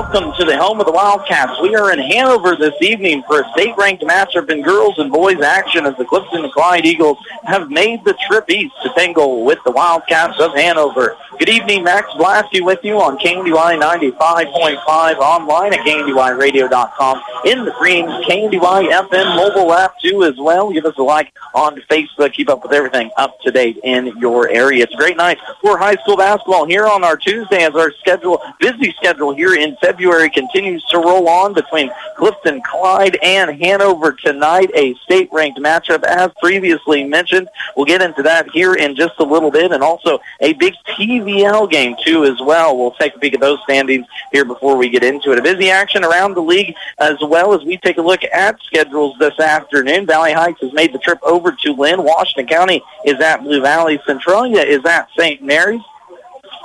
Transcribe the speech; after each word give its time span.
welcome 0.00 0.32
to 0.32 0.46
the 0.46 0.56
home 0.56 0.80
of 0.80 0.86
the 0.86 0.92
Wildcats. 0.92 1.60
We 1.60 1.76
are 1.76 1.92
in 1.92 1.98
Hanover 1.98 2.56
this 2.56 2.72
evening 2.80 3.22
for 3.26 3.42
a 3.42 3.50
state-ranked 3.50 4.02
matchup 4.02 4.48
in 4.48 4.62
girls 4.62 4.98
and 4.98 5.12
boys 5.12 5.42
action 5.42 5.84
as 5.84 5.94
the 5.98 6.06
Clifton 6.06 6.50
Clyde 6.52 6.86
Eagles 6.86 7.18
have 7.44 7.70
made 7.70 8.02
the 8.06 8.16
trip 8.26 8.48
east 8.48 8.74
to 8.82 8.88
tangle 8.96 9.44
with 9.44 9.58
the 9.66 9.70
Wildcats 9.70 10.40
of 10.40 10.54
Hanover. 10.54 11.18
Good 11.38 11.50
evening, 11.50 11.84
Max 11.84 12.08
Blasky 12.12 12.64
with 12.64 12.80
you 12.82 12.94
on 12.94 13.18
KNDY 13.18 13.78
95.5 13.78 15.16
online 15.18 15.74
at 15.74 15.80
KNDYradio.com. 15.80 17.22
In 17.44 17.66
the 17.66 17.72
green 17.72 18.06
KNDY 18.06 19.08
FM 19.08 19.36
mobile 19.36 19.72
app 19.74 19.98
too 20.00 20.24
as 20.24 20.36
well. 20.38 20.72
Give 20.72 20.86
us 20.86 20.96
a 20.96 21.02
like 21.02 21.32
on 21.54 21.76
Facebook. 21.90 22.32
Keep 22.32 22.48
up 22.48 22.62
with 22.62 22.72
everything 22.72 23.10
up 23.18 23.38
to 23.40 23.50
date 23.50 23.78
in 23.84 24.18
your 24.18 24.48
area. 24.48 24.84
It's 24.84 24.94
a 24.94 24.96
great 24.96 25.18
night 25.18 25.38
for 25.60 25.76
high 25.76 25.96
school 25.96 26.16
basketball 26.16 26.66
here 26.66 26.86
on 26.86 27.04
our 27.04 27.16
Tuesday 27.16 27.64
as 27.64 27.74
our 27.74 27.92
schedule, 28.00 28.42
busy 28.60 28.92
schedule 28.92 29.34
here 29.34 29.54
in 29.54 29.76
February 29.76 29.89
continues 29.96 30.84
to 30.86 30.98
roll 30.98 31.28
on 31.28 31.52
between 31.54 31.90
Clifton 32.16 32.62
Clyde 32.62 33.18
and 33.22 33.62
Hanover 33.62 34.12
tonight. 34.12 34.70
A 34.74 34.94
state-ranked 35.04 35.58
matchup 35.58 36.02
as 36.04 36.30
previously 36.40 37.04
mentioned. 37.04 37.48
We'll 37.76 37.86
get 37.86 38.02
into 38.02 38.22
that 38.22 38.50
here 38.50 38.74
in 38.74 38.94
just 38.96 39.14
a 39.18 39.24
little 39.24 39.50
bit 39.50 39.72
and 39.72 39.82
also 39.82 40.20
a 40.40 40.52
big 40.54 40.74
TVL 40.88 41.70
game 41.70 41.96
too 42.04 42.24
as 42.24 42.40
well. 42.40 42.76
We'll 42.76 42.92
take 42.92 43.16
a 43.16 43.18
peek 43.18 43.34
at 43.34 43.40
those 43.40 43.62
standings 43.62 44.06
here 44.32 44.44
before 44.44 44.76
we 44.76 44.88
get 44.88 45.04
into 45.04 45.32
it. 45.32 45.38
A 45.38 45.42
busy 45.42 45.70
action 45.70 46.04
around 46.04 46.34
the 46.34 46.42
league 46.42 46.74
as 46.98 47.16
well 47.22 47.54
as 47.54 47.64
we 47.64 47.76
take 47.78 47.98
a 47.98 48.02
look 48.02 48.22
at 48.24 48.60
schedules 48.62 49.16
this 49.18 49.38
afternoon. 49.38 50.06
Valley 50.06 50.32
Heights 50.32 50.60
has 50.60 50.72
made 50.72 50.92
the 50.92 50.98
trip 50.98 51.18
over 51.22 51.52
to 51.52 51.72
Linn. 51.72 52.02
Washington 52.02 52.46
County 52.46 52.82
is 53.04 53.20
at 53.20 53.42
Blue 53.42 53.60
Valley. 53.60 54.00
Centralia 54.06 54.62
is 54.62 54.84
at 54.84 55.08
St. 55.18 55.42
Mary's. 55.42 55.82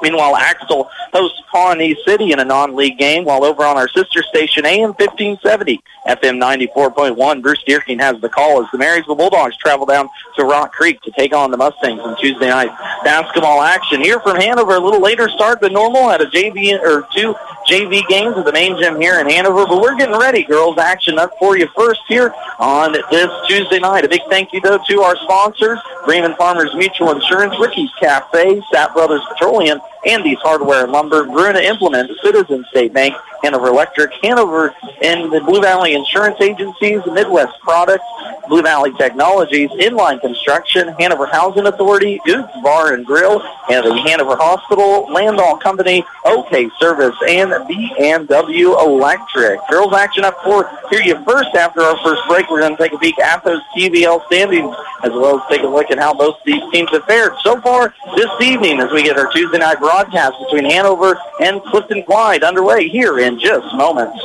Meanwhile, 0.01 0.35
Axtell 0.35 0.89
hosts 1.13 1.41
Pawnee 1.51 1.95
City 2.05 2.31
in 2.31 2.39
a 2.39 2.45
non-league 2.45 2.97
game, 2.97 3.25
while 3.25 3.43
over 3.43 3.63
on 3.63 3.77
our 3.77 3.87
sister 3.87 4.21
station, 4.23 4.65
AM 4.65 4.93
1570, 4.93 5.81
FM 6.07 6.41
94.1, 6.41 7.41
Bruce 7.41 7.63
Deerking 7.67 7.99
has 7.99 8.19
the 8.21 8.29
call 8.29 8.63
as 8.63 8.69
the 8.71 8.77
Marysville 8.77 9.15
Bulldogs 9.15 9.57
travel 9.57 9.85
down 9.85 10.09
to 10.35 10.43
Rock 10.43 10.73
Creek 10.73 11.01
to 11.01 11.11
take 11.11 11.33
on 11.33 11.51
the 11.51 11.57
Mustangs 11.57 12.01
in 12.03 12.15
Tuesday 12.17 12.49
night 12.49 12.69
basketball 13.03 13.61
action. 13.61 14.01
Here 14.01 14.19
from 14.19 14.37
Hanover, 14.37 14.75
a 14.75 14.79
little 14.79 15.01
later 15.01 15.29
start 15.29 15.61
than 15.61 15.73
normal 15.73 16.09
at 16.09 16.21
a 16.21 16.25
JV 16.25 16.79
or 16.81 17.07
two 17.13 17.35
JV 17.69 18.07
games 18.07 18.37
at 18.37 18.45
the 18.45 18.51
main 18.51 18.77
gym 18.79 18.99
here 18.99 19.19
in 19.19 19.27
Hanover, 19.29 19.65
but 19.65 19.81
we're 19.81 19.95
getting 19.95 20.17
ready. 20.17 20.43
Girls 20.43 20.77
action 20.77 21.17
up 21.17 21.31
for 21.39 21.57
you 21.57 21.67
first 21.75 22.01
here 22.07 22.33
on 22.59 22.93
this 23.09 23.31
Tuesday 23.47 23.79
night. 23.79 24.05
A 24.05 24.09
big 24.09 24.21
thank 24.29 24.53
you, 24.53 24.61
though, 24.61 24.79
to 24.87 25.01
our 25.01 25.15
sponsors, 25.17 25.79
Bremen 26.05 26.35
Farmers 26.35 26.73
Mutual 26.75 27.11
Insurance, 27.11 27.55
Ricky's 27.59 27.89
Cafe, 27.99 28.61
Sapp 28.71 28.93
Brothers 28.93 29.21
Petroleum, 29.29 29.79
Andy's 30.05 30.37
Hardware 30.39 30.83
and 30.83 30.91
Lumber, 30.91 31.25
Bruna 31.25 31.59
Implement, 31.59 32.11
Citizen 32.23 32.65
State 32.69 32.93
Bank, 32.93 33.15
Hanover 33.43 33.67
Electric, 33.67 34.11
Hanover 34.23 34.73
and 35.01 35.31
the 35.31 35.41
Blue 35.41 35.61
Valley 35.61 35.93
Insurance 35.93 36.39
Agencies, 36.41 37.01
Midwest 37.05 37.59
Products, 37.61 38.03
Blue 38.47 38.61
Valley 38.61 38.91
Technologies, 38.93 39.69
Inline 39.71 40.21
Construction, 40.21 40.89
Hanover 40.99 41.25
Housing 41.25 41.67
Authority, 41.67 42.19
Goose 42.25 42.45
Bar 42.63 42.93
and 42.93 43.05
Grill, 43.05 43.41
and 43.69 43.85
the 43.85 43.95
Hanover 44.07 44.35
Hospital, 44.35 45.07
Landoll 45.09 45.59
Company, 45.61 46.03
OK 46.25 46.69
Service, 46.79 47.15
and 47.27 47.53
B&W 47.67 48.79
Electric. 48.79 49.59
Girls 49.69 49.93
action 49.93 50.23
up 50.23 50.37
for 50.43 50.69
here 50.89 51.01
you 51.01 51.23
first 51.23 51.53
after 51.55 51.81
our 51.81 51.97
first 52.03 52.21
break. 52.27 52.49
We're 52.49 52.61
going 52.61 52.75
to 52.75 52.81
take 52.81 52.93
a 52.93 52.97
peek 52.97 53.17
at 53.19 53.43
those 53.43 53.61
TVL 53.75 54.25
standings 54.27 54.75
as 55.03 55.11
well 55.11 55.39
as 55.39 55.43
take 55.49 55.61
a 55.61 55.67
look 55.67 55.91
at 55.91 55.99
how 55.99 56.13
both 56.13 56.35
of 56.35 56.45
these 56.45 56.63
teams 56.71 56.89
have 56.91 57.03
fared 57.05 57.33
so 57.43 57.59
far 57.61 57.93
this 58.15 58.29
evening 58.41 58.79
as 58.79 58.91
we 58.91 59.03
get 59.03 59.17
our 59.17 59.31
Tuesday 59.31 59.57
night 59.59 59.79
broadcast 59.79 59.94
between 60.03 60.65
Hanover 60.65 61.17
and 61.39 61.61
Clifton 61.63 62.03
Clyde 62.03 62.43
underway 62.43 62.87
here 62.89 63.19
in 63.19 63.39
just 63.39 63.65
moments. 63.75 64.19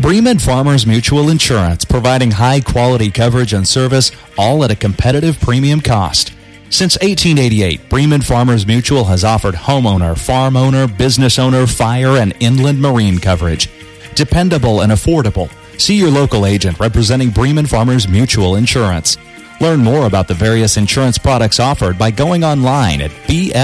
Bremen 0.00 0.38
Farmers 0.38 0.86
Mutual 0.86 1.28
Insurance, 1.30 1.84
providing 1.84 2.32
high 2.32 2.60
quality 2.60 3.10
coverage 3.10 3.52
and 3.52 3.66
service, 3.66 4.10
all 4.36 4.64
at 4.64 4.70
a 4.70 4.76
competitive 4.76 5.38
premium 5.40 5.80
cost. 5.80 6.32
Since 6.70 6.96
1888, 7.02 7.88
Bremen 7.88 8.22
Farmers 8.22 8.66
Mutual 8.66 9.04
has 9.04 9.24
offered 9.24 9.54
homeowner, 9.54 10.18
farm 10.18 10.56
owner, 10.56 10.88
business 10.88 11.38
owner, 11.38 11.66
fire, 11.66 12.16
and 12.16 12.34
inland 12.40 12.80
marine 12.80 13.18
coverage. 13.18 13.68
Dependable 14.14 14.80
and 14.80 14.90
affordable. 14.90 15.50
See 15.78 15.96
your 15.96 16.10
local 16.10 16.46
agent 16.46 16.80
representing 16.80 17.30
Bremen 17.30 17.66
Farmers 17.66 18.08
Mutual 18.08 18.56
Insurance. 18.56 19.18
Learn 19.60 19.80
more 19.80 20.06
about 20.06 20.28
the 20.28 20.34
various 20.34 20.76
insurance 20.76 21.18
products 21.18 21.60
offered 21.60 21.98
by 21.98 22.10
going 22.10 22.44
online 22.44 23.00
at 23.00 23.10
bfmic.com. 23.28 23.54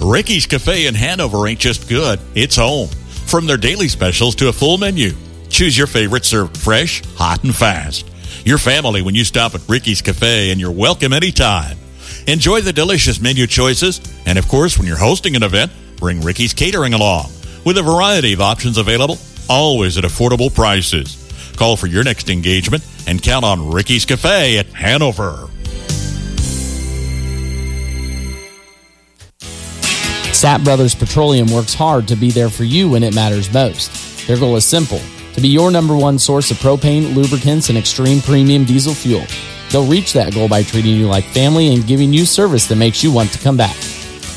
Ricky's 0.00 0.46
Cafe 0.46 0.86
in 0.86 0.94
Hanover 0.94 1.46
ain't 1.46 1.60
just 1.60 1.88
good, 1.88 2.18
it's 2.34 2.56
home. 2.56 2.88
From 3.26 3.46
their 3.46 3.56
daily 3.58 3.88
specials 3.88 4.34
to 4.36 4.48
a 4.48 4.52
full 4.52 4.78
menu, 4.78 5.10
choose 5.50 5.76
your 5.76 5.86
favorite 5.86 6.24
served 6.24 6.56
fresh, 6.56 7.02
hot, 7.16 7.44
and 7.44 7.54
fast. 7.54 8.08
Your 8.44 8.58
family 8.58 9.02
when 9.02 9.14
you 9.14 9.24
stop 9.24 9.54
at 9.54 9.68
Ricky's 9.68 10.00
Cafe 10.00 10.50
and 10.50 10.60
you're 10.60 10.70
welcome 10.70 11.12
anytime. 11.12 11.76
Enjoy 12.26 12.60
the 12.60 12.72
delicious 12.72 13.20
menu 13.20 13.46
choices, 13.46 14.00
and 14.24 14.38
of 14.38 14.48
course, 14.48 14.78
when 14.78 14.86
you're 14.86 14.96
hosting 14.96 15.36
an 15.36 15.42
event, 15.42 15.72
bring 15.96 16.22
Ricky's 16.22 16.54
Catering 16.54 16.94
along. 16.94 17.26
With 17.64 17.78
a 17.78 17.82
variety 17.82 18.32
of 18.32 18.40
options 18.40 18.78
available, 18.78 19.18
always 19.48 19.98
at 19.98 20.04
affordable 20.04 20.54
prices. 20.54 21.24
Call 21.56 21.76
for 21.76 21.86
your 21.86 22.04
next 22.04 22.30
engagement 22.30 22.86
and 23.06 23.22
count 23.22 23.44
on 23.44 23.70
Ricky's 23.70 24.04
Cafe 24.04 24.58
at 24.58 24.66
Hanover. 24.66 25.48
Sapp 30.38 30.62
Brothers 30.62 30.94
Petroleum 30.94 31.50
works 31.50 31.74
hard 31.74 32.06
to 32.08 32.16
be 32.16 32.30
there 32.30 32.48
for 32.48 32.62
you 32.62 32.90
when 32.90 33.02
it 33.02 33.12
matters 33.12 33.52
most. 33.52 34.26
Their 34.28 34.38
goal 34.38 34.54
is 34.54 34.64
simple 34.64 35.00
to 35.32 35.40
be 35.40 35.48
your 35.48 35.70
number 35.70 35.96
one 35.96 36.18
source 36.18 36.50
of 36.50 36.58
propane, 36.58 37.14
lubricants, 37.14 37.70
and 37.70 37.78
extreme 37.78 38.20
premium 38.20 38.64
diesel 38.64 38.94
fuel. 38.94 39.24
They'll 39.70 39.86
reach 39.86 40.12
that 40.12 40.34
goal 40.34 40.48
by 40.48 40.62
treating 40.62 40.96
you 40.96 41.06
like 41.06 41.24
family 41.24 41.74
and 41.74 41.86
giving 41.86 42.12
you 42.12 42.24
service 42.24 42.66
that 42.68 42.76
makes 42.76 43.02
you 43.02 43.12
want 43.12 43.32
to 43.32 43.38
come 43.38 43.56
back. 43.56 43.76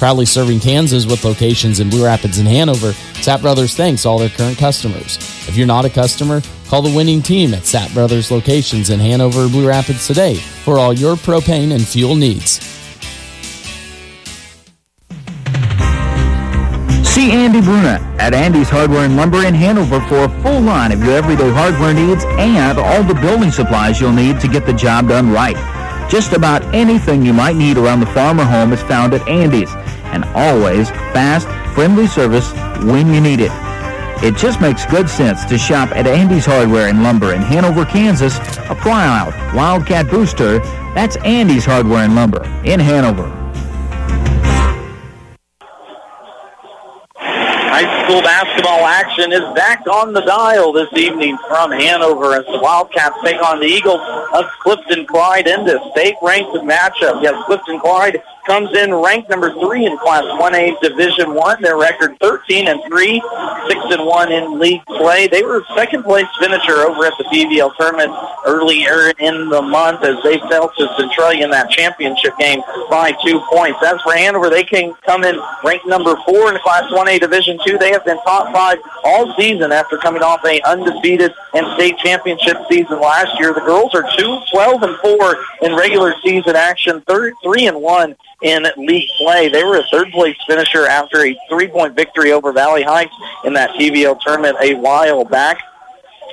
Proudly 0.02 0.26
serving 0.26 0.62
Kansas 0.62 1.06
with 1.06 1.24
locations 1.24 1.80
in 1.80 1.92
Blue 1.92 2.04
Rapids 2.04 2.40
and 2.40 2.48
Hanover, 2.48 2.94
Sapp 3.22 3.42
Brothers 3.42 3.76
thanks 3.76 4.04
all 4.04 4.18
their 4.18 4.30
current 4.30 4.58
customers. 4.58 5.18
If 5.48 5.56
you're 5.56 5.68
not 5.68 5.86
a 5.86 5.92
customer, 5.92 6.42
call 6.70 6.82
the 6.82 6.92
winning 6.96 7.22
team 7.22 7.54
at 7.54 7.62
Sapp 7.62 7.94
Brothers 7.94 8.32
locations 8.32 8.90
in 8.90 9.00
Hanover, 9.00 9.48
Blue 9.48 9.68
Rapids 9.68 10.08
today 10.08 10.38
for 10.38 10.80
all 10.80 10.92
your 10.92 11.16
propane 11.18 11.72
and 11.72 11.88
fuel 11.88 12.16
needs. 12.16 12.54
See 17.08 17.32
Andy 17.32 17.62
Bruna 17.62 18.00
at 18.18 18.34
Andy's 18.34 18.70
Hardware 18.70 19.06
and 19.06 19.16
Lumber 19.16 19.46
in 19.46 19.54
Hanover 19.54 20.02
for 20.08 20.24
a 20.24 20.42
full 20.42 20.62
line 20.62 20.92
of 20.92 21.04
your 21.04 21.14
everyday 21.14 21.52
hardware 21.52 21.94
needs 21.94 22.26
and 22.40 22.80
all 22.80 23.04
the 23.04 23.14
building 23.22 23.52
supplies 23.52 24.02
you'll 24.02 24.14
need 24.14 24.40
to 24.40 24.48
get 24.48 24.66
the 24.66 24.74
job 24.74 25.10
done 25.10 25.30
right. 25.30 25.58
Just 26.12 26.34
about 26.34 26.62
anything 26.76 27.24
you 27.24 27.32
might 27.32 27.56
need 27.56 27.78
around 27.78 28.02
the 28.02 28.06
farm 28.08 28.42
or 28.42 28.44
home 28.44 28.74
is 28.74 28.82
found 28.82 29.14
at 29.14 29.26
Andy's, 29.30 29.74
and 30.12 30.26
always 30.36 30.90
fast, 31.14 31.48
friendly 31.74 32.08
service 32.08 32.52
when 32.84 33.14
you 33.14 33.22
need 33.22 33.40
it. 33.40 33.52
It 34.24 34.38
just 34.38 34.62
makes 34.62 34.86
good 34.86 35.10
sense 35.10 35.46
to 35.46 35.58
shop 35.58 35.90
at 35.96 36.06
Andy's 36.06 36.46
Hardware 36.46 36.90
and 36.90 37.02
Lumber 37.02 37.34
in 37.34 37.42
Hanover, 37.42 37.86
Kansas, 37.86 38.38
a 38.70 38.76
Proud 38.76 39.34
Wildcat 39.56 40.12
Booster. 40.12 40.60
That's 40.94 41.16
Andy's 41.18 41.66
Hardware 41.66 42.04
and 42.04 42.14
Lumber 42.14 42.44
in 42.64 42.80
Hanover. 42.80 43.36
High 47.74 48.04
school 48.04 48.22
basketball 48.22 48.86
action 48.86 49.32
is 49.32 49.42
back 49.56 49.88
on 49.88 50.14
the 50.14 50.22
dial 50.22 50.72
this 50.72 50.94
evening 50.94 51.36
from 51.48 51.72
Hanover 51.72 52.36
as 52.36 52.46
the 52.46 52.60
Wildcats 52.62 53.18
take 53.24 53.42
on 53.42 53.60
the 53.60 53.66
Eagles 53.66 54.02
of 54.34 54.46
Clifton 54.62 55.08
Clyde 55.08 55.48
in 55.48 55.66
this 55.66 55.82
state-ranked 55.94 56.52
matchup. 56.58 57.24
Yes, 57.24 57.42
Clifton 57.48 57.80
Clyde 57.80 58.22
comes 58.46 58.76
in 58.76 58.94
ranked 58.94 59.30
number 59.30 59.54
three 59.60 59.86
in 59.86 59.98
Class 59.98 60.24
1A 60.24 60.80
Division 60.82 61.34
One. 61.34 61.62
Their 61.62 61.78
record 61.78 62.18
13 62.20 62.68
and 62.68 62.82
three, 62.88 63.22
six 63.68 63.80
and 63.92 64.06
one 64.06 64.32
in 64.32 64.60
league 64.60 64.84
play. 64.86 65.28
They 65.28 65.44
were 65.44 65.64
second 65.76 66.04
place 66.04 66.26
finisher 66.40 66.78
over 66.82 67.06
at 67.06 67.14
the 67.18 67.26
TVL 67.26 67.76
tournament 67.78 68.12
earlier 68.46 69.12
in 69.20 69.50
the 69.50 69.62
month 69.62 70.04
as 70.04 70.22
they 70.24 70.40
fell 70.50 70.72
to 70.78 70.94
Centralia 70.98 71.44
in 71.44 71.52
that 71.52 71.70
championship 71.70 72.38
game 72.38 72.62
by 72.90 73.14
two 73.24 73.40
points. 73.52 73.80
As 73.84 74.02
for 74.02 74.14
Hanover, 74.14 74.50
they 74.50 74.64
can 74.64 74.94
come 75.06 75.24
in 75.24 75.40
ranked 75.64 75.86
number 75.86 76.16
four 76.26 76.52
in 76.52 76.60
Class 76.60 76.92
1A 76.92 77.20
Division 77.20 77.60
Two. 77.66 77.78
They 77.78 77.92
have 77.92 78.06
been 78.06 78.22
top 78.24 78.54
five 78.54 78.78
all 79.04 79.34
season 79.36 79.72
after 79.72 79.98
coming 79.98 80.22
off 80.22 80.44
a 80.46 80.62
undefeated 80.62 81.32
and 81.54 81.68
state 81.76 81.98
championship 82.00 82.58
season 82.70 83.00
last 83.00 83.40
year. 83.40 83.54
The 83.54 83.62
girls 83.62 83.94
are 83.94 84.06
two, 84.18 84.42
12 84.52 84.84
and 84.84 84.98
four 85.00 85.38
in 85.62 85.76
regular 85.76 86.14
season 86.24 86.56
action, 86.56 87.02
third, 87.02 87.34
three 87.44 87.68
and 87.68 87.82
one 87.82 88.16
in 88.42 88.66
league 88.78 89.10
play. 89.18 89.50
They 89.50 89.64
were 89.64 89.78
a 89.78 89.84
third 89.92 90.12
place 90.12 90.36
finisher 90.48 90.86
after 90.88 91.26
a 91.26 91.38
three 91.50 91.68
point 91.68 91.96
victory 91.96 92.32
over 92.32 92.52
Valley 92.52 92.84
Heights 92.84 93.14
in 93.46 93.54
that 93.54 93.72
TVL 93.72 94.20
tournament 94.22 94.58
a 94.62 94.74
while 94.76 95.24
back. 95.24 95.62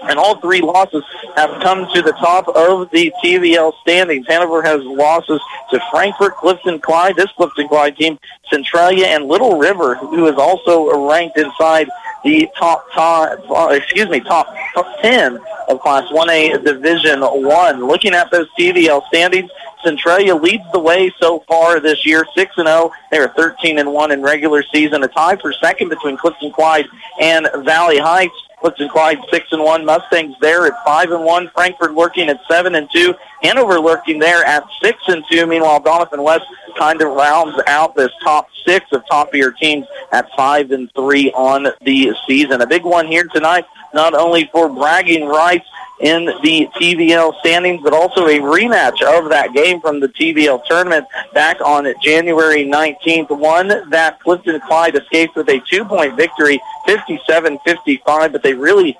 and 0.03 0.19
all 0.19 0.41
three 0.41 0.61
losses 0.61 1.03
have 1.35 1.61
come 1.63 1.87
to 1.93 2.03
the 2.03 2.13
top 2.13 2.49
of 2.49 2.91
the 2.91 3.13
TVL 3.23 3.73
standings. 3.81 4.27
Hanover 4.29 4.63
has 4.63 4.83
losses 4.85 5.41
to 5.71 5.81
Frankfort, 5.91 6.37
Clifton 6.37 6.79
Clyde, 6.81 7.17
this 7.17 7.31
Clifton 7.37 7.69
Clyde 7.69 7.97
team, 7.97 8.19
Centralia, 8.49 9.07
and 9.07 9.27
Little 9.27 9.59
River, 9.59 9.97
who 9.97 10.27
is 10.27 10.37
also 10.37 11.09
ranked 11.09 11.37
inside 11.37 11.89
the 12.25 12.49
top, 12.57 12.91
top 12.93 13.39
excuse 13.73 14.09
me, 14.09 14.21
top, 14.21 14.55
top 14.75 14.87
10 15.01 15.39
of 15.69 15.81
Class 15.81 16.11
1A 16.11 16.65
Division 16.65 17.21
1. 17.21 17.87
Looking 17.87 18.15
at 18.15 18.31
those 18.31 18.49
TVL 18.59 19.07
standings, 19.09 19.51
Centralia 19.85 20.35
leads 20.35 20.65
the 20.73 20.79
way 20.79 21.13
so 21.21 21.45
far 21.49 21.81
this 21.81 22.05
year, 22.05 22.27
6 22.35 22.59
and 22.59 22.67
0. 22.67 22.91
They 23.11 23.19
are 23.19 23.29
13 23.29 23.79
and 23.79 23.93
1 23.93 24.11
in 24.11 24.23
regular 24.23 24.63
season. 24.63 25.05
A 25.05 25.09
tie 25.09 25.37
for 25.37 25.53
second 25.53 25.89
between 25.89 26.17
Clifton 26.17 26.53
Clyde 26.53 26.87
and 27.21 27.49
Valley 27.65 27.99
Heights. 27.99 28.35
Clifton 28.61 28.89
Clyde 28.89 29.19
six 29.31 29.49
and 29.53 29.63
one. 29.63 29.85
Mustangs 29.85 30.35
there 30.41 30.67
at 30.67 30.85
five 30.85 31.11
and 31.11 31.25
one. 31.25 31.49
Frankfort 31.51 31.95
lurking 31.95 32.29
at 32.29 32.41
seven 32.49 32.75
and 32.75 32.89
two. 32.93 33.15
Hanover 33.43 33.79
lurking 33.81 34.19
there 34.19 34.45
at 34.45 34.65
six 34.83 34.99
and 35.09 35.25
two. 35.31 35.47
Meanwhile, 35.47 35.81
Doniphan 35.83 36.23
West 36.23 36.45
kind 36.77 37.01
of 37.01 37.13
rounds 37.13 37.61
out 37.67 37.95
this 37.95 38.13
top 38.23 38.49
six 38.67 38.87
of 38.93 39.07
top 39.09 39.33
tier 39.33 39.53
teams 39.53 39.87
at 40.13 40.29
five 40.37 40.71
and 40.71 40.91
three 40.95 41.31
on 41.33 41.69
the 41.83 42.15
season. 42.27 42.61
A 42.61 42.67
big 42.67 42.85
one 42.85 43.07
here 43.07 43.25
tonight, 43.25 43.65
not 43.95 44.15
only 44.15 44.49
for 44.53 44.69
bragging 44.69 45.27
rights 45.27 45.67
in 46.01 46.27
the 46.27 46.69
TVL 46.77 47.39
standings, 47.41 47.83
but 47.83 47.93
also 47.93 48.27
a 48.27 48.39
rematch 48.39 49.03
of 49.03 49.29
that 49.31 49.53
game 49.53 49.81
from 49.81 50.01
the 50.01 50.09
TVL 50.09 50.65
tournament 50.65 51.07
back 51.35 51.61
on 51.61 51.93
January 52.03 52.65
19th. 52.65 53.31
One 53.31 53.69
that 53.91 54.21
Clifton 54.21 54.61
Clyde 54.61 54.97
escaped 54.97 55.35
with 55.37 55.49
a 55.49 55.61
two-point 55.69 56.17
victory, 56.17 56.61
57-55, 56.87 58.33
but 58.33 58.43
they 58.43 58.55
really 58.55 58.97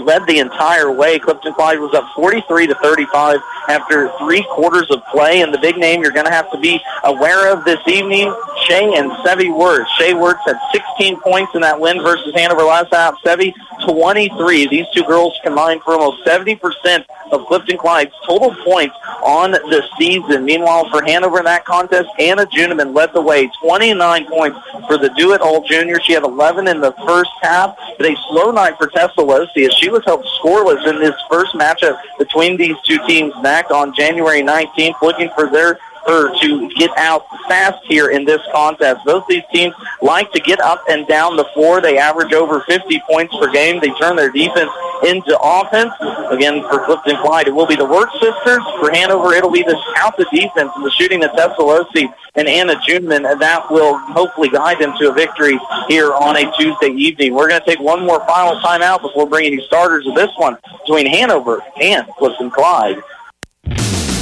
led 0.00 0.26
the 0.26 0.38
entire 0.38 0.90
way. 0.90 1.18
Clifton 1.18 1.54
Clyde 1.54 1.78
was 1.78 1.94
up 1.94 2.04
43 2.14 2.66
to 2.68 2.74
35 2.76 3.40
after 3.68 4.10
three 4.18 4.44
quarters 4.50 4.90
of 4.90 5.04
play. 5.06 5.42
And 5.42 5.52
the 5.52 5.58
big 5.58 5.76
name 5.76 6.02
you're 6.02 6.12
going 6.12 6.26
to 6.26 6.32
have 6.32 6.50
to 6.52 6.58
be 6.58 6.80
aware 7.04 7.52
of 7.52 7.64
this 7.64 7.80
evening, 7.86 8.34
Shay 8.66 8.94
and 8.94 9.10
Sevi 9.24 9.56
Wirtz. 9.56 9.90
Shay 9.98 10.14
Wirtz 10.14 10.40
had 10.46 10.58
16 10.72 11.20
points 11.20 11.54
in 11.54 11.60
that 11.62 11.78
win 11.78 12.02
versus 12.02 12.34
Hanover 12.34 12.62
last 12.62 12.92
night. 12.92 13.14
Sevi 13.24 13.54
23. 13.84 14.68
These 14.68 14.86
two 14.94 15.04
girls 15.04 15.38
combined 15.42 15.82
for 15.82 15.94
almost 15.94 16.24
70% 16.26 17.04
of 17.32 17.46
Clifton 17.46 17.78
Clyde's 17.78 18.12
total 18.26 18.54
points 18.64 18.94
on 19.22 19.52
the 19.52 19.82
season. 19.98 20.44
Meanwhile, 20.44 20.88
for 20.90 21.02
Hanover 21.02 21.38
in 21.38 21.44
that 21.44 21.64
contest, 21.64 22.08
Anna 22.18 22.46
Juniman 22.46 22.94
led 22.94 23.12
the 23.12 23.20
way, 23.20 23.50
29 23.60 24.26
points 24.26 24.58
for 24.86 24.98
the 24.98 25.10
Do-It-All 25.16 25.66
Junior. 25.66 26.00
She 26.00 26.12
had 26.12 26.22
11 26.22 26.68
in 26.68 26.80
the 26.80 26.92
first 27.06 27.30
half, 27.42 27.76
but 27.98 28.06
a 28.06 28.16
slow 28.28 28.50
night 28.50 28.76
for 28.78 28.86
Tessa 28.88 29.20
Losi 29.20 29.66
as 29.66 29.74
she 29.74 29.83
was 29.88 30.04
held 30.04 30.24
scoreless 30.42 30.86
in 30.86 31.00
this 31.00 31.14
first 31.30 31.54
matchup 31.54 31.98
between 32.18 32.56
these 32.56 32.76
two 32.84 32.98
teams 33.06 33.32
back 33.42 33.70
on 33.70 33.94
January 33.94 34.42
19th, 34.42 35.00
looking 35.02 35.30
for 35.36 35.50
their 35.50 35.78
her 36.06 36.38
to 36.40 36.68
get 36.76 36.90
out 36.96 37.26
fast 37.48 37.84
here 37.84 38.10
in 38.10 38.24
this 38.24 38.40
contest. 38.52 39.04
Both 39.04 39.26
these 39.28 39.42
teams 39.52 39.74
like 40.02 40.30
to 40.32 40.40
get 40.40 40.60
up 40.60 40.82
and 40.88 41.06
down 41.06 41.36
the 41.36 41.44
floor. 41.54 41.80
They 41.80 41.98
average 41.98 42.32
over 42.32 42.60
50 42.60 43.02
points 43.08 43.34
per 43.36 43.50
game. 43.52 43.80
They 43.80 43.90
turn 43.90 44.16
their 44.16 44.30
defense 44.30 44.70
into 45.06 45.38
offense. 45.40 45.92
Again, 46.30 46.62
for 46.68 46.84
Clifton 46.84 47.16
Clyde, 47.22 47.48
it 47.48 47.54
will 47.54 47.66
be 47.66 47.76
the 47.76 47.84
Wirtz 47.84 48.12
sisters. 48.14 48.62
For 48.80 48.90
Hanover, 48.90 49.34
it'll 49.34 49.50
be 49.50 49.62
the 49.62 49.80
out 49.98 50.16
the 50.16 50.26
defense 50.32 50.70
and 50.74 50.84
the 50.84 50.90
shooting 50.90 51.24
of 51.24 51.32
Tessa 51.32 51.60
Losi 51.60 52.12
and 52.36 52.48
Anna 52.48 52.74
Juneman, 52.76 53.30
and 53.30 53.40
that 53.40 53.70
will 53.70 53.96
hopefully 53.98 54.48
guide 54.48 54.78
them 54.78 54.94
to 54.98 55.10
a 55.10 55.12
victory 55.12 55.58
here 55.88 56.12
on 56.12 56.36
a 56.36 56.50
Tuesday 56.56 56.88
evening. 56.88 57.34
We're 57.34 57.48
going 57.48 57.60
to 57.60 57.66
take 57.66 57.80
one 57.80 58.04
more 58.04 58.24
final 58.26 58.60
timeout 58.60 59.02
before 59.02 59.28
bringing 59.28 59.52
you 59.52 59.62
starters 59.62 60.06
of 60.06 60.14
this 60.14 60.30
one 60.36 60.56
between 60.84 61.06
Hanover 61.06 61.62
and 61.80 62.06
Clifton 62.18 62.50
Clyde. 62.50 62.96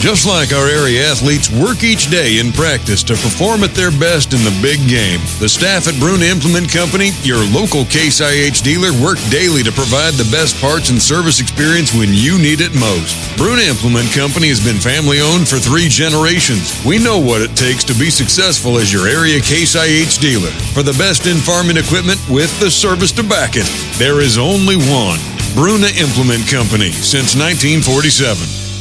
Just 0.02 0.26
like 0.26 0.50
our 0.50 0.66
area 0.66 1.06
athletes 1.06 1.46
work 1.46 1.86
each 1.86 2.10
day 2.10 2.42
in 2.42 2.50
practice 2.50 3.06
to 3.06 3.14
perform 3.14 3.62
at 3.62 3.70
their 3.70 3.94
best 3.94 4.34
in 4.34 4.42
the 4.42 4.50
big 4.58 4.82
game, 4.90 5.22
the 5.38 5.46
staff 5.46 5.86
at 5.86 5.94
Bruna 6.02 6.26
Implement 6.26 6.66
Company, 6.66 7.14
your 7.22 7.38
local 7.54 7.86
Case 7.86 8.18
IH 8.18 8.66
dealer, 8.66 8.90
work 8.98 9.22
daily 9.30 9.62
to 9.62 9.70
provide 9.70 10.18
the 10.18 10.26
best 10.34 10.58
parts 10.58 10.90
and 10.90 10.98
service 10.98 11.38
experience 11.38 11.94
when 11.94 12.10
you 12.10 12.34
need 12.34 12.58
it 12.58 12.74
most. 12.74 13.14
Bruna 13.38 13.62
Implement 13.62 14.10
Company 14.10 14.50
has 14.50 14.58
been 14.58 14.82
family 14.82 15.22
owned 15.22 15.46
for 15.46 15.62
three 15.62 15.86
generations. 15.86 16.74
We 16.82 16.98
know 16.98 17.22
what 17.22 17.38
it 17.38 17.54
takes 17.54 17.86
to 17.86 17.94
be 17.94 18.10
successful 18.10 18.82
as 18.82 18.90
your 18.90 19.06
area 19.06 19.38
Case 19.38 19.78
IH 19.78 20.18
dealer. 20.18 20.50
For 20.74 20.82
the 20.82 20.98
best 20.98 21.30
in 21.30 21.38
farming 21.38 21.78
equipment 21.78 22.18
with 22.26 22.50
the 22.58 22.74
service 22.74 23.14
to 23.14 23.22
back 23.22 23.54
it, 23.54 23.70
there 24.02 24.18
is 24.18 24.34
only 24.34 24.82
one. 24.90 25.22
Bruna 25.54 25.94
Implement 25.94 26.50
Company 26.50 26.90
since 26.90 27.38
1947. 27.38 28.71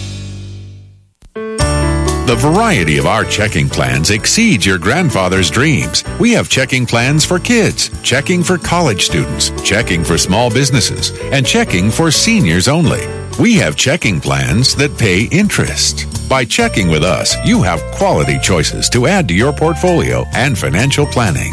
The 2.32 2.38
variety 2.38 2.98
of 2.98 3.08
our 3.08 3.26
checking 3.26 3.68
plans 3.68 4.10
exceeds 4.10 4.66
your 4.66 4.78
grandfather's 4.78 5.52
dreams. 5.52 6.06
We 6.18 6.32
have 6.32 6.48
checking 6.48 6.86
plans 6.86 7.26
for 7.26 7.40
kids, 7.40 7.92
checking 8.04 8.42
for 8.42 8.58
college 8.58 9.04
students, 9.04 9.52
checking 9.64 10.02
for 10.02 10.18
small 10.18 10.50
businesses, 10.50 11.12
and 11.34 11.46
checking 11.46 11.92
for 11.92 12.10
seniors 12.10 12.70
only. 12.70 13.06
We 13.38 13.56
have 13.56 13.76
checking 13.76 14.22
plans 14.22 14.74
that 14.78 14.98
pay 14.98 15.26
interest. 15.26 16.30
By 16.30 16.46
checking 16.46 16.88
with 16.88 17.04
us, 17.04 17.36
you 17.46 17.64
have 17.64 17.82
quality 17.96 18.40
choices 18.40 18.88
to 18.92 19.08
add 19.08 19.28
to 19.28 19.34
your 19.34 19.52
portfolio 19.52 20.24
and 20.34 20.58
financial 20.58 21.06
planning. 21.06 21.52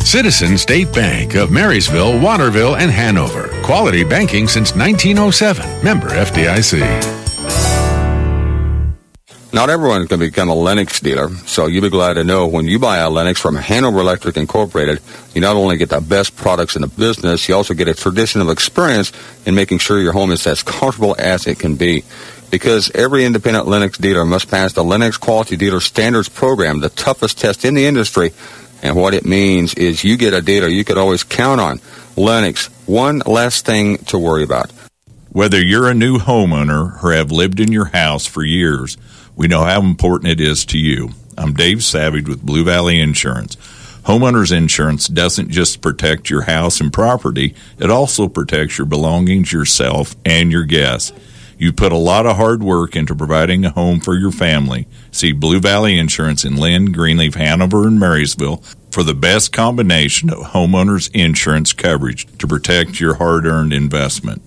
Citizen 0.00 0.58
State 0.58 0.92
Bank 0.92 1.36
of 1.36 1.52
Marysville, 1.52 2.20
Waterville, 2.20 2.74
and 2.74 2.90
Hanover. 2.90 3.48
Quality 3.62 4.02
banking 4.02 4.48
since 4.48 4.74
1907. 4.74 5.84
Member 5.84 6.08
FDIC. 6.08 7.29
Not 9.52 9.68
everyone 9.68 10.06
can 10.06 10.20
become 10.20 10.48
a 10.48 10.54
Lennox 10.54 11.00
dealer, 11.00 11.28
so 11.44 11.66
you'll 11.66 11.82
be 11.82 11.90
glad 11.90 12.14
to 12.14 12.22
know 12.22 12.46
when 12.46 12.66
you 12.66 12.78
buy 12.78 12.98
a 12.98 13.10
Lennox 13.10 13.40
from 13.40 13.56
Hanover 13.56 13.98
Electric 13.98 14.36
Incorporated, 14.36 15.00
you 15.34 15.40
not 15.40 15.56
only 15.56 15.76
get 15.76 15.88
the 15.88 16.00
best 16.00 16.36
products 16.36 16.76
in 16.76 16.82
the 16.82 16.88
business, 16.88 17.48
you 17.48 17.56
also 17.56 17.74
get 17.74 17.88
a 17.88 17.94
tradition 17.94 18.40
of 18.40 18.48
experience 18.48 19.10
in 19.44 19.56
making 19.56 19.78
sure 19.78 20.00
your 20.00 20.12
home 20.12 20.30
is 20.30 20.46
as 20.46 20.62
comfortable 20.62 21.16
as 21.18 21.48
it 21.48 21.58
can 21.58 21.74
be. 21.74 22.04
Because 22.52 22.92
every 22.92 23.24
independent 23.24 23.66
Lennox 23.66 23.98
dealer 23.98 24.24
must 24.24 24.48
pass 24.48 24.72
the 24.72 24.84
Lennox 24.84 25.16
Quality 25.16 25.56
Dealer 25.56 25.80
Standards 25.80 26.28
Program, 26.28 26.78
the 26.78 26.88
toughest 26.88 27.38
test 27.38 27.64
in 27.64 27.74
the 27.74 27.86
industry. 27.86 28.30
And 28.84 28.94
what 28.94 29.14
it 29.14 29.26
means 29.26 29.74
is 29.74 30.04
you 30.04 30.16
get 30.16 30.32
a 30.32 30.42
dealer 30.42 30.68
you 30.68 30.84
could 30.84 30.96
always 30.96 31.24
count 31.24 31.60
on. 31.60 31.80
Lennox, 32.16 32.66
one 32.86 33.18
less 33.26 33.62
thing 33.62 33.98
to 34.04 34.18
worry 34.18 34.44
about. 34.44 34.70
Whether 35.32 35.60
you're 35.60 35.88
a 35.88 35.94
new 35.94 36.18
homeowner 36.18 37.02
or 37.02 37.12
have 37.12 37.32
lived 37.32 37.58
in 37.58 37.72
your 37.72 37.86
house 37.86 38.26
for 38.26 38.44
years, 38.44 38.96
we 39.40 39.48
know 39.48 39.64
how 39.64 39.80
important 39.80 40.30
it 40.30 40.38
is 40.38 40.66
to 40.66 40.76
you. 40.76 41.12
I'm 41.38 41.54
Dave 41.54 41.82
Savage 41.82 42.28
with 42.28 42.44
Blue 42.44 42.62
Valley 42.62 43.00
Insurance. 43.00 43.56
Homeowners 44.02 44.54
insurance 44.54 45.08
doesn't 45.08 45.48
just 45.48 45.80
protect 45.80 46.28
your 46.28 46.42
house 46.42 46.78
and 46.78 46.92
property, 46.92 47.54
it 47.78 47.88
also 47.88 48.28
protects 48.28 48.76
your 48.76 48.86
belongings, 48.86 49.50
yourself, 49.50 50.14
and 50.26 50.52
your 50.52 50.64
guests. 50.64 51.18
You 51.56 51.72
put 51.72 51.90
a 51.90 51.96
lot 51.96 52.26
of 52.26 52.36
hard 52.36 52.62
work 52.62 52.94
into 52.94 53.14
providing 53.14 53.64
a 53.64 53.70
home 53.70 54.00
for 54.00 54.14
your 54.14 54.30
family. 54.30 54.86
See 55.10 55.32
Blue 55.32 55.58
Valley 55.58 55.98
Insurance 55.98 56.44
in 56.44 56.56
Linn, 56.56 56.92
Greenleaf, 56.92 57.32
Hanover, 57.32 57.88
and 57.88 57.98
Marysville 57.98 58.62
for 58.90 59.02
the 59.02 59.14
best 59.14 59.54
combination 59.54 60.28
of 60.28 60.48
homeowners 60.48 61.10
insurance 61.14 61.72
coverage 61.72 62.26
to 62.36 62.46
protect 62.46 63.00
your 63.00 63.14
hard 63.14 63.46
earned 63.46 63.72
investment. 63.72 64.42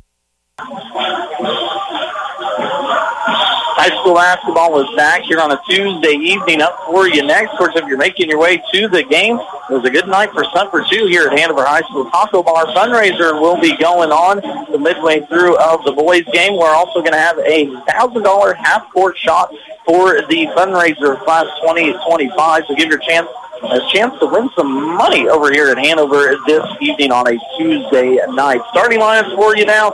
High 3.84 4.00
school 4.00 4.14
basketball 4.14 4.80
is 4.80 4.96
back 4.96 5.24
here 5.24 5.42
on 5.42 5.52
a 5.52 5.60
Tuesday 5.68 6.14
evening 6.14 6.62
up 6.62 6.86
for 6.86 7.06
you 7.10 7.22
next. 7.22 7.52
Of 7.52 7.58
course, 7.58 7.76
if 7.76 7.86
you're 7.86 7.98
making 7.98 8.30
your 8.30 8.40
way 8.40 8.64
to 8.72 8.88
the 8.88 9.04
game, 9.04 9.36
it 9.36 9.74
was 9.74 9.84
a 9.84 9.90
good 9.90 10.08
night 10.08 10.32
for 10.32 10.46
Sun 10.56 10.72
for 10.72 10.86
Two 10.90 11.08
here 11.08 11.28
at 11.28 11.38
Hanover 11.38 11.66
High 11.66 11.82
School. 11.82 12.10
Taco 12.10 12.42
Bar 12.44 12.68
fundraiser 12.68 13.42
will 13.42 13.60
be 13.60 13.76
going 13.76 14.10
on 14.10 14.38
the 14.72 14.80
midway 14.80 15.20
through 15.26 15.58
of 15.58 15.84
the 15.84 15.92
boys 15.92 16.24
game. 16.32 16.56
We're 16.56 16.74
also 16.74 17.02
going 17.02 17.12
to 17.12 17.20
have 17.20 17.38
a 17.40 17.68
$1,000 17.68 18.56
half-court 18.56 19.18
shot 19.18 19.54
for 19.86 20.22
the 20.32 20.48
fundraiser 20.56 21.22
Class 21.26 21.48
2025. 21.60 22.64
So 22.68 22.76
give 22.76 22.88
your 22.88 23.00
chance 23.00 23.28
a 23.64 23.80
chance 23.92 24.18
to 24.20 24.26
win 24.26 24.50
some 24.56 24.98
money 24.98 25.28
over 25.30 25.52
here 25.52 25.70
at 25.70 25.78
Hanover 25.78 26.36
this 26.46 26.66
evening 26.82 27.12
on 27.12 27.28
a 27.28 27.40
Tuesday 27.58 28.20
night. 28.30 28.62
Starting 28.72 29.00
lineups 29.00 29.36
for 29.36 29.56
you 29.56 29.66
now. 29.66 29.92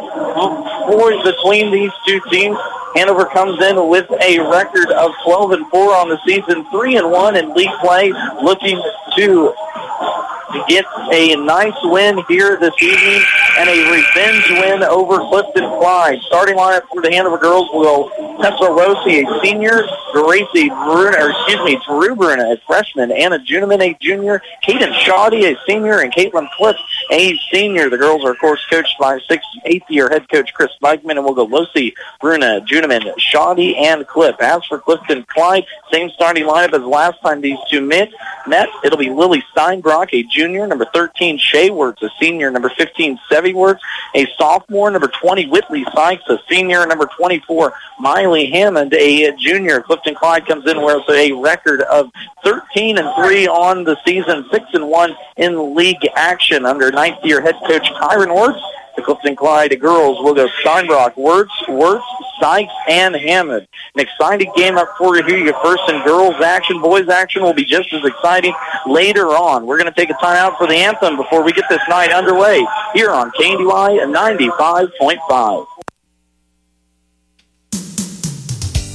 Boys 0.87 1.21
between 1.23 1.71
these 1.71 1.91
two 2.07 2.19
teams. 2.29 2.57
Hanover 2.95 3.25
comes 3.25 3.61
in 3.63 3.87
with 3.87 4.09
a 4.21 4.39
record 4.39 4.91
of 4.91 5.11
12 5.23 5.51
and 5.51 5.67
4 5.67 5.95
on 5.95 6.09
the 6.09 6.19
season, 6.25 6.65
3 6.71 6.97
and 6.97 7.11
1 7.11 7.35
in 7.35 7.53
league 7.53 7.69
play, 7.81 8.11
looking 8.41 8.81
to 9.15 9.53
get 10.67 10.85
a 11.11 11.35
nice 11.35 11.77
win 11.83 12.23
here 12.27 12.57
this 12.59 12.73
evening 12.81 13.21
and 13.57 13.69
a 13.69 13.91
revenge 13.91 14.49
win 14.49 14.83
over 14.83 15.19
Clifton 15.19 15.69
Clyde. 15.79 16.19
Starting 16.23 16.55
lineup 16.55 16.87
for 16.91 17.01
the 17.01 17.11
Hanover 17.11 17.37
girls 17.37 17.69
will 17.71 18.09
Tessa 18.41 18.63
Losi, 18.63 19.23
a 19.27 19.45
senior, 19.45 19.85
Gracie 20.13 20.69
Bruna, 20.69 21.17
or 21.19 21.29
excuse 21.29 21.63
me, 21.65 21.79
Drew 21.85 22.15
Bruna, 22.15 22.53
a 22.53 22.57
freshman, 22.65 23.11
and 23.11 23.19
Anna 23.19 23.39
Juniman, 23.59 23.81
a 23.81 23.97
junior, 23.99 24.41
Kaden 24.63 24.93
Shoddy, 24.99 25.45
a 25.45 25.57
senior, 25.67 25.99
and 25.99 26.13
Caitlin 26.13 26.49
Cliff, 26.51 26.77
a 27.09 27.37
senior. 27.51 27.89
The 27.89 27.97
girls 27.97 28.23
are, 28.23 28.31
of 28.31 28.39
course, 28.39 28.63
coached 28.69 28.95
by 28.99 29.19
sixth, 29.27 29.47
eighth 29.65 29.89
year 29.89 30.09
head 30.09 30.29
coach 30.29 30.53
Chris 30.53 30.71
Bikeman, 30.81 31.11
and 31.11 31.23
we'll 31.23 31.33
go 31.33 31.47
Losi, 31.47 31.93
Bruna, 32.21 32.61
Juneman, 32.61 33.11
Shoddy, 33.17 33.75
and 33.77 34.07
Cliff. 34.07 34.35
As 34.39 34.63
for 34.65 34.79
Clifton 34.79 35.23
Clyde, 35.23 35.65
same 35.91 36.09
starting 36.11 36.45
lineup 36.45 36.73
as 36.73 36.83
last 36.83 37.19
time 37.21 37.41
these 37.41 37.57
two 37.69 37.81
met. 37.81 38.09
Met. 38.47 38.69
It'll 38.83 38.97
be 38.97 39.09
Lily 39.09 39.43
Steinbrock, 39.55 40.09
a 40.13 40.23
junior. 40.23 40.65
Number 40.67 40.85
13, 40.93 41.37
Shea 41.37 41.69
Wertz, 41.69 42.01
a 42.01 42.09
senior. 42.19 42.49
Number 42.51 42.69
15, 42.69 43.19
Sevy 43.29 43.53
Wertz, 43.53 43.81
a 44.15 44.25
sophomore. 44.37 44.91
Number 44.91 45.11
20, 45.21 45.47
Whitley 45.47 45.85
Sykes, 45.93 46.23
a 46.29 46.39
senior. 46.49 46.85
Number 46.85 47.07
24, 47.17 47.73
Miley 47.99 48.49
Hammond, 48.49 48.93
a 48.93 49.35
junior. 49.37 49.81
Clifton 49.81 50.15
Clyde 50.15 50.45
comes 50.47 50.69
in 50.69 50.81
with 50.81 51.09
a 51.09 51.31
record 51.33 51.81
of 51.81 52.11
13 52.43 52.97
and 52.97 53.15
3 53.15 53.47
on 53.47 53.83
the 53.83 53.97
season, 54.05 54.45
6 54.51 54.65
and 54.73 54.87
1 54.87 55.15
in 55.37 55.75
league 55.75 56.07
action 56.15 56.65
under 56.65 56.91
ninth 56.99 57.23
year 57.23 57.39
head 57.39 57.55
coach 57.65 57.89
Kyron 57.93 58.35
Wertz. 58.35 58.59
The 58.97 59.01
Clifton 59.01 59.33
Clyde 59.33 59.79
girls 59.79 60.21
will 60.21 60.33
go 60.33 60.49
Steinbrock, 60.61 61.15
Wertz, 61.15 61.53
Wertz, 61.69 62.03
Sykes, 62.41 62.73
and 62.89 63.15
Hammond. 63.15 63.65
An 63.95 64.01
exciting 64.01 64.51
game 64.57 64.77
up 64.77 64.89
for 64.97 65.15
you 65.15 65.23
here. 65.23 65.37
Your 65.37 65.57
first 65.63 65.83
and 65.87 66.03
girls 66.03 66.35
action, 66.41 66.81
boys 66.81 67.07
action 67.07 67.41
will 67.41 67.53
be 67.53 67.63
just 67.63 67.93
as 67.93 68.03
exciting 68.03 68.53
later 68.85 69.27
on. 69.27 69.65
We're 69.65 69.77
going 69.77 69.93
to 69.93 69.97
take 69.97 70.09
a 70.09 70.19
time 70.19 70.35
out 70.35 70.57
for 70.57 70.67
the 70.67 70.75
anthem 70.75 71.15
before 71.15 71.41
we 71.41 71.53
get 71.53 71.63
this 71.69 71.81
night 71.87 72.11
underway 72.11 72.65
here 72.93 73.11
on 73.11 73.31
KNDY 73.31 74.43
95.5. 74.49 75.78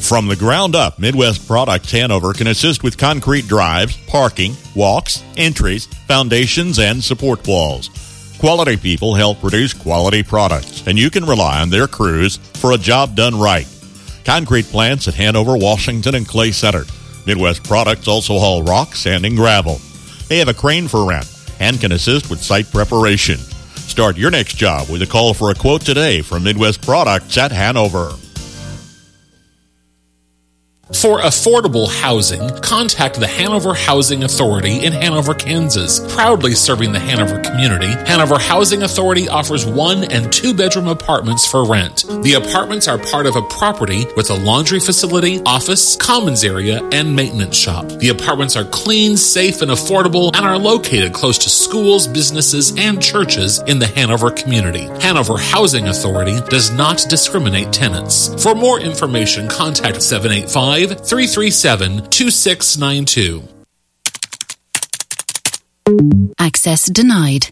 From 0.05 0.29
the 0.29 0.37
ground 0.37 0.77
up, 0.77 0.99
Midwest 0.99 1.47
Products 1.47 1.91
Hanover 1.93 2.35
can 2.35 2.49
assist 2.49 2.83
with 2.83 2.99
concrete 2.99 3.49
drives, 3.49 3.97
parking, 4.07 4.55
walks, 4.77 5.25
entries, 5.39 5.87
foundations, 5.87 6.79
and 6.79 7.03
support 7.03 7.49
walls. 7.49 7.89
Quality 8.39 8.77
people 8.77 9.15
help 9.15 9.41
produce 9.41 9.73
quality 9.73 10.23
products, 10.23 10.87
and 10.87 10.99
you 10.99 11.09
can 11.09 11.25
rely 11.25 11.63
on 11.63 11.71
their 11.71 11.87
crews 11.87 12.37
for 12.37 12.73
a 12.73 12.77
job 12.77 13.17
done 13.17 13.35
right. 13.35 13.67
Concrete 14.27 14.67
plants 14.67 15.09
at 15.09 15.15
Hanover, 15.15 15.57
Washington, 15.57 16.15
and 16.17 16.29
Clay 16.29 16.53
Center. 16.53 16.85
Midwest 17.27 17.65
Products 17.65 18.07
also 18.07 18.39
haul 18.39 18.63
rock, 18.63 18.95
sand, 18.95 19.25
and 19.25 19.37
gravel. 19.37 19.81
They 20.29 20.37
have 20.37 20.49
a 20.49 20.55
crane 20.55 20.87
for 20.87 21.09
rent 21.09 21.35
and 21.61 21.81
can 21.81 21.93
assist 21.93 22.29
with 22.29 22.43
site 22.43 22.71
preparation. 22.71 23.39
Start 23.39 24.19
your 24.19 24.31
next 24.31 24.59
job 24.59 24.91
with 24.91 25.01
a 25.01 25.07
call 25.07 25.33
for 25.33 25.51
a 25.51 25.55
quote 25.55 25.81
today 25.81 26.21
from 26.21 26.45
Midwest 26.45 26.83
Products 26.83 27.39
at 27.39 27.53
Hanover. 27.53 28.13
For 30.93 31.19
affordable 31.21 31.91
housing, 31.91 32.47
contact 32.61 33.19
the 33.19 33.27
Hanover 33.27 33.73
Housing 33.73 34.23
Authority 34.23 34.85
in 34.85 34.93
Hanover, 34.93 35.33
Kansas. 35.33 35.99
Proudly 36.15 36.53
serving 36.53 36.93
the 36.93 37.01
Hanover 37.01 37.41
community, 37.41 37.87
Hanover 38.07 38.39
Housing 38.39 38.83
Authority 38.83 39.27
offers 39.27 39.65
one 39.65 40.05
and 40.05 40.31
two 40.31 40.53
bedroom 40.53 40.89
apartments 40.89 41.47
for 41.47 41.67
rent. 41.67 42.05
The 42.23 42.35
apartments 42.35 42.87
are 42.87 42.99
part 42.99 43.25
of 43.25 43.35
a 43.35 43.43
property 43.43 44.05
with 44.15 44.29
a 44.29 44.35
laundry 44.35 44.79
facility, 44.79 45.41
office, 45.47 45.97
commons 45.97 46.45
area, 46.45 46.87
and 46.93 47.17
maintenance 47.17 47.57
shop. 47.57 47.89
The 47.89 48.11
apartments 48.11 48.55
are 48.55 48.65
clean, 48.65 49.17
safe, 49.17 49.63
and 49.63 49.71
affordable 49.71 50.37
and 50.37 50.45
are 50.45 50.59
located 50.59 51.15
close 51.15 51.39
to 51.39 51.51
schools, 51.51 52.07
businesses, 52.07 52.77
and 52.77 53.03
churches 53.03 53.59
in 53.67 53.79
the 53.79 53.87
Hanover 53.87 54.31
community. 54.31 54.85
Hanover 55.01 55.39
Housing 55.39 55.89
Authority 55.89 56.41
does 56.51 56.71
not 56.73 57.07
discriminate 57.09 57.73
tenants. 57.73 58.43
For 58.43 58.55
more 58.55 58.81
information, 58.81 59.49
contact 59.49 60.03
785 60.03 60.75
337 60.91 62.11
2692. 62.11 63.49
Access 66.39 66.87
denied. 66.91 67.49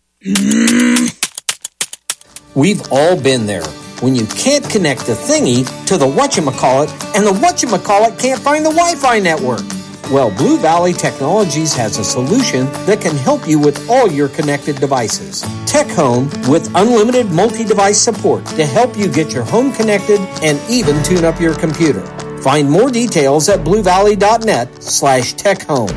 We've 2.55 2.83
all 2.93 3.21
been 3.21 3.47
there 3.47 3.65
when 4.01 4.15
you 4.15 4.27
can't 4.27 4.69
connect 4.69 5.07
the 5.07 5.15
thingy 5.15 5.65
to 5.87 5.97
the 5.97 6.07
whatchamacallit 6.07 6.91
and 7.17 7.27
the 7.27 7.33
whatchamacallit 7.33 8.19
can't 8.19 8.41
find 8.41 8.67
the 8.67 8.71
Wi-Fi 8.71 9.21
network. 9.21 9.63
Well, 10.11 10.31
Blue 10.37 10.59
Valley 10.59 10.93
Technologies 10.93 11.73
has 11.75 11.99
a 11.99 12.05
solution 12.05 12.67
that 12.87 13.01
can 13.01 13.17
help 13.17 13.49
you 13.49 13.59
with 13.59 13.89
all 13.89 14.11
your 14.11 14.29
connected 14.29 14.77
devices. 14.77 15.43
Tech 15.65 15.89
Home 15.91 16.29
with 16.49 16.71
unlimited 16.75 17.31
multi-device 17.31 17.99
support 17.99 18.45
to 18.47 18.67
help 18.67 18.97
you 18.97 19.09
get 19.11 19.33
your 19.33 19.45
home 19.45 19.73
connected 19.73 20.21
and 20.43 20.61
even 20.69 21.03
tune 21.03 21.25
up 21.25 21.41
your 21.41 21.55
computer. 21.55 22.05
Find 22.43 22.71
more 22.71 22.91
details 22.91 23.49
at 23.49 23.61
bluevalley.net 23.61 24.83
slash 24.83 25.35
techhome. 25.35 25.93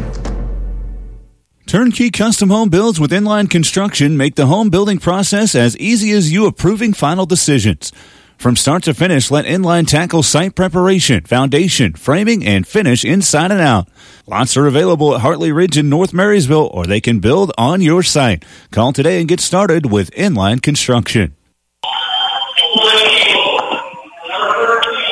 Turnkey 1.65 2.11
custom 2.11 2.49
home 2.51 2.69
builds 2.69 2.99
with 2.99 3.11
inline 3.11 3.49
construction 3.49 4.15
make 4.15 4.35
the 4.35 4.45
home 4.45 4.69
building 4.69 4.99
process 4.99 5.55
as 5.55 5.75
easy 5.77 6.11
as 6.11 6.31
you 6.31 6.45
approving 6.45 6.93
final 6.93 7.25
decisions. 7.25 7.91
From 8.37 8.55
start 8.55 8.83
to 8.83 8.93
finish, 8.93 9.31
let 9.31 9.45
Inline 9.45 9.87
tackle 9.87 10.21
site 10.21 10.55
preparation, 10.55 11.23
foundation, 11.23 11.93
framing, 11.93 12.45
and 12.45 12.67
finish 12.67 13.03
inside 13.03 13.51
and 13.51 13.61
out. 13.61 13.87
Lots 14.27 14.57
are 14.57 14.67
available 14.67 15.15
at 15.15 15.21
Hartley 15.21 15.51
Ridge 15.51 15.77
in 15.77 15.89
North 15.89 16.13
Marysville, 16.13 16.69
or 16.71 16.85
they 16.85 17.01
can 17.01 17.19
build 17.19 17.51
on 17.57 17.81
your 17.81 18.03
site. 18.03 18.43
Call 18.71 18.93
today 18.93 19.19
and 19.19 19.27
get 19.27 19.39
started 19.39 19.89
with 19.89 20.11
Inline 20.11 20.61
Construction. 20.61 21.35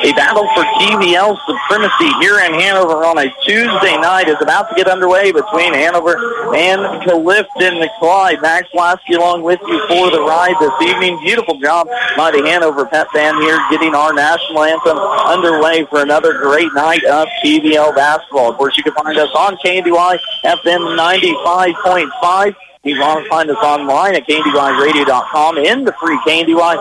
A 0.04 0.12
battle 0.12 0.46
for 0.52 0.64
TVL 0.84 1.38
supremacy 1.46 2.12
here 2.20 2.38
in 2.44 2.52
Hanover 2.52 3.06
on 3.06 3.16
a 3.16 3.32
Tuesday 3.40 3.96
night 3.96 4.28
is 4.28 4.36
about 4.42 4.68
to 4.68 4.74
get 4.74 4.86
underway 4.86 5.32
between 5.32 5.72
Hanover 5.72 6.20
and 6.54 7.02
Clifton 7.04 7.88
Clyde. 7.98 8.42
Max 8.42 8.68
Lasky 8.74 9.14
along 9.14 9.44
with 9.44 9.60
you 9.66 9.80
for 9.88 10.10
the 10.10 10.20
ride 10.20 10.56
this 10.60 10.90
evening. 10.90 11.18
Beautiful 11.24 11.58
job 11.58 11.88
by 12.18 12.30
the 12.30 12.44
Hanover 12.44 12.84
Pep 12.84 13.08
Band 13.14 13.38
here 13.38 13.58
getting 13.70 13.94
our 13.94 14.12
national 14.12 14.64
anthem 14.64 14.98
underway 14.98 15.86
for 15.86 16.02
another 16.02 16.34
great 16.34 16.68
night 16.74 17.02
of 17.04 17.26
TVL 17.42 17.94
basketball. 17.94 18.50
Of 18.50 18.58
course, 18.58 18.76
you 18.76 18.82
can 18.82 18.92
find 18.92 19.16
us 19.16 19.30
on 19.34 19.56
KNDY 19.64 20.18
FM 20.44 20.98
95.5. 20.98 22.54
You 22.84 22.96
can 22.96 23.26
find 23.28 23.50
us 23.50 23.56
online 23.56 24.14
at 24.14 24.26
KNDYradio.com 24.26 25.56
in 25.56 25.84
the 25.84 25.92
free 25.94 26.18
KNDY 26.26 26.76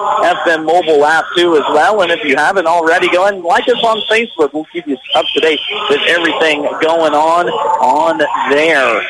FM 0.45 0.65
mobile 0.65 1.05
app 1.05 1.25
too 1.35 1.55
as 1.55 1.63
well. 1.69 2.01
And 2.01 2.11
if 2.11 2.25
you 2.25 2.35
haven't 2.35 2.67
already, 2.67 3.09
go 3.09 3.23
ahead 3.23 3.35
and 3.35 3.43
like 3.43 3.67
us 3.69 3.81
on 3.83 4.01
Facebook. 4.11 4.51
We'll 4.51 4.65
keep 4.65 4.85
you 4.85 4.97
up 5.15 5.25
to 5.33 5.39
date 5.39 5.61
with 5.89 6.01
everything 6.07 6.63
going 6.81 7.13
on 7.13 7.47
on 7.47 8.17
there. 8.51 9.01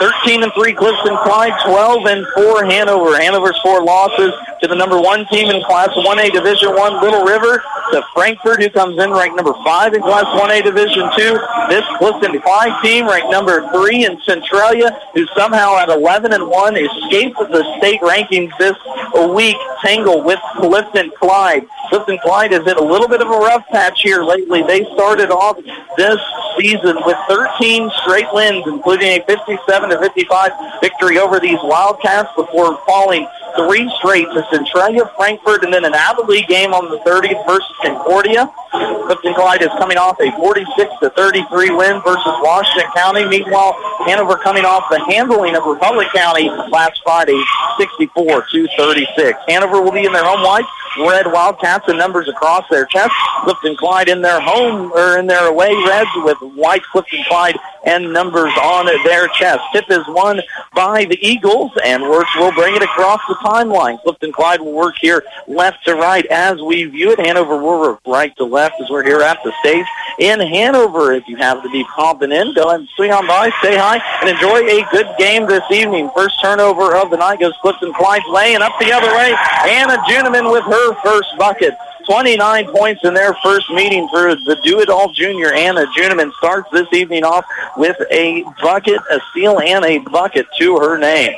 13 0.00 0.42
and 0.42 0.52
3 0.54 0.74
Clifton 0.74 1.16
Clyde, 1.22 1.54
12 1.64 2.06
and 2.06 2.26
4 2.34 2.64
Hanover. 2.64 3.16
Hanover's 3.16 3.58
four 3.62 3.82
losses 3.84 4.32
to 4.60 4.66
the 4.66 4.74
number 4.74 5.00
one 5.00 5.24
team 5.26 5.50
in 5.50 5.62
Class 5.62 5.88
1A 5.90 6.32
Division 6.32 6.74
1 6.74 7.00
Little 7.02 7.24
River, 7.24 7.62
to 7.92 8.02
Frankfort, 8.12 8.62
who 8.62 8.70
comes 8.70 8.98
in 8.98 9.10
ranked 9.12 9.36
number 9.36 9.54
5 9.64 9.94
in 9.94 10.02
Class 10.02 10.24
1A 10.24 10.64
Division 10.64 11.10
2. 11.16 11.38
This 11.68 11.84
Clifton 11.98 12.40
Clyde 12.40 12.82
team 12.82 13.06
ranked 13.06 13.30
number 13.30 13.70
3 13.70 14.06
in 14.06 14.20
Centralia, 14.22 14.98
who 15.14 15.26
somehow 15.36 15.76
at 15.78 15.88
11 15.88 16.32
and 16.32 16.48
1 16.48 16.76
escaped 16.76 17.38
the 17.38 17.62
state 17.78 18.00
rankings 18.00 18.50
this 18.58 18.76
week, 19.34 19.56
tangle 19.84 20.22
with 20.22 20.40
Clifton 20.56 21.12
Clyde. 21.18 21.66
Clifton 21.88 22.18
Clyde 22.24 22.52
has 22.52 22.64
hit 22.64 22.76
a 22.78 22.84
little 22.84 23.08
bit 23.08 23.20
of 23.20 23.28
a 23.28 23.38
rough 23.38 23.66
patch 23.68 24.00
here 24.02 24.24
lately. 24.24 24.62
They 24.62 24.84
started 24.94 25.30
off 25.30 25.58
this 25.96 26.18
season 26.58 26.96
with 27.04 27.16
13 27.28 27.90
straight 28.02 28.26
wins, 28.32 28.64
including 28.66 29.03
a 29.04 29.24
57 29.24 29.90
to 29.90 29.98
55 29.98 30.52
victory 30.80 31.18
over 31.18 31.40
these 31.40 31.58
Wildcats 31.62 32.30
before 32.36 32.78
falling 32.86 33.28
three 33.56 33.90
straight 33.98 34.26
to 34.32 34.46
Centralia, 34.50 35.10
Frankfort, 35.16 35.64
and 35.64 35.72
then 35.72 35.84
an 35.84 35.94
out-of-league 35.94 36.48
game 36.48 36.74
on 36.74 36.90
the 36.90 36.98
30th 37.08 37.46
versus 37.46 37.74
Concordia. 37.82 38.50
Clifton 39.06 39.34
Clyde 39.34 39.62
is 39.62 39.68
coming 39.78 39.98
off 39.98 40.18
a 40.20 40.32
46 40.32 40.90
to 41.00 41.10
33 41.10 41.70
win 41.70 42.00
versus 42.02 42.34
Washington 42.40 42.90
County. 42.96 43.24
Meanwhile, 43.24 43.74
Hanover 44.06 44.36
coming 44.36 44.64
off 44.64 44.84
the 44.90 44.98
handling 45.04 45.54
of 45.56 45.64
Republic 45.64 46.08
County 46.14 46.48
last 46.48 47.00
Friday, 47.02 47.40
64 47.78 48.46
to 48.50 48.68
36. 48.76 49.38
Hanover 49.46 49.82
will 49.82 49.92
be 49.92 50.04
in 50.04 50.12
their 50.12 50.24
home 50.24 50.42
white, 50.42 50.64
red 50.98 51.26
Wildcats 51.26 51.88
and 51.88 51.98
numbers 51.98 52.28
across 52.28 52.64
their 52.70 52.86
chest. 52.86 53.12
Clifton 53.42 53.76
Clyde 53.76 54.08
in 54.08 54.22
their 54.22 54.40
home 54.40 54.92
or 54.92 55.18
in 55.18 55.26
their 55.26 55.46
away 55.46 55.74
reds 55.86 56.10
with 56.16 56.38
white 56.54 56.82
Clifton 56.84 57.22
Clyde 57.28 57.56
and 57.84 58.12
numbers 58.12 58.52
on 58.62 58.86
their 59.04 59.28
chest. 59.28 59.60
Tip 59.72 59.90
is 59.90 60.06
won 60.08 60.40
by 60.74 61.04
the 61.04 61.18
Eagles, 61.20 61.70
and 61.84 62.02
Wertz 62.02 62.34
will 62.36 62.52
bring 62.52 62.74
it 62.74 62.82
across 62.82 63.20
the 63.28 63.34
timeline. 63.44 64.00
Clifton 64.02 64.32
Clyde 64.32 64.60
will 64.60 64.72
work 64.72 64.94
here 65.00 65.22
left 65.46 65.84
to 65.84 65.94
right 65.94 66.24
as 66.26 66.60
we 66.60 66.84
view 66.84 67.12
it. 67.12 67.20
Hanover 67.20 67.56
will 67.56 67.78
work 67.78 68.00
right 68.06 68.34
to 68.36 68.44
left 68.44 68.80
as 68.80 68.88
we're 68.90 69.04
here 69.04 69.20
at 69.20 69.38
the 69.44 69.52
stage 69.60 69.86
in 70.18 70.40
Hanover. 70.40 71.12
If 71.12 71.28
you 71.28 71.36
have 71.36 71.62
to 71.62 71.70
be 71.70 71.84
popping 71.84 72.32
in, 72.32 72.54
go 72.54 72.70
and 72.70 72.88
swing 72.96 73.12
on 73.12 73.26
by, 73.26 73.50
say 73.62 73.76
hi, 73.76 74.00
and 74.20 74.30
enjoy 74.30 74.66
a 74.66 74.86
good 74.90 75.08
game 75.18 75.46
this 75.46 75.64
evening. 75.70 76.10
First 76.16 76.40
turnover 76.40 76.96
of 76.96 77.10
the 77.10 77.16
night 77.16 77.40
goes 77.40 77.54
Clifton 77.60 77.92
Clyde's 77.92 78.26
way, 78.28 78.54
and 78.54 78.62
up 78.62 78.72
the 78.80 78.92
other 78.92 79.14
way, 79.14 79.34
Anna 79.68 79.98
Juneman 80.08 80.50
with 80.50 80.64
her 80.64 80.94
first 81.02 81.28
bucket. 81.38 81.74
29 82.06 82.66
points 82.66 83.02
in 83.04 83.14
their 83.14 83.34
first 83.42 83.70
meeting 83.70 84.06
for 84.08 84.34
the 84.34 84.58
do-it-all 84.62 85.10
junior 85.12 85.52
Anna 85.54 85.86
Juneman 85.96 86.32
starts 86.34 86.68
this 86.70 86.86
evening 86.92 87.24
off 87.24 87.46
with 87.78 87.96
a 88.10 88.44
bucket, 88.60 89.00
a 89.10 89.20
steal, 89.30 89.58
and 89.60 89.84
a 89.84 89.98
bucket 89.98 90.46
to 90.58 90.76
her 90.78 90.98
name. 90.98 91.34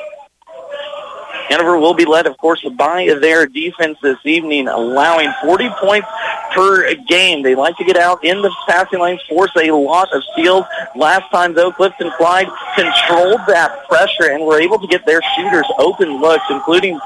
Hanover 1.49 1.77
will 1.77 1.93
be 1.93 2.05
led, 2.05 2.27
of 2.27 2.37
course, 2.37 2.63
by 2.75 3.05
their 3.21 3.45
defense 3.45 3.97
this 4.01 4.17
evening, 4.25 4.67
allowing 4.67 5.31
40 5.43 5.69
points 5.79 6.07
per 6.53 6.93
game. 7.07 7.43
They 7.43 7.55
like 7.55 7.77
to 7.77 7.85
get 7.85 7.97
out 7.97 8.23
in 8.23 8.41
the 8.41 8.53
passing 8.67 8.99
lanes, 8.99 9.21
force 9.29 9.51
a 9.55 9.71
lot 9.71 10.11
of 10.13 10.23
steals. 10.33 10.65
Last 10.95 11.29
time, 11.31 11.53
though, 11.53 11.71
Clifton 11.71 12.11
Clyde 12.17 12.47
controlled 12.75 13.39
that 13.47 13.87
pressure 13.87 14.31
and 14.31 14.45
were 14.45 14.59
able 14.59 14.79
to 14.79 14.87
get 14.87 15.05
their 15.05 15.21
shooters 15.35 15.67
open 15.77 16.19
looks, 16.19 16.45
including 16.49 16.99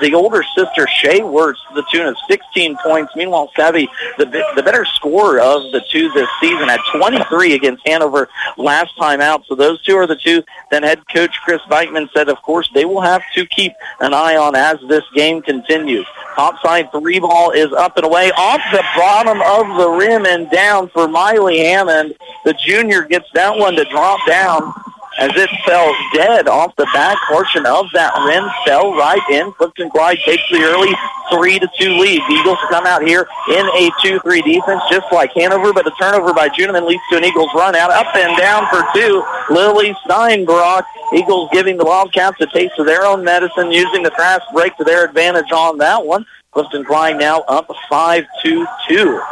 the 0.00 0.14
older 0.14 0.42
sister, 0.56 0.86
Shay 0.88 1.22
Wirtz, 1.22 1.60
to 1.68 1.74
the 1.74 1.84
tune 1.90 2.06
of 2.06 2.16
16 2.28 2.76
points. 2.82 3.12
Meanwhile, 3.14 3.50
Savvy, 3.56 3.88
the, 4.18 4.24
the 4.56 4.62
better 4.62 4.84
scorer 4.84 5.40
of 5.40 5.70
the 5.72 5.82
two 5.90 6.10
this 6.10 6.28
season, 6.40 6.68
had 6.68 6.80
23 6.94 7.54
against 7.54 7.86
Hanover 7.86 8.28
last 8.56 8.96
time 8.96 9.20
out. 9.20 9.44
So 9.46 9.54
those 9.54 9.82
two 9.82 9.96
are 9.96 10.06
the 10.06 10.16
two 10.16 10.42
that 10.70 10.82
head 10.82 11.02
coach 11.08 11.36
Chris 11.44 11.60
Beitman 11.62 12.08
said, 12.14 12.28
of 12.28 12.40
course, 12.42 12.70
they 12.74 12.84
will 12.84 13.00
have 13.00 13.22
to 13.34 13.46
keep 13.46 13.72
an 14.00 14.14
eye 14.14 14.36
on 14.36 14.54
as 14.54 14.78
this 14.88 15.04
game 15.14 15.42
continues. 15.42 16.06
Topside 16.34 16.90
three 16.92 17.20
ball 17.20 17.50
is 17.50 17.72
up 17.72 17.96
and 17.96 18.06
away 18.06 18.30
off 18.36 18.60
the 18.72 18.84
bottom 18.96 19.40
of 19.40 19.76
the 19.78 19.90
rim 19.90 20.24
and 20.26 20.50
down 20.50 20.88
for 20.88 21.08
Miley 21.08 21.58
Hammond. 21.58 22.14
The 22.44 22.54
junior 22.54 23.02
gets 23.02 23.30
that 23.34 23.56
one 23.56 23.74
to 23.76 23.84
drop 23.84 24.20
down 24.26 24.72
as 25.18 25.30
it 25.34 25.50
fell 25.66 25.94
dead 26.14 26.48
off 26.48 26.74
the 26.76 26.88
back 26.92 27.18
portion 27.28 27.66
of 27.66 27.86
that 27.92 28.12
rim, 28.26 28.48
fell 28.66 28.94
right 28.94 29.22
in. 29.30 29.52
Clifton 29.52 29.90
Clyde 29.90 30.18
takes 30.24 30.42
the 30.50 30.62
early 30.62 30.92
3 31.30 31.58
to 31.58 31.68
2 31.78 31.90
lead. 31.98 32.22
The 32.28 32.34
Eagles 32.34 32.58
come 32.70 32.86
out 32.86 33.02
here 33.02 33.26
in 33.48 33.66
a 33.66 33.90
2-3 34.02 34.42
defense, 34.42 34.82
just 34.90 35.06
like 35.12 35.32
Hanover, 35.34 35.72
but 35.72 35.86
a 35.86 35.90
turnover 35.92 36.32
by 36.32 36.48
Juniman 36.48 36.86
leads 36.86 37.02
to 37.10 37.18
an 37.18 37.24
Eagles 37.24 37.50
run 37.54 37.76
out, 37.76 37.90
up 37.90 38.14
and 38.16 38.36
down 38.36 38.66
for 38.68 38.84
two. 38.94 39.22
Lily 39.50 39.94
Steinbrock. 40.06 40.84
Eagles 41.14 41.50
giving 41.52 41.76
the 41.76 41.84
Wildcats 41.84 42.40
a 42.40 42.46
taste 42.46 42.78
of 42.78 42.86
their 42.86 43.04
own 43.04 43.22
medicine, 43.22 43.70
using 43.70 44.02
the 44.02 44.10
fast 44.12 44.44
break 44.52 44.76
to 44.78 44.84
their 44.84 45.04
advantage 45.04 45.52
on 45.52 45.78
that 45.78 46.04
one. 46.04 46.24
Clifton 46.52 46.84
Clyde 46.84 47.18
now 47.18 47.40
up 47.48 47.68
5-2-2 47.90 49.22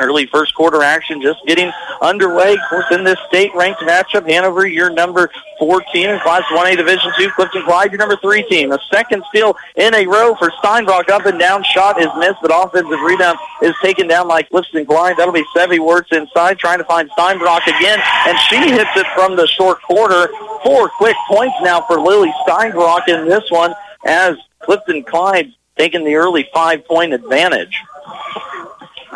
early 0.00 0.26
first 0.26 0.54
quarter 0.54 0.82
action 0.82 1.20
just 1.20 1.44
getting 1.46 1.70
underway. 2.00 2.54
Of 2.54 2.60
course, 2.68 2.86
in 2.90 3.04
this 3.04 3.18
state-ranked 3.28 3.80
matchup, 3.80 4.28
Hanover, 4.28 4.66
your 4.66 4.90
number 4.90 5.30
14 5.58 6.10
in 6.10 6.20
Class 6.20 6.42
1A 6.44 6.76
Division 6.76 7.12
2. 7.16 7.30
Clifton 7.30 7.62
Clyde, 7.64 7.92
your 7.92 7.98
number 7.98 8.16
3 8.16 8.42
team. 8.44 8.72
A 8.72 8.78
second 8.92 9.24
steal 9.28 9.56
in 9.76 9.94
a 9.94 10.06
row 10.06 10.34
for 10.36 10.50
Steinbrock. 10.62 11.08
Up 11.08 11.26
and 11.26 11.38
down 11.38 11.62
shot 11.62 12.00
is 12.00 12.08
missed, 12.18 12.38
but 12.42 12.50
offensive 12.54 13.00
rebound 13.00 13.38
is 13.62 13.74
taken 13.82 14.06
down 14.06 14.28
by 14.28 14.42
Clifton 14.42 14.86
Clyde. 14.86 15.16
That'll 15.16 15.32
be 15.32 15.44
Sevy 15.56 15.78
Wirtz 15.78 16.12
inside, 16.12 16.58
trying 16.58 16.78
to 16.78 16.84
find 16.84 17.10
Steinbrock 17.10 17.66
again, 17.66 17.98
and 18.26 18.38
she 18.48 18.56
hits 18.56 18.90
it 18.96 19.06
from 19.14 19.36
the 19.36 19.46
short 19.46 19.82
quarter. 19.82 20.28
Four 20.64 20.88
quick 20.90 21.16
points 21.28 21.56
now 21.62 21.80
for 21.82 22.00
Lily 22.00 22.32
Steinbrock 22.46 23.08
in 23.08 23.28
this 23.28 23.50
one 23.50 23.74
as 24.04 24.36
Clifton 24.60 25.04
Clyde 25.04 25.52
taking 25.76 26.04
the 26.04 26.16
early 26.16 26.48
five-point 26.52 27.12
advantage. 27.12 27.82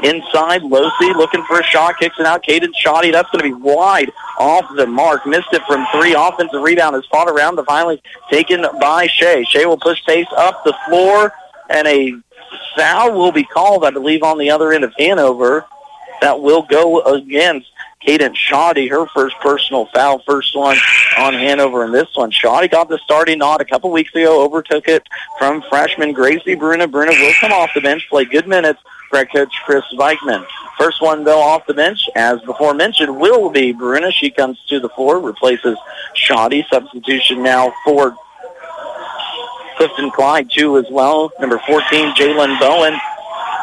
Inside, 0.02 0.62
Losi 0.62 1.14
looking 1.14 1.44
for 1.44 1.61
a 1.61 1.62
shot, 1.62 1.99
kicks 1.99 2.18
it 2.18 2.26
out. 2.26 2.42
Caden 2.44 2.73
Shoddy, 2.76 3.11
that's 3.11 3.30
going 3.30 3.44
to 3.44 3.56
be 3.56 3.62
wide 3.62 4.11
off 4.38 4.64
the 4.75 4.87
mark. 4.87 5.25
Missed 5.26 5.52
it 5.52 5.62
from 5.68 5.87
three. 5.92 6.14
Offensive 6.14 6.61
rebound 6.61 6.97
is 6.97 7.06
fought 7.06 7.28
around 7.28 7.56
the 7.56 7.64
finally 7.64 8.02
taken 8.30 8.66
by 8.80 9.06
Shea. 9.06 9.44
Shea 9.44 9.64
will 9.64 9.78
push 9.78 10.04
pace 10.04 10.26
up 10.37 10.64
the 10.64 10.75
floor, 10.88 11.32
and 11.71 11.87
a 11.87 12.14
foul 12.76 13.12
will 13.12 13.32
be 13.32 13.44
called, 13.44 13.85
I 13.85 13.90
believe, 13.90 14.23
on 14.23 14.38
the 14.38 14.50
other 14.50 14.73
end 14.73 14.85
of 14.85 14.92
Hanover. 14.99 15.66
That 16.21 16.40
will 16.40 16.62
go 16.62 17.00
against 17.02 17.68
Caden 18.06 18.35
Shoddy, 18.37 18.88
her 18.88 19.06
first 19.06 19.37
personal 19.40 19.87
foul, 19.87 20.21
first 20.26 20.56
one 20.56 20.76
on 21.18 21.35
Hanover 21.35 21.85
in 21.85 21.92
this 21.92 22.09
one. 22.14 22.30
Shoddy 22.30 22.68
got 22.68 22.88
the 22.88 22.99
starting 22.99 23.38
nod 23.38 23.61
a 23.61 23.64
couple 23.64 23.90
weeks 23.90 24.14
ago, 24.14 24.42
overtook 24.42 24.88
it 24.88 25.06
from 25.38 25.62
freshman 25.62 26.12
Gracie 26.12 26.54
Bruna. 26.54 26.88
Bruna 26.88 27.12
will 27.12 27.32
come 27.40 27.52
off 27.52 27.71
the 27.75 27.80
bench, 27.80 28.09
play 28.09 28.25
good 28.25 28.49
minutes 28.49 28.80
for 29.12 29.25
coach 29.26 29.54
Chris 29.64 29.85
Weichman. 29.92 30.47
First 30.78 31.02
one, 31.02 31.23
though, 31.23 31.40
off 31.40 31.66
the 31.66 31.75
bench, 31.75 32.09
as 32.16 32.40
before 32.42 32.73
mentioned, 32.73 33.14
will 33.21 33.50
be 33.50 33.73
Bruna. 33.73 34.11
She 34.11 34.31
comes 34.31 34.59
to 34.69 34.81
the 34.81 34.88
floor, 34.88 35.21
replaces 35.21 35.76
Shoddy. 36.14 36.66
Substitution 36.73 37.42
now 37.42 37.72
for 37.85 38.16
Clifton 39.77 40.11
Clyde, 40.11 40.51
too, 40.51 40.79
as 40.79 40.87
well. 40.90 41.31
Number 41.38 41.61
14, 41.66 42.14
Jalen 42.14 42.59
Bowen 42.59 42.98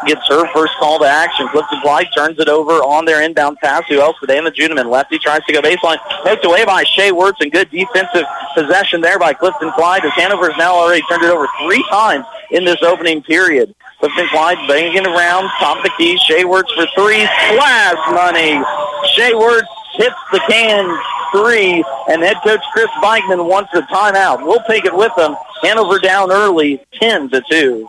gets 0.05 0.21
her 0.29 0.47
first 0.53 0.73
call 0.79 0.99
to 0.99 1.05
action. 1.05 1.47
Clifton 1.49 1.81
Clyde 1.81 2.07
turns 2.15 2.39
it 2.39 2.47
over 2.47 2.73
on 2.73 3.05
their 3.05 3.21
inbound 3.21 3.57
pass. 3.57 3.83
Who 3.89 3.99
else 3.99 4.15
today? 4.21 4.39
The 4.39 4.51
Juneman. 4.51 4.89
Lefty 4.89 5.17
tries 5.17 5.43
to 5.45 5.53
go 5.53 5.61
baseline. 5.61 5.97
Poked 6.23 6.45
away 6.45 6.63
by 6.63 6.83
Shea 6.83 7.11
Wirtz 7.11 7.41
and 7.41 7.51
good 7.51 7.69
defensive 7.71 8.23
possession 8.53 9.01
there 9.01 9.19
by 9.19 9.33
Clifton 9.33 9.71
Clyde 9.71 10.05
as 10.05 10.11
Hanover's 10.13 10.55
now 10.57 10.75
already 10.75 11.01
turned 11.09 11.23
it 11.23 11.29
over 11.29 11.47
three 11.63 11.83
times 11.89 12.25
in 12.51 12.63
this 12.63 12.81
opening 12.83 13.21
period. 13.21 13.75
Clifton 13.99 14.27
Clyde 14.29 14.67
banging 14.67 15.05
around, 15.05 15.49
top 15.59 15.77
of 15.77 15.83
the 15.83 15.91
key. 15.97 16.17
Wirtz 16.45 16.71
for 16.73 16.87
three. 16.95 17.21
Splash 17.21 17.97
money. 18.11 18.63
Wirtz 19.35 19.67
hits 19.95 20.15
the 20.31 20.39
can 20.47 20.99
three, 21.31 21.83
and 22.09 22.23
head 22.23 22.37
coach 22.43 22.61
Chris 22.73 22.89
Beichman 23.01 23.47
wants 23.47 23.73
a 23.73 23.81
timeout. 23.83 24.45
We'll 24.45 24.63
take 24.67 24.85
it 24.85 24.95
with 24.95 25.11
them. 25.15 25.35
Hanover 25.61 25.99
down 25.99 26.31
early, 26.31 26.83
10 26.93 27.29
to 27.29 27.41
2. 27.49 27.87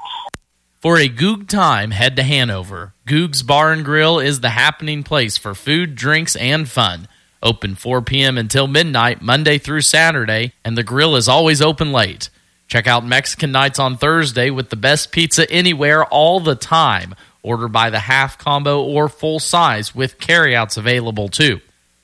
For 0.81 0.99
a 0.99 1.09
Goog 1.09 1.49
time, 1.49 1.91
head 1.91 2.17
to 2.17 2.23
Hanover. 2.23 2.95
Goog's 3.07 3.43
Bar 3.43 3.73
and 3.73 3.85
Grill 3.85 4.19
is 4.19 4.41
the 4.41 4.51
happening 4.51 5.03
place 5.03 5.37
for 5.37 5.55
food, 5.55 5.95
drinks, 5.95 6.37
and 6.37 6.69
fun. 6.69 7.07
Open 7.43 7.75
4 7.75 8.03
p.m. 8.03 8.37
until 8.37 8.67
midnight, 8.67 9.23
Monday 9.23 9.59
through 9.59 9.81
Saturday, 9.83 10.53
and 10.65 10.77
the 10.77 10.83
grill 10.83 11.17
is 11.17 11.29
always 11.29 11.63
open 11.63 11.93
late. 11.93 12.29
Check 12.71 12.87
out 12.87 13.05
Mexican 13.05 13.51
Nights 13.51 13.81
on 13.81 13.97
Thursday 13.97 14.49
with 14.49 14.71
the 14.71 14.77
best 14.77 15.11
pizza 15.11 15.51
anywhere 15.51 16.05
all 16.05 16.39
the 16.39 16.55
time. 16.55 17.17
Order 17.43 17.67
by 17.67 17.91
the 17.91 17.99
half 17.99 18.39
combo 18.39 18.81
or 18.85 19.09
full 19.09 19.41
size 19.41 19.93
with 19.93 20.21
carryouts 20.21 20.77
available 20.77 21.29
too. 21.29 21.61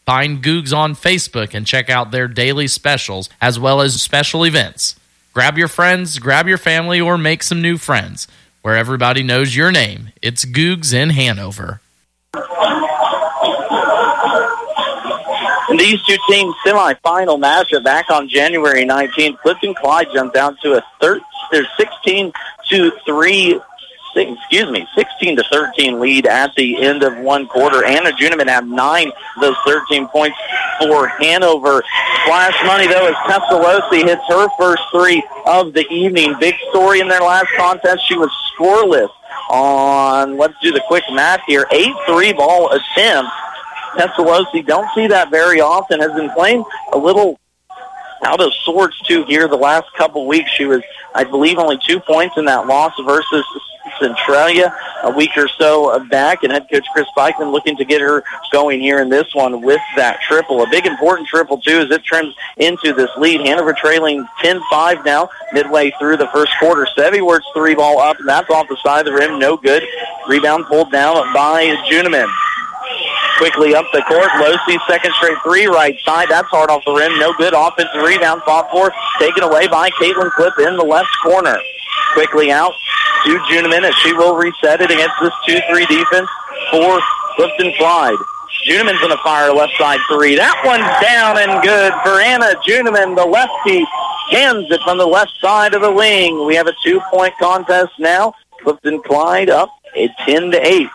Find 0.06 0.42
Googs 0.42 0.76
on 0.76 0.96
Facebook 0.96 1.54
and 1.54 1.68
check 1.68 1.88
out 1.88 2.10
their 2.10 2.26
daily 2.26 2.66
specials 2.66 3.30
as 3.40 3.60
well 3.60 3.80
as 3.80 4.02
special 4.02 4.44
events. 4.44 4.96
Grab 5.32 5.56
your 5.56 5.68
friends, 5.68 6.18
grab 6.18 6.48
your 6.48 6.58
family, 6.58 7.00
or 7.00 7.16
make 7.16 7.44
some 7.44 7.62
new 7.62 7.76
friends 7.76 8.26
where 8.62 8.76
everybody 8.76 9.22
knows 9.22 9.54
your 9.54 9.70
name. 9.70 10.10
It's 10.20 10.44
Googs 10.44 10.92
in 10.92 11.10
Hanover. 11.10 11.80
These 15.78 16.02
two 16.02 16.16
teams 16.28 16.54
semifinal 16.64 17.40
matchup 17.40 17.84
back 17.84 18.10
on 18.10 18.28
January 18.28 18.84
19th. 18.84 19.38
Clifton 19.38 19.74
Clyde 19.74 20.08
jumped 20.12 20.34
down 20.34 20.56
to 20.62 20.74
a 20.78 20.84
thir- 21.00 21.20
16 21.78 22.32
to 22.70 22.90
3 23.06 23.60
excuse 24.16 24.70
me, 24.70 24.86
16 24.96 25.36
to 25.36 25.44
13 25.44 26.00
lead 26.00 26.26
at 26.26 26.54
the 26.54 26.82
end 26.82 27.02
of 27.02 27.16
one 27.18 27.46
quarter. 27.46 27.84
Anna 27.84 28.10
Juniman 28.10 28.48
had 28.48 28.66
nine 28.66 29.08
of 29.08 29.42
those 29.42 29.56
13 29.66 30.08
points 30.08 30.36
for 30.80 31.08
Hanover. 31.08 31.82
Flash 32.24 32.54
money, 32.64 32.86
though, 32.86 33.06
as 33.06 33.14
Tessa 33.26 33.52
Losi 33.52 34.04
hits 34.04 34.22
her 34.28 34.48
first 34.58 34.82
three 34.90 35.22
of 35.44 35.72
the 35.72 35.86
evening. 35.90 36.34
Big 36.40 36.54
story 36.70 37.00
in 37.00 37.08
their 37.08 37.20
last 37.20 37.48
contest. 37.56 38.06
She 38.08 38.16
was 38.16 38.30
scoreless 38.58 39.10
on, 39.50 40.36
let's 40.36 40.54
do 40.62 40.72
the 40.72 40.82
quick 40.88 41.04
math 41.12 41.40
here, 41.46 41.66
eight 41.70 41.94
three 42.06 42.32
ball 42.32 42.70
attempts. 42.72 43.30
Tessa 43.96 44.20
Losi, 44.20 44.66
don't 44.66 44.88
see 44.94 45.06
that 45.08 45.30
very 45.30 45.60
often, 45.60 46.00
has 46.00 46.12
been 46.12 46.30
playing 46.30 46.64
a 46.92 46.98
little 46.98 47.38
out 48.24 48.40
of 48.40 48.52
sorts 48.64 48.98
too 49.02 49.24
here 49.24 49.46
the 49.48 49.56
last 49.56 49.92
couple 49.94 50.26
weeks. 50.26 50.50
She 50.50 50.64
was, 50.64 50.82
I 51.14 51.24
believe, 51.24 51.58
only 51.58 51.78
two 51.78 52.00
points 52.00 52.36
in 52.36 52.44
that 52.46 52.66
loss 52.66 52.92
versus 53.04 53.44
Centralia 54.00 54.74
a 55.04 55.10
week 55.10 55.30
or 55.36 55.48
so 55.48 55.98
back, 56.08 56.42
and 56.42 56.52
head 56.52 56.66
coach 56.70 56.84
Chris 56.92 57.06
Beichman 57.16 57.52
looking 57.52 57.76
to 57.76 57.84
get 57.84 58.00
her 58.00 58.24
going 58.52 58.80
here 58.80 59.00
in 59.00 59.08
this 59.08 59.34
one 59.34 59.62
with 59.62 59.80
that 59.96 60.20
triple. 60.20 60.62
A 60.62 60.68
big 60.68 60.86
important 60.86 61.28
triple, 61.28 61.58
too, 61.58 61.78
as 61.78 61.90
it 61.90 62.02
trims 62.04 62.34
into 62.56 62.92
this 62.92 63.10
lead. 63.16 63.40
Hanover 63.40 63.72
trailing 63.72 64.26
10-5 64.42 65.04
now, 65.04 65.28
midway 65.52 65.92
through 65.98 66.16
the 66.16 66.28
first 66.28 66.52
quarter. 66.58 66.86
Sevy 66.96 67.24
Wirtz 67.24 67.46
three 67.54 67.74
ball 67.74 68.00
up, 68.00 68.18
and 68.18 68.28
that's 68.28 68.50
off 68.50 68.68
the 68.68 68.76
side 68.82 69.06
of 69.06 69.12
the 69.12 69.18
rim. 69.18 69.38
No 69.38 69.56
good. 69.56 69.84
Rebound 70.28 70.66
pulled 70.66 70.90
down 70.90 71.14
by 71.32 71.64
Juniman. 71.88 72.28
Quickly 73.38 73.74
up 73.74 73.84
the 73.92 74.02
court. 74.02 74.28
Losi 74.40 74.78
second 74.88 75.12
straight 75.14 75.36
three 75.44 75.66
right 75.66 75.98
side. 76.00 76.28
That's 76.28 76.48
hard 76.48 76.70
off 76.70 76.84
the 76.84 76.92
rim. 76.92 77.18
No 77.18 77.34
good. 77.34 77.52
Offensive 77.52 78.02
rebound 78.02 78.42
fought 78.42 78.70
for. 78.70 78.92
Taken 79.18 79.42
away 79.42 79.68
by 79.68 79.90
Caitlin 79.90 80.30
Cliff 80.32 80.54
in 80.58 80.76
the 80.76 80.84
left 80.84 81.10
corner. 81.22 81.56
Quickly 82.14 82.50
out 82.50 82.72
to 83.24 83.38
Juniman 83.50 83.84
as 83.84 83.94
she 83.96 84.12
will 84.14 84.36
reset 84.36 84.80
it 84.80 84.90
against 84.90 85.14
this 85.20 85.32
2-3 85.48 85.86
defense 85.86 86.28
for 86.70 87.00
Clifton 87.36 87.72
Clyde. 87.76 88.18
Juniman's 88.66 88.98
going 89.00 89.10
to 89.10 89.22
fire 89.22 89.52
left 89.52 89.74
side 89.78 90.00
three. 90.10 90.34
That 90.34 90.56
one's 90.64 90.88
down 91.04 91.38
and 91.38 91.62
good 91.62 91.92
for 92.02 92.20
Anna 92.20 92.58
Juniman, 92.66 93.14
the 93.14 93.24
lefty. 93.24 93.84
Hands 94.30 94.66
it 94.70 94.80
from 94.82 94.98
the 94.98 95.06
left 95.06 95.32
side 95.40 95.74
of 95.74 95.82
the 95.82 95.92
wing. 95.92 96.46
We 96.46 96.56
have 96.56 96.66
a 96.66 96.74
two-point 96.82 97.34
contest 97.38 97.92
now. 97.98 98.34
Clifton 98.62 99.02
Clyde 99.02 99.50
up 99.50 99.70
at 99.96 100.10
10 100.24 100.50
to 100.50 100.66
8. 100.66 100.88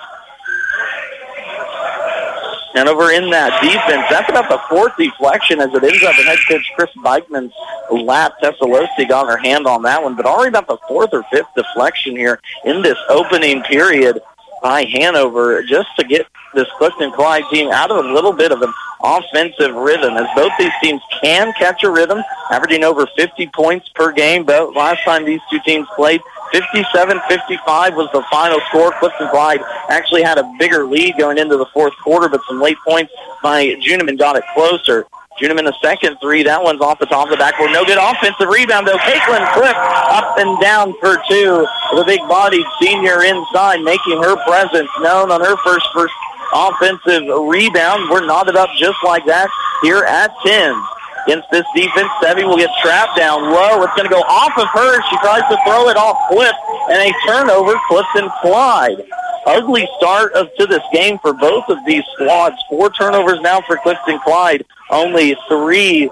And 2.76 2.88
over 2.88 3.12
in 3.12 3.30
that 3.32 3.62
defense, 3.62 4.06
that's 4.10 4.30
about 4.30 4.50
the 4.50 4.62
fourth 4.70 4.96
deflection 4.98 5.60
as 5.60 5.74
it 5.74 5.84
ends 5.84 6.04
up 6.04 6.18
in 6.18 6.26
head 6.26 6.40
coach 6.48 6.72
Chris 6.76 6.90
Bikeman's 6.98 7.54
lap. 7.92 8.34
Tessa 8.40 8.64
Losi 8.64 9.08
got 9.08 9.28
her 9.28 9.38
hand 9.38 9.68
on 9.68 9.82
that 9.84 10.02
one, 10.02 10.16
but 10.16 10.26
already 10.26 10.50
about 10.50 10.68
the 10.68 10.78
fourth 10.88 11.10
or 11.14 11.24
fifth 11.32 11.48
deflection 11.56 12.16
here 12.16 12.40
in 12.66 12.82
this 12.82 12.98
opening 13.10 13.62
period 13.64 14.22
by 14.62 14.86
Hanover 14.86 15.64
just 15.64 15.90
to 15.98 16.06
get 16.06 16.28
this 16.54 16.68
Clifton 16.78 17.12
Clyde 17.12 17.44
team 17.52 17.72
out 17.72 17.92
of 17.92 18.06
a 18.06 18.14
little 18.14 18.34
bit 18.34 18.52
of 18.52 18.62
an 18.62 18.72
offensive 19.04 19.74
rhythm 19.76 20.16
as 20.16 20.28
both 20.36 20.52
these 20.60 20.72
teams 20.82 21.02
can 21.22 21.52
catch 21.54 21.84
a 21.84 21.90
rhythm, 21.90 22.22
averaging 22.52 22.84
over 22.84 23.08
50 23.18 23.48
points 23.48 23.90
per 23.96 24.12
game. 24.12 24.44
But 24.44 24.74
last 24.76 25.04
time 25.04 25.26
these 25.26 25.42
two 25.50 25.60
teams 25.66 25.88
played, 25.96 26.22
57-55 26.54 27.96
was 27.96 28.10
the 28.12 28.24
final 28.30 28.60
score. 28.68 28.92
Clifton 29.00 29.30
Clyde 29.30 29.62
actually 29.90 30.24
had 30.24 30.38
a 30.38 30.44
bigger 30.60 30.86
lead 30.86 31.18
going 31.18 31.38
into 31.38 31.58
the 31.58 31.66
fourth 31.68 31.94
quarter, 32.04 32.28
but 32.28 32.42
some 32.48 32.62
late 32.62 32.78
points 32.86 33.14
by 33.42 33.76
Juniman 33.76 34.18
got 34.18 34.36
it 34.36 34.44
closer. 34.54 35.06
Juniman 35.40 35.68
a 35.68 35.74
second 35.82 36.18
three. 36.22 36.44
That 36.44 36.62
one's 36.62 36.82
off 36.82 37.00
the 37.00 37.06
top 37.06 37.26
of 37.26 37.32
the 37.32 37.38
backboard. 37.38 37.72
No 37.72 37.86
good 37.86 37.98
offensive 37.98 38.50
rebound 38.50 38.86
though. 38.86 38.98
Caitlin 38.98 39.42
Cliff 39.54 39.76
up 39.76 40.38
and 40.38 40.60
down 40.60 40.94
for 41.00 41.18
two. 41.30 41.66
The 41.96 42.04
big 42.06 42.20
bodied 42.28 42.66
senior 42.82 43.24
inside 43.24 43.82
making 43.82 44.22
her 44.22 44.36
presence 44.44 44.90
known 45.00 45.32
on 45.32 45.40
her 45.40 45.56
first 45.64 45.88
first 45.94 46.14
offensive 46.54 47.24
rebound. 47.48 48.12
We're 48.12 48.26
knotted 48.26 48.56
up 48.56 48.70
just 48.78 48.98
like 49.04 49.26
that 49.26 49.50
here 49.82 50.04
at 50.04 50.36
10 50.46 50.76
against 51.26 51.50
this 51.52 51.66
defense. 51.76 52.10
Sevi 52.22 52.44
will 52.44 52.58
get 52.58 52.70
trapped 52.82 53.18
down 53.18 53.44
low. 53.44 53.84
It's 53.84 53.94
going 53.96 54.08
to 54.08 54.14
go 54.14 54.22
off 54.22 54.58
of 54.58 54.68
her. 54.74 55.02
She 55.10 55.18
tries 55.18 55.44
to 55.50 55.58
throw 55.66 55.90
it 55.90 55.98
off 55.98 56.18
Cliff, 56.30 56.56
and 56.90 57.02
a 57.02 57.14
turnover, 57.26 57.76
Clifton 57.88 58.30
Clyde. 58.42 59.04
Ugly 59.46 59.88
start 59.98 60.34
of, 60.34 60.54
to 60.58 60.68
this 60.68 60.84
game 60.94 61.18
for 61.20 61.34
both 61.34 61.68
of 61.70 61.84
these 61.86 62.04
squads. 62.14 62.56
Four 62.70 62.92
turnovers 62.92 63.42
now 63.42 63.62
for 63.62 63.78
Clifton 63.78 64.20
Clyde, 64.20 64.66
only 64.90 65.36
three 65.48 66.10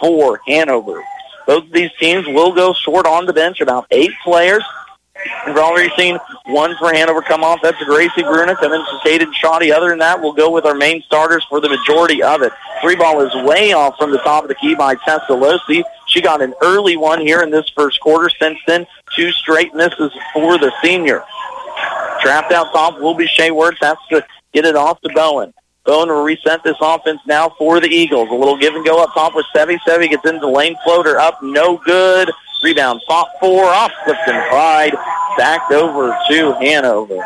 for 0.00 0.40
Hanover. 0.46 1.04
Both 1.46 1.64
of 1.64 1.72
these 1.72 1.90
teams 1.98 2.26
will 2.26 2.52
go 2.52 2.72
short 2.72 3.06
on 3.06 3.26
the 3.26 3.32
bench, 3.32 3.60
about 3.60 3.86
eight 3.90 4.12
players. 4.24 4.64
We've 5.46 5.56
already 5.56 5.90
seen 5.96 6.18
one 6.46 6.76
for 6.76 6.92
Hanover 6.92 7.22
come 7.22 7.42
off. 7.42 7.60
That's 7.62 7.82
Gracie 7.84 8.22
Bruna 8.22 8.56
coming 8.56 8.82
to 8.84 9.08
Caden 9.08 9.32
Shoddy. 9.34 9.72
Other 9.72 9.88
than 9.88 9.98
that, 9.98 10.20
we'll 10.20 10.32
go 10.32 10.50
with 10.50 10.64
our 10.64 10.74
main 10.74 11.02
starters 11.02 11.44
for 11.48 11.60
the 11.60 11.68
majority 11.68 12.22
of 12.22 12.42
it. 12.42 12.52
Three 12.80 12.96
ball 12.96 13.20
is 13.20 13.34
way 13.46 13.72
off 13.72 13.96
from 13.98 14.10
the 14.10 14.18
top 14.18 14.44
of 14.44 14.48
the 14.48 14.54
key 14.54 14.74
by 14.74 14.94
Tessa 14.96 15.32
Losi. 15.32 15.82
She 16.06 16.20
got 16.20 16.42
an 16.42 16.54
early 16.62 16.96
one 16.96 17.20
here 17.20 17.42
in 17.42 17.50
this 17.50 17.68
first 17.76 18.00
quarter. 18.00 18.30
Since 18.40 18.58
then, 18.66 18.86
two 19.14 19.30
straight 19.32 19.74
misses 19.74 20.12
for 20.32 20.58
the 20.58 20.72
senior. 20.82 21.24
Trapped 22.20 22.52
out 22.52 22.72
top 22.72 22.98
will 22.98 23.14
be 23.14 23.26
Shea 23.26 23.50
Wirtz. 23.50 23.78
Has 23.80 23.96
to 24.10 24.24
get 24.52 24.64
it 24.64 24.76
off 24.76 25.00
to 25.02 25.10
Bowen. 25.14 25.52
Bowen 25.84 26.08
will 26.08 26.22
reset 26.22 26.62
this 26.62 26.76
offense 26.80 27.20
now 27.26 27.48
for 27.58 27.80
the 27.80 27.88
Eagles. 27.88 28.28
A 28.30 28.34
little 28.34 28.56
give 28.56 28.74
and 28.74 28.84
go 28.84 29.02
up 29.02 29.12
top 29.14 29.34
with 29.34 29.46
Sevi. 29.54 29.78
Sevi 29.86 30.10
gets 30.10 30.28
into 30.28 30.46
lane 30.46 30.76
floater 30.84 31.18
up. 31.18 31.42
No 31.42 31.78
good. 31.78 32.30
Rebound 32.62 33.00
fought 33.06 33.28
four 33.40 33.64
off 33.64 33.92
Clifton 34.04 34.40
Clyde. 34.48 34.94
Backed 35.36 35.72
over 35.72 36.16
to 36.28 36.52
Hanover. 36.60 37.24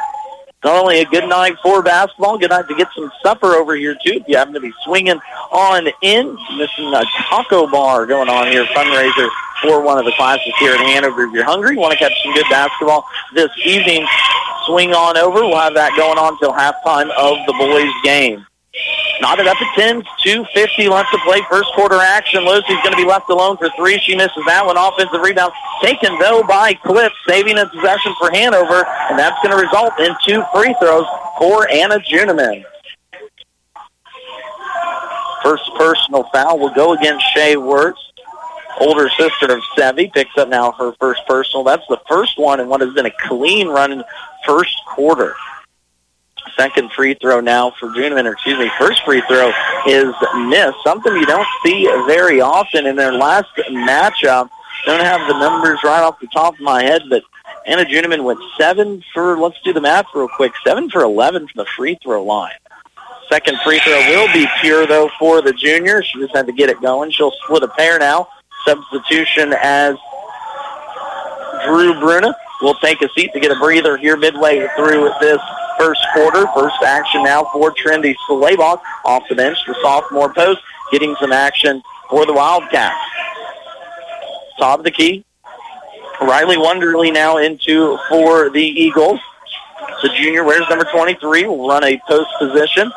Not 0.63 0.81
only 0.83 1.01
a 1.01 1.05
good 1.05 1.29
night 1.29 1.57
for 1.63 1.83
basketball, 1.83 2.39
good 2.39 2.51
night 2.51 2.69
to 2.69 2.75
get 2.75 2.89
some 2.95 3.13
supper 3.23 3.55
over 3.55 3.77
here 3.77 3.95
too. 3.95 4.15
If 4.15 4.29
you 4.29 4.37
happen 4.37 4.55
to 4.55 4.61
be 4.61 4.73
swinging 4.83 5.21
on 5.53 5.89
in, 6.01 6.39
missing 6.57 6.95
a 6.95 7.05
taco 7.29 7.71
bar 7.71 8.07
going 8.07 8.31
on 8.31 8.47
here, 8.47 8.65
fundraiser 8.67 9.29
for 9.61 9.83
one 9.83 9.99
of 9.99 10.07
the 10.07 10.13
classes 10.13 10.53
here 10.59 10.73
at 10.73 10.81
Hanover. 10.81 11.25
If 11.25 11.33
you're 11.33 11.45
hungry, 11.45 11.77
want 11.77 11.93
to 11.93 11.99
catch 11.99 12.15
some 12.23 12.33
good 12.33 12.47
basketball 12.49 13.05
this 13.35 13.51
evening, 13.65 14.07
swing 14.67 14.95
on 14.95 15.19
over. 15.19 15.41
We'll 15.41 15.59
have 15.59 15.75
that 15.75 15.95
going 15.97 16.17
on 16.17 16.39
till 16.39 16.53
halftime 16.53 17.11
of 17.11 17.45
the 17.47 17.53
boys' 17.53 17.93
game. 18.03 18.47
Knotted 19.21 19.47
up 19.47 19.61
at 19.61 19.75
10, 19.77 20.03
2.50 20.27 20.91
left 20.91 21.11
to 21.13 21.19
play. 21.19 21.41
First 21.49 21.73
quarter 21.75 21.97
action. 21.97 22.45
Lucy's 22.45 22.77
going 22.83 22.91
to 22.91 22.97
be 22.97 23.05
left 23.05 23.31
alone 23.31 23.57
for 23.57 23.71
three. 23.77 23.99
She 24.01 24.17
misses 24.17 24.43
that 24.47 24.67
one. 24.67 24.77
Offensive 24.77 25.21
rebound 25.21 25.53
taken, 25.83 26.19
though, 26.19 26.43
by 26.43 26.75
Cliff, 26.75 27.13
saving 27.29 27.59
a 27.59 27.67
possession 27.67 28.13
for 28.19 28.31
Hanover, 28.33 28.85
and 29.09 29.19
that's 29.19 29.41
going 29.43 29.57
to 29.57 29.63
result 29.63 29.93
in 30.01 30.15
two 30.27 30.43
free 30.53 30.75
throws 30.81 31.07
for 31.39 31.71
Anna 31.71 32.01
Juniman. 32.01 32.65
First 35.45 35.71
personal 35.77 36.25
foul 36.33 36.59
will 36.59 36.75
go 36.75 36.95
against 36.95 37.25
Shea 37.35 37.57
Wirtz. 37.57 38.01
Older 38.81 39.09
sister 39.11 39.53
of 39.53 39.63
Sevi 39.77 40.13
picks 40.13 40.37
up 40.37 40.49
now 40.49 40.73
her 40.73 40.93
first 40.99 41.21
personal. 41.29 41.63
That's 41.63 41.87
the 41.89 42.01
first 42.09 42.37
one 42.39 42.59
in 42.59 42.69
what 42.69 42.81
has 42.81 42.93
been 42.93 43.07
a 43.07 43.13
clean 43.29 43.69
run 43.69 43.93
in 43.93 44.03
first 44.45 44.75
quarter 44.87 45.37
second 46.57 46.93
free 46.93 47.15
throw 47.15 47.41
now 47.41 47.73
for 47.79 47.89
Juniman, 47.91 48.27
or 48.27 48.33
excuse 48.33 48.59
me, 48.59 48.71
first 48.79 49.03
free 49.05 49.23
throw 49.29 49.53
is 49.87 50.15
missed. 50.49 50.77
Something 50.85 51.17
you 51.17 51.27
don't 51.27 51.47
see 51.65 51.87
very 52.07 52.41
often 52.41 52.87
in 52.87 52.97
their 52.97 53.13
last 53.13 53.49
matchup. 53.71 54.51
Don't 54.87 55.01
have 55.01 55.27
the 55.29 55.39
numbers 55.39 55.79
right 55.83 56.03
off 56.03 56.21
the 56.21 56.27
top 56.29 56.55
of 56.55 56.61
my 56.61 56.83
head, 56.83 57.03
but 57.09 57.23
Anna 57.67 57.85
Juniman 57.85 58.23
went 58.25 58.41
seven 58.59 59.03
for, 59.13 59.39
let's 59.39 59.61
do 59.63 59.73
the 59.73 59.81
math 59.81 60.07
real 60.15 60.29
quick, 60.29 60.53
seven 60.65 60.91
for 60.91 61.03
11 61.03 61.49
from 61.49 61.65
the 61.65 61.67
free 61.77 61.99
throw 62.03 62.23
line. 62.23 62.53
Second 63.31 63.59
free 63.65 63.81
throw 63.81 63.99
will 64.11 64.31
be 64.33 64.47
pure, 64.61 64.87
though, 64.87 65.11
for 65.19 65.41
the 65.41 65.53
junior. 65.53 66.03
She 66.03 66.21
just 66.21 66.37
had 66.37 66.47
to 66.47 66.53
get 66.53 66.69
it 66.69 66.81
going. 66.83 67.11
She'll 67.11 67.33
split 67.45 67.63
a 67.63 67.69
pair 67.69 67.99
now. 67.99 68.29
Substitution 68.67 69.55
as 69.61 69.97
Drew 71.65 71.99
Bruna 71.99 72.35
will 72.61 72.75
take 72.75 73.01
a 73.03 73.09
seat 73.11 73.33
to 73.33 73.41
get 73.41 73.51
a 73.51 73.57
breather 73.57 73.97
here 73.97 74.17
midway 74.17 74.67
through 74.77 75.11
this 75.21 75.41
first 75.79 76.01
quarter. 76.13 76.47
First 76.55 76.83
action 76.83 77.23
now 77.23 77.45
for 77.53 77.73
Trendy 77.73 78.15
Slaybaugh 78.29 78.81
off 79.05 79.25
the 79.29 79.35
bench, 79.35 79.59
the 79.67 79.75
sophomore 79.83 80.33
post, 80.33 80.61
getting 80.93 81.15
some 81.21 81.33
action 81.33 81.83
for 82.11 82.27
the 82.27 82.33
Wildcats. 82.33 82.97
Top 84.59 84.81
of 84.81 84.85
the 84.85 84.91
key. 84.91 85.25
Riley 86.21 86.57
Wonderly 86.57 87.13
now 87.13 87.39
into 87.39 87.99
for 88.09 88.51
the 88.51 88.63
Eagles. 88.63 89.21
The 90.03 90.09
junior 90.11 90.45
wears 90.45 90.69
number 90.69 90.85
23, 90.85 91.47
will 91.47 91.69
run 91.69 91.85
a 91.85 92.01
post 92.07 92.31
position 92.39 92.91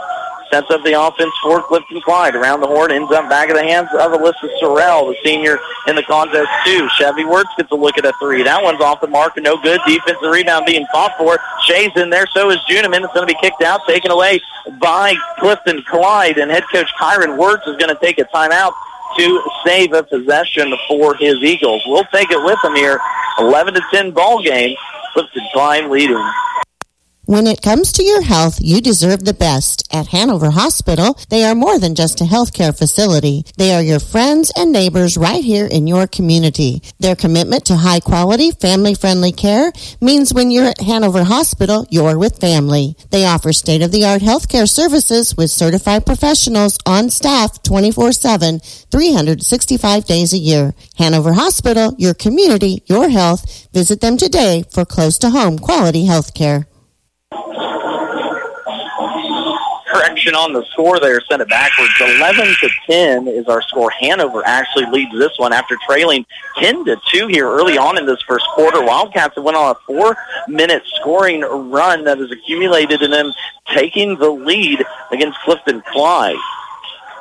sets 0.52 0.70
up 0.70 0.84
the 0.84 1.00
offense 1.00 1.34
for 1.42 1.62
Clifton 1.62 2.02
Clyde. 2.02 2.36
Around 2.36 2.62
the 2.62 2.68
horn, 2.68 2.92
ends 2.92 3.12
up 3.12 3.30
back 3.30 3.50
of 3.50 3.56
the 3.56 3.64
hands 3.64 3.90
of 3.94 4.12
Alyssa 4.12 4.50
Sorrell, 4.62 5.12
the 5.12 5.18
senior 5.24 5.60
in 5.88 5.96
the 5.96 6.04
contest 6.04 6.50
too. 6.66 6.88
Sevi 7.00 7.28
Wirtz 7.30 7.50
gets 7.58 7.72
a 7.72 7.76
look 7.76 7.98
at 7.98 8.06
a 8.06 8.14
three. 8.20 8.44
That 8.44 8.62
one's 8.62 8.82
off 8.82 9.02
the 9.02 9.08
mark, 9.08 9.38
and 9.38 9.44
no 9.44 9.58
good. 9.62 9.80
Defensive 9.88 10.30
rebound 10.30 10.66
being 10.66 10.86
fought 10.92 11.14
for. 11.18 11.38
Shea's 11.66 11.92
in 11.96 12.10
there, 12.10 12.28
so 12.28 12.50
is 12.50 12.58
Juniman. 12.70 13.04
It's 13.04 13.14
going 13.14 13.28
to 13.28 13.34
be 13.34 13.38
kicked 13.42 13.64
out, 13.64 13.82
taken 13.88 14.12
away 14.12 14.40
by 14.80 15.16
Clifton 15.40 15.84
Clyde, 15.84 16.38
and 16.38 16.52
head 16.52 16.64
coach 16.72 16.92
Kyron 17.00 17.38
Wirtz 17.38 17.66
is 17.68 17.76
going 17.78 17.94
to 17.94 18.00
take 18.02 18.20
a 18.20 18.26
timeout 18.26 18.74
to 19.18 19.42
save 19.66 19.94
a 19.94 20.04
possession 20.04 20.74
for 20.88 21.16
his 21.16 21.36
Eagles. 21.38 21.82
We'll 21.88 22.06
take 22.06 22.32
it 22.32 22.44
with 22.44 22.62
them 22.62 22.76
here. 22.76 23.00
11 23.40 23.74
to 23.76 23.82
10 23.92 24.12
ball 24.12 24.44
game. 24.44 24.76
Clifton 25.14 25.44
Clyde 25.54 25.90
leading. 25.90 26.24
When 27.28 27.46
it 27.46 27.62
comes 27.62 27.92
to 27.92 28.04
your 28.04 28.22
health, 28.22 28.60
you 28.62 28.80
deserve 28.80 29.26
the 29.26 29.34
best. 29.34 29.86
At 29.94 30.08
Hanover 30.08 30.50
Hospital, 30.50 31.20
they 31.28 31.44
are 31.44 31.56
more 31.56 31.78
than 31.78 31.94
just 31.94 32.22
a 32.22 32.24
healthcare 32.24 32.74
facility. 32.74 33.44
They 33.58 33.76
are 33.76 33.82
your 33.82 34.00
friends 34.00 34.50
and 34.56 34.72
neighbors 34.72 35.18
right 35.18 35.44
here 35.44 35.68
in 35.68 35.88
your 35.88 36.08
community. 36.08 36.82
Their 37.02 37.18
commitment 37.18 37.66
to 37.66 37.76
high 37.76 38.00
quality, 38.00 38.52
family 38.52 38.94
friendly 38.96 39.34
care 39.34 39.74
means 40.00 40.34
when 40.34 40.52
you're 40.52 40.70
at 40.70 40.80
Hanover 40.80 41.26
Hospital, 41.26 41.86
you're 41.90 42.18
with 42.18 42.40
family. 42.40 42.96
They 43.10 43.26
offer 43.26 43.52
state 43.52 43.82
of 43.82 43.92
the 43.92 44.06
art 44.06 44.22
healthcare 44.22 44.70
services 44.70 45.36
with 45.36 45.52
certified 45.52 46.06
professionals 46.06 46.78
on 46.86 47.10
staff 47.10 47.62
24 47.62 48.14
7, 48.14 48.62
365 48.90 50.06
days 50.06 50.32
a 50.32 50.38
year. 50.38 50.74
Hanover 50.98 51.34
Hospital, 51.34 51.94
your 51.98 52.14
community, 52.14 52.84
your 52.86 53.10
health. 53.10 53.68
Visit 53.74 54.00
them 54.00 54.16
today 54.16 54.64
for 54.72 54.86
close 54.86 55.18
to 55.18 55.32
home 55.32 55.60
quality 55.60 56.06
healthcare. 56.06 56.68
Correction 59.88 60.36
on 60.36 60.54
the 60.54 60.66
score 60.72 61.00
there, 61.00 61.22
sent 61.22 61.42
it 61.42 61.50
backwards. 61.50 61.94
11 62.00 62.46
to 62.60 62.70
10 62.88 63.28
is 63.28 63.48
our 63.48 63.62
score. 63.62 63.90
Hanover 63.90 64.44
actually 64.46 64.86
leads 64.86 65.12
this 65.14 65.32
one 65.38 65.54
after 65.54 65.78
trailing 65.88 66.26
10 66.58 66.86
to 66.86 66.98
2 67.12 67.28
here 67.28 67.48
early 67.50 67.78
on 67.78 67.98
in 67.98 68.06
this 68.06 68.22
first 68.24 68.46
quarter. 68.54 68.84
Wildcats 68.84 69.36
have 69.36 69.44
went 69.44 69.58
on 69.58 69.72
a 69.72 69.80
four-minute 69.86 70.84
scoring 70.96 71.42
run 71.42 72.04
that 72.04 72.18
has 72.18 72.32
accumulated 72.32 73.02
in 73.02 73.12
them 73.12 73.32
taking 73.74 74.18
the 74.18 74.30
lead 74.30 74.84
against 75.12 75.40
Clifton 75.42 75.82
Clyde. 75.82 76.36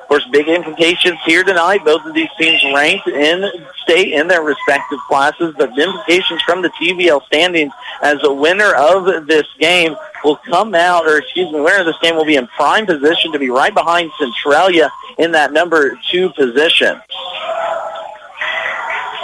Of 0.07 0.11
course, 0.11 0.29
big 0.31 0.47
implications 0.47 1.19
here 1.27 1.43
tonight. 1.43 1.85
Both 1.85 2.07
of 2.07 2.15
these 2.15 2.29
teams 2.39 2.63
ranked 2.73 3.09
in 3.09 3.51
state 3.83 4.13
in 4.13 4.29
their 4.29 4.41
respective 4.41 5.01
classes, 5.09 5.53
but 5.59 5.75
the 5.75 5.83
implications 5.83 6.41
from 6.43 6.63
the 6.63 6.71
TVL 6.81 7.27
standings 7.27 7.73
as 8.03 8.23
a 8.23 8.33
winner 8.33 8.73
of 8.73 9.27
this 9.27 9.49
game 9.59 9.97
will 10.23 10.37
come 10.37 10.77
out, 10.77 11.09
or 11.09 11.19
excuse 11.19 11.53
me, 11.53 11.59
winner 11.59 11.81
of 11.81 11.87
this 11.87 11.99
game 12.01 12.15
will 12.15 12.25
be 12.25 12.37
in 12.37 12.47
prime 12.47 12.87
position 12.87 13.33
to 13.33 13.41
be 13.41 13.51
right 13.51 13.75
behind 13.75 14.13
Centralia 14.17 14.93
in 15.19 15.33
that 15.33 15.53
number 15.53 15.99
two 16.09 16.31
position. 16.35 17.01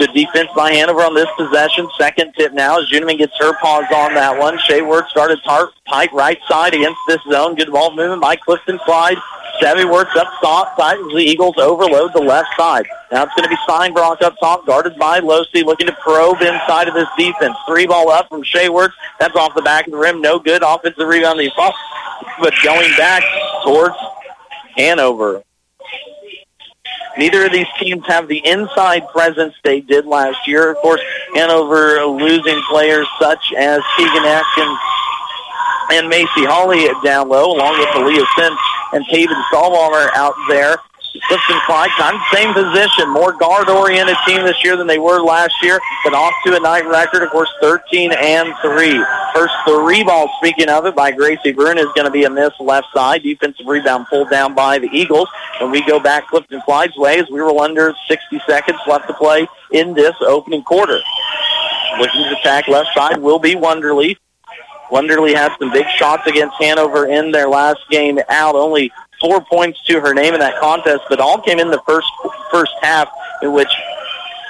Good 0.01 0.14
defense 0.14 0.49
by 0.57 0.73
Hanover 0.73 1.03
on 1.03 1.14
this 1.14 1.29
possession. 1.37 1.88
Second 1.97 2.33
tip 2.37 2.53
now 2.53 2.81
as 2.81 2.90
Juniman 2.90 3.18
gets 3.18 3.38
her 3.38 3.53
paws 3.61 3.85
on 3.95 4.14
that 4.14 4.37
one. 4.37 4.59
Shea 4.66 4.83
Wirtz 4.83 5.11
started 5.11 5.38
tar- 5.45 5.71
tight 5.88 6.12
right 6.12 6.40
side 6.49 6.75
against 6.75 6.99
this 7.07 7.21
zone. 7.31 7.55
Good 7.55 7.71
ball 7.71 7.95
movement 7.95 8.21
by 8.21 8.35
Clifton 8.35 8.81
Clyde. 8.85 9.18
Savvy 9.62 9.85
works 9.85 10.16
up 10.16 10.27
top 10.42 10.77
side 10.77 10.98
the 10.98 11.22
Eagles 11.22 11.55
overload 11.57 12.12
the 12.12 12.20
left 12.20 12.48
side. 12.59 12.85
Now 13.12 13.22
it's 13.22 13.33
going 13.35 13.44
to 13.44 13.48
be 13.48 13.57
Steinbrock 13.68 14.20
up 14.20 14.35
top, 14.40 14.66
guarded 14.66 14.98
by 14.98 15.20
Losi, 15.20 15.64
looking 15.64 15.87
to 15.87 15.96
probe 16.03 16.42
inside 16.42 16.88
of 16.88 16.94
this 16.94 17.07
defense. 17.16 17.57
Three 17.68 17.87
ball 17.87 18.11
up 18.11 18.29
from 18.29 18.42
Shea 18.42 18.68
Wirtz. 18.68 18.94
That's 19.20 19.37
off 19.37 19.55
the 19.55 19.62
back 19.62 19.87
of 19.87 19.92
the 19.92 19.98
rim. 19.98 20.20
No 20.20 20.40
good. 20.40 20.64
Offensive 20.64 21.07
rebound. 21.07 21.38
The 21.38 21.51
but 22.40 22.53
going 22.64 22.90
back 22.96 23.22
towards 23.62 23.94
Hanover. 24.77 25.44
Neither 27.16 27.46
of 27.46 27.53
these 27.53 27.66
teams 27.79 28.05
have 28.07 28.27
the 28.27 28.44
inside 28.44 29.07
presence 29.11 29.55
they 29.62 29.81
did 29.81 30.07
last 30.07 30.48
year. 30.48 30.72
Of 30.72 30.79
course, 30.79 31.03
Hanover 31.35 32.05
losing 32.05 32.61
players 32.68 33.07
such 33.20 33.53
as 33.57 33.81
Keegan 33.96 34.25
Atkins 34.25 34.79
and 35.92 36.09
Macy 36.09 36.44
Holly 36.48 36.88
down 37.05 37.28
low, 37.28 37.52
along 37.52 37.78
with 37.78 37.88
Aaliyah 37.88 38.26
Sims 38.37 38.59
and 38.92 39.05
Taven 39.07 39.40
Stallballer 39.52 40.09
out 40.14 40.35
there. 40.48 40.76
Clifton 41.28 41.61
Clyde, 41.66 41.90
kind 41.98 42.16
of 42.16 42.22
same 42.33 42.55
position, 42.55 43.11
more 43.11 43.33
guard-oriented 43.33 44.16
team 44.26 44.44
this 44.46 44.57
year 44.64 44.76
than 44.76 44.87
they 44.87 44.98
were 44.98 45.20
last 45.20 45.52
year, 45.62 45.78
but 46.05 46.14
off 46.14 46.33
to 46.46 46.57
a 46.57 46.61
night 46.61 46.87
record, 46.87 47.22
of 47.22 47.28
course, 47.28 47.50
13 47.61 48.12
and 48.12 48.55
3. 48.62 49.05
First 49.35 49.55
three 49.66 50.02
ball, 50.02 50.31
speaking 50.38 50.70
of 50.70 50.87
it, 50.87 50.94
by 50.94 51.12
Gracie 51.12 51.52
Bruna 51.52 51.83
is 51.83 51.92
going 51.94 52.07
to 52.07 52.11
be 52.11 52.24
a 52.24 52.31
miss 52.31 52.52
left 52.61 52.87
side. 52.94 53.22
Defensive 53.22 53.66
rebound 53.66 54.07
pulled 54.09 54.31
down 54.31 54.55
by 54.55 54.78
the 54.78 54.88
Eagles. 54.92 55.28
When 55.61 55.70
we 55.70 55.85
go 55.87 56.00
back 56.00 56.28
Clifton 56.28 56.62
Clyde's 56.64 56.96
way, 56.96 57.18
as 57.18 57.28
we 57.31 57.40
roll 57.40 57.61
under 57.61 57.94
60 58.09 58.40
seconds 58.46 58.78
left 58.87 59.07
to 59.09 59.14
play 59.14 59.46
in 59.70 59.92
this 59.92 60.14
opening 60.22 60.62
quarter. 60.62 60.98
Looking 61.98 62.22
to 62.22 62.37
attack 62.40 62.68
left 62.68 62.88
side 62.94 63.18
will 63.18 63.38
be 63.38 63.55
Wonderly. 63.55 64.16
Wonderly 64.92 65.33
had 65.33 65.57
some 65.59 65.72
big 65.72 65.87
shots 65.96 66.26
against 66.26 66.55
Hanover 66.61 67.07
in 67.07 67.33
their 67.33 67.48
last 67.48 67.81
game 67.88 68.18
out. 68.28 68.55
Only 68.55 68.92
four 69.22 69.40
points 69.40 69.83
to 69.87 70.00
her 70.00 70.12
name 70.12 70.35
in 70.35 70.40
that 70.40 70.61
contest, 70.61 71.05
but 71.09 71.18
all 71.18 71.40
came 71.40 71.59
in 71.59 71.70
the 71.70 71.81
first 71.87 72.09
first 72.50 72.72
half, 72.83 73.09
in 73.40 73.55
which 73.55 73.72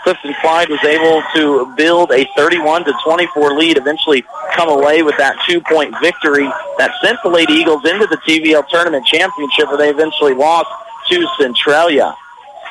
Clifton 0.02 0.34
Clyde 0.40 0.68
was 0.68 0.82
able 0.82 1.22
to 1.36 1.72
build 1.76 2.10
a 2.10 2.26
31 2.36 2.84
to 2.86 2.94
24 3.04 3.56
lead, 3.56 3.76
eventually 3.78 4.24
come 4.52 4.68
away 4.68 5.04
with 5.04 5.16
that 5.18 5.36
two-point 5.48 5.94
victory 6.02 6.48
that 6.76 6.92
sent 7.00 7.18
the 7.22 7.30
Lady 7.30 7.52
Eagles 7.52 7.84
into 7.84 8.08
the 8.08 8.18
TVL 8.26 8.66
tournament 8.68 9.06
championship, 9.06 9.68
where 9.68 9.78
they 9.78 9.90
eventually 9.90 10.34
lost 10.34 10.68
to 11.08 11.24
Centralia. 11.38 12.16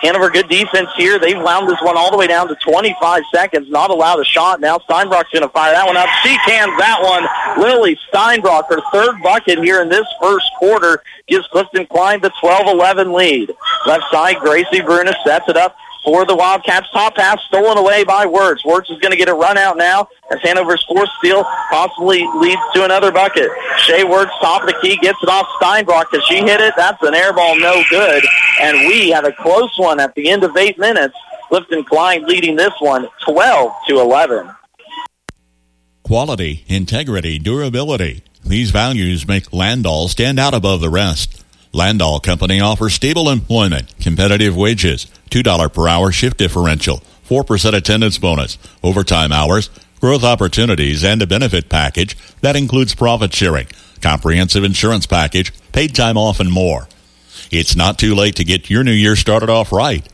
Hanover, 0.01 0.29
good 0.29 0.49
defense 0.49 0.89
here. 0.97 1.19
They've 1.19 1.37
wound 1.37 1.69
this 1.69 1.79
one 1.81 1.95
all 1.95 2.09
the 2.09 2.17
way 2.17 2.27
down 2.27 2.47
to 2.47 2.55
25 2.55 3.23
seconds, 3.33 3.69
not 3.69 3.91
allowed 3.91 4.19
a 4.19 4.25
shot. 4.25 4.59
Now 4.59 4.79
Steinbrock's 4.79 5.29
going 5.31 5.43
to 5.43 5.49
fire 5.49 5.73
that 5.73 5.85
one 5.85 5.95
up. 5.95 6.09
She 6.23 6.35
cans 6.45 6.75
that 6.79 6.99
one. 7.01 7.63
Lily 7.63 7.97
Steinbrock, 8.11 8.67
her 8.69 8.81
third 8.91 9.21
bucket 9.21 9.59
here 9.59 9.81
in 9.81 9.89
this 9.89 10.07
first 10.19 10.49
quarter, 10.57 11.03
gives 11.27 11.47
Clifton 11.47 11.85
Clyde 11.85 12.21
the 12.21 12.31
12-11 12.41 13.13
lead. 13.15 13.53
Left 13.85 14.03
side, 14.11 14.37
Gracie 14.37 14.81
Bruna 14.81 15.13
sets 15.23 15.47
it 15.47 15.57
up 15.57 15.75
for 16.03 16.25
the 16.25 16.35
Wildcats. 16.35 16.89
Top 16.91 17.15
pass 17.15 17.39
stolen 17.47 17.77
away 17.77 18.03
by 18.03 18.25
Wertz. 18.25 18.65
Wertz 18.65 18.89
is 18.89 18.99
going 18.99 19.11
to 19.11 19.17
get 19.17 19.29
a 19.29 19.33
run 19.33 19.57
out 19.57 19.77
now 19.77 20.07
as 20.31 20.39
Hanover's 20.41 20.83
fourth 20.85 21.09
steal 21.19 21.43
possibly 21.43 22.27
leads 22.35 22.61
to 22.73 22.83
another 22.83 23.11
bucket. 23.11 23.49
Shea 23.77 24.03
Wertz, 24.03 24.31
top 24.39 24.63
of 24.63 24.67
the 24.67 24.75
key, 24.81 24.97
gets 24.97 25.21
it 25.21 25.29
off 25.29 25.47
Steinbrock. 25.61 26.11
Does 26.11 26.23
she 26.25 26.37
hit 26.37 26.61
it? 26.61 26.73
That's 26.77 27.01
an 27.03 27.13
air 27.13 27.33
ball, 27.33 27.59
no 27.59 27.83
good. 27.89 28.23
And 28.59 28.87
we 28.87 29.09
have 29.11 29.25
a 29.25 29.31
close 29.31 29.77
one 29.77 29.99
at 29.99 30.13
the 30.15 30.29
end 30.29 30.43
of 30.43 30.55
eight 30.57 30.77
minutes. 30.77 31.15
Clifton 31.49 31.83
Clyde 31.83 32.23
leading 32.23 32.55
this 32.55 32.73
one 32.79 33.07
12 33.25 33.73
to 33.87 33.99
11. 33.99 34.49
Quality, 36.03 36.63
integrity, 36.67 37.39
durability. 37.39 38.23
These 38.45 38.71
values 38.71 39.27
make 39.27 39.45
Landoll 39.51 40.09
stand 40.09 40.39
out 40.39 40.53
above 40.53 40.81
the 40.81 40.89
rest. 40.89 41.40
Landoll 41.73 42.21
Company 42.21 42.59
offers 42.59 42.93
stable 42.93 43.29
employment, 43.29 43.97
competitive 43.99 44.57
wages, 44.57 45.07
$2 45.29 45.73
per 45.73 45.87
hour 45.87 46.11
shift 46.11 46.37
differential, 46.37 47.01
4% 47.29 47.73
attendance 47.73 48.17
bonus, 48.17 48.57
overtime 48.83 49.31
hours, 49.31 49.69
growth 50.01 50.25
opportunities, 50.25 51.01
and 51.03 51.21
a 51.21 51.27
benefit 51.27 51.69
package 51.69 52.17
that 52.41 52.57
includes 52.57 52.93
profit 52.93 53.33
sharing, 53.33 53.67
comprehensive 54.01 54.65
insurance 54.65 55.05
package, 55.05 55.53
paid 55.71 55.95
time 55.95 56.17
off, 56.17 56.41
and 56.41 56.51
more. 56.51 56.89
It's 57.51 57.75
not 57.75 57.97
too 57.97 58.13
late 58.15 58.35
to 58.35 58.43
get 58.43 58.69
your 58.69 58.83
new 58.83 58.91
year 58.91 59.15
started 59.15 59.49
off 59.49 59.71
right. 59.71 60.05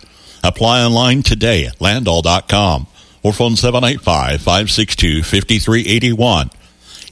Apply 0.43 0.83
online 0.83 1.23
today 1.23 1.65
at 1.65 1.79
landoll.com 1.79 2.85
or 3.23 3.33
phone 3.33 3.53
785-562-5381. 3.53 6.51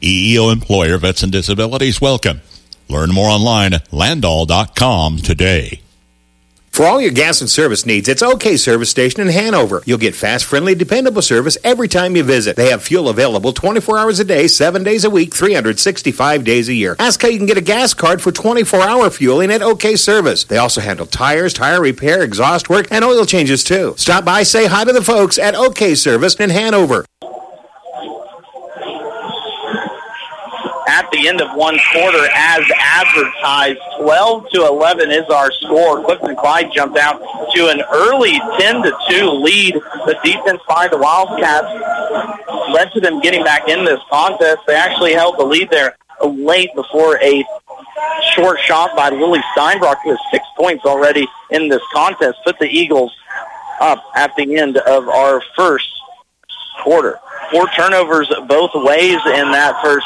EEO 0.01 0.51
employer 0.51 0.97
vets 0.99 1.23
and 1.23 1.31
disabilities 1.31 1.99
welcome. 1.99 2.41
Learn 2.89 3.11
more 3.13 3.29
online 3.29 3.73
at 3.73 3.89
landoll.com 3.89 5.17
today. 5.17 5.81
For 6.75 6.85
all 6.85 6.99
your 6.99 7.11
gas 7.11 7.39
and 7.39 7.49
service 7.49 7.85
needs, 7.85 8.09
it's 8.09 8.21
OK 8.21 8.57
Service 8.57 8.89
Station 8.89 9.21
in 9.21 9.29
Hanover. 9.29 9.81
You'll 9.85 9.97
get 9.97 10.13
fast, 10.13 10.43
friendly, 10.43 10.75
dependable 10.75 11.21
service 11.21 11.57
every 11.63 11.87
time 11.87 12.17
you 12.17 12.23
visit. 12.23 12.57
They 12.57 12.69
have 12.69 12.83
fuel 12.83 13.07
available 13.07 13.53
24 13.53 13.97
hours 13.97 14.19
a 14.19 14.25
day, 14.25 14.47
7 14.47 14.83
days 14.83 15.05
a 15.05 15.09
week, 15.09 15.33
365 15.33 16.43
days 16.43 16.67
a 16.67 16.73
year. 16.73 16.97
Ask 16.99 17.21
how 17.21 17.29
you 17.29 17.37
can 17.37 17.45
get 17.45 17.57
a 17.57 17.61
gas 17.61 17.93
card 17.93 18.21
for 18.21 18.33
24-hour 18.33 19.09
fueling 19.09 19.51
at 19.51 19.61
OK 19.61 19.95
Service. 19.95 20.43
They 20.43 20.57
also 20.57 20.81
handle 20.81 21.05
tires, 21.05 21.53
tire 21.53 21.79
repair, 21.79 22.21
exhaust 22.21 22.67
work, 22.67 22.87
and 22.91 23.05
oil 23.05 23.25
changes 23.25 23.63
too. 23.63 23.93
Stop 23.95 24.25
by, 24.25 24.43
say 24.43 24.65
hi 24.65 24.83
to 24.83 24.91
the 24.91 25.01
folks 25.01 25.37
at 25.37 25.55
OK 25.55 25.95
Service 25.95 26.35
in 26.35 26.49
Hanover. 26.49 27.05
at 30.87 31.04
the 31.15 31.27
end 31.27 31.41
of 31.41 31.55
one 31.55 31.77
quarter 31.91 32.27
as 32.33 32.61
advertised. 32.77 33.79
12 33.99 34.49
to 34.51 34.65
11 34.65 35.11
is 35.11 35.25
our 35.29 35.51
score. 35.51 36.03
Clifton 36.03 36.35
Clyde 36.35 36.71
jumped 36.73 36.97
out 36.97 37.19
to 37.53 37.67
an 37.69 37.81
early 37.91 38.39
10 38.59 38.83
to 38.83 38.97
2 39.09 39.29
lead. 39.29 39.75
The 40.05 40.17
defense 40.23 40.61
by 40.67 40.87
the 40.87 40.97
Wildcats 40.97 41.67
led 42.73 42.91
to 42.93 42.99
them 42.99 43.21
getting 43.21 43.43
back 43.43 43.67
in 43.69 43.85
this 43.85 43.99
contest. 44.09 44.59
They 44.67 44.75
actually 44.75 45.13
held 45.13 45.37
the 45.39 45.45
lead 45.45 45.69
there 45.69 45.95
late 46.23 46.69
before 46.75 47.17
a 47.21 47.45
short 48.33 48.59
shot 48.59 48.95
by 48.95 49.09
Lily 49.09 49.41
Steinbrock, 49.55 49.97
who 50.03 50.11
has 50.11 50.19
six 50.31 50.45
points 50.57 50.85
already 50.85 51.27
in 51.51 51.69
this 51.69 51.81
contest, 51.93 52.39
put 52.43 52.59
the 52.59 52.67
Eagles 52.67 53.15
up 53.79 54.03
at 54.15 54.35
the 54.35 54.57
end 54.57 54.77
of 54.77 55.07
our 55.07 55.41
first 55.55 55.89
quarter. 56.83 57.19
Four 57.51 57.67
turnovers 57.69 58.31
both 58.47 58.71
ways 58.73 59.19
in 59.25 59.51
that 59.51 59.79
first 59.83 60.05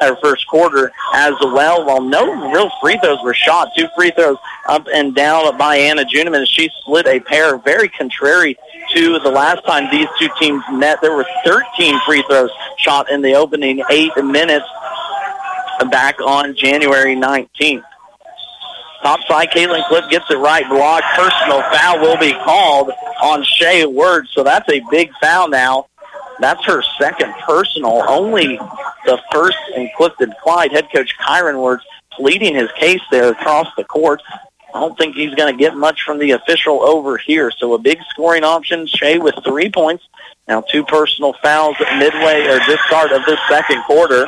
our 0.00 0.16
first 0.16 0.46
quarter 0.46 0.92
as 1.14 1.34
well. 1.40 1.84
While 1.84 2.02
no 2.02 2.50
real 2.52 2.70
free 2.80 2.98
throws 3.02 3.22
were 3.22 3.34
shot, 3.34 3.70
two 3.76 3.86
free 3.96 4.10
throws 4.10 4.36
up 4.68 4.86
and 4.92 5.14
down 5.14 5.56
by 5.58 5.76
Anna 5.76 6.04
Juniman. 6.04 6.46
She 6.48 6.70
split 6.80 7.06
a 7.06 7.20
pair, 7.20 7.56
very 7.58 7.88
contrary 7.88 8.56
to 8.94 9.18
the 9.20 9.30
last 9.30 9.64
time 9.64 9.90
these 9.90 10.08
two 10.18 10.28
teams 10.38 10.62
met. 10.72 11.00
There 11.00 11.14
were 11.14 11.26
13 11.44 12.00
free 12.06 12.24
throws 12.28 12.50
shot 12.78 13.10
in 13.10 13.22
the 13.22 13.34
opening 13.34 13.82
eight 13.90 14.12
minutes 14.16 14.66
back 15.90 16.20
on 16.20 16.54
January 16.56 17.16
19th. 17.16 17.82
Top 19.02 19.20
side, 19.28 19.50
Caitlin 19.50 19.86
Cliff 19.88 20.08
gets 20.08 20.24
it 20.30 20.38
right. 20.38 20.66
Block. 20.66 21.02
Personal 21.14 21.60
foul 21.72 22.00
will 22.00 22.16
be 22.16 22.32
called 22.32 22.90
on 23.22 23.44
Shea 23.44 23.84
Wirtz. 23.84 24.32
So 24.32 24.42
that's 24.42 24.66
a 24.70 24.80
big 24.90 25.10
foul 25.20 25.48
now 25.48 25.88
that's 26.40 26.64
her 26.64 26.82
second 26.98 27.32
personal, 27.46 28.02
only 28.08 28.56
the 29.06 29.20
first 29.32 29.58
in 29.74 29.90
Clifton 29.96 30.32
Clyde. 30.42 30.72
Head 30.72 30.88
coach 30.94 31.14
Kyron 31.18 31.62
Wirtz 31.62 31.84
pleading 32.12 32.54
his 32.54 32.70
case 32.72 33.00
there 33.10 33.30
across 33.30 33.68
the 33.76 33.84
court. 33.84 34.22
I 34.74 34.80
don't 34.80 34.98
think 34.98 35.14
he's 35.14 35.34
going 35.34 35.52
to 35.54 35.58
get 35.58 35.76
much 35.76 36.02
from 36.02 36.18
the 36.18 36.32
official 36.32 36.82
over 36.82 37.16
here. 37.16 37.52
So 37.52 37.74
a 37.74 37.78
big 37.78 37.98
scoring 38.10 38.42
option. 38.42 38.86
Shea 38.86 39.18
with 39.18 39.36
three 39.44 39.70
points. 39.70 40.04
Now 40.48 40.62
two 40.62 40.84
personal 40.84 41.34
fouls 41.42 41.76
midway 41.98 42.46
or 42.46 42.58
this 42.66 42.80
start 42.86 43.12
of 43.12 43.24
this 43.24 43.38
second 43.48 43.82
quarter. 43.84 44.26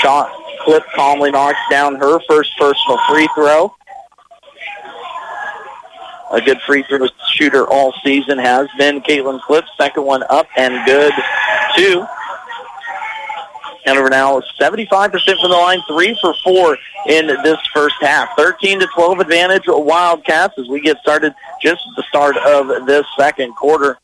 Shot 0.00 0.32
Cliff 0.60 0.84
calmly 0.94 1.30
knocks 1.30 1.58
down 1.70 1.96
her 1.96 2.20
first 2.28 2.50
personal 2.58 2.98
free 3.08 3.28
throw 3.34 3.74
a 6.30 6.40
good 6.40 6.60
free 6.62 6.82
throw 6.84 7.06
shooter 7.28 7.66
all 7.66 7.92
season 8.04 8.38
has 8.38 8.68
been 8.78 9.00
Caitlin 9.00 9.40
Cliff. 9.40 9.64
Second 9.76 10.04
one 10.04 10.22
up 10.30 10.46
and 10.56 10.84
good, 10.86 11.12
too. 11.76 12.06
Hanover 13.84 14.10
now 14.10 14.40
75% 14.60 15.10
from 15.10 15.50
the 15.50 15.56
line, 15.56 15.80
three 15.88 16.16
for 16.20 16.34
four 16.44 16.76
in 17.06 17.26
this 17.26 17.58
first 17.74 17.96
half. 18.00 18.28
13 18.36 18.80
to 18.80 18.86
12 18.94 19.20
advantage 19.20 19.64
Wildcats 19.66 20.58
as 20.58 20.68
we 20.68 20.80
get 20.80 20.98
started 20.98 21.34
just 21.62 21.82
at 21.88 21.96
the 21.96 22.02
start 22.08 22.36
of 22.36 22.86
this 22.86 23.06
second 23.18 23.54
quarter. 23.54 23.98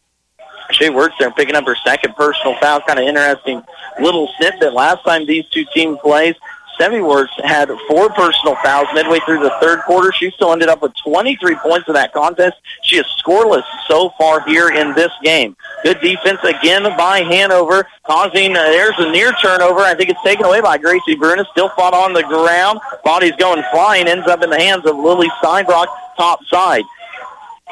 Shea 0.71 0.91
Wirtz 0.91 1.15
there 1.19 1.31
picking 1.31 1.55
up 1.55 1.65
her 1.67 1.77
second 1.85 2.17
personal 2.17 2.57
foul. 2.59 2.81
Kind 2.81 2.99
of 2.99 3.07
interesting 3.07 3.63
little 4.01 4.29
snippet. 4.37 4.73
Last 4.73 5.05
time 5.05 5.27
these 5.27 5.49
two 5.49 5.65
teams 5.73 5.99
played, 6.03 6.37
Sevi 6.79 7.07
Wirtz 7.07 7.33
had 7.43 7.71
four 7.89 8.11
personal 8.11 8.57
fouls 8.57 8.89
midway 8.95 9.19
through 9.21 9.41
the 9.41 9.55
third 9.61 9.81
quarter. 9.83 10.13
She 10.13 10.31
still 10.33 10.53
ended 10.53 10.69
up 10.69 10.83
with 10.83 10.93
23 11.05 11.55
points 11.57 11.89
in 11.89 11.95
that 11.95 12.13
contest. 12.13 12.57
She 12.83 12.97
is 12.97 13.07
scoreless 13.25 13.65
so 13.89 14.11
far 14.19 14.41
here 14.47 14.69
in 14.69 14.95
this 14.95 15.13
game. 15.23 15.57
Good 15.83 16.01
defense 16.01 16.41
again 16.45 16.83
by 16.97 17.21
Hanover, 17.21 17.87
causing, 18.05 18.57
uh, 18.57 18.63
there's 18.65 18.95
a 18.99 19.11
near 19.11 19.33
turnover. 19.33 19.81
I 19.81 19.95
think 19.95 20.11
it's 20.11 20.23
taken 20.23 20.45
away 20.45 20.61
by 20.61 20.79
Gracie 20.79 21.17
Bruna. 21.17 21.45
Still 21.53 21.71
fought 21.71 21.95
on 21.95 22.13
the 22.13 22.23
ground. 22.23 22.81
Body's 23.05 23.37
going 23.37 23.63
flying, 23.73 24.07
ends 24.09 24.27
up 24.27 24.43
in 24.43 24.51
the 24.51 24.59
hands 24.59 24.85
of 24.87 24.97
Lily 24.97 25.29
Steinbrock, 25.43 25.87
top 26.17 26.45
side. 26.47 26.85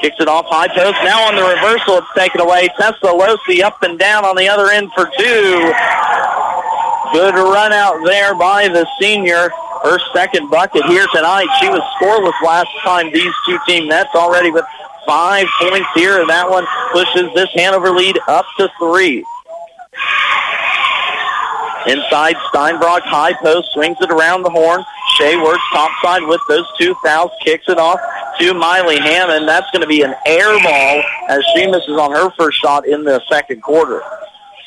Kicks 0.00 0.16
it 0.18 0.26
off 0.26 0.46
high 0.48 0.68
post. 0.68 0.98
Now 1.04 1.28
on 1.28 1.36
the 1.36 1.42
reversal, 1.42 1.98
it's 1.98 2.14
taken 2.16 2.40
away. 2.40 2.68
Tessa 2.76 3.06
Losi 3.06 3.62
up 3.62 3.82
and 3.82 3.98
down 3.98 4.24
on 4.24 4.34
the 4.36 4.48
other 4.48 4.70
end 4.70 4.90
for 4.92 5.08
two. 5.16 5.72
Good 7.12 7.34
run 7.34 7.72
out 7.72 8.04
there 8.04 8.34
by 8.34 8.68
the 8.68 8.86
senior. 9.00 9.50
Her 9.82 9.98
second 10.14 10.48
bucket 10.50 10.84
here 10.86 11.06
tonight. 11.12 11.46
She 11.60 11.68
was 11.68 11.82
scoreless 12.00 12.40
last 12.42 12.70
time 12.82 13.12
these 13.12 13.32
two 13.44 13.58
team 13.66 13.88
nets 13.88 14.14
already 14.14 14.50
with 14.50 14.64
five 15.06 15.46
points 15.60 15.88
here, 15.94 16.20
and 16.20 16.28
that 16.30 16.48
one 16.48 16.66
pushes 16.92 17.32
this 17.34 17.50
Hanover 17.54 17.90
lead 17.90 18.18
up 18.26 18.46
to 18.58 18.70
three. 18.78 19.24
Inside, 21.86 22.36
Steinbrock 22.48 23.02
high 23.02 23.34
post 23.34 23.68
swings 23.74 23.98
it 24.00 24.10
around 24.10 24.42
the 24.42 24.50
horn. 24.50 24.82
Shea 25.16 25.36
Wirtz 25.36 25.62
topside 25.70 26.22
with 26.22 26.40
those 26.48 26.66
two 26.78 26.94
fouls, 27.04 27.30
kicks 27.42 27.68
it 27.68 27.78
off 27.78 28.00
to 28.40 28.54
Miley 28.54 28.98
Hammond. 28.98 29.46
That's 29.46 29.70
going 29.70 29.82
to 29.82 29.86
be 29.86 30.00
an 30.02 30.14
air 30.26 30.58
ball 30.62 31.02
as 31.28 31.44
she 31.54 31.66
misses 31.66 31.96
on 31.98 32.10
her 32.12 32.30
first 32.38 32.58
shot 32.58 32.86
in 32.86 33.04
the 33.04 33.20
second 33.28 33.62
quarter. 33.62 34.02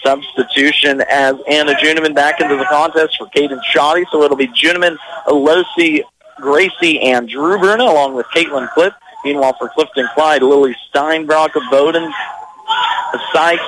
Substitution 0.03 1.01
as 1.10 1.36
Anna 1.47 1.73
Juniman 1.73 2.15
back 2.15 2.39
into 2.41 2.55
the 2.55 2.65
contest 2.65 3.17
for 3.17 3.27
Caden 3.27 3.63
Shoddy. 3.63 4.05
So 4.12 4.23
it'll 4.23 4.38
be 4.38 4.47
Juniman, 4.47 4.97
Alosi, 5.27 6.01
Gracie, 6.38 7.01
and 7.01 7.27
Drew 7.27 7.57
Bruna 7.57 7.83
along 7.83 8.15
with 8.15 8.25
Caitlin 8.27 8.71
Cliff. 8.73 8.93
Meanwhile, 9.25 9.55
for 9.57 9.69
Clifton 9.69 10.07
Clyde, 10.13 10.43
Lily 10.43 10.75
Steinbrock 10.93 11.55
of 11.55 11.63
Bowen, 11.71 12.13
Sykes, 13.33 13.63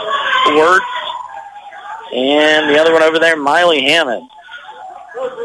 Wirtz, 0.48 0.86
and 2.14 2.70
the 2.70 2.80
other 2.80 2.94
one 2.94 3.04
over 3.04 3.20
there, 3.20 3.36
Miley 3.36 3.84
Hammond. 3.84 4.30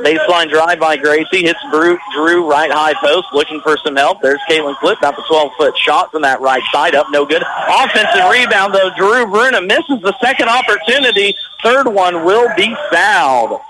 Baseline 0.05 0.49
drive 0.49 0.79
by 0.79 0.97
Gracie. 0.97 1.43
Hits 1.43 1.59
Drew, 1.71 1.99
Drew 2.13 2.49
right 2.49 2.71
high 2.71 2.95
post, 2.95 3.27
looking 3.33 3.61
for 3.61 3.77
some 3.79 3.97
help. 3.97 4.21
There's 4.21 4.41
Caitlin 4.49 4.77
Cliff. 4.79 5.01
Got 5.01 5.17
the 5.17 5.23
12-foot 5.23 5.77
shot 5.77 6.11
from 6.13 6.23
that 6.23 6.41
right 6.41 6.63
side. 6.73 6.95
Up, 6.95 7.07
no 7.11 7.25
good. 7.25 7.43
Offensive 7.43 8.31
rebound, 8.31 8.75
though. 8.75 8.91
Drew 8.97 9.27
Bruna 9.27 9.63
misses 9.63 10.01
the 10.03 10.15
second 10.21 10.49
opportunity. 10.49 11.35
Third 11.63 11.89
one 11.89 12.25
will 12.25 12.49
be 12.57 12.75
fouled. 12.93 13.61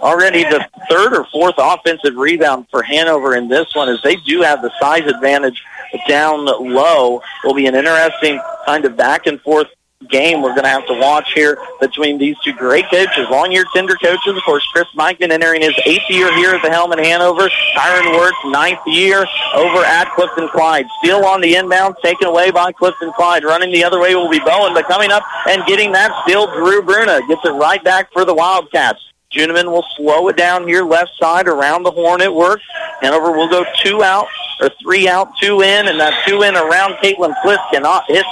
Already 0.00 0.42
the 0.42 0.68
third 0.88 1.14
or 1.14 1.24
fourth 1.26 1.54
offensive 1.58 2.16
rebound 2.16 2.66
for 2.70 2.82
Hanover 2.82 3.36
in 3.36 3.48
this 3.48 3.72
one 3.74 3.88
as 3.88 4.02
they 4.02 4.16
do 4.16 4.42
have 4.42 4.60
the 4.60 4.72
size 4.80 5.06
advantage 5.06 5.62
down 6.08 6.44
low. 6.44 7.22
Will 7.44 7.54
be 7.54 7.66
an 7.66 7.74
interesting 7.74 8.40
kind 8.66 8.84
of 8.84 8.96
back 8.96 9.26
and 9.26 9.40
forth 9.42 9.68
game 10.08 10.42
we're 10.42 10.50
going 10.50 10.64
to 10.64 10.68
have 10.68 10.86
to 10.86 10.94
watch 10.94 11.32
here 11.34 11.58
between 11.80 12.18
these 12.18 12.36
two 12.44 12.52
great 12.52 12.88
coaches, 12.90 13.26
long-year 13.30 13.64
tender 13.74 13.94
coaches. 13.94 14.36
Of 14.36 14.42
course, 14.44 14.66
Chris 14.72 14.86
Mikan 14.96 15.30
entering 15.30 15.62
his 15.62 15.74
eighth 15.84 16.08
year 16.08 16.34
here 16.36 16.54
at 16.54 16.62
the 16.62 16.70
helm 16.70 16.92
in 16.92 16.98
Hanover. 16.98 17.48
Kyron 17.76 18.18
Wirtz, 18.18 18.36
ninth 18.46 18.80
year 18.86 19.26
over 19.54 19.84
at 19.84 20.10
Clifton 20.14 20.48
Clyde. 20.48 20.86
Still 21.02 21.24
on 21.24 21.40
the 21.40 21.54
inbound, 21.54 21.96
taken 22.02 22.28
away 22.28 22.50
by 22.50 22.72
Clifton 22.72 23.12
Clyde. 23.12 23.44
Running 23.44 23.72
the 23.72 23.84
other 23.84 24.00
way 24.00 24.14
will 24.14 24.30
be 24.30 24.40
Bowen, 24.40 24.74
but 24.74 24.86
coming 24.86 25.10
up 25.10 25.22
and 25.48 25.64
getting 25.66 25.92
that 25.92 26.12
still 26.26 26.46
Drew 26.46 26.82
Bruna. 26.82 27.20
Gets 27.28 27.44
it 27.44 27.50
right 27.52 27.82
back 27.82 28.12
for 28.12 28.24
the 28.24 28.34
Wildcats. 28.34 29.00
Juniman 29.34 29.66
will 29.66 29.84
slow 29.96 30.28
it 30.28 30.36
down 30.36 30.68
here 30.68 30.84
left 30.84 31.12
side 31.18 31.48
around 31.48 31.82
the 31.82 31.90
horn 31.90 32.20
at 32.20 32.32
work. 32.32 32.60
Hanover 33.00 33.32
will 33.32 33.48
go 33.48 33.64
two 33.82 34.02
out 34.02 34.28
or 34.60 34.70
three 34.80 35.08
out, 35.08 35.36
two 35.40 35.62
in, 35.62 35.88
and 35.88 35.98
that 35.98 36.24
two 36.26 36.42
in 36.42 36.54
around 36.54 36.94
Caitlin 37.02 37.34
Cliff 37.42 37.60
cannot 37.72 38.04
hit 38.06 38.24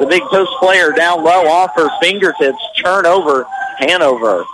the 0.00 0.06
big 0.06 0.22
post 0.24 0.50
player 0.58 0.92
down 0.92 1.22
low 1.22 1.46
off 1.46 1.74
her 1.74 1.88
fingertips. 2.00 2.62
Turnover, 2.82 3.46
Hanover. 3.78 4.44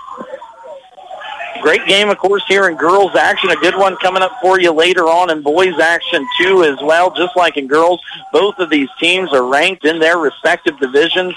Great 1.62 1.86
game, 1.86 2.10
of 2.10 2.18
course, 2.18 2.44
here 2.46 2.68
in 2.68 2.76
girls 2.76 3.16
action. 3.16 3.48
A 3.50 3.56
good 3.56 3.74
one 3.74 3.96
coming 3.96 4.22
up 4.22 4.32
for 4.42 4.60
you 4.60 4.70
later 4.70 5.04
on 5.04 5.30
in 5.30 5.40
boys 5.40 5.78
action, 5.80 6.26
too, 6.38 6.62
as 6.62 6.78
well. 6.82 7.10
Just 7.10 7.36
like 7.36 7.56
in 7.56 7.66
girls, 7.66 8.00
both 8.32 8.58
of 8.58 8.68
these 8.68 8.88
teams 9.00 9.32
are 9.32 9.48
ranked 9.48 9.86
in 9.86 9.98
their 9.98 10.18
respective 10.18 10.78
divisions. 10.78 11.34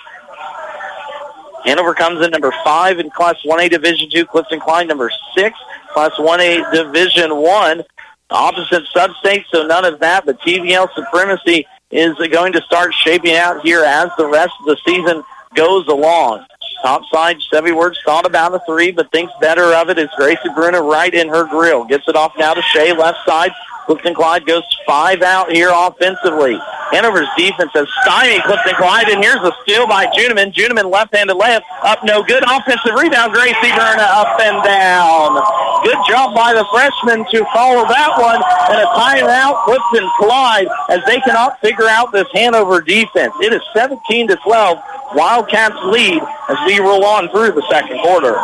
Hanover 1.67 1.93
comes 1.93 2.23
in 2.25 2.31
number 2.31 2.53
five 2.63 2.97
in 2.97 3.09
Class 3.09 3.35
1A 3.45 3.69
Division 3.69 4.09
Two. 4.09 4.25
Clifton 4.25 4.59
Clyde 4.59 4.87
number 4.87 5.11
six, 5.35 5.59
Class 5.91 6.11
1A 6.13 6.71
Division 6.71 7.35
One. 7.35 7.83
Opposite 8.29 8.83
substate, 8.95 9.43
so 9.51 9.65
none 9.65 9.83
of 9.83 9.99
that. 9.99 10.25
But 10.25 10.39
TVL 10.41 10.93
supremacy 10.95 11.65
is 11.91 12.15
going 12.31 12.53
to 12.53 12.61
start 12.61 12.93
shaping 12.93 13.35
out 13.35 13.61
here 13.61 13.83
as 13.83 14.09
the 14.17 14.27
rest 14.27 14.53
of 14.61 14.65
the 14.65 14.77
season 14.85 15.23
goes 15.55 15.87
along. 15.87 16.45
Top 16.81 17.03
side, 17.11 17.37
Sevi 17.51 17.75
Wirtz 17.75 17.99
thought 18.05 18.25
about 18.25 18.53
a 18.53 18.61
three, 18.65 18.91
but 18.91 19.11
thinks 19.11 19.33
better 19.41 19.73
of 19.73 19.89
it. 19.89 19.97
It's 19.97 20.13
Gracie 20.15 20.49
Bruna 20.55 20.81
right 20.81 21.13
in 21.13 21.27
her 21.27 21.45
grill. 21.45 21.83
Gets 21.85 22.07
it 22.07 22.15
off 22.15 22.33
now 22.37 22.53
to 22.53 22.61
Shea, 22.61 22.93
left 22.93 23.19
side. 23.25 23.51
Clifton 23.87 24.13
Clyde 24.13 24.45
goes 24.45 24.63
five 24.85 25.21
out 25.21 25.49
here 25.49 25.71
offensively. 25.71 26.59
Hanover's 26.91 27.27
defense 27.37 27.71
has 27.71 27.87
stymied 28.03 28.43
Clifton 28.43 28.75
Clyde, 28.75 29.07
and 29.07 29.23
here's 29.23 29.39
a 29.39 29.51
steal 29.63 29.87
by 29.87 30.07
Juniman. 30.07 30.51
Juniman 30.51 30.91
left-handed 30.91 31.35
layup, 31.39 31.63
up 31.83 32.03
no 32.03 32.21
good. 32.21 32.43
Offensive 32.43 32.99
rebound, 32.99 33.31
Gracie 33.31 33.71
Bruna 33.71 34.03
up 34.11 34.35
and 34.43 34.59
down. 34.67 35.39
Good 35.87 35.99
job 36.03 36.35
by 36.35 36.51
the 36.51 36.67
freshman 36.67 37.23
to 37.31 37.47
follow 37.55 37.87
that 37.87 38.11
one, 38.19 38.43
and 38.75 38.83
a 38.83 38.87
timeout, 38.91 39.63
Clifton 39.63 40.07
Clyde, 40.19 40.67
as 40.89 40.99
they 41.07 41.19
cannot 41.21 41.59
figure 41.61 41.87
out 41.87 42.11
this 42.11 42.27
Hanover 42.33 42.81
defense. 42.81 43.33
It 43.39 43.53
is 43.53 43.61
17 43.73 44.27
to 44.27 44.35
12. 44.35 44.79
Wildcats 45.15 45.79
lead 45.85 46.21
as 46.49 46.57
we 46.67 46.79
roll 46.79 47.05
on 47.05 47.29
through 47.29 47.51
the 47.51 47.65
second 47.71 47.99
quarter. 48.03 48.35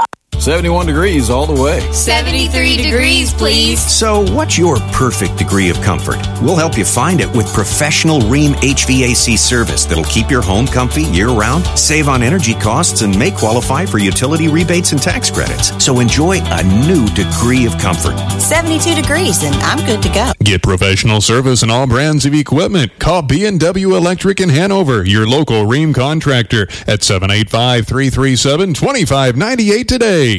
71 0.44 0.86
degrees 0.86 1.30
all 1.30 1.46
the 1.46 1.62
way. 1.64 1.80
73 1.94 2.76
degrees, 2.76 3.34
please. 3.34 3.80
So, 3.80 4.30
what's 4.34 4.58
your 4.58 4.76
perfect 4.92 5.38
degree 5.38 5.70
of 5.70 5.80
comfort? 5.80 6.18
We'll 6.42 6.58
help 6.58 6.78
you 6.78 6.84
find 6.84 7.22
it 7.22 7.34
with 7.34 7.48
professional 7.54 8.20
Rheem 8.20 8.52
HVAC 8.56 9.38
service 9.38 9.86
that'll 9.86 10.04
keep 10.04 10.30
your 10.30 10.42
home 10.42 10.68
comfy 10.68 11.04
year 11.04 11.30
round, 11.30 11.66
save 11.80 12.10
on 12.10 12.22
energy 12.22 12.56
costs, 12.56 13.04
and 13.04 13.18
may 13.18 13.32
qualify 13.32 13.86
for 13.86 14.00
utility 14.00 14.50
rebates 14.50 14.92
and 14.92 15.02
tax 15.02 15.32
credits. 15.32 15.82
So, 15.82 16.02
enjoy 16.02 16.40
a 16.44 16.64
new 16.90 17.08
degree 17.16 17.66
of 17.66 17.78
comfort. 17.78 18.18
72 18.42 19.02
degrees, 19.02 19.44
and 19.44 19.56
I'm 19.64 19.80
good 19.86 20.04
to 20.04 20.10
go. 20.10 20.34
Get 20.44 20.62
professional 20.62 21.22
service 21.22 21.64
in 21.64 21.72
all 21.72 21.88
brands 21.88 22.26
of 22.26 22.34
equipment. 22.34 23.00
Call 23.00 23.22
B&W 23.22 23.96
Electric 23.96 24.42
in 24.42 24.50
Hanover, 24.50 25.06
your 25.06 25.26
local 25.26 25.64
Rheem 25.64 25.96
contractor, 25.96 26.64
at 26.86 27.02
785 27.02 27.88
337 27.88 28.74
2598 28.74 29.88
today. 29.88 30.33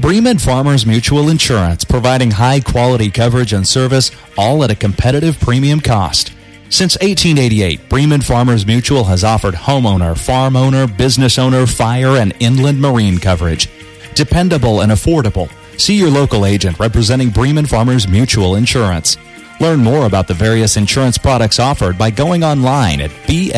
Bremen 0.00 0.38
Farmers 0.38 0.86
Mutual 0.86 1.28
Insurance, 1.28 1.84
providing 1.84 2.30
high 2.30 2.60
quality 2.60 3.10
coverage 3.10 3.52
and 3.52 3.68
service, 3.68 4.10
all 4.38 4.64
at 4.64 4.70
a 4.70 4.74
competitive 4.74 5.38
premium 5.38 5.78
cost. 5.78 6.32
Since 6.70 6.94
1888, 7.02 7.86
Bremen 7.90 8.22
Farmers 8.22 8.64
Mutual 8.66 9.04
has 9.04 9.24
offered 9.24 9.52
homeowner, 9.54 10.16
farm 10.16 10.56
owner, 10.56 10.86
business 10.86 11.38
owner, 11.38 11.66
fire, 11.66 12.16
and 12.16 12.32
inland 12.40 12.80
marine 12.80 13.18
coverage. 13.18 13.68
Dependable 14.14 14.80
and 14.80 14.90
affordable. 14.90 15.50
See 15.78 15.98
your 15.98 16.10
local 16.10 16.46
agent 16.46 16.78
representing 16.78 17.28
Bremen 17.28 17.66
Farmers 17.66 18.08
Mutual 18.08 18.56
Insurance. 18.56 19.18
Learn 19.60 19.80
more 19.80 20.06
about 20.06 20.28
the 20.28 20.34
various 20.34 20.78
insurance 20.78 21.18
products 21.18 21.58
offered 21.58 21.98
by 21.98 22.08
going 22.10 22.42
online 22.42 23.02
at 23.02 23.10
bfmic.com. 23.26 23.54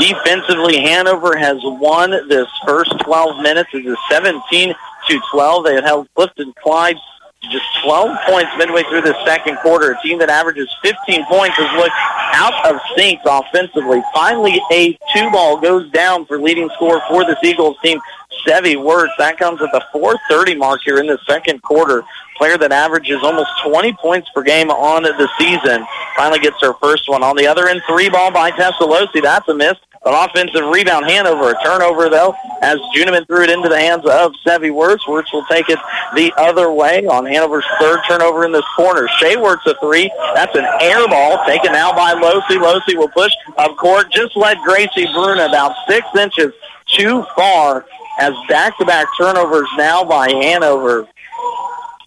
Defensively, 0.00 0.80
Hanover 0.80 1.36
has 1.36 1.58
won 1.62 2.10
this 2.28 2.46
first 2.66 2.98
12 3.00 3.42
minutes. 3.42 3.70
It 3.72 3.84
is 3.86 3.96
17 4.10 4.74
to 5.08 5.20
12. 5.32 5.64
They 5.64 5.74
had 5.74 5.84
held 5.84 6.08
Clifton 6.14 6.54
Clyde 6.62 6.96
to 7.42 7.48
just 7.50 7.64
12 7.82 8.16
points 8.26 8.50
midway 8.58 8.82
through 8.84 9.02
the 9.02 9.16
second 9.24 9.56
quarter. 9.58 9.92
A 9.92 10.02
team 10.02 10.18
that 10.18 10.30
averages 10.30 10.68
15 10.82 11.24
points 11.26 11.56
has 11.56 11.76
looked 11.76 11.94
out 12.34 12.72
of 12.72 12.80
sync 12.96 13.20
offensively. 13.24 14.02
Finally, 14.14 14.60
a 14.72 14.98
two 15.14 15.30
ball 15.30 15.58
goes 15.58 15.90
down 15.90 16.26
for 16.26 16.40
leading 16.40 16.68
scorer 16.74 17.00
for 17.08 17.24
this 17.24 17.38
Eagles 17.42 17.76
team, 17.82 18.00
Sevi 18.46 18.82
Wirtz. 18.82 19.12
That 19.18 19.38
comes 19.38 19.60
at 19.62 19.70
the 19.72 19.82
430 19.92 20.56
mark 20.56 20.80
here 20.84 20.98
in 20.98 21.06
the 21.06 21.18
second 21.26 21.62
quarter. 21.62 22.04
Player 22.36 22.58
that 22.58 22.70
averages 22.70 23.18
almost 23.22 23.50
20 23.66 23.94
points 23.94 24.28
per 24.32 24.42
game 24.42 24.70
on 24.70 25.02
the 25.02 25.28
season 25.38 25.84
finally 26.16 26.38
gets 26.38 26.60
her 26.60 26.74
first 26.74 27.08
one. 27.08 27.22
On 27.22 27.36
the 27.36 27.46
other 27.46 27.68
end, 27.68 27.82
three 27.88 28.08
ball 28.08 28.30
by 28.30 28.50
Tessa 28.52 28.82
Losi. 28.82 29.22
That's 29.22 29.48
a 29.48 29.54
miss 29.54 29.74
An 30.08 30.14
offensive 30.14 30.64
rebound, 30.72 31.04
Hanover. 31.04 31.50
A 31.50 31.62
turnover, 31.62 32.08
though, 32.08 32.34
as 32.62 32.78
Juniman 32.96 33.26
threw 33.26 33.42
it 33.42 33.50
into 33.50 33.68
the 33.68 33.78
hands 33.78 34.06
of 34.06 34.32
Sevi 34.46 34.72
Wirtz. 34.72 35.06
Wirtz 35.06 35.30
will 35.34 35.44
take 35.50 35.68
it 35.68 35.78
the 36.14 36.32
other 36.38 36.72
way 36.72 37.04
on 37.06 37.26
Hanover's 37.26 37.66
third 37.78 38.00
turnover 38.08 38.46
in 38.46 38.52
this 38.52 38.64
corner. 38.74 39.06
Shea 39.18 39.36
Wirtz 39.36 39.66
a 39.66 39.74
three. 39.80 40.10
That's 40.34 40.56
an 40.56 40.64
air 40.80 41.06
ball 41.08 41.44
taken 41.44 41.72
now 41.72 41.92
by 41.92 42.14
Losi. 42.14 42.56
Losi 42.56 42.96
will 42.96 43.10
push 43.10 43.32
up 43.58 43.76
court. 43.76 44.10
Just 44.10 44.34
led 44.34 44.56
Gracie 44.64 45.06
Bruna 45.12 45.44
about 45.44 45.74
six 45.86 46.06
inches 46.18 46.54
too 46.86 47.22
far 47.36 47.84
as 48.18 48.32
back-to-back 48.48 49.08
turnovers 49.20 49.68
now 49.76 50.04
by 50.04 50.30
Hanover 50.30 51.06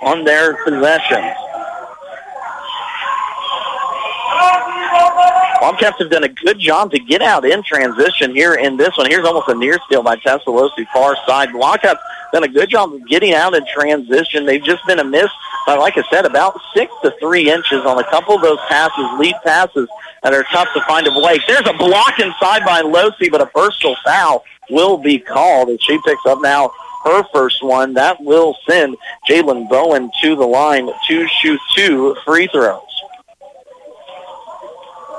on 0.02 0.24
their 0.24 0.56
possessions. 0.64 1.36
Wildcats 5.62 6.00
have 6.00 6.10
done 6.10 6.24
a 6.24 6.30
good 6.30 6.58
job 6.58 6.90
to 6.90 6.98
get 6.98 7.22
out 7.22 7.46
in 7.46 7.62
transition 7.62 8.34
here 8.34 8.56
in 8.56 8.78
this 8.78 8.98
one. 8.98 9.08
Here's 9.08 9.28
almost 9.28 9.48
a 9.48 9.54
near 9.54 9.78
steal 9.86 10.02
by 10.02 10.16
Tessa 10.16 10.46
Losi 10.48 10.88
far 10.92 11.16
side. 11.28 11.54
Wildcats 11.54 12.00
done 12.34 12.44
a 12.44 12.48
good 12.48 12.68
job 12.68 12.92
of 12.92 13.08
getting 13.08 13.34
out 13.34 13.54
in 13.54 13.64
transition. 13.68 14.48
They've 14.48 14.64
just 14.64 14.84
been 14.88 14.98
a 14.98 15.04
miss 15.04 15.30
by, 15.68 15.76
like 15.76 16.00
I 16.00 16.04
said, 16.10 16.26
about 16.26 16.60
six 16.74 16.92
to 17.04 17.14
three 17.20 17.52
inches 17.52 17.86
on 17.86 18.00
a 18.00 18.04
couple 18.10 18.34
of 18.34 18.42
those 18.42 18.58
passes, 18.70 19.06
lead 19.20 19.36
passes 19.44 19.88
that 20.24 20.34
are 20.34 20.44
tough 20.52 20.68
to 20.74 20.82
find 20.88 21.06
a 21.06 21.12
Blake. 21.12 21.44
There's 21.48 21.68
a 21.68 21.74
block 21.74 22.20
inside 22.20 22.66
by 22.66 22.82
Losi, 22.82 23.30
but 23.30 23.42
a 23.42 23.46
personal 23.46 23.96
foul 24.04 24.44
will 24.72 24.98
be 24.98 25.20
called 25.20 25.70
as 25.70 25.78
she 25.82 26.00
picks 26.04 26.26
up 26.26 26.42
now 26.42 26.72
her 27.04 27.24
first 27.32 27.64
one. 27.64 27.94
That 27.94 28.20
will 28.20 28.56
send 28.68 28.98
Jalen 29.30 29.70
Bowen 29.70 30.10
to 30.24 30.36
the 30.36 30.46
line 30.46 30.90
to 31.08 31.28
shoot 31.40 31.60
two 31.76 32.16
free 32.26 32.48
throws. 32.48 32.91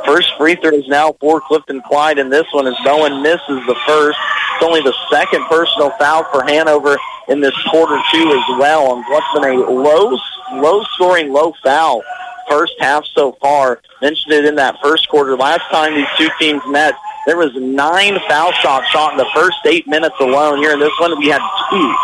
First 0.05 0.33
free 0.37 0.57
throw 0.57 0.71
is 0.71 0.89
now 0.89 1.15
for 1.21 1.41
Clifton 1.41 1.81
Clyde, 1.83 2.19
and 2.19 2.33
this 2.33 2.47
one 2.53 2.67
is 2.67 2.77
Bowen 2.85 3.23
misses 3.23 3.67
the 3.67 3.77
first. 3.87 4.19
It's 4.55 4.65
only 4.65 4.81
the 4.81 4.95
second 5.11 5.45
personal 5.47 5.91
foul 5.99 6.25
for 6.33 6.45
Hanover 6.45 6.99
in 7.29 7.41
this 7.41 7.55
quarter 7.71 8.01
two 8.13 8.29
as 8.29 8.59
well. 8.59 8.95
And 8.95 9.05
what's 9.09 9.33
been 9.35 9.45
a 9.45 9.71
low, 9.71 10.19
low 10.55 10.83
scoring, 10.95 11.33
low 11.33 11.53
foul 11.63 12.03
first 12.49 12.75
half 12.81 13.05
so 13.15 13.33
far. 13.41 13.81
Mentioned 14.01 14.33
it 14.33 14.45
in 14.45 14.57
that 14.57 14.77
first 14.83 15.09
quarter. 15.09 15.37
Last 15.37 15.63
time 15.71 15.95
these 15.95 16.07
two 16.19 16.29
teams 16.39 16.63
met, 16.69 16.95
there 17.27 17.37
was 17.37 17.55
nine 17.55 18.19
foul 18.29 18.53
shots 18.53 18.89
shot 18.89 19.13
in 19.13 19.19
the 19.19 19.31
first 19.35 19.59
eight 19.67 19.87
minutes 19.87 20.17
alone. 20.21 20.59
Here 20.59 20.73
in 20.73 20.81
this 20.81 20.93
one, 20.99 21.19
we 21.19 21.29
had 21.29 21.43
two. 21.71 21.97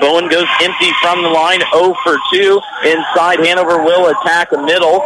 Bowen 0.00 0.28
goes 0.28 0.48
empty 0.62 0.90
from 1.02 1.22
the 1.22 1.28
line, 1.28 1.60
0 1.72 1.94
for 2.02 2.16
2. 2.32 2.60
Inside, 2.84 3.38
Hanover 3.44 3.84
will 3.84 4.08
attack 4.08 4.50
the 4.50 4.62
middle. 4.62 5.00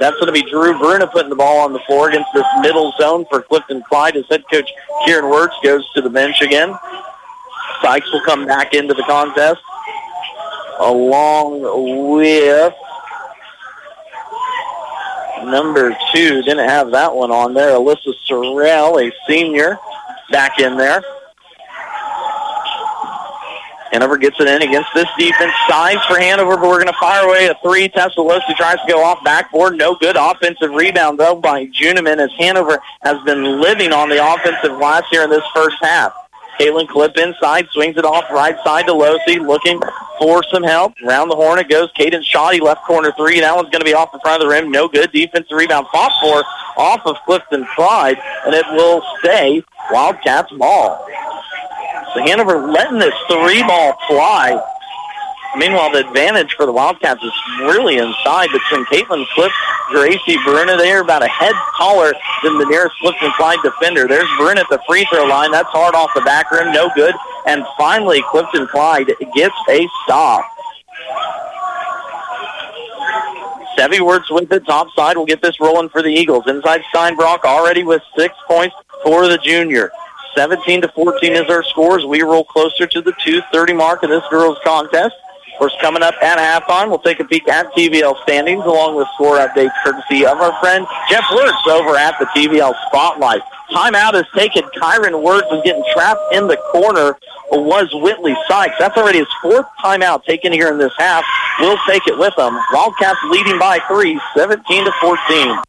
That's 0.00 0.16
going 0.16 0.26
to 0.26 0.32
be 0.32 0.42
Drew 0.42 0.78
Bruna 0.78 1.06
putting 1.06 1.28
the 1.28 1.36
ball 1.36 1.58
on 1.58 1.74
the 1.74 1.78
floor 1.80 2.08
against 2.08 2.30
this 2.34 2.46
middle 2.62 2.92
zone 2.98 3.26
for 3.30 3.42
Clifton 3.42 3.82
Clyde 3.86 4.16
as 4.16 4.24
head 4.30 4.42
coach 4.50 4.72
Kyron 5.06 5.30
Wirtz 5.30 5.54
goes 5.62 5.86
to 5.92 6.00
the 6.00 6.08
bench 6.08 6.40
again. 6.40 6.74
Sykes 7.82 8.10
will 8.10 8.24
come 8.24 8.46
back 8.46 8.72
into 8.72 8.94
the 8.94 9.02
contest 9.02 9.60
along 10.80 11.60
with 12.16 12.74
number 15.44 15.94
two. 16.14 16.42
Didn't 16.42 16.68
have 16.68 16.90
that 16.92 17.14
one 17.14 17.30
on 17.30 17.52
there. 17.52 17.72
Alyssa 17.72 18.14
Sorrell, 18.26 19.06
a 19.06 19.12
senior, 19.28 19.78
back 20.30 20.58
in 20.58 20.78
there. 20.78 21.02
Hanover 23.92 24.16
gets 24.16 24.38
it 24.40 24.46
in 24.46 24.62
against 24.62 24.88
this 24.94 25.08
defense. 25.18 25.52
Signs 25.68 26.00
for 26.04 26.18
Hanover, 26.18 26.56
but 26.56 26.68
we're 26.68 26.82
going 26.82 26.86
to 26.86 26.98
fire 27.00 27.26
away 27.26 27.46
a 27.46 27.54
three. 27.62 27.88
Tessa 27.88 28.18
Losi 28.18 28.54
tries 28.56 28.78
to 28.80 28.86
go 28.88 29.02
off 29.02 29.22
backboard. 29.24 29.76
No 29.76 29.96
good 29.96 30.16
offensive 30.16 30.70
rebound, 30.70 31.18
though, 31.18 31.34
by 31.34 31.66
Juniman 31.66 32.18
as 32.18 32.30
Hanover 32.38 32.78
has 33.02 33.20
been 33.24 33.60
living 33.60 33.92
on 33.92 34.08
the 34.08 34.24
offensive 34.24 34.78
glass 34.78 35.02
here 35.10 35.24
in 35.24 35.30
this 35.30 35.44
first 35.54 35.76
half. 35.82 36.14
Caitlin 36.60 36.86
Cliff 36.88 37.12
inside, 37.16 37.68
swings 37.70 37.96
it 37.96 38.04
off 38.04 38.30
right 38.30 38.56
side 38.62 38.86
to 38.86 38.92
Losi, 38.92 39.40
looking 39.44 39.80
for 40.18 40.42
some 40.52 40.62
help. 40.62 40.92
Round 41.02 41.30
the 41.30 41.34
horn 41.34 41.58
it 41.58 41.70
goes. 41.70 41.90
Caden 41.98 42.22
Shoddy, 42.22 42.60
left 42.60 42.84
corner 42.84 43.12
three. 43.16 43.40
That 43.40 43.56
one's 43.56 43.70
going 43.70 43.80
to 43.80 43.84
be 43.86 43.94
off 43.94 44.12
the 44.12 44.20
front 44.20 44.42
of 44.42 44.46
the 44.46 44.54
rim. 44.54 44.70
No 44.70 44.86
good. 44.86 45.10
Defensive 45.10 45.56
rebound 45.56 45.86
fought 45.90 46.12
for 46.20 46.44
off 46.76 47.00
of 47.06 47.16
Clifton 47.24 47.66
Clyde, 47.74 48.18
and 48.44 48.54
it 48.54 48.66
will 48.72 49.02
stay 49.20 49.64
Wildcats 49.90 50.52
ball. 50.52 51.08
So 52.14 52.20
Hanover 52.22 52.66
letting 52.66 52.98
this 52.98 53.14
three 53.28 53.62
ball 53.62 53.96
fly. 54.08 54.60
Meanwhile, 55.56 55.90
the 55.92 56.06
advantage 56.06 56.54
for 56.54 56.64
the 56.64 56.72
Wildcats 56.72 57.22
is 57.22 57.32
really 57.60 57.98
inside 57.98 58.50
between 58.52 58.84
Caitlin 58.86 59.26
Cliff, 59.34 59.52
Gracie 59.90 60.36
Bruna. 60.44 60.76
They 60.76 60.92
are 60.92 61.02
about 61.02 61.24
a 61.24 61.28
head 61.28 61.54
taller 61.76 62.12
than 62.44 62.58
the 62.58 62.66
nearest 62.66 62.94
Clifton 63.00 63.32
Clyde 63.36 63.58
defender. 63.64 64.06
There's 64.06 64.28
Bruna 64.38 64.60
at 64.60 64.68
the 64.70 64.80
free 64.88 65.06
throw 65.10 65.24
line. 65.24 65.50
That's 65.50 65.68
hard 65.68 65.94
off 65.94 66.10
the 66.14 66.20
back 66.20 66.50
rim. 66.52 66.72
No 66.72 66.90
good. 66.94 67.14
And 67.46 67.64
finally, 67.76 68.22
Clifton 68.30 68.68
Clyde 68.68 69.10
gets 69.34 69.56
a 69.68 69.88
stop. 70.04 70.44
Sevi 73.76 74.00
Wirtz 74.00 74.30
with 74.30 74.48
the 74.48 74.60
top 74.60 74.88
side. 74.94 75.16
We'll 75.16 75.26
get 75.26 75.42
this 75.42 75.58
rolling 75.60 75.88
for 75.88 76.02
the 76.02 76.10
Eagles. 76.10 76.44
Inside 76.46 76.82
Steinbrock 76.94 77.44
already 77.44 77.82
with 77.82 78.02
six 78.16 78.34
points 78.46 78.76
for 79.02 79.26
the 79.26 79.38
junior. 79.38 79.90
17 80.36 80.82
to 80.82 80.88
14 80.88 81.32
is 81.32 81.48
our 81.48 81.62
scores. 81.62 82.04
We 82.04 82.22
roll 82.22 82.44
closer 82.44 82.86
to 82.86 83.00
the 83.00 83.12
230 83.24 83.72
mark 83.72 84.02
of 84.02 84.10
this 84.10 84.24
girls 84.30 84.58
contest. 84.64 85.14
Of 85.52 85.58
course, 85.58 85.76
coming 85.80 86.02
up 86.02 86.14
at 86.22 86.38
halftime, 86.38 86.88
we'll 86.88 87.00
take 87.00 87.20
a 87.20 87.24
peek 87.24 87.46
at 87.48 87.70
TVL 87.72 88.22
standings 88.22 88.64
along 88.64 88.96
with 88.96 89.06
score 89.14 89.36
updates 89.36 89.74
courtesy 89.84 90.24
of 90.24 90.38
our 90.38 90.58
friend 90.60 90.86
Jeff 91.10 91.24
Wirtz 91.32 91.66
over 91.66 91.96
at 91.96 92.18
the 92.18 92.26
TVL 92.26 92.74
Spotlight. 92.86 93.42
Timeout 93.70 94.14
is 94.14 94.26
taken. 94.34 94.62
Kyron 94.80 95.22
Wirtz 95.22 95.46
is 95.52 95.60
getting 95.64 95.84
trapped 95.92 96.32
in 96.32 96.48
the 96.48 96.56
corner 96.72 97.16
was 97.52 97.88
Whitley 97.92 98.36
Sykes. 98.48 98.74
That's 98.78 98.96
already 98.96 99.18
his 99.18 99.28
fourth 99.42 99.66
timeout 99.82 100.24
taken 100.24 100.52
here 100.52 100.68
in 100.68 100.78
this 100.78 100.92
half. 100.96 101.24
We'll 101.58 101.78
take 101.86 102.06
it 102.06 102.18
with 102.18 102.34
them. 102.36 102.58
Wildcats 102.72 103.18
leading 103.28 103.58
by 103.58 103.80
three, 103.88 104.20
17 104.36 104.84
to 104.84 104.92
14. 105.00 105.62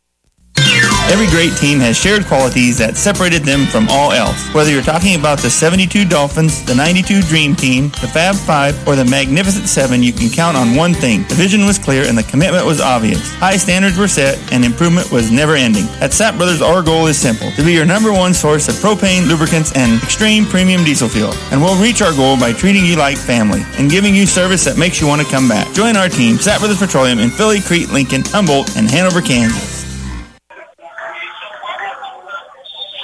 Every 1.11 1.27
great 1.27 1.51
team 1.57 1.81
has 1.81 1.99
shared 1.99 2.23
qualities 2.23 2.77
that 2.77 2.95
separated 2.95 3.43
them 3.43 3.65
from 3.65 3.89
all 3.89 4.13
else. 4.13 4.47
Whether 4.55 4.71
you're 4.71 4.81
talking 4.81 5.19
about 5.19 5.39
the 5.39 5.49
72 5.49 6.05
Dolphins, 6.05 6.63
the 6.63 6.73
92 6.73 7.23
Dream 7.23 7.53
Team, 7.53 7.89
the 7.99 8.07
Fab 8.07 8.33
Five, 8.33 8.87
or 8.87 8.95
the 8.95 9.03
Magnificent 9.03 9.67
Seven, 9.67 10.01
you 10.01 10.13
can 10.13 10.29
count 10.29 10.55
on 10.55 10.73
one 10.73 10.93
thing. 10.93 11.23
The 11.27 11.35
vision 11.35 11.65
was 11.65 11.77
clear 11.77 12.07
and 12.07 12.17
the 12.17 12.23
commitment 12.23 12.65
was 12.65 12.79
obvious. 12.79 13.19
High 13.43 13.57
standards 13.57 13.97
were 13.97 14.07
set 14.07 14.39
and 14.53 14.63
improvement 14.63 15.11
was 15.11 15.29
never 15.29 15.53
ending. 15.55 15.83
At 15.99 16.15
Sapp 16.15 16.37
Brothers, 16.37 16.61
our 16.61 16.81
goal 16.81 17.07
is 17.07 17.19
simple 17.19 17.51
to 17.59 17.61
be 17.61 17.73
your 17.73 17.85
number 17.85 18.13
one 18.13 18.33
source 18.33 18.69
of 18.69 18.75
propane, 18.75 19.27
lubricants, 19.27 19.75
and 19.75 20.01
extreme 20.01 20.45
premium 20.45 20.85
diesel 20.85 21.09
fuel. 21.09 21.33
And 21.51 21.61
we'll 21.61 21.75
reach 21.83 22.01
our 22.01 22.15
goal 22.15 22.39
by 22.39 22.53
treating 22.53 22.85
you 22.85 22.95
like 22.95 23.17
family 23.17 23.63
and 23.77 23.91
giving 23.91 24.15
you 24.15 24.25
service 24.25 24.63
that 24.63 24.77
makes 24.77 25.01
you 25.01 25.07
want 25.07 25.21
to 25.21 25.27
come 25.27 25.49
back. 25.49 25.73
Join 25.73 25.97
our 25.97 26.07
team, 26.07 26.37
Sapp 26.37 26.59
Brothers 26.59 26.79
Petroleum, 26.79 27.19
in 27.19 27.31
Filley, 27.31 27.59
Crete, 27.59 27.91
Lincoln, 27.91 28.23
Humboldt, 28.27 28.77
and 28.77 28.89
Hanover, 28.89 29.19
Kansas. 29.19 29.70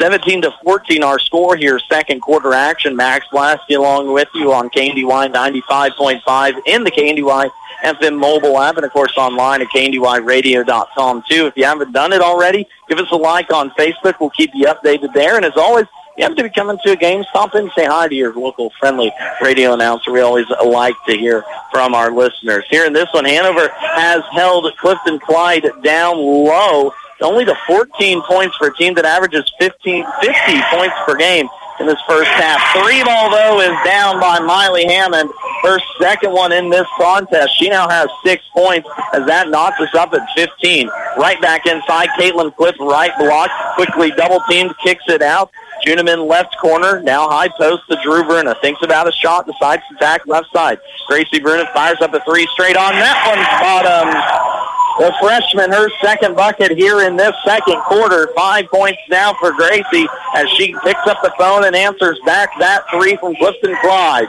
17 0.08 0.41
to 0.43 0.53
14 0.64 1.03
our 1.03 1.20
score 1.20 1.58
here 1.58 1.78
second 1.80 2.22
quarter 2.22 2.53
action 2.53 2.95
max 2.95 3.28
blasky 3.30 3.76
along 3.76 4.14
with 4.14 4.30
you 4.34 4.53
on 4.53 4.70
KNDY 4.70 5.34
95.5 5.34 6.62
in 6.66 6.86
the 6.86 6.91
KNDY 6.91 7.51
FM 7.84 8.18
mobile 8.18 8.58
app 8.58 8.78
and 8.78 8.86
of 8.86 8.93
course 8.93 9.18
online 9.18 9.62
at 9.62 9.68
KNDYradio.com 9.68 11.24
too. 11.30 11.47
If 11.47 11.58
you 11.58 11.66
haven't 11.66 11.91
done 11.91 12.14
it 12.14 12.22
already 12.22 12.66
give 12.88 12.99
us 12.99 13.12
a 13.12 13.18
like 13.18 13.51
on 13.51 13.70
Facebook. 13.72 14.14
We'll 14.22 14.30
keep 14.30 14.51
you 14.53 14.68
updated 14.68 15.12
there. 15.12 15.36
And 15.36 15.43
as 15.43 15.58
always 15.58 15.88
you 16.18 16.24
have 16.24 16.38
to 16.38 16.43
be 16.43 16.51
coming 16.51 16.78
to 16.86 16.91
a 16.93 16.95
game 16.95 17.26
stop 17.30 17.53
in 17.55 17.70
say 17.76 17.86
hi 17.86 18.08
to 18.08 18.16
your 18.16 18.34
local 18.34 18.72
friendly 18.80 19.12
radio 19.41 19.74
announcer. 19.74 20.14
We 20.14 20.22
always 20.22 20.47
like 20.66 20.95
to 21.08 21.18
hear 21.18 21.43
from 21.70 21.93
our 21.93 22.12
listeners. 22.12 22.64
Here 22.70 22.86
in 22.86 22.93
this 22.93 23.10
one 23.12 23.26
Hanover 23.26 23.68
has 23.78 24.24
held 24.32 24.74
Clifton 24.78 25.20
Clyde 25.20 25.68
down 25.84 26.16
low 26.16 26.93
only 27.22 27.45
to 27.45 27.55
14 27.68 28.22
points 28.24 28.55
for 28.57 28.68
a 28.68 28.76
team 28.76 28.93
that 28.95 29.05
averages 29.05 29.51
15, 29.59 30.05
50 30.22 30.61
points 30.72 30.95
per 31.05 31.15
game 31.15 31.47
in 31.80 31.86
this 31.86 31.99
first 32.07 32.30
half. 32.32 32.59
Three 32.84 33.03
ball, 33.03 33.30
though, 33.30 33.61
is 33.61 33.76
down 33.86 34.20
by 34.20 34.39
Miley 34.39 34.86
Hammond. 34.86 35.30
Her 35.63 35.80
second 35.99 36.32
one 36.32 36.51
in 36.51 36.70
this 36.70 36.88
contest. 36.97 37.57
She 37.57 37.70
now 37.70 37.88
has 37.89 38.09
six 38.26 38.43
points 38.53 38.88
as 39.13 39.26
that 39.28 39.49
knocks 39.49 39.80
us 39.80 39.93
up 39.95 40.13
at 40.13 40.28
15. 40.36 40.88
Right 41.18 41.39
back 41.41 41.65
inside. 41.65 42.09
Caitlin 42.20 42.55
Cliff, 42.55 42.76
right 42.80 43.11
block. 43.18 43.49
Quickly 43.76 44.11
double 44.11 44.41
teamed, 44.49 44.74
kicks 44.84 45.03
it 45.07 45.22
out. 45.22 45.51
Juniman 45.86 46.28
left 46.28 46.57
corner, 46.57 47.01
now 47.01 47.30
high 47.30 47.49
post 47.49 47.84
to 47.89 47.97
Drew 48.01 48.24
Bruna. 48.24 48.55
Thinks 48.61 48.82
about 48.82 49.07
a 49.07 49.11
shot, 49.11 49.45
decides 49.45 49.84
to 49.89 49.95
attack 49.95 50.26
left 50.26 50.51
side. 50.51 50.80
Gracie 51.07 51.39
Bruna 51.39 51.70
fires 51.74 52.01
up 52.01 52.13
a 52.13 52.20
three 52.22 52.47
straight 52.53 52.76
on. 52.76 52.93
That 52.93 53.18
one. 53.30 53.38
bottom. 53.61 54.09
Um, 54.09 54.86
The 54.99 55.13
freshman, 55.21 55.71
her 55.71 55.89
second 56.01 56.35
bucket 56.35 56.71
here 56.71 57.01
in 57.01 57.15
this 57.15 57.33
second 57.45 57.79
quarter. 57.81 58.29
Five 58.35 58.65
points 58.67 58.99
now 59.09 59.33
for 59.39 59.51
Gracie 59.53 60.07
as 60.35 60.49
she 60.51 60.73
picks 60.83 61.05
up 61.05 61.21
the 61.21 61.31
phone 61.37 61.65
and 61.65 61.75
answers 61.75 62.19
back 62.25 62.49
that 62.59 62.83
three 62.91 63.15
from 63.17 63.35
Clifton 63.35 63.75
Clyde. 63.81 64.27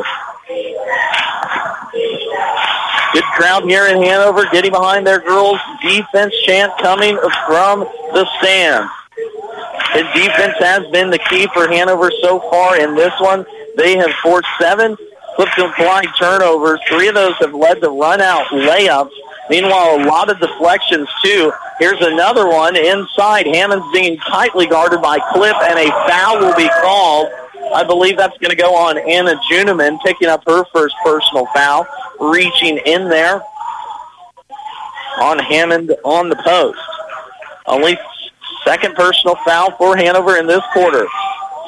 Good 3.14 3.24
crowd 3.34 3.64
here 3.64 3.86
in 3.86 4.02
Hanover 4.02 4.44
getting 4.52 4.70
behind 4.70 5.06
their 5.06 5.20
girls' 5.20 5.58
defense 5.82 6.34
chant 6.44 6.72
coming 6.78 7.16
from 7.46 7.80
the 8.12 8.28
stands. 8.38 8.90
The 9.94 10.02
defense 10.14 10.54
has 10.58 10.86
been 10.92 11.08
the 11.08 11.18
key 11.18 11.48
for 11.54 11.66
Hanover 11.66 12.12
so 12.20 12.40
far 12.50 12.78
in 12.78 12.94
this 12.94 13.14
one. 13.20 13.46
They 13.76 13.96
have 13.96 14.10
forced 14.22 14.48
seven 14.60 14.96
Clifton 15.36 15.72
Clyde 15.72 16.08
turnovers. 16.18 16.80
Three 16.88 17.08
of 17.08 17.14
those 17.14 17.34
have 17.38 17.54
led 17.54 17.80
to 17.80 17.88
run-out 17.88 18.46
layups. 18.48 19.10
Meanwhile, 19.50 20.02
a 20.02 20.04
lot 20.04 20.30
of 20.30 20.38
deflections, 20.40 21.08
too. 21.24 21.52
Here's 21.78 22.00
another 22.00 22.48
one 22.48 22.76
inside. 22.76 23.46
Hammond's 23.46 23.86
being 23.92 24.18
tightly 24.18 24.66
guarded 24.66 25.00
by 25.00 25.18
Cliff, 25.32 25.56
and 25.62 25.78
a 25.78 25.90
foul 26.08 26.38
will 26.40 26.56
be 26.56 26.68
called. 26.80 27.28
I 27.74 27.84
believe 27.84 28.16
that's 28.16 28.36
going 28.38 28.50
to 28.50 28.56
go 28.56 28.74
on 28.74 28.98
Anna 28.98 29.40
Juniman, 29.50 29.98
picking 30.04 30.28
up 30.28 30.42
her 30.46 30.64
first 30.72 30.94
personal 31.04 31.46
foul, 31.54 31.86
reaching 32.20 32.78
in 32.78 33.08
there 33.08 33.42
on 35.20 35.38
Hammond 35.38 35.94
on 36.04 36.28
the 36.28 36.36
post. 36.36 36.78
Only 37.66 37.98
second 38.64 38.94
personal 38.94 39.36
foul 39.44 39.70
for 39.76 39.96
Hanover 39.96 40.36
in 40.36 40.46
this 40.46 40.62
quarter. 40.72 41.06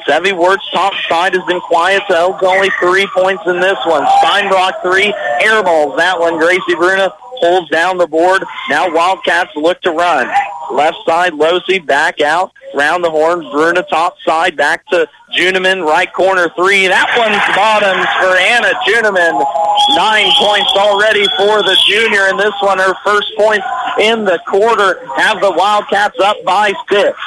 Sevi 0.07 0.35
Wirtz 0.35 0.67
top 0.71 0.93
side 1.07 1.35
has 1.35 1.43
been 1.45 1.61
quiet, 1.61 2.01
so 2.09 2.37
only 2.41 2.69
three 2.79 3.07
points 3.15 3.43
in 3.45 3.59
this 3.59 3.77
one. 3.85 4.03
Steinbrock 4.23 4.81
three, 4.81 5.13
airballs 5.43 5.95
that 5.97 6.19
one. 6.19 6.39
Gracie 6.39 6.75
Bruna 6.75 7.13
pulls 7.41 7.67
down 7.69 7.97
the 7.97 8.07
board. 8.07 8.43
Now 8.69 8.93
Wildcats 8.93 9.55
look 9.55 9.81
to 9.81 9.91
run. 9.91 10.27
Left 10.71 10.97
side, 11.05 11.33
Losi 11.33 11.85
back 11.85 12.21
out. 12.21 12.51
Round 12.73 13.03
the 13.03 13.11
horn, 13.11 13.41
Bruna 13.51 13.83
top 13.83 14.15
side, 14.23 14.55
back 14.55 14.87
to 14.87 15.09
Juniman, 15.35 15.85
right 15.85 16.11
corner 16.13 16.49
three. 16.55 16.87
That 16.87 17.11
one's 17.19 17.43
bottoms 17.51 18.07
for 18.15 18.31
Anna 18.39 18.71
Juniman. 18.87 19.35
Nine 19.97 20.31
points 20.39 20.71
already 20.77 21.25
for 21.35 21.63
the 21.63 21.75
junior 21.89 22.27
in 22.29 22.37
this 22.37 22.53
one. 22.61 22.77
Her 22.79 22.93
first 23.03 23.27
points 23.37 23.65
in 23.99 24.23
the 24.23 24.39
quarter 24.47 25.05
have 25.17 25.41
the 25.41 25.51
Wildcats 25.51 26.17
up 26.19 26.37
by 26.45 26.71
six. 26.89 27.17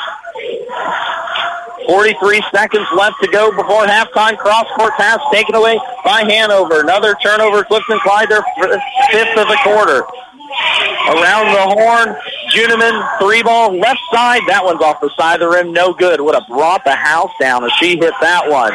43 1.87 2.43
seconds 2.53 2.87
left 2.97 3.17
to 3.23 3.29
go 3.29 3.51
before 3.51 3.85
halftime. 3.85 4.39
Cross-court 4.39 4.93
pass 4.95 5.21
taken 5.33 5.55
away 5.55 5.79
by 6.05 6.23
Hanover. 6.23 6.81
Another 6.81 7.15
turnover. 7.23 7.65
Clifton 7.65 7.99
Clyde, 8.01 8.29
their 8.29 8.43
fifth 9.11 9.37
of 9.37 9.49
the 9.49 9.59
quarter. 9.63 10.03
Around 11.09 11.53
the 11.53 11.75
horn, 11.75 12.17
Juniman, 12.51 13.19
three 13.19 13.43
ball, 13.43 13.77
left 13.77 14.01
side. 14.13 14.43
That 14.49 14.65
one's 14.65 14.81
off 14.81 15.01
the 15.01 15.11
side 15.17 15.43
of 15.43 15.51
the 15.51 15.57
rim. 15.57 15.73
No 15.73 15.93
good. 15.93 16.21
Would 16.21 16.35
have 16.35 16.47
brought 16.49 16.85
the 16.85 16.95
house 16.95 17.33
down 17.41 17.65
as 17.65 17.73
she 17.73 17.97
hit 17.97 18.15
that 18.21 18.49
one. 18.49 18.73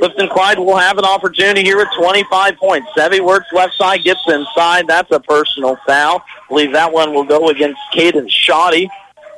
Clifton 0.00 0.28
Clyde 0.30 0.58
will 0.58 0.78
have 0.78 0.96
an 0.98 1.04
opportunity 1.04 1.62
here 1.62 1.76
with 1.76 1.88
25 1.98 2.56
points. 2.56 2.88
Sevi 2.96 3.20
Wirtz 3.20 3.46
left 3.52 3.74
side, 3.74 4.02
gets 4.02 4.20
inside. 4.28 4.86
That's 4.86 5.10
a 5.10 5.20
personal 5.20 5.76
foul. 5.86 6.22
I 6.26 6.48
believe 6.48 6.72
that 6.72 6.90
one 6.90 7.12
will 7.12 7.24
go 7.24 7.50
against 7.50 7.78
Caden 7.94 8.28
Shoddy. 8.30 8.88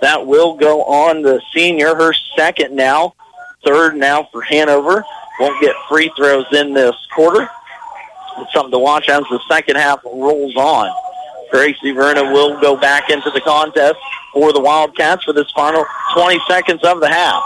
That 0.02 0.26
will 0.26 0.54
go 0.54 0.82
on 0.82 1.22
the 1.22 1.40
senior, 1.54 1.94
her 1.94 2.12
second 2.36 2.74
now, 2.74 3.14
third 3.64 3.96
now 3.96 4.28
for 4.32 4.42
Hanover. 4.42 5.04
Won't 5.38 5.60
get 5.62 5.74
free 5.88 6.10
throws 6.16 6.44
in 6.52 6.74
this 6.74 6.94
quarter. 7.14 7.48
It's 8.38 8.52
something 8.52 8.72
to 8.72 8.80
watch 8.80 9.08
as 9.08 9.22
the 9.30 9.40
second 9.48 9.76
half 9.76 10.04
rolls 10.04 10.56
on. 10.56 10.92
Gracie 11.52 11.92
Bruna 11.92 12.24
will 12.32 12.60
go 12.60 12.76
back 12.76 13.10
into 13.10 13.30
the 13.30 13.40
contest 13.42 13.98
for 14.32 14.52
the 14.52 14.60
Wildcats 14.60 15.22
for 15.22 15.32
this 15.32 15.50
final 15.52 15.84
20 16.14 16.40
seconds 16.48 16.82
of 16.82 17.00
the 17.00 17.08
half. 17.08 17.42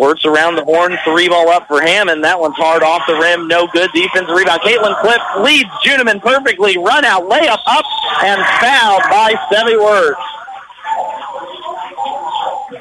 Works 0.00 0.24
around 0.24 0.56
the 0.56 0.64
horn, 0.64 0.96
three 1.04 1.28
ball 1.28 1.50
up 1.50 1.68
for 1.68 1.82
Hammond. 1.82 2.24
That 2.24 2.40
one's 2.40 2.56
hard 2.56 2.82
off 2.82 3.02
the 3.06 3.16
rim, 3.16 3.46
no 3.46 3.66
good. 3.66 3.90
Defensive 3.92 4.34
rebound. 4.34 4.62
Caitlin 4.62 4.98
Cliff 5.02 5.20
leads 5.44 5.68
Juniman 5.84 6.22
perfectly. 6.22 6.78
Run 6.78 7.04
out, 7.04 7.24
layup 7.24 7.60
up, 7.66 7.84
and 8.24 8.40
fouled 8.64 9.02
by 9.10 9.34
Sevi 9.52 9.76
Wirtz. 9.76 10.18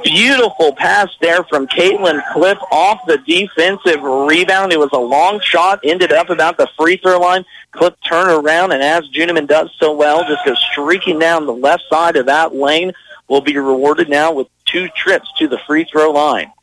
Beautiful 0.02 0.72
pass 0.72 1.10
there 1.20 1.44
from 1.44 1.68
Caitlin 1.68 2.24
Cliff 2.32 2.58
off 2.72 3.06
the 3.06 3.18
defensive 3.18 4.02
rebound. 4.02 4.72
It 4.72 4.80
was 4.80 4.92
a 4.94 4.98
long 4.98 5.42
shot, 5.42 5.82
ended 5.84 6.14
up 6.14 6.30
about 6.30 6.56
the 6.56 6.70
free 6.78 6.96
throw 6.96 7.20
line. 7.20 7.44
Cliff 7.74 7.96
turn 8.08 8.30
around, 8.30 8.72
and 8.72 8.82
as 8.82 9.10
Juniman 9.10 9.46
does 9.46 9.70
so 9.78 9.94
well, 9.94 10.24
just 10.24 10.46
goes 10.46 10.66
streaking 10.72 11.20
down 11.20 11.46
the 11.46 11.52
left 11.52 11.84
side 11.90 12.16
of 12.16 12.28
that 12.28 12.56
lane. 12.56 12.94
Will 13.28 13.42
be 13.42 13.58
rewarded 13.58 14.08
now 14.08 14.32
with 14.32 14.48
two 14.64 14.88
trips 14.96 15.30
to 15.38 15.50
the 15.50 15.60
free 15.68 15.84
throw 15.84 16.12
line. 16.12 16.54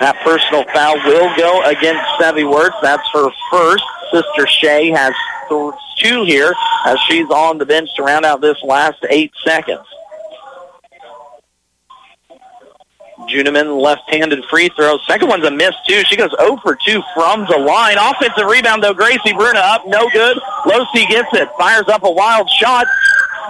That 0.00 0.16
personal 0.24 0.64
foul 0.72 0.96
will 1.04 1.34
go 1.36 1.62
against 1.64 2.02
Sevi 2.20 2.48
Wirtz. 2.48 2.76
That's 2.82 3.08
her 3.12 3.30
first. 3.50 3.84
Sister 4.12 4.46
Shay 4.46 4.90
has 4.90 5.14
two 5.98 6.24
here 6.24 6.54
as 6.86 6.98
she's 7.08 7.28
on 7.30 7.58
the 7.58 7.66
bench 7.66 7.88
to 7.96 8.02
round 8.02 8.24
out 8.24 8.40
this 8.40 8.56
last 8.62 9.04
eight 9.10 9.32
seconds. 9.44 9.86
Juniman 13.28 13.80
left-handed 13.80 14.44
free 14.46 14.68
throw. 14.70 14.98
Second 15.06 15.28
one's 15.28 15.44
a 15.44 15.50
miss, 15.50 15.74
too. 15.86 16.02
She 16.06 16.16
goes 16.16 16.34
0 16.40 16.58
for 16.62 16.76
2 16.84 17.02
from 17.14 17.46
the 17.46 17.56
line. 17.56 17.96
Offensive 17.98 18.46
rebound, 18.46 18.82
though. 18.82 18.94
Gracie 18.94 19.32
Bruna 19.32 19.60
up. 19.60 19.86
No 19.86 20.08
good. 20.10 20.36
Losi 20.64 21.06
gets 21.08 21.28
it. 21.32 21.48
Fires 21.58 21.88
up 21.88 22.02
a 22.02 22.10
wild 22.10 22.50
shot. 22.50 22.86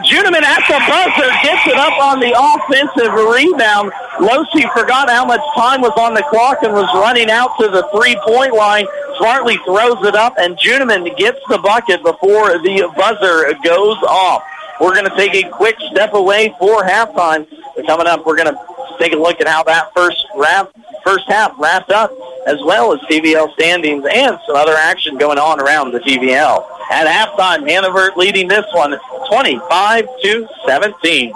Juniman 0.01 0.43
at 0.43 0.65
the 0.67 0.81
buzzer 0.89 1.31
gets 1.45 1.67
it 1.69 1.77
up 1.77 1.93
on 2.01 2.19
the 2.19 2.33
offensive 2.33 3.13
rebound. 3.13 3.93
Losi 4.17 4.65
forgot 4.73 5.11
how 5.11 5.25
much 5.25 5.43
time 5.55 5.83
was 5.83 5.93
on 5.99 6.15
the 6.15 6.23
clock 6.31 6.63
and 6.63 6.73
was 6.73 6.89
running 6.95 7.31
out 7.31 7.51
to 7.61 7.69
the 7.69 7.87
three-point 7.95 8.55
line. 8.55 8.87
Smartly 9.19 9.59
throws 9.67 10.03
it 10.07 10.15
up, 10.15 10.35
and 10.39 10.57
Juniman 10.57 11.15
gets 11.17 11.39
the 11.49 11.59
bucket 11.59 12.03
before 12.03 12.59
the 12.59 12.91
buzzer 12.97 13.53
goes 13.63 13.99
off. 14.09 14.43
We're 14.81 14.95
going 14.95 15.09
to 15.09 15.17
take 15.17 15.35
a 15.45 15.49
quick 15.51 15.77
step 15.93 16.15
away 16.15 16.55
for 16.59 16.83
halftime. 16.83 17.47
Coming 17.87 18.07
up, 18.07 18.25
we're 18.27 18.37
going 18.37 18.53
to 18.53 18.61
take 19.03 19.13
a 19.13 19.17
look 19.17 19.41
at 19.41 19.49
how 19.49 19.65
that 19.65 19.93
first 19.95 20.27
wrap, 20.37 20.71
first 21.05 21.27
half 21.27 21.59
wrapped 21.59 21.91
up, 21.91 22.13
as 22.47 22.63
well 22.63 22.93
as 22.93 23.01
TVL 23.01 23.53
standings 23.55 24.05
and 24.13 24.39
some 24.47 24.55
other 24.55 24.75
action 24.75 25.19
going 25.19 25.39
on 25.39 25.61
around 25.61 25.93
the 25.93 25.99
TVL. 25.99 26.65
At 26.91 27.07
halftime, 27.07 27.69
Hanover 27.69 28.13
leading 28.17 28.47
this 28.47 28.65
one 28.73 28.97
25 29.29 30.07
to 30.23 30.49
17. 30.67 31.35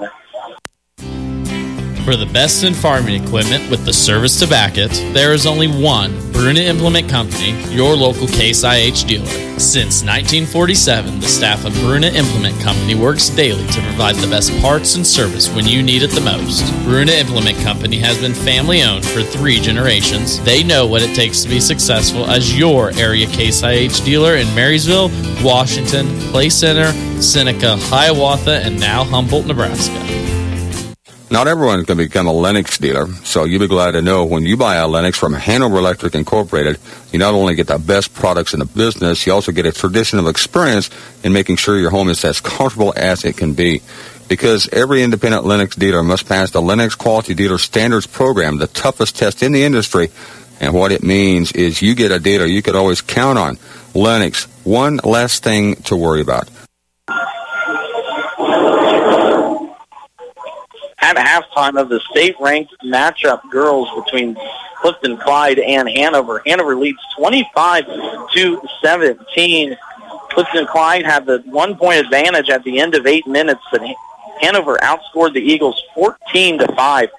For 2.06 2.14
the 2.14 2.24
best 2.24 2.62
in 2.62 2.72
farming 2.72 3.24
equipment 3.24 3.68
with 3.68 3.84
the 3.84 3.92
service 3.92 4.38
to 4.38 4.46
back 4.46 4.78
it, 4.78 4.92
there 5.12 5.32
is 5.32 5.44
only 5.44 5.66
one 5.66 6.12
Bruna 6.30 6.60
Implement 6.60 7.08
Company, 7.08 7.50
your 7.74 7.96
local 7.96 8.28
Case 8.28 8.62
IH 8.62 9.08
dealer. 9.08 9.26
Since 9.58 10.04
1947, 10.04 11.18
the 11.18 11.26
staff 11.26 11.64
of 11.64 11.72
Bruna 11.74 12.06
Implement 12.06 12.60
Company 12.60 12.94
works 12.94 13.28
daily 13.30 13.66
to 13.66 13.80
provide 13.80 14.14
the 14.14 14.28
best 14.28 14.56
parts 14.60 14.94
and 14.94 15.04
service 15.04 15.52
when 15.52 15.66
you 15.66 15.82
need 15.82 16.04
it 16.04 16.12
the 16.12 16.20
most. 16.20 16.62
Bruna 16.84 17.10
Implement 17.10 17.58
Company 17.64 17.98
has 17.98 18.20
been 18.20 18.34
family 18.34 18.84
owned 18.84 19.04
for 19.04 19.24
three 19.24 19.58
generations. 19.58 20.40
They 20.44 20.62
know 20.62 20.86
what 20.86 21.02
it 21.02 21.12
takes 21.16 21.42
to 21.42 21.48
be 21.48 21.58
successful 21.58 22.30
as 22.30 22.56
your 22.56 22.92
area 22.92 23.26
Case 23.26 23.64
IH 23.64 24.04
dealer 24.04 24.36
in 24.36 24.46
Marysville, 24.54 25.10
Washington, 25.42 26.06
Clay 26.30 26.50
Center, 26.50 26.92
Seneca, 27.20 27.76
Hiawatha, 27.76 28.60
and 28.62 28.78
now 28.78 29.02
Humboldt, 29.02 29.46
Nebraska. 29.46 30.35
Not 31.28 31.48
everyone 31.48 31.84
can 31.84 31.96
become 31.98 32.28
a 32.28 32.32
Lennox 32.32 32.78
dealer, 32.78 33.08
so 33.24 33.42
you'll 33.42 33.58
be 33.58 33.66
glad 33.66 33.92
to 33.92 34.02
know 34.02 34.24
when 34.24 34.44
you 34.44 34.56
buy 34.56 34.76
a 34.76 34.86
Lennox 34.86 35.18
from 35.18 35.32
Hanover 35.32 35.78
Electric 35.78 36.14
Incorporated, 36.14 36.78
you 37.10 37.18
not 37.18 37.34
only 37.34 37.56
get 37.56 37.66
the 37.66 37.78
best 37.78 38.14
products 38.14 38.54
in 38.54 38.60
the 38.60 38.64
business, 38.64 39.26
you 39.26 39.32
also 39.32 39.50
get 39.50 39.66
a 39.66 39.72
traditional 39.72 40.28
experience 40.28 40.88
in 41.24 41.32
making 41.32 41.56
sure 41.56 41.80
your 41.80 41.90
home 41.90 42.10
is 42.10 42.24
as 42.24 42.40
comfortable 42.40 42.94
as 42.96 43.24
it 43.24 43.36
can 43.36 43.54
be. 43.54 43.82
Because 44.28 44.68
every 44.68 45.02
independent 45.02 45.44
Lennox 45.44 45.74
dealer 45.74 46.04
must 46.04 46.28
pass 46.28 46.52
the 46.52 46.62
Lennox 46.62 46.94
Quality 46.94 47.34
Dealer 47.34 47.58
Standards 47.58 48.06
Program, 48.06 48.58
the 48.58 48.68
toughest 48.68 49.16
test 49.16 49.42
in 49.42 49.50
the 49.50 49.64
industry. 49.64 50.10
And 50.60 50.74
what 50.74 50.92
it 50.92 51.02
means 51.02 51.50
is 51.52 51.82
you 51.82 51.96
get 51.96 52.12
a 52.12 52.20
dealer 52.20 52.46
you 52.46 52.62
could 52.62 52.76
always 52.76 53.00
count 53.00 53.36
on. 53.36 53.58
Lennox, 53.94 54.44
one 54.62 54.98
less 55.02 55.40
thing 55.40 55.74
to 55.82 55.96
worry 55.96 56.20
about. 56.20 56.48
At 61.06 61.16
halftime 61.16 61.80
of 61.80 61.88
the 61.88 62.00
state-ranked 62.10 62.74
matchup 62.84 63.40
girls 63.50 63.88
between 64.04 64.36
Clifton 64.80 65.16
Clyde 65.16 65.60
and 65.60 65.88
Hanover. 65.88 66.42
Hanover 66.46 66.74
leads 66.74 66.98
25 67.16 67.86
to 68.32 68.62
17. 68.82 69.76
Clifton 70.30 70.66
Clyde 70.66 71.04
had 71.04 71.24
the 71.24 71.42
one-point 71.46 72.04
advantage 72.04 72.50
at 72.50 72.64
the 72.64 72.80
end 72.80 72.96
of 72.96 73.06
eight 73.06 73.26
minutes, 73.26 73.62
and 73.72 73.94
Hanover 74.40 74.78
outscored 74.82 75.32
the 75.32 75.40
Eagles 75.40 75.80
14 75.94 76.58
to 76.58 76.74
5 76.74 77.10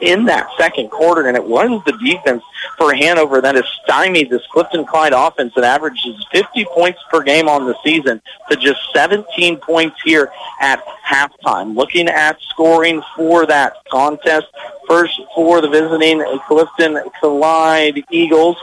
in 0.00 0.24
that 0.26 0.48
second 0.56 0.90
quarter, 0.90 1.26
and 1.26 1.36
it 1.36 1.44
was 1.44 1.82
the 1.84 1.92
defense 2.04 2.42
for 2.76 2.94
Hanover 2.94 3.40
that 3.40 3.54
has 3.54 3.64
stymied 3.84 4.30
this 4.30 4.46
Clifton 4.52 4.84
Clyde 4.84 5.12
offense 5.12 5.54
that 5.54 5.64
averages 5.64 6.24
50 6.32 6.64
points 6.66 7.00
per 7.10 7.22
game 7.22 7.48
on 7.48 7.66
the 7.66 7.74
season 7.84 8.20
to 8.50 8.56
just 8.56 8.80
17 8.94 9.58
points 9.58 9.96
here 10.04 10.30
at 10.60 10.82
halftime. 11.04 11.74
Looking 11.74 12.08
at 12.08 12.40
scoring 12.42 13.02
for 13.16 13.46
that 13.46 13.74
contest, 13.90 14.46
first 14.88 15.20
for 15.34 15.60
the 15.60 15.68
visiting 15.68 16.24
Clifton 16.46 17.00
Clyde 17.20 18.04
Eagles, 18.10 18.56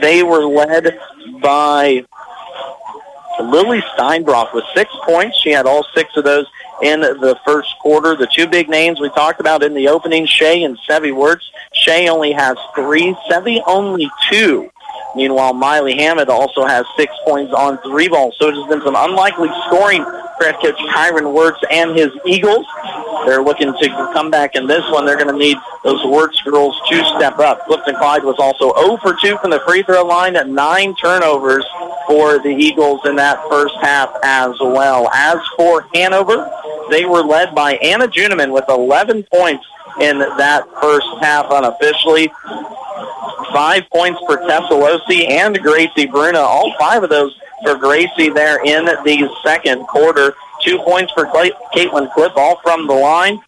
they 0.00 0.22
were 0.22 0.44
led 0.44 0.98
by 1.40 2.04
Lily 3.40 3.80
Steinbrock 3.96 4.54
with 4.54 4.64
six 4.74 4.90
points. 5.04 5.38
She 5.38 5.50
had 5.50 5.66
all 5.66 5.86
six 5.94 6.16
of 6.16 6.24
those 6.24 6.46
in 6.82 7.00
the 7.00 7.38
first 7.44 7.74
quarter. 7.80 8.16
The 8.16 8.26
two 8.26 8.46
big 8.46 8.68
names 8.68 9.00
we 9.00 9.08
talked 9.10 9.40
about 9.40 9.62
in 9.62 9.74
the 9.74 9.88
opening, 9.88 10.26
Shea 10.26 10.64
and 10.64 10.78
Sevi 10.88 11.14
Wirtz. 11.14 11.50
Shea 11.72 12.08
only 12.08 12.32
has 12.32 12.56
three, 12.74 13.14
Sevi 13.30 13.62
only 13.66 14.10
two. 14.30 14.70
Meanwhile, 15.14 15.54
Miley 15.54 15.96
Hammond 15.96 16.28
also 16.28 16.66
has 16.66 16.84
six 16.96 17.12
points 17.24 17.52
on 17.52 17.78
three 17.78 18.08
balls. 18.08 18.34
So 18.38 18.48
it 18.48 18.54
has 18.54 18.66
been 18.68 18.82
some 18.82 18.94
unlikely 18.96 19.48
scoring 19.66 20.04
for 20.04 20.44
head 20.44 20.56
coach 20.60 20.76
Kyron 20.76 21.32
Wirtz 21.32 21.58
and 21.70 21.96
his 21.96 22.10
Eagles. 22.26 22.66
They're 23.24 23.42
looking 23.42 23.72
to 23.72 23.88
come 24.12 24.30
back 24.30 24.54
in 24.54 24.66
this 24.66 24.84
one. 24.90 25.06
They're 25.06 25.16
going 25.16 25.32
to 25.32 25.38
need 25.38 25.56
those 25.84 26.04
Wirtz 26.04 26.40
girls 26.42 26.78
to 26.90 27.04
step 27.16 27.38
up. 27.38 27.64
Clifton 27.66 27.96
Clyde 27.96 28.24
was 28.24 28.36
also 28.38 28.72
0 28.78 28.98
for 28.98 29.14
2 29.14 29.38
from 29.38 29.50
the 29.50 29.60
free 29.60 29.82
throw 29.82 30.04
line 30.04 30.36
at 30.36 30.48
nine 30.48 30.94
turnovers 30.96 31.64
for 32.06 32.38
the 32.38 32.50
Eagles 32.50 33.00
in 33.06 33.16
that 33.16 33.40
first 33.48 33.74
half 33.80 34.14
as 34.22 34.52
well. 34.60 35.08
As 35.12 35.38
for 35.56 35.86
Hanover, 35.94 36.50
they 36.90 37.04
were 37.04 37.22
led 37.22 37.54
by 37.54 37.76
Anna 37.76 38.06
Juniman 38.06 38.52
with 38.52 38.64
11 38.68 39.24
points 39.32 39.66
in 40.00 40.18
that 40.18 40.64
first 40.80 41.06
half 41.20 41.46
unofficially. 41.50 42.30
Five 43.52 43.88
points 43.90 44.20
for 44.26 44.36
Tessa 44.38 44.72
Losi 44.72 45.28
and 45.30 45.58
Gracie 45.60 46.06
Bruna. 46.06 46.38
All 46.40 46.74
five 46.78 47.02
of 47.02 47.10
those 47.10 47.34
for 47.64 47.76
Gracie 47.76 48.28
there 48.28 48.62
in 48.64 48.84
the 48.84 49.28
second 49.44 49.86
quarter. 49.86 50.34
Two 50.62 50.78
points 50.78 51.12
for 51.12 51.26
Clay- 51.26 51.52
Caitlin 51.74 52.12
Cliff, 52.12 52.32
all 52.36 52.56
from 52.62 52.86
the 52.86 52.94
line. 52.94 53.40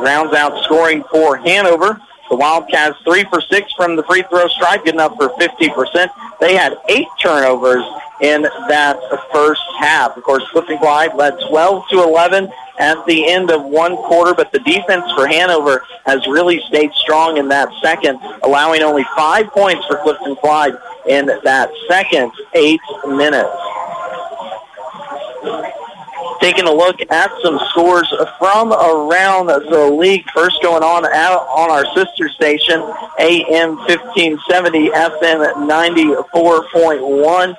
Rounds 0.00 0.34
out 0.34 0.62
scoring 0.64 1.04
for 1.10 1.36
Hanover. 1.36 2.00
The 2.30 2.36
Wildcats 2.36 2.98
three 3.04 3.24
for 3.24 3.40
six 3.40 3.72
from 3.72 3.96
the 3.96 4.02
free 4.04 4.22
throw 4.28 4.46
stripe, 4.48 4.84
getting 4.84 5.00
up 5.00 5.16
for 5.16 5.30
50%. 5.30 6.10
They 6.40 6.54
had 6.56 6.76
eight 6.88 7.06
turnovers 7.20 7.84
in 8.20 8.42
that 8.68 8.98
first 9.32 9.62
half. 9.78 10.16
Of 10.16 10.22
course, 10.22 10.44
Clifton 10.50 10.78
Clyde 10.78 11.14
led 11.14 11.34
12 11.48 11.84
to 11.90 12.02
11 12.02 12.50
at 12.78 13.04
the 13.06 13.28
end 13.28 13.50
of 13.50 13.64
one 13.64 13.96
quarter, 13.96 14.34
but 14.34 14.52
the 14.52 14.60
defense 14.60 15.04
for 15.12 15.26
Hanover 15.26 15.84
has 16.06 16.26
really 16.26 16.60
stayed 16.68 16.92
strong 16.94 17.36
in 17.36 17.48
that 17.48 17.68
second, 17.82 18.20
allowing 18.42 18.82
only 18.82 19.04
five 19.16 19.48
points 19.48 19.84
for 19.86 19.96
Clifton 20.02 20.36
Clyde 20.36 20.74
in 21.08 21.26
that 21.26 21.70
second 21.88 22.30
eight 22.54 22.80
minutes. 23.06 23.48
Taking 26.40 26.66
a 26.66 26.72
look 26.72 27.00
at 27.10 27.30
some 27.42 27.58
scores 27.70 28.12
from 28.38 28.72
around 28.72 29.46
the 29.46 29.90
league. 29.98 30.24
First 30.30 30.62
going 30.62 30.84
on 30.84 31.04
out 31.06 31.46
on 31.48 31.68
our 31.68 31.84
sister 31.96 32.28
station, 32.28 32.80
AM 33.18 33.76
1570, 33.76 34.90
FM 34.90 35.68
94.1. 35.68 37.56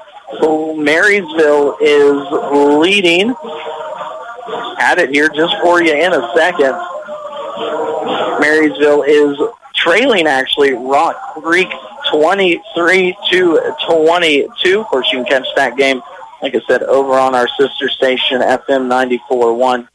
Marysville 0.75 1.77
is 1.81 2.79
leading. 2.79 3.33
Had 4.77 4.97
it 4.99 5.09
here 5.09 5.29
just 5.29 5.55
for 5.61 5.83
you 5.83 5.93
in 5.93 6.13
a 6.13 6.31
second. 6.35 6.75
Marysville 8.39 9.03
is 9.03 9.37
trailing 9.75 10.27
actually 10.27 10.73
Rock 10.73 11.15
Creek 11.35 11.69
23 12.11 13.15
to 13.31 13.75
22. 13.87 14.79
Of 14.79 14.85
course, 14.87 15.11
you 15.11 15.23
can 15.23 15.25
catch 15.25 15.47
that 15.55 15.77
game, 15.77 16.01
like 16.41 16.55
I 16.55 16.61
said, 16.67 16.83
over 16.83 17.13
on 17.13 17.35
our 17.35 17.47
sister 17.59 17.89
station, 17.89 18.41
FM 18.41 18.87
94.1. 18.87 19.87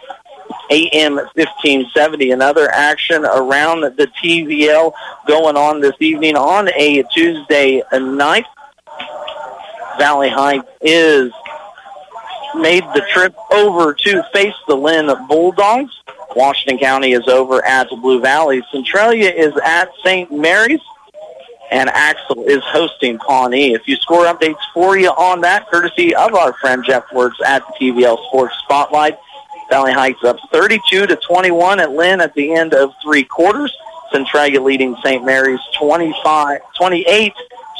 AM 0.70 1.16
1570. 1.16 2.30
Another 2.30 2.70
action 2.72 3.24
around 3.24 3.80
the 3.80 4.10
TVL 4.22 4.92
going 5.26 5.56
on 5.56 5.80
this 5.80 5.94
evening 6.00 6.36
on 6.36 6.68
a 6.70 7.02
Tuesday 7.12 7.82
night. 7.92 8.46
Valley 9.98 10.28
Heights 10.28 10.68
is 10.80 11.32
made 12.54 12.84
the 12.94 13.04
trip 13.12 13.34
over 13.52 13.94
to 13.94 14.22
face 14.32 14.54
the 14.68 14.74
Linn 14.74 15.10
Bulldogs. 15.28 15.92
Washington 16.36 16.78
County 16.78 17.12
is 17.12 17.26
over 17.28 17.64
at 17.64 17.88
Blue 17.88 18.20
Valley. 18.20 18.62
Centralia 18.70 19.30
is 19.30 19.52
at 19.64 19.90
St. 20.02 20.32
Mary's. 20.32 20.80
And 21.70 21.88
Axtell 21.90 22.44
is 22.44 22.62
hosting 22.64 23.18
Pawnee. 23.18 23.72
If 23.72 23.88
you 23.88 23.96
score 23.96 24.26
updates 24.26 24.60
for 24.72 24.98
you 24.98 25.08
on 25.08 25.40
that, 25.40 25.68
courtesy 25.70 26.14
of 26.14 26.34
our 26.34 26.52
friend 26.54 26.84
Jeff 26.84 27.04
Words 27.12 27.36
at 27.44 27.62
the 27.66 27.90
TVL 27.92 28.24
Sports 28.28 28.54
Spotlight. 28.62 29.18
Valley 29.70 29.92
Heights 29.92 30.22
up 30.22 30.36
32 30.52 31.06
to 31.06 31.16
21 31.16 31.80
at 31.80 31.90
Linn 31.90 32.20
at 32.20 32.34
the 32.34 32.52
end 32.52 32.74
of 32.74 32.92
three 33.02 33.24
quarters. 33.24 33.74
Centralia 34.12 34.60
leading 34.60 34.94
St. 35.02 35.24
Mary's 35.24 35.58
25, 35.76 36.60
28 36.76 37.32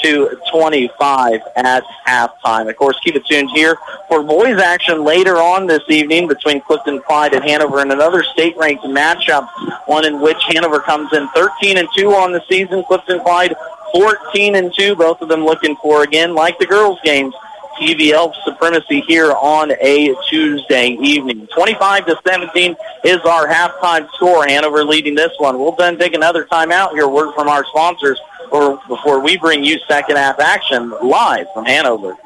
to 0.05 0.39
25 0.53 1.41
at 1.57 1.83
halftime. 2.07 2.69
Of 2.69 2.77
course, 2.77 2.99
keep 3.03 3.17
it 3.17 3.25
tuned 3.27 3.51
here 3.55 3.77
for 4.09 4.23
boys 4.23 4.61
action 4.61 5.03
later 5.03 5.39
on 5.39 5.67
this 5.67 5.83
evening 5.89 6.29
between 6.29 6.61
Clifton 6.61 7.01
Clyde 7.01 7.33
and 7.33 7.43
Hanover 7.43 7.81
in 7.81 7.91
another 7.91 8.23
state-ranked 8.23 8.85
matchup, 8.85 9.49
one 9.87 10.05
in 10.05 10.21
which 10.21 10.37
Hanover 10.49 10.81
comes 10.81 11.13
in 11.15 11.27
13 11.29 11.79
and 11.79 11.89
2 11.97 12.11
on 12.11 12.33
the 12.33 12.43
season. 12.49 12.85
Clifton 12.85 13.21
Clyde 13.21 13.55
14 13.95 14.57
and 14.57 14.75
2, 14.75 14.95
both 14.95 15.23
of 15.23 15.29
them 15.29 15.45
looking 15.45 15.75
for, 15.77 16.03
again, 16.03 16.35
like 16.35 16.59
the 16.59 16.67
girls' 16.67 16.99
games, 17.03 17.35
TVL 17.81 18.35
supremacy 18.45 19.01
here 19.03 19.33
on 19.33 19.73
a 19.81 20.15
Tuesday 20.29 20.97
evening. 21.01 21.47
25 21.55 22.07
to 22.07 22.21
17 22.27 22.77
is 23.05 23.19
our 23.21 23.47
halftime 23.47 24.09
score. 24.13 24.47
Hanover 24.47 24.85
leading 24.85 25.15
this 25.15 25.33
one. 25.39 25.59
We'll 25.59 25.73
then 25.73 25.99
take 25.99 26.15
another 26.15 26.45
timeout 26.45 26.93
here. 26.93 27.09
Word 27.09 27.35
from 27.35 27.49
our 27.49 27.65
sponsors 27.67 28.21
or 28.51 28.81
before 28.89 29.21
we 29.21 29.37
bring 29.37 29.65
you 29.65 29.79
second 29.89 30.17
half 30.17 30.39
action 30.39 30.91
live 31.03 31.47
from 31.53 31.65
Hanover. 31.65 32.17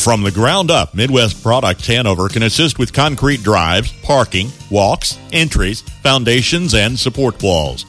From 0.00 0.22
the 0.22 0.30
ground 0.30 0.70
up, 0.70 0.94
Midwest 0.94 1.42
Products 1.42 1.86
Hanover 1.86 2.30
can 2.30 2.42
assist 2.42 2.78
with 2.78 2.90
concrete 2.90 3.42
drives, 3.42 3.92
parking, 4.02 4.48
walks, 4.70 5.18
entries, 5.30 5.82
foundations, 6.02 6.74
and 6.74 6.98
support 6.98 7.42
walls. 7.42 7.84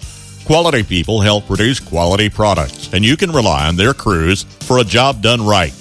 Quality 0.46 0.84
people 0.84 1.22
help 1.22 1.48
produce 1.48 1.80
quality 1.80 2.30
products, 2.30 2.92
and 2.94 3.06
you 3.06 3.16
can 3.16 3.32
rely 3.32 3.68
on 3.68 3.76
their 3.76 3.94
crews 3.94 4.44
for 4.44 4.80
a 4.80 4.84
job 4.84 5.22
done 5.22 5.46
right. 5.46 5.74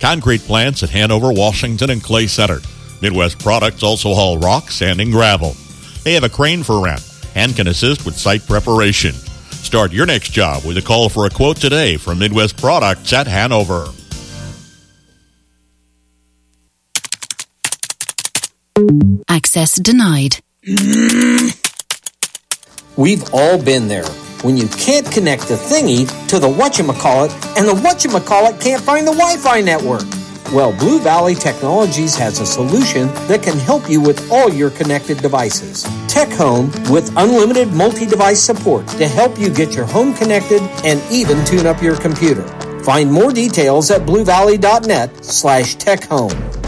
Concrete 0.00 0.40
plants 0.40 0.82
at 0.82 0.90
Hanover, 0.90 1.32
Washington, 1.32 1.90
and 1.90 2.02
Clay 2.02 2.26
Center. 2.26 2.60
Midwest 3.00 3.38
Products 3.38 3.82
also 3.82 4.14
haul 4.14 4.38
rock, 4.38 4.70
sand, 4.70 5.00
and 5.00 5.12
gravel. 5.12 5.54
They 6.04 6.14
have 6.14 6.24
a 6.24 6.28
crane 6.28 6.62
for 6.62 6.82
rent 6.82 7.02
and 7.34 7.54
can 7.54 7.68
assist 7.68 8.04
with 8.04 8.16
site 8.16 8.46
preparation. 8.46 9.12
Start 9.12 9.92
your 9.92 10.06
next 10.06 10.30
job 10.32 10.64
with 10.64 10.76
a 10.76 10.82
call 10.82 11.08
for 11.08 11.26
a 11.26 11.30
quote 11.30 11.58
today 11.58 11.96
from 11.96 12.18
Midwest 12.18 12.56
Products 12.56 13.12
at 13.12 13.26
Hanover. 13.26 13.88
Access 19.28 19.76
denied. 19.76 20.40
Mm. 20.66 21.69
We've 22.96 23.22
all 23.32 23.62
been 23.62 23.88
there. 23.88 24.06
When 24.42 24.56
you 24.56 24.66
can't 24.68 25.10
connect 25.10 25.48
the 25.48 25.54
thingy 25.54 26.08
to 26.28 26.38
the 26.38 26.48
whatchamacallit, 26.48 27.30
and 27.56 27.68
the 27.68 27.72
whatchamacallit 27.72 28.60
can't 28.60 28.82
find 28.82 29.06
the 29.06 29.12
Wi-Fi 29.12 29.60
network. 29.60 30.02
Well, 30.52 30.76
Blue 30.76 30.98
Valley 30.98 31.36
Technologies 31.36 32.16
has 32.16 32.40
a 32.40 32.46
solution 32.46 33.06
that 33.28 33.42
can 33.42 33.56
help 33.58 33.88
you 33.88 34.00
with 34.00 34.30
all 34.32 34.52
your 34.52 34.70
connected 34.70 35.18
devices. 35.18 35.84
Tech 36.08 36.30
Home 36.32 36.72
with 36.90 37.12
unlimited 37.16 37.72
multi-device 37.72 38.40
support 38.40 38.88
to 38.88 39.06
help 39.06 39.38
you 39.38 39.48
get 39.48 39.74
your 39.74 39.86
home 39.86 40.12
connected 40.12 40.60
and 40.84 41.00
even 41.12 41.44
tune 41.44 41.66
up 41.66 41.80
your 41.80 41.96
computer. 41.96 42.42
Find 42.82 43.12
more 43.12 43.30
details 43.30 43.90
at 43.92 44.02
bluevalley.net 44.02 45.24
slash 45.24 45.76
techhome. 45.76 46.59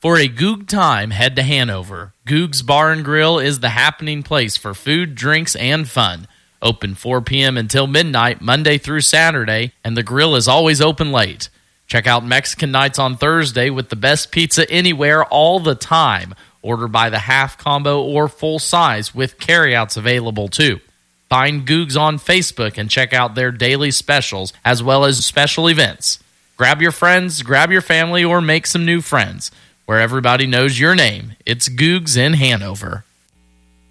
For 0.00 0.16
a 0.16 0.28
Goog 0.28 0.66
time, 0.66 1.10
head 1.10 1.36
to 1.36 1.42
Hanover. 1.42 2.14
Goog's 2.24 2.62
Bar 2.62 2.90
and 2.90 3.04
Grill 3.04 3.38
is 3.38 3.60
the 3.60 3.68
happening 3.68 4.22
place 4.22 4.56
for 4.56 4.72
food, 4.72 5.14
drinks, 5.14 5.54
and 5.54 5.86
fun. 5.86 6.26
Open 6.62 6.94
4 6.94 7.20
p.m. 7.20 7.58
until 7.58 7.86
midnight, 7.86 8.40
Monday 8.40 8.78
through 8.78 9.02
Saturday, 9.02 9.72
and 9.84 9.98
the 9.98 10.02
grill 10.02 10.36
is 10.36 10.48
always 10.48 10.80
open 10.80 11.12
late. 11.12 11.50
Check 11.86 12.06
out 12.06 12.24
Mexican 12.24 12.70
Nights 12.70 12.98
on 12.98 13.18
Thursday 13.18 13.68
with 13.68 13.90
the 13.90 13.96
best 13.96 14.32
pizza 14.32 14.66
anywhere 14.70 15.22
all 15.26 15.60
the 15.60 15.74
time. 15.74 16.34
Order 16.62 16.88
by 16.88 17.10
the 17.10 17.18
half 17.18 17.58
combo 17.58 18.02
or 18.02 18.26
full 18.26 18.58
size 18.58 19.14
with 19.14 19.38
carryouts 19.38 19.98
available 19.98 20.48
too. 20.48 20.80
Find 21.28 21.66
Googs 21.66 22.00
on 22.00 22.16
Facebook 22.16 22.78
and 22.78 22.88
check 22.88 23.12
out 23.12 23.34
their 23.34 23.52
daily 23.52 23.90
specials 23.90 24.54
as 24.64 24.82
well 24.82 25.04
as 25.04 25.26
special 25.26 25.68
events. 25.68 26.20
Grab 26.56 26.80
your 26.80 26.92
friends, 26.92 27.42
grab 27.42 27.70
your 27.70 27.82
family, 27.82 28.24
or 28.24 28.40
make 28.40 28.66
some 28.66 28.86
new 28.86 29.02
friends. 29.02 29.50
Where 29.90 29.98
everybody 29.98 30.46
knows 30.46 30.78
your 30.78 30.94
name, 30.94 31.32
it's 31.44 31.68
Googs 31.68 32.16
in 32.16 32.34
Hanover. 32.34 33.04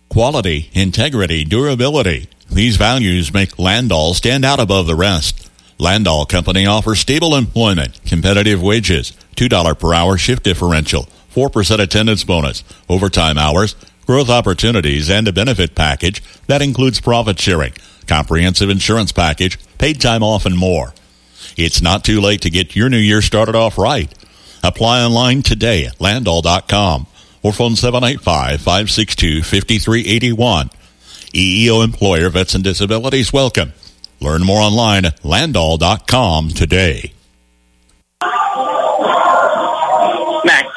Quality, 0.07 0.69
integrity, 0.71 1.43
durability. 1.43 2.29
These 2.49 2.77
values 2.77 3.33
make 3.33 3.57
Landoll 3.57 4.15
stand 4.15 4.45
out 4.45 4.61
above 4.61 4.87
the 4.87 4.95
rest. 4.95 5.51
Landoll 5.77 6.25
Company 6.25 6.65
offers 6.65 7.01
stable 7.01 7.35
employment, 7.35 7.99
competitive 8.05 8.63
wages, 8.63 9.11
$2 9.35 9.77
per 9.77 9.93
hour 9.93 10.17
shift 10.17 10.43
differential, 10.43 11.09
4% 11.35 11.79
attendance 11.81 12.23
bonus, 12.23 12.63
overtime 12.87 13.37
hours, 13.37 13.75
growth 14.05 14.29
opportunities, 14.29 15.09
and 15.09 15.27
a 15.27 15.33
benefit 15.33 15.75
package 15.75 16.23
that 16.47 16.61
includes 16.61 17.01
profit 17.01 17.37
sharing, 17.37 17.73
comprehensive 18.07 18.69
insurance 18.69 19.11
package, 19.11 19.59
paid 19.77 19.99
time 19.99 20.23
off, 20.23 20.45
and 20.45 20.57
more. 20.57 20.93
It's 21.57 21.81
not 21.81 22.05
too 22.05 22.21
late 22.21 22.39
to 22.43 22.49
get 22.49 22.73
your 22.73 22.87
new 22.87 22.95
year 22.95 23.21
started 23.21 23.55
off 23.55 23.77
right. 23.77 24.13
Apply 24.63 25.03
online 25.03 25.41
today 25.41 25.85
at 25.85 25.97
landoll.com 25.99 27.07
or 27.41 27.53
phone 27.53 27.75
785 27.75 28.61
562 28.61 29.43
5381. 29.43 30.69
EEO 31.33 31.83
employer 31.83 32.29
vets 32.29 32.55
and 32.55 32.63
disabilities 32.63 33.31
welcome. 33.31 33.73
Learn 34.19 34.43
more 34.43 34.59
online 34.61 35.05
at 35.05 35.21
landoll.com 35.21 36.49
today. 36.49 37.13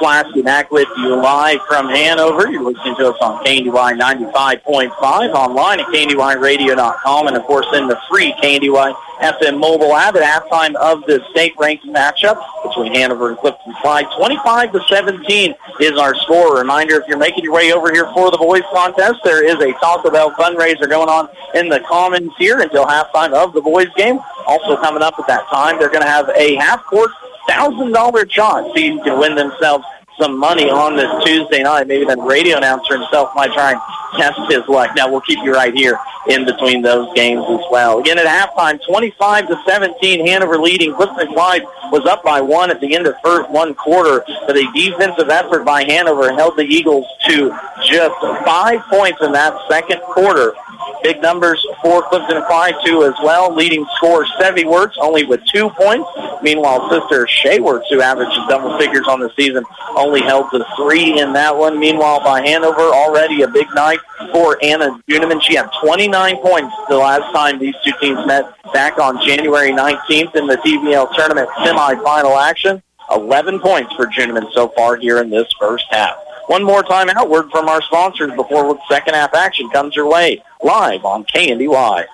Back 0.03 0.73
with 0.73 0.89
you 0.99 1.15
live 1.15 1.61
from 1.69 1.89
Hanover. 1.89 2.51
You're 2.51 2.65
listening 2.65 2.97
to 2.97 3.11
us 3.11 3.17
on 3.21 3.45
KNDY 3.45 4.01
95.5, 4.01 4.91
online 5.33 5.79
at 5.79 5.87
KNDYradio.com, 5.87 7.29
and 7.29 7.37
of 7.37 7.45
course 7.45 7.67
in 7.73 7.87
the 7.87 7.97
free 8.11 8.33
KNDY 8.43 8.97
FM 9.21 9.61
mobile 9.61 9.95
app 9.95 10.17
at 10.17 10.23
halftime 10.23 10.75
of 10.75 11.03
the 11.07 11.25
state-ranked 11.31 11.87
matchup 11.87 12.45
between 12.65 12.93
Hanover 12.93 13.29
and 13.29 13.39
Clifton 13.39 13.73
Clyde. 13.81 14.07
25 14.17 14.73
to 14.73 14.81
17 14.89 15.55
is 15.81 15.93
our 15.93 16.17
score. 16.17 16.59
Reminder, 16.59 17.01
if 17.01 17.07
you're 17.07 17.17
making 17.17 17.45
your 17.45 17.53
way 17.53 17.73
over 17.73 17.93
here 17.93 18.11
for 18.13 18.33
the 18.33 18.39
boys 18.39 18.63
contest, 18.73 19.21
there 19.23 19.45
is 19.45 19.55
a 19.55 19.73
Taco 19.79 20.11
Bell 20.11 20.33
fundraiser 20.33 20.89
going 20.89 21.09
on 21.09 21.29
in 21.55 21.69
the 21.69 21.79
Commons 21.81 22.33
here 22.39 22.59
until 22.59 22.85
halftime 22.87 23.33
of 23.33 23.53
the 23.53 23.61
boys 23.61 23.89
game. 23.97 24.19
Also 24.49 24.77
coming 24.79 25.03
up 25.03 25.15
at 25.21 25.29
that 25.29 25.47
time, 25.47 25.79
they're 25.79 25.89
going 25.89 26.03
to 26.03 26.11
have 26.11 26.29
a 26.31 26.57
half-court 26.57 27.13
thousand 27.49 27.93
dollar 27.93 28.29
shot 28.29 28.65
so 28.65 28.79
you 28.79 29.03
can 29.03 29.19
win 29.19 29.35
themselves 29.35 29.85
some 30.19 30.39
money 30.39 30.69
on 30.71 30.97
this 30.97 31.11
Tuesday 31.25 31.63
night. 31.63 31.87
Maybe 31.87 32.05
that 32.05 32.19
radio 32.19 32.59
announcer 32.59 32.99
himself 32.99 33.31
might 33.35 33.53
try 33.53 33.73
and 33.73 33.81
test 34.21 34.39
his 34.51 34.67
luck. 34.69 34.95
Now 34.95 35.11
we'll 35.11 35.21
keep 35.23 35.39
you 35.43 35.53
right 35.53 35.75
here 35.75 35.99
in 36.29 36.45
between 36.45 36.83
those 36.83 37.13
games 37.15 37.45
as 37.49 37.61
well. 37.71 37.99
Again 37.99 38.19
at 38.19 38.27
halftime, 38.27 38.81
25 38.87 39.49
to 39.49 39.63
17, 39.67 40.27
Hanover 40.27 40.59
leading. 40.59 40.95
Clifton 40.95 41.33
Clyde 41.33 41.63
was 41.91 42.07
up 42.07 42.23
by 42.23 42.41
one 42.41 42.71
at 42.71 42.81
the 42.81 42.95
end 42.95 43.07
of 43.07 43.15
first 43.23 43.51
one 43.51 43.75
quarter, 43.75 44.25
but 44.47 44.57
a 44.57 44.71
defensive 44.75 45.29
effort 45.29 45.65
by 45.65 45.85
Hanover 45.85 46.33
held 46.33 46.57
the 46.57 46.63
Eagles 46.63 47.07
to 47.27 47.57
just 47.85 48.15
five 48.45 48.81
points 48.91 49.21
in 49.23 49.33
that 49.33 49.55
second 49.69 50.01
quarter. 50.03 50.55
Big 51.03 51.21
numbers 51.21 51.65
for 51.83 52.03
Clifton 52.03 52.43
Clyde 52.47 52.75
too 52.85 53.05
as 53.05 53.15
well. 53.25 53.53
Leading 53.53 53.85
scorer 53.97 54.25
Sevi 54.39 54.65
Wirtz 54.65 54.97
only 55.01 55.25
with 55.25 55.45
two 55.47 55.69
points. 55.71 56.09
Meanwhile, 56.43 56.89
sister 56.91 57.27
Shea 57.27 57.59
Wirtz, 57.59 57.89
who 57.91 58.01
averages 58.01 58.39
double 58.49 58.79
figures 58.79 59.07
on 59.09 59.19
the 59.19 59.31
season, 59.37 59.65
only 60.03 60.23
held 60.23 60.51
to 60.51 60.65
three 60.77 61.21
in 61.21 61.33
that 61.33 61.57
one. 61.57 61.79
Meanwhile, 61.79 62.21
by 62.21 62.43
Hanover, 62.47 62.83
already 62.83 63.43
a 63.43 63.49
big 63.49 63.67
night 63.75 64.01
for 64.33 64.59
Anna 64.63 65.01
Juniman. 65.09 65.41
She 65.43 65.55
had 65.55 65.71
29 65.83 66.37
points 66.39 66.75
the 66.89 66.97
last 66.97 67.33
time 67.33 67.59
these 67.59 67.75
two 67.85 67.93
teams 68.01 68.27
met 68.27 68.45
back 68.73 68.99
on 68.99 69.25
January 69.25 69.71
19th 69.71 70.35
in 70.35 70.47
the 70.47 70.57
TVL 70.57 71.15
tournament 71.15 71.49
semifinal 71.61 72.41
action. 72.41 72.83
11 73.15 73.61
points 73.61 73.93
for 73.95 74.07
Juniman 74.07 74.53
so 74.53 74.69
far 74.69 74.97
here 74.97 75.21
in 75.21 75.31
this 75.31 75.49
first 75.59 75.87
half. 75.91 76.17
One 76.47 76.65
more 76.65 76.83
time 76.83 77.09
out 77.11 77.31
word 77.31 77.51
from 77.51 77.69
our 77.69 77.81
sponsors 77.83 78.33
before 78.33 78.79
second 78.91 79.15
half 79.15 79.35
action 79.35 79.71
comes 79.71 79.95
your 79.95 80.09
way 80.09 80.43
live 80.63 81.05
on 81.05 81.25
KNDY. 81.25 82.05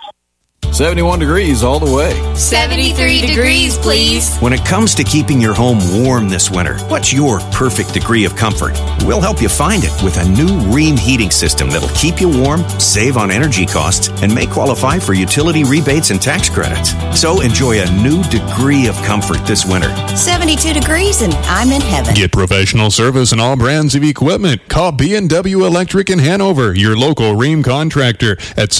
71 0.78 1.18
degrees 1.18 1.64
all 1.64 1.80
the 1.80 1.92
way. 1.92 2.14
73 2.36 3.20
degrees, 3.20 3.76
please. 3.76 4.38
When 4.38 4.52
it 4.52 4.64
comes 4.64 4.94
to 4.94 5.02
keeping 5.02 5.40
your 5.40 5.52
home 5.52 5.80
warm 6.04 6.28
this 6.28 6.52
winter, 6.52 6.78
what's 6.86 7.12
your 7.12 7.40
perfect 7.50 7.92
degree 7.92 8.24
of 8.24 8.36
comfort? 8.36 8.78
We'll 9.04 9.20
help 9.20 9.42
you 9.42 9.48
find 9.48 9.82
it 9.82 9.90
with 10.04 10.18
a 10.18 10.28
new 10.28 10.46
Rheem 10.72 10.96
heating 10.96 11.32
system 11.32 11.68
that'll 11.68 11.88
keep 11.96 12.20
you 12.20 12.28
warm, 12.28 12.60
save 12.78 13.16
on 13.16 13.32
energy 13.32 13.66
costs, 13.66 14.10
and 14.22 14.32
may 14.32 14.46
qualify 14.46 15.00
for 15.00 15.14
utility 15.14 15.64
rebates 15.64 16.10
and 16.10 16.22
tax 16.22 16.48
credits. 16.48 16.94
So 17.20 17.40
enjoy 17.40 17.80
a 17.80 17.90
new 18.00 18.22
degree 18.30 18.86
of 18.86 18.94
comfort 19.02 19.44
this 19.48 19.66
winter. 19.66 19.92
72 20.16 20.74
degrees 20.74 21.22
and 21.22 21.34
I'm 21.46 21.72
in 21.72 21.80
heaven. 21.80 22.14
Get 22.14 22.30
professional 22.30 22.92
service 22.92 23.32
and 23.32 23.40
all 23.40 23.56
brands 23.56 23.96
of 23.96 24.04
equipment. 24.04 24.68
Call 24.68 24.92
B&W 24.92 25.66
Electric 25.66 26.08
in 26.08 26.20
Hanover, 26.20 26.72
your 26.72 26.96
local 26.96 27.34
Rheem 27.34 27.64
contractor 27.64 28.36
at 28.56 28.70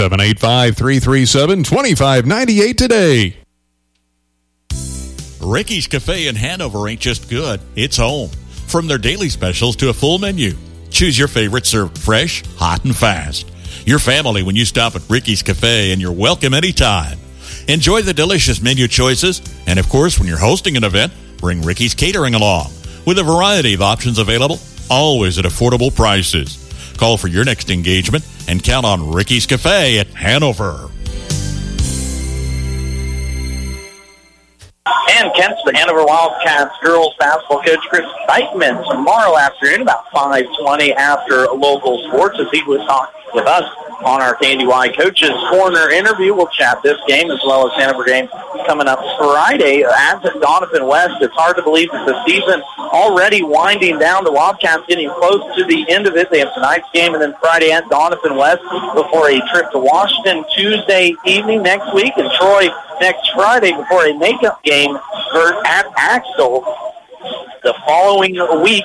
785-337-2598 1.94 2.76
today. 2.76 3.36
Ricky's 5.40 5.86
Cafe 5.86 6.26
in 6.26 6.36
Hanover 6.36 6.88
ain't 6.88 7.00
just 7.00 7.30
good, 7.30 7.60
it's 7.76 7.96
home. 7.96 8.30
From 8.66 8.86
their 8.86 8.98
daily 8.98 9.28
specials 9.28 9.76
to 9.76 9.88
a 9.88 9.94
full 9.94 10.18
menu. 10.18 10.52
Choose 10.90 11.18
your 11.18 11.28
favorite 11.28 11.64
served 11.64 11.96
fresh, 11.96 12.44
hot, 12.56 12.84
and 12.84 12.94
fast. 12.94 13.50
Your 13.86 13.98
family 13.98 14.42
when 14.42 14.56
you 14.56 14.64
stop 14.64 14.94
at 14.96 15.08
Ricky's 15.08 15.42
Cafe 15.42 15.92
and 15.92 16.00
you're 16.00 16.12
welcome 16.12 16.52
anytime. 16.52 17.18
Enjoy 17.68 18.02
the 18.02 18.12
delicious 18.14 18.60
menu 18.60 18.88
choices, 18.88 19.40
and 19.66 19.78
of 19.78 19.88
course, 19.88 20.18
when 20.18 20.28
you're 20.28 20.38
hosting 20.38 20.76
an 20.76 20.84
event, 20.84 21.12
bring 21.38 21.62
Ricky's 21.62 21.94
Catering 21.94 22.34
along. 22.34 22.70
With 23.06 23.18
a 23.18 23.22
variety 23.22 23.74
of 23.74 23.82
options 23.82 24.18
available, 24.18 24.58
always 24.90 25.38
at 25.38 25.44
affordable 25.44 25.94
prices. 25.94 26.64
Call 26.96 27.16
for 27.16 27.28
your 27.28 27.44
next 27.44 27.70
engagement 27.70 28.26
and 28.48 28.62
count 28.62 28.84
on 28.84 29.12
Ricky's 29.12 29.46
Cafe 29.46 29.98
at 29.98 30.08
Hanover. 30.08 30.90
And 35.10 35.32
Kent's 35.34 35.62
the 35.64 35.72
Hanover 35.74 36.04
Wildcats 36.04 36.76
girls 36.82 37.14
basketball 37.18 37.62
coach 37.62 37.80
Chris 37.88 38.04
Steitman 38.28 38.84
tomorrow 38.90 39.36
afternoon 39.38 39.82
about 39.82 40.06
5.20 40.10 40.94
after 40.94 41.46
local 41.46 41.98
sports 42.08 42.38
as 42.38 42.46
he 42.52 42.62
was 42.64 42.84
talking 42.86 43.14
with 43.34 43.46
us 43.46 43.64
on 44.04 44.22
our 44.22 44.34
Candy 44.36 44.66
Y 44.66 44.88
Coaches 44.90 45.32
Corner 45.50 45.90
interview. 45.90 46.34
We'll 46.34 46.48
chat 46.48 46.82
this 46.82 46.98
game 47.06 47.30
as 47.30 47.40
well 47.44 47.66
as 47.66 47.76
Hanover 47.80 48.04
game 48.04 48.28
coming 48.66 48.86
up 48.86 49.00
Friday 49.18 49.82
As 49.82 50.24
at 50.24 50.34
Doniphan 50.34 50.86
West. 50.86 51.16
It's 51.20 51.34
hard 51.34 51.56
to 51.56 51.62
believe 51.62 51.90
that 51.90 52.06
the 52.06 52.24
season 52.26 52.62
already 52.78 53.42
winding 53.42 53.98
down. 53.98 54.24
The 54.24 54.32
Wildcats 54.32 54.84
getting 54.86 55.10
close 55.10 55.42
to 55.56 55.64
the 55.64 55.88
end 55.90 56.06
of 56.06 56.16
it. 56.16 56.30
They 56.30 56.40
have 56.40 56.54
tonight's 56.54 56.88
game 56.92 57.14
and 57.14 57.22
then 57.22 57.34
Friday 57.40 57.72
at 57.72 57.84
Doniphan 57.84 58.36
West 58.36 58.62
before 58.94 59.30
a 59.30 59.40
trip 59.50 59.70
to 59.72 59.78
Washington 59.78 60.44
Tuesday 60.54 61.14
evening 61.24 61.62
next 61.62 61.92
week 61.94 62.12
and 62.16 62.30
Troy 62.38 62.68
next 63.00 63.30
Friday 63.32 63.72
before 63.72 64.06
a 64.06 64.14
makeup 64.18 64.62
game 64.62 64.96
at 64.96 65.86
Axtell 65.96 66.62
the 67.62 67.74
following 67.86 68.34
week. 68.62 68.84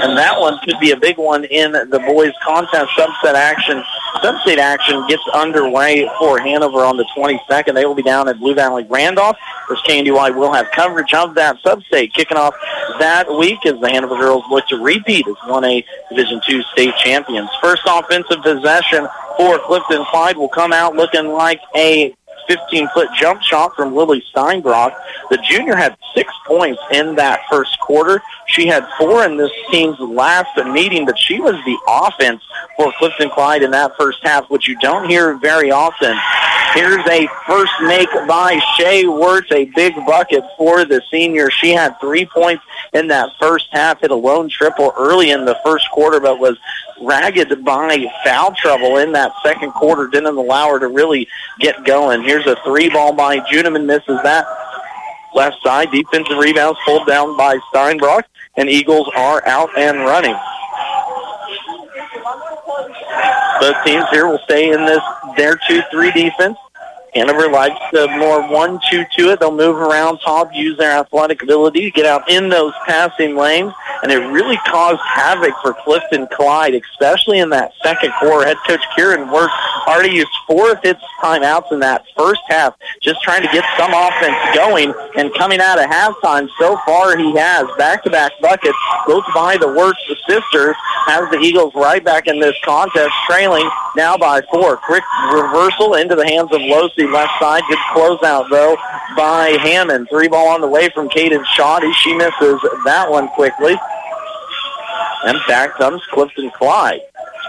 And 0.00 0.16
that 0.16 0.38
one 0.38 0.58
could 0.64 0.78
be 0.80 0.92
a 0.92 0.96
big 0.96 1.18
one 1.18 1.44
in 1.44 1.72
the 1.72 2.02
boys 2.06 2.32
contest 2.44 2.90
subset 2.96 3.34
action. 3.34 3.82
Substate 4.22 4.58
action 4.58 5.06
gets 5.08 5.22
underway 5.34 6.08
for 6.18 6.38
Hanover 6.38 6.84
on 6.84 6.96
the 6.96 7.04
22nd. 7.16 7.74
They 7.74 7.86
will 7.86 7.94
be 7.94 8.02
down 8.02 8.28
at 8.28 8.38
Blue 8.38 8.54
Valley 8.54 8.84
Randolph. 8.88 9.36
First 9.66 9.84
KNDY 9.86 10.34
will 10.34 10.52
have 10.52 10.70
coverage 10.72 11.14
of 11.14 11.34
that 11.34 11.56
substate 11.62 12.12
kicking 12.12 12.36
off 12.36 12.54
that 12.98 13.28
week 13.28 13.64
as 13.66 13.80
the 13.80 13.88
Hanover 13.88 14.16
girls 14.16 14.44
look 14.50 14.66
to 14.68 14.76
repeat 14.76 15.26
as 15.28 15.34
1A 15.48 15.84
Division 16.10 16.40
II 16.48 16.62
state 16.72 16.94
champions. 16.96 17.48
First 17.60 17.82
offensive 17.86 18.42
possession 18.42 19.08
for 19.36 19.58
Clifton 19.60 20.04
Clyde 20.06 20.36
will 20.36 20.48
come 20.48 20.72
out 20.72 20.94
looking 20.94 21.28
like 21.28 21.60
a 21.76 22.14
15-foot 22.48 23.08
jump 23.14 23.42
shot 23.42 23.74
from 23.76 23.94
Lily 23.94 24.22
Steinbrock. 24.34 24.94
The 25.30 25.38
junior 25.38 25.76
had 25.76 25.96
six 26.14 26.32
points 26.46 26.80
in 26.92 27.14
that 27.16 27.40
first 27.50 27.78
quarter. 27.80 28.22
She 28.46 28.66
had 28.66 28.86
four 28.98 29.24
in 29.24 29.36
this 29.36 29.52
team's 29.70 29.98
last 30.00 30.56
meeting, 30.66 31.04
but 31.04 31.18
she 31.18 31.40
was 31.40 31.54
the 31.64 31.78
offense 31.86 32.42
for 32.76 32.92
Clifton 32.98 33.30
Clyde 33.30 33.62
in 33.62 33.70
that 33.72 33.92
first 33.98 34.18
half, 34.22 34.48
which 34.50 34.66
you 34.68 34.78
don't 34.78 35.08
hear 35.08 35.36
very 35.36 35.70
often. 35.70 36.16
Here's 36.74 37.06
a 37.08 37.26
first 37.46 37.72
make 37.82 38.08
by 38.26 38.60
Shea 38.76 39.06
Wirtz, 39.06 39.50
a 39.52 39.64
big 39.74 39.94
bucket 40.06 40.44
for 40.56 40.84
the 40.84 41.02
senior. 41.10 41.50
She 41.50 41.70
had 41.70 41.98
three 42.00 42.26
points 42.26 42.62
in 42.92 43.08
that 43.08 43.30
first 43.40 43.68
half, 43.72 44.00
hit 44.00 44.10
a 44.10 44.14
lone 44.14 44.48
triple 44.48 44.92
early 44.96 45.30
in 45.30 45.44
the 45.44 45.58
first 45.64 45.90
quarter, 45.90 46.20
but 46.20 46.38
was 46.38 46.56
ragged 47.00 47.64
by 47.64 48.06
foul 48.24 48.54
trouble 48.54 48.98
in 48.98 49.12
that 49.12 49.32
second 49.44 49.72
quarter. 49.72 50.06
Didn't 50.06 50.36
allow 50.36 50.70
her 50.72 50.78
to 50.78 50.88
really 50.88 51.28
get 51.60 51.84
going. 51.84 52.22
Here's 52.22 52.46
a 52.46 52.56
three 52.64 52.88
ball 52.88 53.12
by 53.12 53.38
Juniman, 53.40 53.86
misses 53.86 54.20
that. 54.22 54.46
Left 55.34 55.56
side, 55.62 55.90
defensive 55.90 56.38
rebounds 56.38 56.78
pulled 56.84 57.06
down 57.06 57.36
by 57.36 57.58
Steinbrock, 57.72 58.22
and 58.56 58.68
Eagles 58.68 59.10
are 59.14 59.46
out 59.46 59.70
and 59.76 59.98
running. 59.98 60.36
Both 63.60 63.84
teams 63.84 64.04
here 64.10 64.26
will 64.28 64.40
stay 64.44 64.70
in 64.72 64.84
this 64.86 65.02
their 65.36 65.56
2-3 65.56 66.14
defense. 66.14 66.56
Hanover 67.18 67.50
likes 67.50 67.78
the 67.92 68.06
more 68.08 68.42
1-2 68.42 69.10
to 69.10 69.30
it. 69.30 69.40
They'll 69.40 69.50
move 69.50 69.76
around 69.76 70.18
top, 70.18 70.54
use 70.54 70.78
their 70.78 70.92
athletic 70.92 71.42
ability 71.42 71.82
to 71.82 71.90
get 71.90 72.06
out 72.06 72.30
in 72.30 72.48
those 72.48 72.72
passing 72.86 73.36
lanes, 73.36 73.72
and 74.02 74.12
it 74.12 74.18
really 74.18 74.56
caused 74.66 75.00
havoc 75.00 75.54
for 75.62 75.74
Clifton 75.84 76.28
Clyde, 76.32 76.74
especially 76.74 77.40
in 77.40 77.50
that 77.50 77.72
second 77.82 78.12
quarter. 78.20 78.46
Head 78.46 78.56
coach 78.66 78.80
Kyron 78.96 79.32
Wirtz 79.32 79.52
already 79.86 80.14
used 80.14 80.28
four 80.46 80.72
of 80.72 80.82
his 80.82 80.94
timeouts 81.20 81.72
in 81.72 81.80
that 81.80 82.04
first 82.16 82.42
half, 82.48 82.74
just 83.02 83.20
trying 83.22 83.42
to 83.42 83.48
get 83.48 83.64
some 83.76 83.92
offense 83.92 84.36
going, 84.54 84.94
and 85.16 85.34
coming 85.34 85.60
out 85.60 85.78
of 85.78 85.90
halftime, 85.90 86.48
so 86.58 86.78
far 86.86 87.16
he 87.16 87.36
has 87.36 87.66
back-to-back 87.76 88.32
buckets, 88.40 88.78
both 89.06 89.24
by 89.34 89.56
the 89.56 89.66
Wirtz 89.66 89.98
sisters, 90.28 90.76
has 91.06 91.28
the 91.30 91.38
Eagles 91.38 91.74
right 91.74 92.04
back 92.04 92.26
in 92.26 92.38
this 92.38 92.54
contest, 92.64 93.12
trailing 93.26 93.68
now 93.96 94.16
by 94.16 94.40
four. 94.52 94.76
Quick 94.76 95.02
reversal 95.32 95.94
into 95.94 96.14
the 96.14 96.26
hands 96.26 96.52
of 96.52 96.60
Losi 96.60 97.07
to 97.08 97.14
left 97.14 97.32
side. 97.40 97.62
Good 97.68 97.78
closeout, 97.92 98.50
though, 98.50 98.76
by 99.16 99.56
Hammond. 99.60 100.08
Three 100.10 100.28
ball 100.28 100.48
on 100.48 100.60
the 100.60 100.68
way 100.68 100.88
from 100.90 101.08
Caden 101.08 101.44
Shoddy. 101.54 101.92
She 101.92 102.14
misses 102.14 102.60
that 102.84 103.10
one 103.10 103.28
quickly. 103.28 103.76
And 105.24 105.38
back 105.48 105.74
comes 105.74 106.02
Clifton 106.12 106.50
Clyde. 106.50 107.00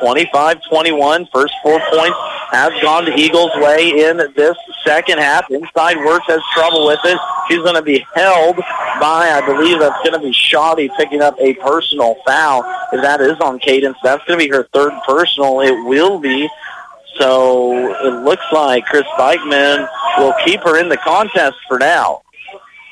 25-21. 0.02 1.30
First 1.32 1.54
four 1.62 1.80
points 1.92 2.18
has 2.52 2.72
gone 2.82 3.06
the 3.06 3.16
Eagles' 3.16 3.52
way 3.58 3.90
in 3.90 4.18
this 4.36 4.58
second 4.84 5.20
half. 5.20 5.50
Inside 5.52 5.98
Wirtz 5.98 6.26
has 6.28 6.42
trouble 6.54 6.88
with 6.88 7.00
it. 7.04 7.20
She's 7.48 7.60
going 7.60 7.76
to 7.76 7.82
be 7.82 8.06
held 8.16 8.58
by, 8.58 9.30
I 9.32 9.42
believe 9.46 9.80
that's 9.80 10.02
going 10.04 10.20
to 10.20 10.26
be 10.26 10.34
Shoddy 10.34 10.90
picking 10.98 11.22
up 11.22 11.36
a 11.40 11.54
personal 11.56 12.16
foul. 12.26 12.64
If 12.92 13.02
that 13.02 13.22
is 13.22 13.40
on 13.40 13.60
Cadence, 13.60 13.98
that's 14.02 14.24
going 14.26 14.40
to 14.40 14.46
be 14.46 14.52
her 14.52 14.68
third 14.74 14.94
personal. 15.06 15.62
It 15.62 15.86
will 15.86 16.20
be. 16.20 16.50
So 17.20 17.74
it 18.06 18.24
looks 18.24 18.46
like 18.52 18.86
Chris 18.86 19.06
Bikeman 19.18 19.88
will 20.18 20.34
keep 20.46 20.62
her 20.62 20.80
in 20.80 20.90
the 20.90 20.98
contest 20.98 21.58
for 21.68 21.78
now. 21.78 22.22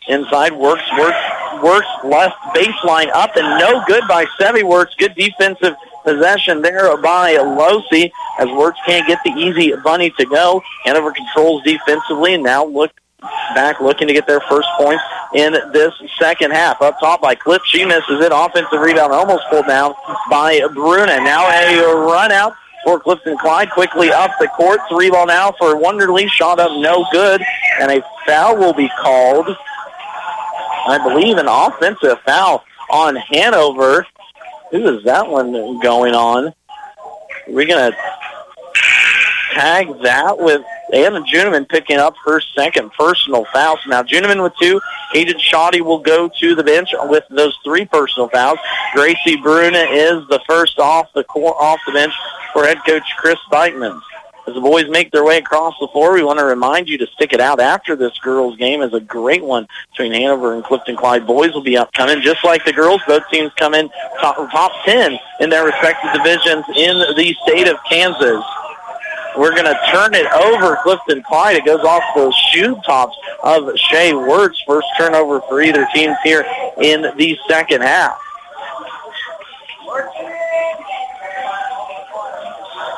Inside 0.09 0.53
works, 0.53 0.83
works, 0.97 1.17
works 1.63 1.87
left 2.03 2.35
baseline 2.55 3.09
up 3.13 3.35
and 3.35 3.59
no 3.59 3.83
good 3.87 4.03
by 4.07 4.25
Sevi 4.39 4.63
Wirtz. 4.63 4.95
Good 4.95 5.15
defensive 5.15 5.75
possession 6.03 6.61
there 6.61 6.95
by 6.97 7.35
Losi 7.35 8.11
as 8.39 8.47
Wirtz 8.49 8.79
can't 8.85 9.07
get 9.07 9.19
the 9.23 9.31
easy 9.31 9.73
bunny 9.83 10.11
to 10.11 10.25
go. 10.25 10.61
Hanover 10.85 11.11
controls 11.11 11.63
defensively 11.63 12.33
and 12.33 12.43
now 12.43 12.65
look 12.65 12.91
back 13.55 13.79
looking 13.81 14.07
to 14.07 14.13
get 14.13 14.27
their 14.27 14.41
first 14.41 14.67
points 14.77 15.03
in 15.33 15.53
this 15.73 15.93
second 16.19 16.51
half. 16.51 16.81
Up 16.81 16.99
top 16.99 17.21
by 17.21 17.35
Cliff. 17.35 17.61
She 17.65 17.83
misses 17.83 18.21
it. 18.23 18.31
Offensive 18.33 18.79
rebound 18.79 19.11
almost 19.11 19.43
pulled 19.49 19.67
down 19.67 19.93
by 20.29 20.61
Bruna. 20.73 21.17
Now 21.17 21.49
a 21.49 21.95
run 21.95 22.31
out 22.31 22.53
for 22.83 22.99
Clifton 22.99 23.37
Clyde. 23.37 23.71
Quickly 23.71 24.11
up 24.11 24.31
the 24.39 24.47
court. 24.47 24.79
Three 24.89 25.09
ball 25.09 25.27
now 25.27 25.51
for 25.51 25.75
Wonderly. 25.75 26.27
Shot 26.27 26.59
up 26.59 26.71
no 26.79 27.05
good. 27.11 27.41
And 27.79 27.91
a 27.91 28.03
foul 28.25 28.57
will 28.57 28.73
be 28.73 28.89
called. 29.01 29.47
I 30.87 30.99
believe 31.03 31.37
an 31.37 31.47
offensive 31.47 32.19
foul 32.21 32.63
on 32.89 33.15
Hanover. 33.15 34.05
Who 34.71 34.97
is 34.97 35.03
that 35.03 35.27
one 35.27 35.79
going 35.79 36.13
on? 36.13 36.53
We're 37.47 37.67
going 37.67 37.91
to 37.91 37.97
tag 39.53 39.87
that 40.03 40.37
with 40.37 40.61
Anna 40.93 41.21
Juniman 41.21 41.67
picking 41.67 41.97
up 41.97 42.15
her 42.25 42.39
second 42.39 42.91
personal 42.93 43.45
foul. 43.53 43.77
Now 43.87 44.03
Juniman 44.03 44.41
with 44.41 44.53
two. 44.59 44.79
Caden 45.13 45.39
Shoddy 45.39 45.81
will 45.81 45.99
go 45.99 46.29
to 46.39 46.55
the 46.55 46.63
bench 46.63 46.89
with 47.03 47.23
those 47.29 47.57
three 47.63 47.85
personal 47.85 48.29
fouls. 48.29 48.59
Gracie 48.93 49.37
Bruna 49.37 49.79
is 49.79 50.27
the 50.27 50.41
first 50.47 50.79
off 50.79 51.11
the 51.13 51.23
court, 51.23 51.55
off 51.59 51.79
the 51.85 51.93
bench 51.93 52.13
for 52.53 52.65
head 52.65 52.79
coach 52.85 53.03
Chris 53.17 53.39
Beitman. 53.51 54.01
As 54.47 54.53
the 54.53 54.61
boys 54.61 54.87
make 54.87 55.11
their 55.11 55.25
way 55.25 55.39
across 55.39 55.75
the 55.77 55.89
floor, 55.89 56.13
we 56.13 56.23
want 56.23 56.39
to 56.39 56.45
remind 56.45 56.87
you 56.87 56.97
to 56.99 57.07
stick 57.07 57.33
it 57.33 57.41
out 57.41 57.59
after 57.59 57.97
this 57.97 58.17
girls' 58.19 58.55
game 58.55 58.81
is 58.81 58.93
a 58.93 59.01
great 59.01 59.43
one 59.43 59.67
between 59.91 60.13
Hanover 60.13 60.55
and 60.55 60.63
Clifton 60.63 60.95
Clyde. 60.95 61.27
Boys 61.27 61.53
will 61.53 61.63
be 61.63 61.75
upcoming, 61.75 62.21
just 62.21 62.45
like 62.45 62.63
the 62.63 62.71
girls. 62.71 63.01
Both 63.05 63.23
teams 63.29 63.51
come 63.57 63.73
in 63.73 63.89
top, 64.21 64.37
top 64.51 64.71
10 64.85 65.19
in 65.41 65.49
their 65.49 65.65
respective 65.65 66.13
divisions 66.13 66.63
in 66.77 66.97
the 67.17 67.35
state 67.43 67.67
of 67.67 67.75
Kansas. 67.89 68.41
We're 69.37 69.53
going 69.53 69.65
to 69.65 69.79
turn 69.91 70.15
it 70.15 70.25
over 70.33 70.77
Clifton 70.81 71.21
Clyde. 71.23 71.57
It 71.57 71.65
goes 71.65 71.81
off 71.81 72.03
the 72.15 72.31
shoe 72.51 72.75
tops 72.85 73.15
of 73.43 73.69
Shea 73.77 74.13
Wirtz. 74.13 74.61
First 74.65 74.87
turnover 74.97 75.41
for 75.41 75.61
either 75.61 75.87
team 75.93 76.15
here 76.23 76.43
in 76.81 77.03
the 77.17 77.37
second 77.47 77.81
half. 77.81 78.19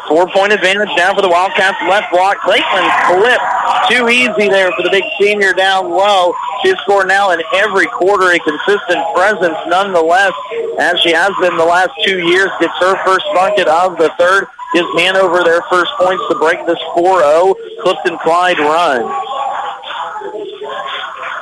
Four-point 0.08 0.54
advantage 0.54 0.90
now 0.98 1.14
for 1.14 1.22
the 1.22 1.30
Wildcats. 1.30 1.78
Left 1.88 2.12
block. 2.12 2.38
Caitlin 2.38 2.88
Cliff. 3.06 3.42
Too 3.90 4.10
easy 4.10 4.50
there 4.50 4.72
for 4.72 4.82
the 4.82 4.90
big 4.90 5.04
senior 5.20 5.54
down 5.54 5.90
low. 5.90 6.34
She's 6.64 6.78
scored 6.80 7.08
now 7.08 7.32
in 7.32 7.42
every 7.54 7.86
quarter 7.88 8.32
a 8.32 8.40
consistent 8.40 9.06
presence 9.14 9.58
nonetheless, 9.68 10.34
as 10.80 11.00
she 11.02 11.12
has 11.12 11.32
been 11.40 11.58
the 11.58 11.66
last 11.66 11.92
two 12.06 12.20
years. 12.28 12.50
Gets 12.60 12.74
her 12.80 12.96
first 13.06 13.26
bucket 13.34 13.68
of 13.68 13.98
the 13.98 14.10
third. 14.18 14.48
Gives 14.74 14.88
Hanover 14.98 15.44
their 15.44 15.62
first 15.70 15.92
points 15.98 16.24
to 16.30 16.36
break 16.36 16.64
this 16.66 16.78
4-0 16.96 17.56
Clifton 17.82 18.18
Clyde 18.20 18.60
run. 18.60 19.02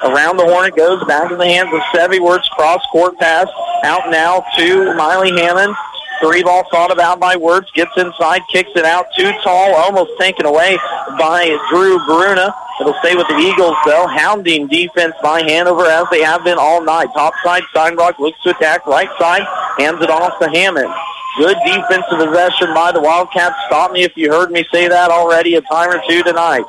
Around 0.03 0.37
the 0.37 0.45
horn 0.45 0.67
it 0.67 0.75
goes, 0.75 1.03
back 1.05 1.31
in 1.31 1.37
the 1.37 1.45
hands 1.45 1.73
of 1.73 1.81
Sevi. 1.93 2.19
Wirtz 2.19 2.47
cross 2.49 2.81
court 2.91 3.17
pass. 3.17 3.47
Out 3.83 4.09
now 4.09 4.45
to 4.57 4.93
Miley 4.95 5.31
Hammond. 5.31 5.75
Three 6.21 6.41
ball 6.43 6.63
thought 6.71 6.91
about 6.91 7.19
by 7.19 7.35
Wirtz. 7.35 7.69
Gets 7.71 7.91
inside, 7.97 8.41
kicks 8.51 8.71
it 8.75 8.85
out. 8.85 9.05
Too 9.15 9.31
tall, 9.43 9.75
almost 9.75 10.11
taken 10.19 10.45
away 10.45 10.77
by 11.19 11.57
Drew 11.69 11.99
Bruna. 12.05 12.53
It'll 12.79 12.97
stay 12.99 13.15
with 13.15 13.27
the 13.27 13.37
Eagles, 13.37 13.75
though. 13.85 14.07
Hounding 14.07 14.67
defense 14.67 15.15
by 15.21 15.41
Hanover 15.41 15.85
as 15.85 16.05
they 16.11 16.21
have 16.21 16.43
been 16.43 16.57
all 16.59 16.83
night. 16.83 17.07
Top 17.13 17.33
side, 17.43 17.63
Steinbrock 17.73 18.19
looks 18.19 18.41
to 18.43 18.51
attack. 18.51 18.85
Right 18.85 19.09
side, 19.19 19.43
hands 19.77 20.01
it 20.01 20.09
off 20.09 20.39
to 20.39 20.49
Hammond. 20.49 20.93
Good 21.37 21.57
defensive 21.65 22.17
possession 22.17 22.73
by 22.73 22.91
the 22.91 22.99
Wildcats. 22.99 23.55
Stop 23.67 23.91
me 23.91 24.03
if 24.03 24.17
you 24.17 24.31
heard 24.31 24.49
me 24.49 24.65
say 24.73 24.87
that 24.87 25.11
already 25.11 25.53
a 25.55 25.61
time 25.61 25.91
or 25.91 26.01
two 26.09 26.23
tonight. 26.23 26.65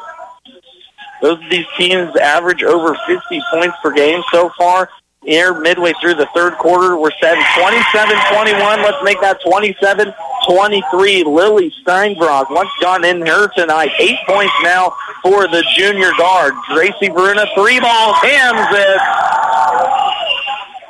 Both 1.23 1.43
of 1.43 1.51
these 1.51 1.67
teams 1.77 2.15
average 2.17 2.63
over 2.63 2.95
50 3.07 3.43
points 3.53 3.77
per 3.83 3.93
game 3.93 4.23
so 4.31 4.51
far. 4.59 4.91
Here, 5.25 5.59
midway 5.59 5.95
through 6.01 6.15
the 6.15 6.29
third 6.35 6.55
quarter, 6.59 6.97
we're 6.97 7.11
setting 7.21 7.43
27-21. 7.43 8.85
Let's 8.85 9.03
make 9.03 9.21
that 9.21 9.41
27-23. 9.43 11.25
Lily 11.25 11.73
Steinbrock 11.83 12.51
once 12.51 12.71
gone 12.81 13.05
in 13.05 13.27
her 13.27 13.49
tonight. 13.49 13.91
Eight 13.99 14.19
points 14.27 14.55
now 14.63 14.95
for 15.23 15.49
the 15.49 15.65
junior 15.77 16.13
guard. 16.19 16.55
Gracie 16.69 17.09
Bruna, 17.09 17.47
three 17.55 17.81
ball, 17.81 18.15
hams 18.15 18.69
it. 18.71 20.28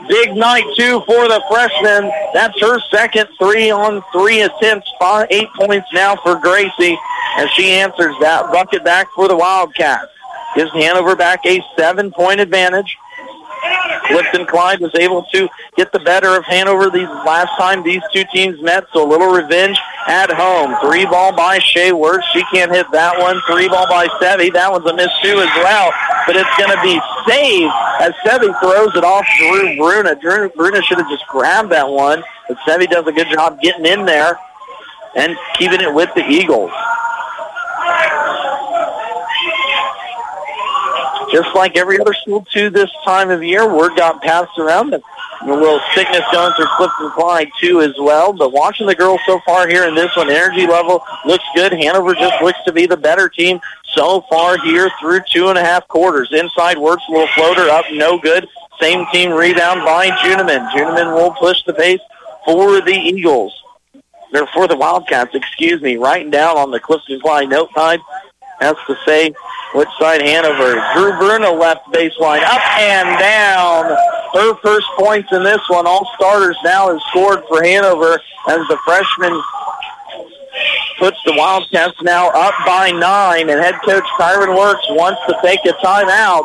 Big 0.08 0.34
night, 0.34 0.64
too, 0.76 1.00
for 1.06 1.28
the 1.28 1.42
freshman. 1.50 2.10
That's 2.32 2.58
her 2.60 2.80
second 2.90 3.28
three 3.38 3.70
on 3.70 4.02
three 4.12 4.40
attempts. 4.40 4.90
Five, 4.98 5.28
eight 5.30 5.48
points 5.54 5.86
now 5.92 6.16
for 6.16 6.36
Gracie 6.36 6.98
as 7.36 7.50
she 7.50 7.70
answers 7.72 8.14
that 8.20 8.50
bucket 8.50 8.84
back 8.84 9.08
for 9.14 9.28
the 9.28 9.36
Wildcats. 9.36 10.10
Gives 10.56 10.72
Hanover 10.72 11.14
back 11.14 11.44
a 11.44 11.62
seven-point 11.76 12.40
advantage. 12.40 12.96
Clifton 14.06 14.46
Clyde 14.46 14.80
was 14.80 14.94
able 14.94 15.24
to 15.32 15.48
get 15.76 15.92
the 15.92 15.98
better 16.00 16.36
of 16.36 16.44
Hanover 16.44 16.90
these 16.90 17.08
last 17.26 17.56
time 17.58 17.82
these 17.82 18.02
two 18.12 18.24
teams 18.32 18.60
met, 18.62 18.84
so 18.92 19.06
a 19.06 19.08
little 19.08 19.28
revenge 19.30 19.78
at 20.06 20.30
home. 20.30 20.76
Three 20.80 21.04
ball 21.04 21.34
by 21.36 21.58
Shea 21.58 21.92
Wirtz. 21.92 22.26
She 22.32 22.42
can't 22.52 22.72
hit 22.72 22.86
that 22.92 23.18
one. 23.18 23.40
Three 23.46 23.68
ball 23.68 23.86
by 23.88 24.06
Sevi. 24.20 24.52
That 24.52 24.72
one's 24.72 24.86
a 24.86 24.94
miss 24.94 25.10
too 25.22 25.38
as 25.38 25.52
well, 25.62 25.92
but 26.26 26.36
it's 26.36 26.56
going 26.56 26.72
to 26.72 26.82
be 26.82 26.98
saved 27.28 27.72
as 28.00 28.12
Sevi 28.24 28.58
throws 28.60 28.96
it 28.96 29.04
off 29.04 29.26
Drew 29.38 29.76
Bruna. 29.76 30.14
Drew 30.16 30.48
Bruna 30.50 30.82
should 30.82 30.98
have 30.98 31.08
just 31.10 31.26
grabbed 31.26 31.70
that 31.70 31.88
one, 31.88 32.22
but 32.48 32.56
Sevi 32.58 32.88
does 32.88 33.06
a 33.06 33.12
good 33.12 33.28
job 33.28 33.60
getting 33.60 33.86
in 33.86 34.04
there 34.04 34.38
and 35.16 35.36
keeping 35.58 35.80
it 35.80 35.92
with 35.92 36.12
the 36.14 36.26
Eagles. 36.26 36.72
Just 41.30 41.54
like 41.54 41.76
every 41.76 42.00
other 42.00 42.14
school 42.14 42.46
too 42.52 42.70
this 42.70 42.90
time 43.04 43.30
of 43.30 43.42
year, 43.42 43.72
word 43.72 43.96
got 43.96 44.22
passed 44.22 44.58
around 44.58 44.90
that 44.90 45.02
a 45.42 45.46
little 45.46 45.80
sickness 45.94 46.22
going 46.32 46.52
through 46.54 46.66
Clifton 46.76 47.10
Clyde 47.10 47.50
too 47.60 47.80
as 47.80 47.94
well. 47.98 48.32
But 48.32 48.52
watching 48.52 48.86
the 48.86 48.94
girls 48.94 49.20
so 49.26 49.40
far 49.40 49.68
here 49.68 49.86
in 49.86 49.94
this 49.94 50.14
one, 50.16 50.30
energy 50.30 50.66
level 50.66 51.02
looks 51.24 51.44
good. 51.54 51.72
Hanover 51.72 52.14
just 52.14 52.42
looks 52.42 52.58
to 52.64 52.72
be 52.72 52.86
the 52.86 52.96
better 52.96 53.28
team 53.28 53.60
so 53.94 54.22
far 54.28 54.58
here 54.58 54.90
through 55.00 55.20
two 55.32 55.48
and 55.48 55.58
a 55.58 55.64
half 55.64 55.86
quarters. 55.88 56.30
Inside 56.32 56.78
works, 56.78 57.04
a 57.08 57.12
little 57.12 57.28
floater 57.28 57.68
up, 57.68 57.84
no 57.92 58.18
good. 58.18 58.48
Same 58.80 59.06
team 59.12 59.30
rebound 59.30 59.84
by 59.84 60.10
Juniman. 60.10 60.70
Juniman 60.72 61.14
will 61.14 61.32
push 61.32 61.62
the 61.64 61.74
pace 61.74 62.00
for 62.44 62.80
the 62.80 62.94
Eagles. 62.94 63.54
They're 64.32 64.46
for 64.48 64.68
the 64.68 64.76
Wildcats, 64.76 65.34
excuse 65.34 65.80
me, 65.80 65.96
writing 65.96 66.30
down 66.30 66.56
on 66.56 66.70
the 66.70 66.78
Clifton 66.78 67.20
Clyde 67.20 67.48
note 67.48 67.70
has 68.60 68.76
to 68.86 68.96
say 69.06 69.32
which 69.74 69.88
side 69.98 70.22
Hanover. 70.22 70.74
Drew 70.94 71.16
Bruna 71.18 71.50
left 71.50 71.86
baseline, 71.92 72.42
up 72.42 72.60
and 72.78 73.18
down. 73.18 73.96
Her 74.34 74.54
first 74.62 74.86
points 74.98 75.32
in 75.32 75.42
this 75.42 75.60
one. 75.68 75.86
All 75.86 76.08
starters 76.16 76.58
now 76.64 76.88
have 76.90 77.00
scored 77.10 77.42
for 77.48 77.62
Hanover 77.62 78.20
as 78.48 78.60
the 78.68 78.78
freshman 78.84 79.40
puts 80.98 81.22
the 81.24 81.32
Wildcats 81.36 82.00
now 82.02 82.28
up 82.30 82.54
by 82.66 82.90
nine, 82.90 83.48
and 83.50 83.60
head 83.60 83.76
coach 83.84 84.04
Kyron 84.18 84.56
Wirtz 84.56 84.84
wants 84.90 85.20
to 85.28 85.38
take 85.42 85.60
a 85.64 85.72
timeout. 85.84 86.44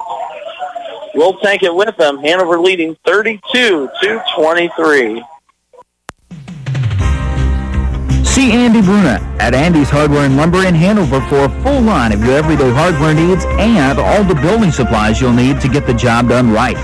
We'll 1.16 1.38
take 1.40 1.64
it 1.64 1.74
with 1.74 1.96
them. 1.98 2.20
Hanover 2.20 2.60
leading 2.60 2.96
32 3.06 3.90
to 4.02 4.24
23. 4.36 5.24
See 8.34 8.52
Andy 8.52 8.82
Bruna 8.82 9.20
at 9.40 9.54
Andy's 9.54 9.92
Hardware 9.92 10.26
and 10.26 10.36
Lumber 10.36 10.66
in 10.66 10.74
Hanover 10.74 11.22
for 11.30 11.46
a 11.46 11.62
full 11.62 11.82
line 11.82 12.12
of 12.12 12.26
your 12.26 12.36
everyday 12.36 12.72
hardware 12.72 13.14
needs 13.14 13.46
and 13.46 14.00
all 14.00 14.24
the 14.24 14.34
building 14.34 14.72
supplies 14.72 15.22
you'll 15.22 15.34
need 15.34 15.62
to 15.62 15.70
get 15.70 15.86
the 15.86 15.94
job 15.94 16.30
done 16.30 16.52
right. 16.52 16.76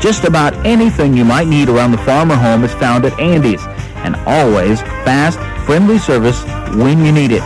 Just 0.00 0.24
about 0.24 0.54
anything 0.64 1.14
you 1.14 1.26
might 1.26 1.46
need 1.46 1.68
around 1.68 1.92
the 1.92 1.98
farm 1.98 2.32
or 2.32 2.36
home 2.36 2.64
is 2.64 2.72
found 2.72 3.04
at 3.04 3.20
Andy's, 3.20 3.62
and 3.96 4.16
always 4.24 4.80
fast, 4.80 5.38
friendly 5.66 5.98
service 5.98 6.42
when 6.74 7.04
you 7.04 7.12
need 7.12 7.32
it. 7.32 7.42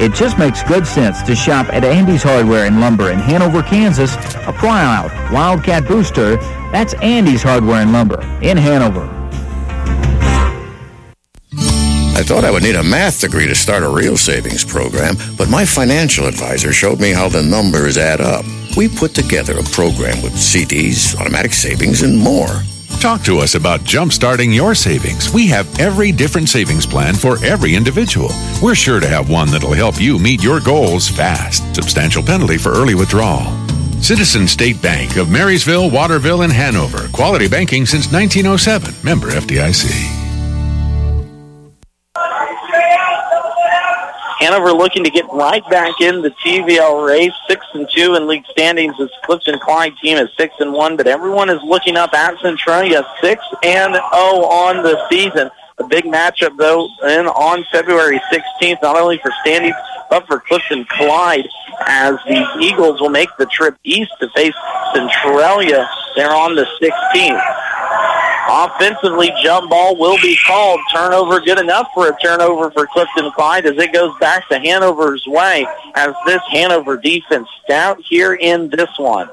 It 0.00 0.12
just 0.12 0.36
makes 0.36 0.64
good 0.64 0.84
sense 0.84 1.22
to 1.22 1.36
shop 1.36 1.72
at 1.72 1.84
Andy's 1.84 2.24
Hardware 2.24 2.66
and 2.66 2.80
Lumber 2.80 3.12
in 3.12 3.20
Hanover, 3.20 3.62
Kansas. 3.62 4.16
Apply 4.48 4.82
out 4.82 5.12
Wildcat 5.32 5.86
Booster. 5.86 6.38
That's 6.72 6.94
Andy's 6.94 7.44
Hardware 7.44 7.82
and 7.82 7.92
Lumber 7.92 8.20
in 8.42 8.56
Hanover. 8.56 9.19
I 12.20 12.22
thought 12.22 12.44
I 12.44 12.50
would 12.50 12.62
need 12.62 12.76
a 12.76 12.82
math 12.82 13.22
degree 13.22 13.46
to 13.46 13.54
start 13.54 13.82
a 13.82 13.88
real 13.88 14.14
savings 14.14 14.62
program, 14.62 15.14
but 15.38 15.48
my 15.48 15.64
financial 15.64 16.26
advisor 16.26 16.70
showed 16.70 17.00
me 17.00 17.12
how 17.12 17.30
the 17.30 17.42
numbers 17.42 17.96
add 17.96 18.20
up. 18.20 18.44
We 18.76 18.90
put 18.90 19.14
together 19.14 19.54
a 19.54 19.62
program 19.62 20.20
with 20.20 20.34
CDs, 20.34 21.18
automatic 21.18 21.54
savings, 21.54 22.02
and 22.02 22.18
more. 22.18 22.60
Talk 23.00 23.22
to 23.22 23.38
us 23.38 23.54
about 23.54 23.80
jumpstarting 23.80 24.54
your 24.54 24.74
savings. 24.74 25.32
We 25.32 25.46
have 25.46 25.80
every 25.80 26.12
different 26.12 26.50
savings 26.50 26.84
plan 26.84 27.14
for 27.14 27.42
every 27.42 27.74
individual. 27.74 28.28
We're 28.62 28.74
sure 28.74 29.00
to 29.00 29.08
have 29.08 29.30
one 29.30 29.48
that'll 29.50 29.72
help 29.72 29.98
you 29.98 30.18
meet 30.18 30.42
your 30.42 30.60
goals 30.60 31.08
fast. 31.08 31.74
Substantial 31.74 32.22
penalty 32.22 32.58
for 32.58 32.72
early 32.72 32.94
withdrawal. 32.94 33.46
Citizen 34.02 34.46
State 34.46 34.82
Bank 34.82 35.16
of 35.16 35.30
Marysville, 35.30 35.90
Waterville, 35.90 36.42
and 36.42 36.52
Hanover. 36.52 37.08
Quality 37.14 37.48
banking 37.48 37.86
since 37.86 38.12
1907. 38.12 38.94
Member 39.02 39.28
FDIC. 39.28 40.19
Hanover 44.40 44.72
looking 44.72 45.04
to 45.04 45.10
get 45.10 45.26
right 45.30 45.62
back 45.68 46.00
in 46.00 46.22
the 46.22 46.30
TVL 46.30 47.06
race, 47.06 47.32
six 47.46 47.64
and 47.74 47.88
two 47.94 48.14
in 48.14 48.26
league 48.26 48.46
standings. 48.50 48.96
This 48.98 49.10
Clifton 49.24 49.58
Clyde 49.58 49.96
team 49.98 50.16
is 50.16 50.30
six 50.36 50.54
and 50.60 50.72
one, 50.72 50.96
but 50.96 51.06
everyone 51.06 51.50
is 51.50 51.62
looking 51.62 51.96
up 51.96 52.14
at 52.14 52.40
Centralia, 52.40 53.06
six 53.20 53.44
and 53.62 53.92
zero 53.92 54.44
on 54.46 54.82
the 54.82 54.98
season. 55.10 55.50
A 55.78 55.84
big 55.84 56.04
matchup 56.04 56.56
though, 56.56 56.88
in 57.06 57.26
on 57.26 57.64
February 57.70 58.20
16th, 58.32 58.82
not 58.82 58.96
only 58.96 59.18
for 59.18 59.30
standings 59.42 59.76
but 60.10 60.26
for 60.26 60.40
Clifton 60.40 60.84
Clyde, 60.90 61.48
as 61.86 62.16
the 62.26 62.44
Eagles 62.60 63.00
will 63.00 63.08
make 63.08 63.30
the 63.38 63.46
trip 63.46 63.76
east 63.84 64.10
to 64.20 64.28
face 64.30 64.54
Centralia. 64.92 65.88
They're 66.16 66.34
on 66.34 66.56
the 66.56 66.66
16th. 66.82 67.66
Offensively, 68.52 69.30
jump 69.42 69.70
ball 69.70 69.96
will 69.96 70.20
be 70.20 70.36
called. 70.44 70.80
Turnover 70.92 71.40
good 71.40 71.60
enough 71.60 71.86
for 71.94 72.08
a 72.08 72.18
turnover 72.20 72.70
for 72.72 72.86
Clifton 72.88 73.30
Clyde 73.30 73.64
as 73.64 73.78
it 73.78 73.92
goes 73.92 74.12
back 74.18 74.48
to 74.48 74.58
Hanover's 74.58 75.24
way 75.26 75.64
as 75.94 76.12
this 76.26 76.42
Hanover 76.50 76.96
defense 76.96 77.48
stout 77.62 77.98
here 78.02 78.34
in 78.34 78.68
this 78.70 78.90
one. 78.98 79.28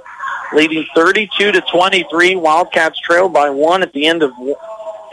Leading 0.53 0.85
32 0.95 1.51
to 1.51 1.61
23. 1.61 2.35
Wildcats 2.35 2.99
trail 2.99 3.27
by 3.27 3.49
one 3.49 3.81
at 3.81 3.91
the 3.91 4.05
end 4.05 4.21
of 4.21 4.31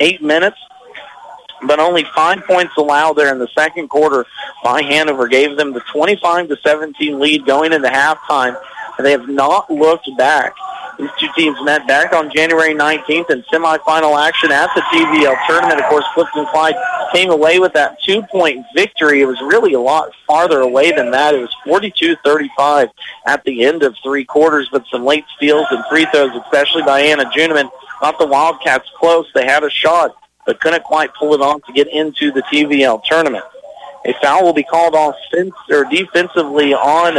eight 0.00 0.22
minutes 0.22 0.58
but 1.66 1.80
only 1.80 2.04
five 2.14 2.44
points 2.44 2.74
allowed 2.76 3.14
there 3.14 3.32
in 3.32 3.38
the 3.38 3.48
second 3.48 3.88
quarter 3.88 4.26
by 4.62 4.82
Hanover 4.82 5.28
gave 5.28 5.56
them 5.56 5.72
the 5.72 5.80
25 5.92 6.48
to 6.48 6.56
17 6.64 7.18
lead 7.18 7.44
going 7.46 7.72
into 7.72 7.88
halftime. 7.88 8.60
And 8.96 9.04
they 9.04 9.10
have 9.10 9.28
not 9.28 9.70
looked 9.70 10.08
back. 10.16 10.54
These 10.98 11.10
two 11.18 11.28
teams 11.34 11.58
met 11.62 11.86
back 11.88 12.12
on 12.12 12.30
January 12.32 12.74
19th 12.74 13.30
in 13.30 13.42
semifinal 13.52 14.16
action 14.16 14.52
at 14.52 14.70
the 14.74 14.80
TVL 14.82 15.36
tournament. 15.46 15.80
Of 15.80 15.86
course, 15.86 16.04
Clifton 16.14 16.46
Clyde 16.46 16.76
came 17.12 17.30
away 17.30 17.58
with 17.58 17.72
that 17.72 18.00
two-point 18.02 18.64
victory. 18.74 19.22
It 19.22 19.26
was 19.26 19.40
really 19.40 19.72
a 19.72 19.80
lot 19.80 20.10
farther 20.26 20.60
away 20.60 20.92
than 20.92 21.10
that. 21.10 21.34
It 21.34 21.40
was 21.40 21.54
42-35 21.66 22.90
at 23.26 23.42
the 23.44 23.64
end 23.64 23.82
of 23.82 23.96
three 24.04 24.24
quarters, 24.24 24.68
but 24.70 24.84
some 24.86 25.04
late 25.04 25.24
steals 25.36 25.66
and 25.70 25.84
free 25.90 26.06
throws, 26.12 26.30
especially 26.44 26.82
by 26.82 27.00
Anna 27.00 27.24
Juniman, 27.24 27.70
got 28.00 28.18
the 28.18 28.26
Wildcats 28.26 28.88
close. 28.96 29.26
They 29.34 29.46
had 29.46 29.64
a 29.64 29.70
shot, 29.70 30.14
but 30.46 30.60
couldn't 30.60 30.84
quite 30.84 31.12
pull 31.14 31.34
it 31.34 31.40
off 31.40 31.62
to 31.64 31.72
get 31.72 31.88
into 31.88 32.30
the 32.32 32.42
TVL 32.42 33.02
tournament. 33.04 33.44
A 34.06 34.12
foul 34.20 34.44
will 34.44 34.52
be 34.52 34.62
called 34.62 34.94
offense 34.94 35.54
or 35.70 35.84
defensively 35.84 36.74
on 36.74 37.14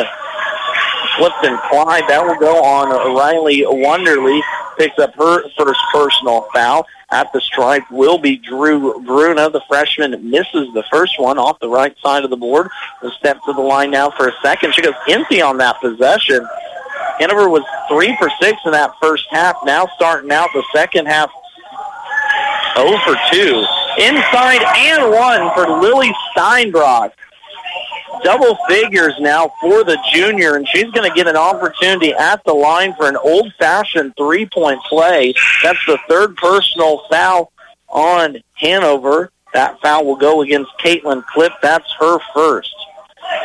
Clifton 1.16 1.58
Clyde. 1.70 2.04
That 2.08 2.24
will 2.26 2.38
go 2.38 2.64
on 2.64 2.90
Riley 3.16 3.64
Wonderly. 3.66 4.42
Picks 4.78 5.00
up 5.00 5.16
her 5.16 5.50
first 5.58 5.80
personal 5.92 6.48
foul. 6.54 6.86
At 7.12 7.32
the 7.34 7.40
stripe 7.40 7.90
will 7.92 8.18
be 8.18 8.38
Drew 8.38 9.02
Bruna. 9.06 9.50
The 9.50 9.62
freshman 9.68 10.30
misses 10.30 10.74
the 10.74 10.84
first 10.92 11.20
one 11.20 11.38
off 11.38 11.60
the 11.60 11.70
right 11.70 11.96
side 12.00 12.24
of 12.24 12.30
the 12.30 12.38
board. 12.38 12.68
Will 13.02 13.12
step 13.12 13.40
to 13.46 13.54
the 13.54 13.62
line 13.62 13.92
now 13.92 14.10
for 14.12 14.28
a 14.28 14.34
second. 14.44 14.74
She 14.74 14.82
goes 14.82 14.96
empty 15.08 15.42
on 15.42 15.58
that 15.58 15.80
possession. 15.80 16.46
Hanover 17.20 17.50
was 17.50 17.64
three 17.88 18.16
for 18.18 18.30
six 18.42 18.60
in 18.66 18.72
that 18.72 18.92
first 19.02 19.26
half. 19.30 19.56
Now 19.66 19.88
starting 19.96 20.32
out 20.32 20.50
the 20.54 20.64
second 20.74 21.06
half 21.06 21.32
0 22.76 22.98
for 23.06 23.16
2. 23.32 23.66
Inside 23.98 24.62
and 24.78 25.12
one 25.12 25.54
for 25.54 25.82
Lily 25.82 26.14
Steinbrock 26.36 27.12
double 28.24 28.58
figures 28.68 29.14
now 29.20 29.52
for 29.62 29.84
the 29.84 29.98
junior, 30.14 30.56
and 30.56 30.68
she's 30.68 30.90
going 30.92 31.10
to 31.10 31.16
get 31.16 31.28
an 31.28 31.38
opportunity 31.38 32.14
at 32.14 32.44
the 32.44 32.54
line 32.54 32.94
for 32.96 33.08
an 33.08 33.18
old-fashioned 33.18 34.14
three-point 34.18 34.82
play. 34.84 35.34
That's 35.64 35.80
the 35.86 36.00
third 36.08 36.36
personal 36.38 37.04
foul 37.10 37.52
on 37.88 38.38
Hanover. 38.56 39.32
That 39.54 39.80
foul 39.80 40.06
will 40.06 40.16
go 40.16 40.42
against 40.42 40.72
Caitlin 40.84 41.26
Cliff. 41.28 41.54
That's 41.62 41.90
her 42.00 42.20
first. 42.34 42.74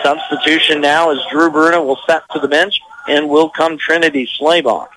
Substitution 0.02 0.80
now 0.80 1.10
is 1.10 1.20
Drew 1.30 1.50
Bruna 1.50 1.82
will 1.82 1.96
step 1.96 2.26
to 2.28 2.38
the 2.38 2.48
bench, 2.48 2.80
and 3.08 3.28
will 3.28 3.50
come 3.50 3.78
Trinity 3.78 4.28
Slaybach. 4.40 4.88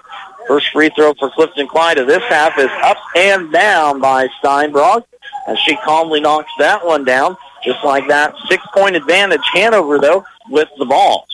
First 0.48 0.70
free 0.72 0.90
throw 0.96 1.14
for 1.14 1.30
Clifton 1.30 1.68
Clyde 1.68 1.98
of 1.98 2.08
this 2.08 2.24
half 2.24 2.58
is 2.58 2.70
up 2.84 2.98
and 3.16 3.52
down 3.52 4.00
by 4.00 4.28
Steinbrock 4.42 5.06
as 5.48 5.58
she 5.60 5.76
calmly 5.78 6.20
knocks 6.20 6.52
that 6.60 6.86
one 6.86 7.06
down. 7.06 7.38
Just 7.64 7.84
like 7.86 8.08
that. 8.10 8.36
Six-point 8.50 8.96
advantage. 8.96 9.40
Hanover, 9.54 9.98
though, 9.98 10.26
with 10.50 10.68
the 10.78 10.86
ball. 10.86 11.26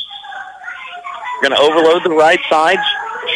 Going 1.42 1.56
to 1.56 1.60
overload 1.60 2.04
the 2.04 2.12
right 2.12 2.40
side. 2.50 2.78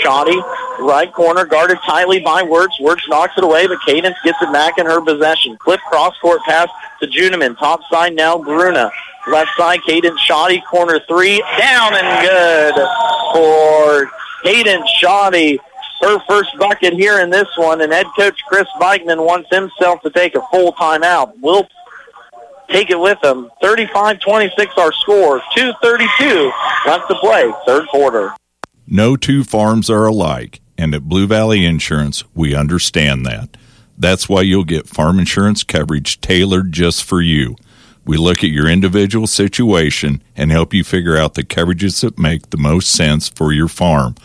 Shoddy, 0.02 0.40
right 0.80 1.12
corner, 1.12 1.46
guarded 1.46 1.78
tightly 1.86 2.20
by 2.20 2.44
Wirtz. 2.44 2.80
Wirtz 2.80 3.08
knocks 3.08 3.34
it 3.38 3.44
away, 3.44 3.66
but 3.66 3.80
Caden 3.88 4.14
gets 4.24 4.42
it 4.42 4.52
back 4.54 4.78
in 4.78 4.86
her 4.86 5.02
possession. 5.02 5.58
Cliff 5.58 5.80
cross-court 5.90 6.42
pass 6.44 6.68
to 7.00 7.08
Juniman. 7.08 7.58
Top 7.58 7.82
side 7.90 8.16
now, 8.16 8.38
Bruna. 8.38 8.92
Left 9.28 9.50
side, 9.58 9.80
Caden 9.88 10.18
Shoddy, 10.20 10.62
corner 10.62 11.00
three. 11.08 11.44
Down 11.58 11.94
and 11.96 12.28
good 12.28 12.76
for 13.34 14.12
Caden 14.44 14.84
Shoddy. 15.00 15.60
Her 16.02 16.20
first 16.28 16.50
bucket 16.60 16.94
here 16.94 17.22
in 17.22 17.30
this 17.30 17.48
one, 17.56 17.80
and 17.80 17.94
head 17.94 18.08
coach 18.18 18.38
Chris 18.46 18.68
Bikeman 18.80 19.26
wants 19.26 19.48
himself 19.50 20.02
to 20.02 20.10
take 20.10 20.36
a 20.36 20.42
full 20.52 20.74
timeout. 20.74 21.32
We'll 21.40 21.66
take 22.68 22.90
it 22.90 23.00
with 23.00 23.22
them. 23.22 23.50
35-26 23.62 24.78
our 24.78 24.92
score. 24.92 25.40
2.32 25.56 26.52
left 26.86 27.08
to 27.08 27.16
play, 27.16 27.54
third 27.66 27.88
quarter. 27.88 28.34
No 28.86 29.16
two 29.16 29.46
farms 29.46 29.90
are 29.90 30.06
alike, 30.06 30.60
and 30.78 30.94
at 30.94 31.08
Blue 31.08 31.26
Valley 31.26 31.66
Insurance, 31.66 32.26
we 32.36 32.54
understand 32.54 33.26
that. 33.26 33.56
That's 33.98 34.28
why 34.28 34.42
you'll 34.42 34.66
get 34.66 34.90
farm 34.90 35.20
insurance 35.20 35.64
coverage 35.64 36.20
tailored 36.20 36.74
just 36.74 37.04
for 37.04 37.22
you. 37.22 37.56
We 38.06 38.18
look 38.18 38.44
at 38.44 38.50
your 38.50 38.68
individual 38.68 39.28
situation 39.28 40.22
and 40.36 40.52
help 40.52 40.74
you 40.74 40.84
figure 40.84 41.16
out 41.16 41.36
the 41.36 41.44
coverages 41.44 42.02
that 42.02 42.20
make 42.20 42.50
the 42.50 42.58
most 42.58 42.90
sense 42.90 43.30
for 43.30 43.54
your 43.54 43.70
farm, 43.70 44.16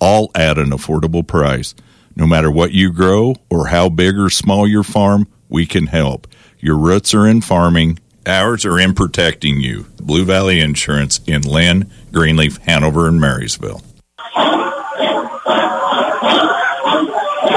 all 0.00 0.30
at 0.34 0.58
an 0.58 0.70
affordable 0.70 1.26
price. 1.26 1.74
No 2.14 2.26
matter 2.26 2.50
what 2.50 2.72
you 2.72 2.92
grow 2.92 3.34
or 3.50 3.68
how 3.68 3.88
big 3.88 4.16
or 4.16 4.30
small 4.30 4.68
your 4.68 4.84
farm, 4.84 5.26
we 5.48 5.66
can 5.66 5.88
help. 5.88 6.28
Your 6.60 6.78
roots 6.78 7.12
are 7.12 7.26
in 7.26 7.40
farming. 7.40 7.98
Ours 8.26 8.64
are 8.64 8.78
in 8.78 8.94
protecting 8.94 9.60
you. 9.60 9.86
Blue 10.00 10.24
Valley 10.24 10.60
Insurance 10.60 11.20
in 11.26 11.42
Linn, 11.42 11.90
Greenleaf, 12.12 12.58
Hanover, 12.58 13.08
and 13.08 13.20
Marysville. 13.20 13.82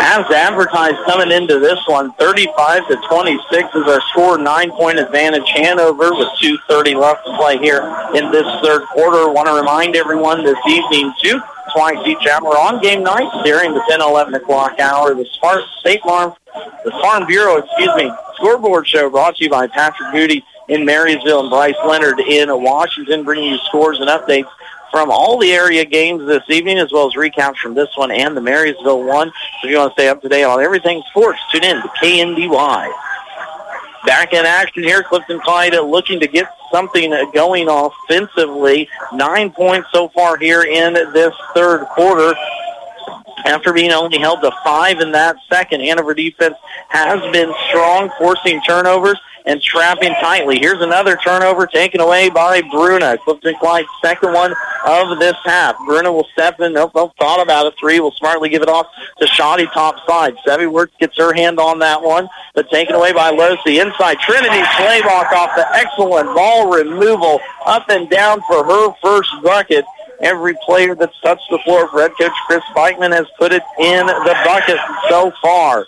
As 0.09 0.23
advertised 0.31 1.03
coming 1.03 1.33
into 1.33 1.59
this 1.59 1.85
one, 1.85 2.13
35 2.13 2.87
to 2.87 2.95
26 3.09 3.75
is 3.75 3.87
our 3.89 3.99
score, 4.07 4.37
nine-point 4.37 4.99
advantage 4.99 5.49
Hanover 5.49 6.15
with 6.15 6.29
2.30 6.41 6.97
left 6.97 7.25
to 7.25 7.35
play 7.35 7.57
here 7.57 7.81
in 8.15 8.31
this 8.31 8.47
third 8.63 8.83
quarter. 8.83 9.29
want 9.29 9.49
to 9.49 9.53
remind 9.53 9.97
everyone 9.97 10.45
this 10.45 10.57
evening, 10.65 11.13
too, 11.21 11.41
twice 11.73 11.97
each 12.07 12.25
hour 12.25 12.55
on 12.55 12.81
game 12.81 13.03
night 13.03 13.29
during 13.43 13.73
the 13.73 13.83
10, 13.89 13.99
11 13.99 14.33
o'clock 14.35 14.79
hour. 14.79 15.13
The 15.13 15.25
Smart 15.39 15.61
State 15.81 16.01
Farm, 16.03 16.33
the 16.85 16.91
Farm 17.01 17.27
Bureau, 17.27 17.57
excuse 17.57 17.93
me, 17.97 18.09
scoreboard 18.35 18.87
show 18.87 19.09
brought 19.09 19.35
to 19.35 19.43
you 19.43 19.49
by 19.49 19.67
Patrick 19.67 20.13
Moody 20.13 20.41
in 20.69 20.85
Marysville 20.85 21.41
and 21.41 21.49
Bryce 21.49 21.75
Leonard 21.85 22.21
in 22.21 22.47
Washington, 22.63 23.25
bringing 23.25 23.51
you 23.51 23.57
scores 23.65 23.99
and 23.99 24.07
updates 24.07 24.47
from 24.91 25.11
all 25.11 25.37
the 25.37 25.51
area 25.51 25.85
games 25.85 26.25
this 26.25 26.43
evening, 26.49 26.77
as 26.77 26.91
well 26.91 27.07
as 27.07 27.13
recaps 27.13 27.57
from 27.57 27.73
this 27.73 27.89
one 27.95 28.11
and 28.11 28.35
the 28.35 28.41
Marysville 28.41 29.03
one. 29.03 29.29
So 29.29 29.67
if 29.67 29.71
you 29.71 29.77
want 29.77 29.95
to 29.95 30.01
stay 30.01 30.09
up 30.09 30.21
to 30.21 30.29
date 30.29 30.43
on 30.43 30.61
everything 30.61 31.03
sports, 31.09 31.39
tune 31.51 31.63
in 31.63 31.81
to 31.81 31.87
KNDY. 32.01 32.91
Back 34.05 34.31
in 34.31 34.45
action 34.45 34.83
here, 34.83 35.03
Clifton 35.03 35.39
Clyde 35.41 35.73
looking 35.73 36.19
to 36.21 36.27
get 36.27 36.47
something 36.71 37.11
going 37.33 37.67
offensively. 37.67 38.87
Nine 39.13 39.51
points 39.51 39.89
so 39.91 40.07
far 40.09 40.37
here 40.37 40.63
in 40.63 40.93
this 40.93 41.33
third 41.53 41.85
quarter. 41.87 42.33
after 43.45 43.73
being 43.73 43.91
only 43.91 44.17
held 44.19 44.41
to 44.41 44.51
five 44.63 44.99
in 44.99 45.11
that 45.11 45.37
second. 45.49 45.81
Hanover 45.81 46.13
defense 46.13 46.55
has 46.89 47.19
been 47.31 47.53
strong, 47.69 48.09
forcing 48.17 48.61
turnovers 48.61 49.19
and 49.47 49.61
trapping 49.61 50.13
tightly. 50.15 50.59
Here's 50.59 50.81
another 50.81 51.15
turnover 51.15 51.65
taken 51.65 52.01
away 52.01 52.29
by 52.29 52.61
Bruna. 52.69 53.17
Clifton 53.17 53.55
Clyde's 53.59 53.87
second 54.03 54.33
one 54.33 54.53
of 54.85 55.17
this 55.19 55.35
half. 55.45 55.77
Bruna 55.85 56.11
will 56.11 56.27
step 56.33 56.59
in. 56.59 56.73
Nope, 56.73 56.91
nope, 56.93 57.13
thought 57.17 57.41
about 57.41 57.65
a 57.65 57.71
three. 57.79 57.99
Will 57.99 58.11
smartly 58.11 58.49
give 58.49 58.61
it 58.61 58.69
off 58.69 58.87
to 59.19 59.27
Shoddy 59.27 59.65
top 59.67 59.95
side. 60.05 60.35
Sevi 60.45 60.69
Wirtz 60.69 60.93
gets 60.99 61.17
her 61.17 61.33
hand 61.33 61.59
on 61.59 61.79
that 61.79 62.01
one, 62.01 62.27
but 62.53 62.69
taken 62.69 62.95
away 62.95 63.13
by 63.13 63.31
Losi. 63.31 63.81
Inside, 63.81 64.19
Trinity 64.19 64.61
Slayback 64.75 65.31
off 65.31 65.55
the 65.55 65.67
excellent 65.73 66.35
ball 66.35 66.69
removal 66.69 67.39
up 67.65 67.89
and 67.89 68.09
down 68.09 68.41
for 68.47 68.65
her 68.65 68.93
first 69.01 69.31
bucket. 69.43 69.85
Every 70.19 70.55
player 70.65 70.95
that's 70.95 71.19
touched 71.21 71.47
the 71.49 71.59
floor 71.59 71.87
for 71.89 72.01
head 72.01 72.11
coach 72.19 72.31
Chris 72.47 72.63
Spikeman 72.75 73.13
has 73.13 73.27
put 73.37 73.53
it 73.53 73.61
in 73.79 74.07
the 74.07 74.35
bucket 74.43 74.79
so 75.09 75.31
far. 75.41 75.87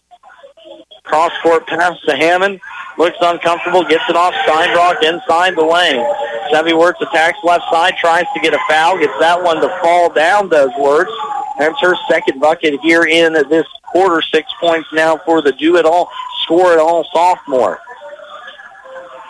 Cross 1.04 1.32
court 1.42 1.66
pass 1.66 2.00
to 2.02 2.16
Hammond. 2.16 2.62
Looks 3.00 3.18
uncomfortable. 3.22 3.84
Gets 3.86 4.04
it 4.10 4.16
off 4.18 4.34
Steinbrock 4.46 5.02
inside 5.02 5.56
the 5.56 5.64
lane. 5.64 6.06
Sevi 6.52 6.78
Wirtz 6.78 7.02
attacks 7.02 7.40
left 7.44 7.64
side. 7.72 7.96
Tries 7.98 8.26
to 8.34 8.40
get 8.42 8.54
a 8.54 8.60
foul. 8.70 9.00
Gets 9.00 9.18
that 9.20 9.42
one 9.42 9.62
to 9.62 9.70
fall 9.82 10.10
down, 10.10 10.50
does 10.50 10.70
Wirtz. 10.78 11.12
That's 11.58 11.80
her 11.82 11.96
second 12.10 12.40
bucket 12.40 12.80
here 12.82 13.06
in 13.06 13.34
this 13.50 13.66
quarter. 13.86 14.22
Six 14.22 14.52
points 14.60 14.90
now 14.94 15.18
for 15.18 15.42
the 15.42 15.54
do-it-all, 15.54 16.10
score-it-all 16.44 17.06
sophomore. 17.14 17.80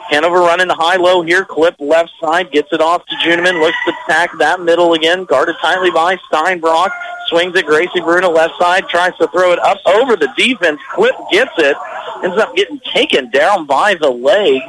Hanover 0.10 0.40
running 0.40 0.70
high-low 0.70 1.22
here. 1.22 1.46
Cliff 1.46 1.76
left 1.78 2.12
side. 2.20 2.52
Gets 2.52 2.74
it 2.74 2.82
off 2.82 3.06
to 3.06 3.16
Juniman. 3.18 3.62
Looks 3.62 3.78
to 3.86 3.94
attack 4.06 4.32
that 4.40 4.60
middle 4.60 4.94
again. 4.94 5.26
Guarded 5.26 5.56
tightly 5.62 5.92
by 5.92 6.18
Steinbrock. 6.32 6.90
Swings 7.30 7.56
it. 7.56 7.66
Gracie 7.66 8.02
Bruna 8.02 8.30
left 8.30 8.54
side. 8.60 8.88
Tries 8.90 9.16
to 9.18 9.28
throw 9.28 9.52
it 9.52 9.60
up 9.60 9.80
over 9.86 10.16
the 10.16 10.32
defense. 10.38 10.80
Cliff 10.94 11.16
gets 11.32 11.52
it. 11.58 11.76
Ends 12.24 12.38
up 12.38 12.56
getting 12.56 12.80
taken 12.94 13.30
down 13.30 13.66
by 13.66 13.96
the 13.96 14.10
leg. 14.10 14.62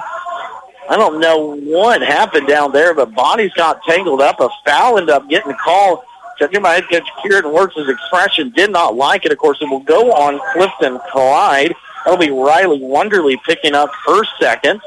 I 0.89 0.97
don't 0.97 1.21
know 1.21 1.57
what 1.57 2.03
happened 2.03 2.49
down 2.49 2.73
there, 2.73 2.95
but 2.95 3.15
bodies 3.15 3.53
got 3.55 3.83
tangled 3.85 4.21
up. 4.21 4.41
A 4.41 4.49
foul 4.67 4.99
ended 4.99 5.15
up 5.15 5.29
getting 5.29 5.55
called. 5.55 6.01
Judging 6.39 6.63
by 6.63 6.75
head 6.75 6.85
coach 6.91 7.07
Kyron 7.23 7.53
Wirtz' 7.53 7.77
expression, 7.89 8.51
did 8.51 8.71
not 8.71 8.97
like 8.97 9.27
it. 9.27 9.33
Of 9.33 9.39
course, 9.39 9.59
it 9.61 9.69
will 9.69 9.81
go 9.81 10.11
on 10.13 10.41
Clifton 10.53 10.99
Clyde. 11.11 11.75
That'll 12.05 12.19
be 12.19 12.31
Riley 12.31 12.81
Wonderly 12.81 13.37
picking 13.45 13.75
up 13.75 13.91
her 14.07 14.23
second 14.41 14.81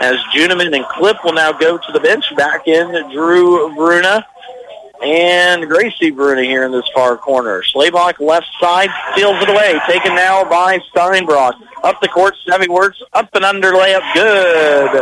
as 0.00 0.16
Juniman 0.34 0.74
and 0.74 0.84
Cliff 0.86 1.16
will 1.24 1.32
now 1.32 1.52
go 1.52 1.78
to 1.78 1.92
the 1.92 2.00
bench. 2.00 2.34
Back 2.36 2.66
in 2.68 2.90
Drew 3.12 3.74
Bruna 3.74 4.26
and 5.02 5.68
Gracie 5.68 6.10
Bruna 6.10 6.42
here 6.42 6.64
in 6.64 6.72
this 6.72 6.88
far 6.94 7.16
corner. 7.16 7.62
Slayback 7.62 8.20
left 8.20 8.48
side 8.60 8.90
steals 9.12 9.36
it 9.42 9.48
away. 9.48 9.78
Taken 9.86 10.14
now 10.14 10.44
by 10.44 10.78
Steinbrock. 10.94 11.54
Up 11.82 12.00
the 12.00 12.08
court, 12.08 12.34
Sevi 12.46 12.68
Wirtz, 12.68 13.02
up 13.12 13.28
and 13.34 13.44
under 13.44 13.72
layup, 13.72 14.02
good. 14.14 14.92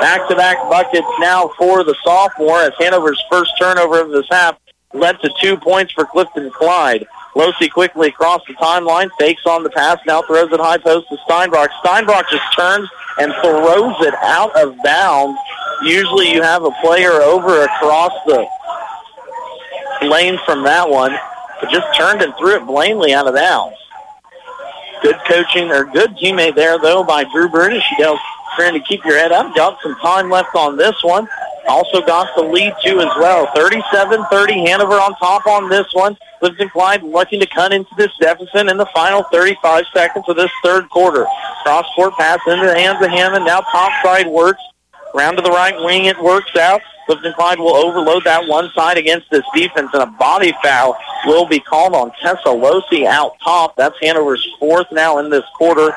Back-to-back 0.00 0.56
buckets 0.68 1.06
now 1.20 1.48
for 1.58 1.84
the 1.84 1.94
sophomore 2.02 2.62
as 2.62 2.72
Hanover's 2.78 3.22
first 3.30 3.52
turnover 3.58 4.00
of 4.00 4.10
this 4.10 4.26
half 4.30 4.58
led 4.92 5.20
to 5.20 5.30
two 5.40 5.56
points 5.56 5.92
for 5.92 6.04
Clifton 6.04 6.50
Clyde. 6.50 7.06
Losi 7.34 7.70
quickly 7.70 8.08
across 8.08 8.42
the 8.46 8.54
timeline, 8.54 9.08
fakes 9.18 9.46
on 9.46 9.62
the 9.62 9.70
pass, 9.70 9.98
now 10.06 10.20
throws 10.22 10.52
it 10.52 10.60
high 10.60 10.78
post 10.78 11.08
to 11.08 11.16
Steinbrock. 11.28 11.68
Steinbrock 11.84 12.28
just 12.30 12.44
turns 12.56 12.88
and 13.18 13.32
throws 13.40 13.94
it 14.00 14.14
out 14.16 14.54
of 14.60 14.76
bounds. 14.82 15.38
Usually 15.82 16.32
you 16.32 16.42
have 16.42 16.64
a 16.64 16.70
player 16.82 17.12
over 17.12 17.62
across 17.62 18.12
the 18.26 18.46
lane 20.02 20.38
from 20.44 20.62
that 20.64 20.88
one, 20.88 21.16
but 21.60 21.70
just 21.70 21.86
turned 21.96 22.22
and 22.22 22.34
threw 22.36 22.56
it 22.56 22.66
blamely 22.66 23.14
out 23.14 23.26
of 23.26 23.34
bounds. 23.34 23.76
Good 25.02 25.16
coaching 25.26 25.70
or 25.70 25.84
good 25.84 26.16
teammate 26.16 26.54
there 26.54 26.78
though 26.78 27.02
by 27.02 27.24
Drew 27.24 27.48
Bruna. 27.48 27.80
She 27.80 27.96
does 27.96 28.18
trying 28.56 28.74
to 28.74 28.80
keep 28.80 29.04
your 29.04 29.18
head 29.18 29.32
up. 29.32 29.54
Got 29.54 29.80
some 29.82 29.96
time 29.96 30.30
left 30.30 30.54
on 30.54 30.76
this 30.76 31.02
one. 31.02 31.28
Also 31.66 32.00
got 32.00 32.34
the 32.36 32.42
lead 32.42 32.74
too 32.84 33.00
as 33.00 33.10
well. 33.18 33.46
37-30 33.48 34.66
Hanover 34.66 34.94
on 34.94 35.14
top 35.16 35.46
on 35.46 35.68
this 35.68 35.86
one. 35.92 36.16
Clifton 36.40 36.68
Clyde 36.68 37.02
looking 37.02 37.40
to 37.40 37.46
cut 37.46 37.72
into 37.72 37.90
this 37.96 38.10
deficit 38.20 38.68
in 38.68 38.76
the 38.76 38.86
final 38.86 39.22
35 39.24 39.84
seconds 39.94 40.24
of 40.28 40.36
this 40.36 40.50
third 40.62 40.88
quarter. 40.90 41.26
Cross 41.62 41.86
court 41.94 42.14
pass 42.14 42.40
into 42.46 42.66
the 42.66 42.74
hands 42.74 43.02
of 43.02 43.10
Hammond. 43.10 43.44
Now 43.44 43.60
top 43.60 43.92
side 44.04 44.26
Wirtz. 44.26 44.60
Round 45.14 45.36
to 45.36 45.42
the 45.42 45.50
right 45.50 45.74
wing 45.78 46.06
it 46.06 46.18
works 46.18 46.56
out. 46.56 46.80
Clifton 47.06 47.32
Clyde 47.34 47.58
will 47.58 47.74
overload 47.74 48.24
that 48.24 48.46
one 48.46 48.70
side 48.74 48.96
against 48.96 49.28
this 49.30 49.44
defense, 49.54 49.90
and 49.92 50.02
a 50.02 50.06
body 50.06 50.52
foul 50.62 50.96
will 51.26 51.46
be 51.46 51.60
called 51.60 51.94
on 51.94 52.12
Tessa 52.20 52.48
Losi 52.48 53.06
out 53.06 53.38
top. 53.40 53.76
That's 53.76 53.96
Hanover's 54.00 54.46
fourth 54.58 54.86
now 54.92 55.18
in 55.18 55.28
this 55.28 55.44
quarter. 55.56 55.94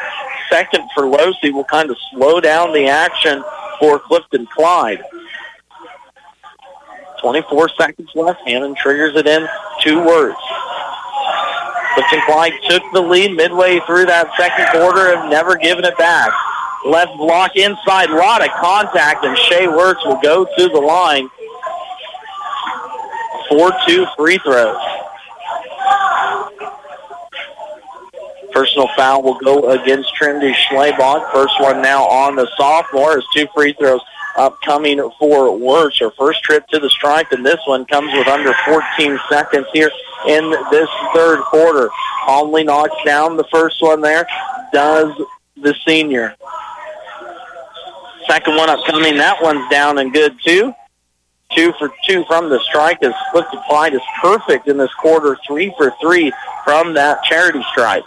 Second 0.50 0.90
for 0.94 1.04
Losi 1.04 1.54
will 1.54 1.64
kind 1.64 1.90
of 1.90 1.98
slow 2.12 2.42
down 2.42 2.74
the 2.74 2.88
action 2.88 3.44
for 3.80 4.00
Clifton 4.00 4.48
Clyde. 4.48 5.04
24 7.22 7.70
seconds 7.70 8.10
left. 8.16 8.42
Hammond 8.46 8.78
triggers 8.78 9.16
it 9.16 9.28
in 9.28 9.48
two 9.82 10.04
words. 10.04 10.38
Clifton 11.94 12.22
Clyde 12.26 12.54
took 12.70 12.84
the 12.94 13.02
lead 13.02 13.36
midway 13.36 13.80
through 13.88 14.06
that 14.06 14.30
second 14.38 14.68
quarter 14.72 15.14
and 15.16 15.30
never 15.30 15.56
given 15.56 15.86
it 15.86 15.98
back. 15.98 16.32
Left 16.86 17.18
block 17.18 17.56
inside, 17.56 18.12
lot 18.12 18.46
of 18.46 18.52
contact, 18.52 19.26
and 19.26 19.36
Shea 19.38 19.68
Wirtz 19.68 20.06
will 20.06 20.20
go 20.22 20.46
to 20.46 20.70
the 20.70 20.80
line. 20.80 21.30
4-2 23.50 24.16
free 24.16 24.38
throws. 24.38 24.78
Personal 28.52 28.88
foul 28.96 29.24
will 29.24 29.40
go 29.40 29.72
against 29.72 30.14
Trinity 30.16 30.54
Schlebach. 30.54 31.32
First 31.34 31.60
one 31.60 31.82
now 31.82 32.06
on 32.06 32.36
the 32.36 32.48
sophomore 32.56 33.18
is 33.18 33.26
two 33.34 33.48
free 33.54 33.74
throws 33.74 34.02
upcoming 34.38 35.10
for 35.20 35.58
Wirtz. 35.58 36.00
Her 36.00 36.12
first 36.12 36.44
trip 36.44 36.68
to 36.68 36.80
the 36.80 36.90
stripe, 36.90 37.32
and 37.32 37.46
this 37.46 37.60
one 37.66 37.86
comes 37.86 38.14
with 38.14 38.28
under 38.28 38.54
14 38.66 39.20
seconds 39.30 39.66
here 39.74 39.92
in 40.28 40.52
this 40.72 40.90
third 41.14 41.42
quarter. 41.46 41.90
Calmly 42.26 42.64
knocks 42.64 42.96
down 43.06 43.38
the 43.38 43.48
first 43.52 43.82
one 43.82 44.02
there. 44.02 44.28
Does 44.72 45.12
the 45.58 45.76
senior. 45.86 46.36
Second 48.28 48.56
one 48.56 48.70
upcoming. 48.70 49.18
That 49.18 49.42
one's 49.42 49.70
down 49.70 49.98
and 49.98 50.14
good 50.14 50.38
too. 50.44 50.74
Two 51.52 51.74
for 51.78 51.92
two 52.08 52.26
from 52.26 52.50
the 52.50 52.60
strike 52.62 53.02
as 53.04 53.14
Clifton 53.32 53.60
Clyde 53.68 53.94
is 53.94 54.02
perfect 54.22 54.68
in 54.68 54.78
this 54.78 54.94
quarter. 54.96 55.38
Three 55.48 55.74
for 55.78 55.94
three 56.02 56.32
from 56.64 56.94
that 56.96 57.24
charity 57.24 57.64
strike. 57.72 58.04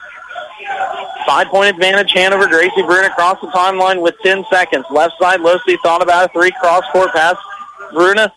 Five-point 1.27 1.71
advantage, 1.71 2.13
Hanover. 2.13 2.47
Gracie 2.47 2.83
Bruna 2.83 3.09
across 3.09 3.41
the 3.41 3.49
timeline 3.49 4.01
with 4.01 4.15
10 4.23 4.45
seconds. 4.51 4.85
Left 4.91 5.15
side, 5.21 5.41
Losi 5.41 5.79
thought 5.83 6.03
about 6.03 6.31
a 6.31 6.33
three 6.33 6.51
cross-court 6.53 7.13
pass. 7.13 7.37
Bruna, 7.93 8.33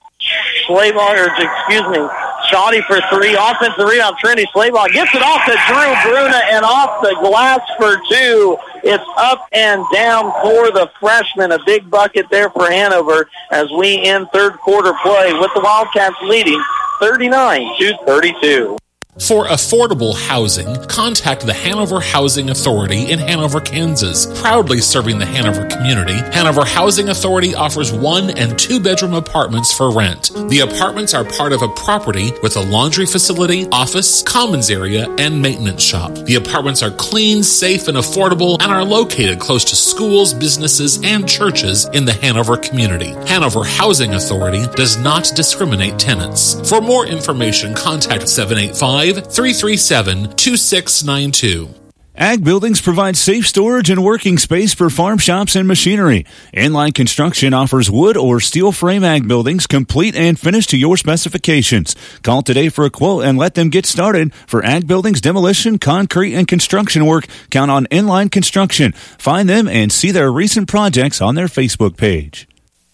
Schleybaugh, 0.65 1.25
excuse 1.39 1.87
me, 1.87 2.07
Shoddy 2.51 2.81
for 2.81 2.99
three. 3.09 3.35
Offensive 3.35 3.87
rebound, 3.87 4.17
Trinity 4.19 4.47
Schleybaugh 4.53 4.91
gets 4.91 5.15
it 5.15 5.21
off 5.21 5.45
to 5.45 5.55
Drew 5.67 6.11
Bruna 6.11 6.41
and 6.51 6.65
off 6.65 7.01
the 7.01 7.15
glass 7.21 7.61
for 7.77 7.95
two. 8.09 8.57
It's 8.83 9.03
up 9.17 9.47
and 9.53 9.83
down 9.93 10.31
for 10.43 10.71
the 10.71 10.91
freshman. 10.99 11.53
A 11.53 11.63
big 11.65 11.89
bucket 11.89 12.29
there 12.29 12.49
for 12.49 12.69
Hanover 12.69 13.29
as 13.51 13.71
we 13.71 14.03
end 14.03 14.27
third 14.33 14.57
quarter 14.57 14.93
play 15.01 15.33
with 15.33 15.51
the 15.55 15.61
Wildcats 15.61 16.17
leading 16.23 16.61
39 16.99 17.77
to 17.79 17.97
32. 18.05 18.77
For 19.19 19.45
affordable 19.45 20.17
housing, 20.17 20.73
contact 20.87 21.45
the 21.45 21.53
Hanover 21.53 21.99
Housing 21.99 22.49
Authority 22.49 23.11
in 23.11 23.19
Hanover, 23.19 23.59
Kansas. 23.59 24.25
Proudly 24.39 24.79
serving 24.79 25.19
the 25.19 25.25
Hanover 25.25 25.65
community, 25.67 26.13
Hanover 26.33 26.63
Housing 26.63 27.09
Authority 27.09 27.53
offers 27.53 27.91
one 27.91 28.29
and 28.31 28.57
two 28.57 28.79
bedroom 28.79 29.13
apartments 29.13 29.73
for 29.73 29.93
rent. 29.93 30.31
The 30.47 30.61
apartments 30.61 31.13
are 31.13 31.25
part 31.25 31.51
of 31.51 31.61
a 31.61 31.67
property 31.67 32.31
with 32.41 32.55
a 32.55 32.61
laundry 32.61 33.05
facility, 33.05 33.67
office, 33.69 34.23
commons 34.23 34.69
area, 34.69 35.13
and 35.19 35.41
maintenance 35.41 35.83
shop. 35.83 36.13
The 36.13 36.35
apartments 36.35 36.81
are 36.81 36.91
clean, 36.91 37.43
safe, 37.43 37.89
and 37.89 37.97
affordable 37.97 38.61
and 38.61 38.71
are 38.71 38.85
located 38.85 39.39
close 39.39 39.65
to 39.65 39.75
schools, 39.75 40.33
businesses, 40.33 41.03
and 41.03 41.27
churches 41.27 41.85
in 41.93 42.05
the 42.05 42.13
Hanover 42.13 42.55
community. 42.55 43.09
Hanover 43.27 43.65
Housing 43.65 44.13
Authority 44.13 44.65
does 44.77 44.95
not 44.95 45.29
discriminate 45.35 45.99
tenants. 45.99 46.67
For 46.69 46.79
more 46.79 47.05
information, 47.05 47.75
contact 47.75 48.29
785 48.29 49.00
337 49.01 50.35
2692. 50.35 51.81
Ag 52.15 52.43
Buildings 52.43 52.81
provide 52.81 53.17
safe 53.17 53.47
storage 53.47 53.89
and 53.89 54.03
working 54.03 54.37
space 54.37 54.75
for 54.75 54.91
farm 54.91 55.17
shops 55.17 55.55
and 55.55 55.67
machinery. 55.67 56.23
Inline 56.53 56.93
Construction 56.93 57.51
offers 57.51 57.89
wood 57.89 58.15
or 58.15 58.39
steel 58.39 58.71
frame 58.71 59.03
ag 59.03 59.27
buildings 59.27 59.65
complete 59.65 60.15
and 60.15 60.39
finished 60.39 60.69
to 60.69 60.77
your 60.77 60.97
specifications. 60.97 61.95
Call 62.21 62.43
today 62.43 62.69
for 62.69 62.85
a 62.85 62.91
quote 62.91 63.23
and 63.23 63.39
let 63.39 63.55
them 63.55 63.69
get 63.69 63.87
started. 63.87 64.35
For 64.45 64.63
ag 64.63 64.85
buildings, 64.85 65.19
demolition, 65.19 65.79
concrete, 65.79 66.35
and 66.35 66.47
construction 66.47 67.07
work, 67.07 67.25
count 67.49 67.71
on 67.71 67.87
Inline 67.87 68.31
Construction. 68.31 68.91
Find 68.91 69.49
them 69.49 69.67
and 69.67 69.91
see 69.91 70.11
their 70.11 70.31
recent 70.31 70.67
projects 70.67 71.21
on 71.21 71.33
their 71.33 71.47
Facebook 71.47 71.97
page. 71.97 72.47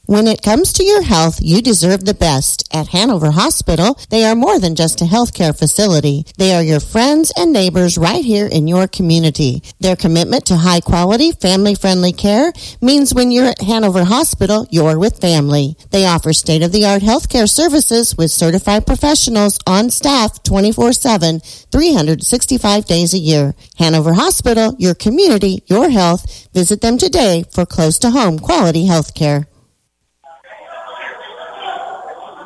When 0.08 0.26
it 0.26 0.42
comes 0.42 0.72
to 0.72 0.86
your 0.86 1.02
health, 1.02 1.40
you 1.42 1.62
deserve 1.62 2.06
the 2.06 2.14
best. 2.14 2.64
At 2.74 2.88
Hanover 2.88 3.32
Hospital, 3.32 4.00
they 4.10 4.24
are 4.24 4.36
more 4.36 4.58
than 4.58 4.74
just 4.74 5.02
a 5.02 5.04
healthcare 5.04 5.54
facility. 5.54 6.26
They 6.38 6.54
are 6.56 6.64
your 6.64 6.80
friends 6.80 7.34
and 7.36 7.52
neighbors 7.52 7.98
right 7.98 8.24
here 8.24 8.48
in 8.48 8.70
your 8.70 8.88
community. 8.88 9.64
Their 9.82 9.98
commitment 9.98 10.46
to 10.46 10.56
high 10.56 10.80
quality, 10.80 11.34
family 11.34 11.76
friendly 11.76 12.14
care 12.14 12.54
means 12.82 13.14
when 13.14 13.32
you're 13.32 13.48
at 13.48 13.60
Hanover 13.60 14.06
Hospital, 14.06 14.66
you're 14.72 14.98
with 14.98 15.20
family. 15.20 15.76
They 15.92 16.06
offer 16.06 16.32
state 16.32 16.64
of 16.64 16.72
the 16.72 16.86
art 16.86 17.02
healthcare 17.02 17.50
services 17.50 18.16
with 18.16 18.32
certified 18.32 18.88
professionals 18.88 19.60
on 19.68 19.90
staff 19.90 20.42
24 20.42 20.94
7, 20.94 21.42
365 21.42 22.86
days 22.86 23.14
a 23.14 23.18
year. 23.18 23.56
Hanover 23.78 24.14
Hospital, 24.14 24.74
your 24.80 24.96
community, 24.96 25.64
your 25.66 25.90
health. 25.90 26.48
Visit 26.54 26.80
them 26.80 26.98
today 26.98 27.44
for 27.52 27.66
close 27.66 28.00
to 28.00 28.12
home 28.12 28.40
quality 28.40 28.88
healthcare 28.88 29.48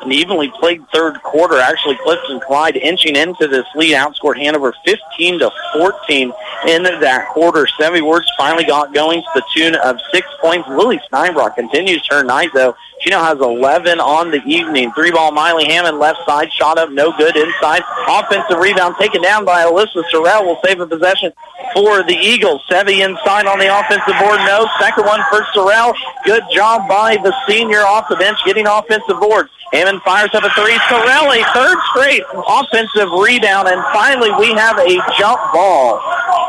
an 0.02 0.12
evenly 0.12 0.50
played 0.60 0.86
third 0.92 1.22
quarter. 1.22 1.58
Actually, 1.58 1.96
Clifton 2.02 2.40
Clyde 2.40 2.76
inching 2.76 3.16
into 3.16 3.46
this 3.48 3.66
lead, 3.74 3.94
outscored 3.94 4.36
Hanover 4.36 4.74
15 4.84 5.38
to 5.40 5.50
14 5.74 6.32
in 6.68 6.82
that 6.82 7.28
quarter. 7.28 7.66
Sevi 7.80 8.06
Wirtz 8.06 8.30
finally 8.36 8.64
got 8.64 8.94
going 8.94 9.22
to 9.22 9.28
the 9.34 9.42
tune 9.54 9.74
of 9.76 9.98
six 10.12 10.26
points. 10.40 10.68
Lily 10.68 11.00
Steinbrock 11.10 11.54
continues 11.54 12.06
her 12.10 12.22
night 12.22 12.50
though. 12.54 12.74
She 13.02 13.10
now 13.10 13.24
has 13.24 13.40
11 13.40 13.98
on 13.98 14.30
the 14.30 14.40
evening. 14.46 14.92
Three 14.92 15.10
ball 15.10 15.32
Miley 15.32 15.64
Hammond 15.64 15.98
left 15.98 16.20
side, 16.24 16.52
shot 16.52 16.78
up, 16.78 16.90
no 16.90 17.10
good 17.18 17.36
inside. 17.36 17.82
Offensive 18.06 18.58
rebound 18.58 18.94
taken 18.98 19.20
down 19.20 19.44
by 19.44 19.64
Alyssa 19.64 20.04
Sorrell. 20.12 20.46
Will 20.46 20.60
save 20.64 20.78
a 20.78 20.86
possession 20.86 21.32
for 21.74 22.04
the 22.04 22.14
Eagles. 22.14 22.62
Sevi 22.70 23.04
inside 23.04 23.46
on 23.46 23.58
the 23.58 23.66
offensive 23.66 24.14
board. 24.22 24.38
No. 24.46 24.68
Second 24.78 25.04
one 25.04 25.20
for 25.30 25.42
Sorrell. 25.52 25.92
Good 26.24 26.44
job 26.52 26.88
by 26.88 27.16
the 27.16 27.34
senior 27.48 27.80
off 27.80 28.08
the 28.08 28.14
bench 28.14 28.38
getting 28.46 28.68
offensive 28.68 29.18
boards. 29.18 29.50
Hammond 29.72 30.02
fires 30.02 30.30
up 30.34 30.44
a 30.44 30.50
three. 30.50 30.78
Sorelli, 30.88 31.42
third 31.54 31.78
straight 31.90 32.22
offensive 32.46 33.10
rebound, 33.10 33.68
and 33.68 33.82
finally 33.92 34.30
we 34.38 34.52
have 34.54 34.78
a 34.78 35.00
jump 35.18 35.40
ball. 35.52 35.96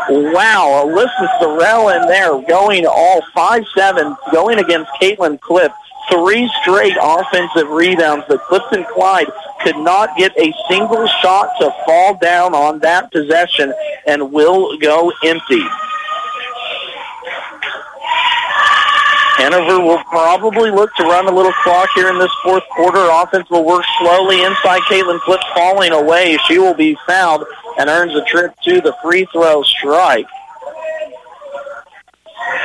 Wow, 0.09 0.85
Alyssa 0.85 1.39
Sorrell 1.39 1.95
in 1.95 2.07
there 2.07 2.39
going 2.47 2.85
all 2.85 3.21
five 3.33 3.63
seven, 3.75 4.15
going 4.31 4.59
against 4.59 4.91
Caitlin 5.01 5.39
Cliff. 5.39 5.71
Three 6.13 6.47
straight 6.61 6.95
offensive 7.01 7.69
rebounds, 7.69 8.25
but 8.27 8.39
Clifton 8.43 8.85
Clyde 8.93 9.31
could 9.63 9.77
not 9.77 10.15
get 10.15 10.31
a 10.37 10.53
single 10.69 11.07
shot 11.23 11.49
to 11.59 11.73
fall 11.87 12.13
down 12.17 12.53
on 12.53 12.77
that 12.79 13.11
possession 13.11 13.73
and 14.05 14.31
will 14.31 14.77
go 14.77 15.11
empty. 15.23 15.63
Hanover 19.37 19.83
will 19.83 20.03
probably 20.03 20.69
look 20.69 20.93
to 20.97 21.03
run 21.03 21.25
a 21.27 21.31
little 21.31 21.51
clock 21.63 21.89
here 21.95 22.09
in 22.09 22.19
this 22.19 22.31
fourth 22.43 22.63
quarter. 22.69 22.99
Offense 23.11 23.49
will 23.49 23.65
work 23.65 23.83
slowly 23.99 24.43
inside. 24.43 24.81
Caitlin 24.81 25.19
Cliff 25.21 25.41
falling 25.55 25.93
away. 25.93 26.37
She 26.47 26.59
will 26.59 26.75
be 26.75 26.95
fouled 27.07 27.45
and 27.79 27.89
earns 27.89 28.13
a 28.13 28.23
trip 28.25 28.53
to 28.65 28.81
the 28.81 28.95
free 29.01 29.25
throw 29.33 29.63
strike. 29.63 30.27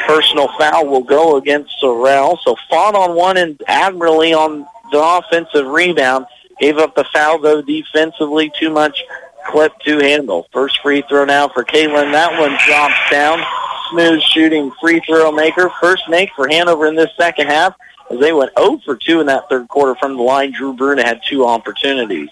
Personal 0.06 0.48
foul 0.59 0.86
will 0.86 1.02
go 1.02 1.36
against 1.36 1.76
Sorrell. 1.82 2.38
So 2.42 2.56
fought 2.68 2.94
on 2.94 3.14
one 3.14 3.36
and 3.36 3.60
admirably 3.66 4.32
on 4.32 4.66
the 4.90 5.00
offensive 5.02 5.66
rebound. 5.66 6.26
Gave 6.60 6.78
up 6.78 6.94
the 6.94 7.05
foul 7.12 7.38
though 7.38 7.62
defensively. 7.62 8.50
Too 8.59 8.70
much 8.70 9.05
Cliff 9.48 9.72
to 9.84 9.98
handle. 9.98 10.46
First 10.52 10.80
free 10.82 11.02
throw 11.09 11.24
now 11.24 11.48
for 11.48 11.64
Caitlin. 11.64 12.12
That 12.12 12.38
one 12.38 12.56
drops 12.66 13.10
down 13.10 13.42
smooth 13.90 14.20
shooting 14.20 14.70
free 14.78 15.00
throw 15.00 15.32
maker. 15.32 15.70
First 15.80 16.09
make 16.09 16.30
for 16.34 16.46
Hanover 16.48 16.86
in 16.86 16.94
this 16.94 17.10
second 17.16 17.46
half 17.46 17.74
as 18.10 18.20
they 18.20 18.32
went 18.32 18.52
0 18.59 18.80
for 18.84 18.96
2 18.96 19.20
in 19.20 19.26
that 19.26 19.48
third 19.48 19.68
quarter 19.68 19.94
from 19.94 20.16
the 20.16 20.22
line. 20.22 20.52
Drew 20.52 20.74
Bruna 20.74 21.02
had 21.02 21.22
two 21.26 21.46
opportunities. 21.46 22.28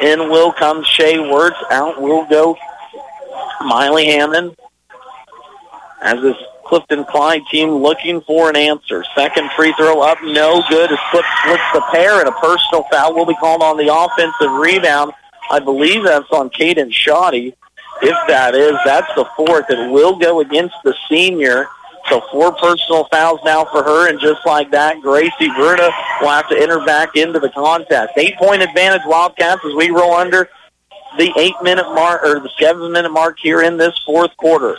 In 0.00 0.28
will 0.28 0.52
come 0.52 0.82
Shea 0.82 1.18
Wirtz. 1.18 1.56
Out 1.70 2.02
will 2.02 2.26
go 2.26 2.56
Miley 3.60 4.06
Hammond. 4.06 4.56
As 6.02 6.20
this 6.20 6.36
Clifton 6.64 7.04
Clyde 7.04 7.42
team 7.50 7.70
looking 7.70 8.20
for 8.22 8.48
an 8.48 8.56
answer. 8.56 9.04
Second 9.14 9.50
free 9.52 9.72
throw 9.74 10.00
up, 10.00 10.18
no 10.22 10.62
good. 10.68 10.90
As 10.90 10.98
Cliff 11.10 11.24
splits 11.40 11.62
the 11.72 11.82
pair 11.92 12.20
and 12.20 12.28
a 12.28 12.32
personal 12.32 12.84
foul 12.90 13.14
will 13.14 13.26
be 13.26 13.34
called 13.36 13.62
on 13.62 13.76
the 13.76 13.94
offensive 13.94 14.52
rebound. 14.52 15.12
I 15.50 15.60
believe 15.60 16.04
that's 16.04 16.30
on 16.30 16.50
Caden 16.50 16.92
Shoddy. 16.92 17.54
If 18.02 18.16
that 18.28 18.54
is, 18.54 18.76
that's 18.84 19.12
the 19.14 19.26
fourth. 19.36 19.70
It 19.70 19.90
will 19.90 20.16
go 20.16 20.40
against 20.40 20.74
the 20.84 20.94
senior. 21.08 21.68
So 22.08 22.20
four 22.30 22.52
personal 22.52 23.04
fouls 23.04 23.40
now 23.44 23.64
for 23.64 23.82
her, 23.82 24.10
and 24.10 24.20
just 24.20 24.44
like 24.44 24.70
that, 24.72 25.00
Gracie 25.00 25.48
Bruna 25.56 25.90
will 26.20 26.28
have 26.28 26.48
to 26.50 26.60
enter 26.60 26.84
back 26.84 27.16
into 27.16 27.40
the 27.40 27.48
contest. 27.48 28.12
Eight-point 28.16 28.62
advantage 28.62 29.00
Wildcats 29.06 29.64
as 29.64 29.74
we 29.74 29.88
roll 29.90 30.12
under 30.12 30.48
the 31.16 31.32
eight-minute 31.38 31.94
mark 31.94 32.22
or 32.22 32.40
the 32.40 32.50
seven-minute 32.60 33.10
mark 33.10 33.38
here 33.38 33.62
in 33.62 33.78
this 33.78 33.98
fourth 34.04 34.36
quarter. 34.36 34.76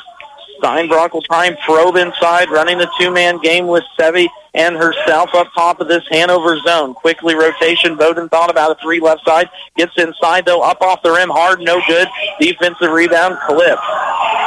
Steinbrock 0.61 1.13
will 1.13 1.21
try 1.21 1.45
and 1.45 1.57
probe 1.59 1.95
inside, 1.95 2.49
running 2.49 2.77
the 2.77 2.89
two-man 2.99 3.39
game 3.39 3.67
with 3.67 3.83
Sevi 3.97 4.27
and 4.53 4.75
herself 4.75 5.29
up 5.33 5.51
top 5.53 5.81
of 5.81 5.87
this 5.87 6.03
Hanover 6.09 6.57
zone. 6.59 6.93
Quickly 6.93 7.35
rotation. 7.35 7.95
Bowen 7.95 8.29
thought 8.29 8.49
about 8.49 8.71
a 8.71 8.81
three 8.81 8.99
left 8.99 9.25
side. 9.25 9.49
Gets 9.75 9.97
inside 9.97 10.45
though, 10.45 10.61
up 10.61 10.81
off 10.81 11.03
the 11.03 11.11
rim, 11.11 11.29
hard, 11.29 11.59
no 11.59 11.81
good. 11.87 12.07
Defensive 12.39 12.91
rebound, 12.91 13.37
Cliff. 13.45 13.79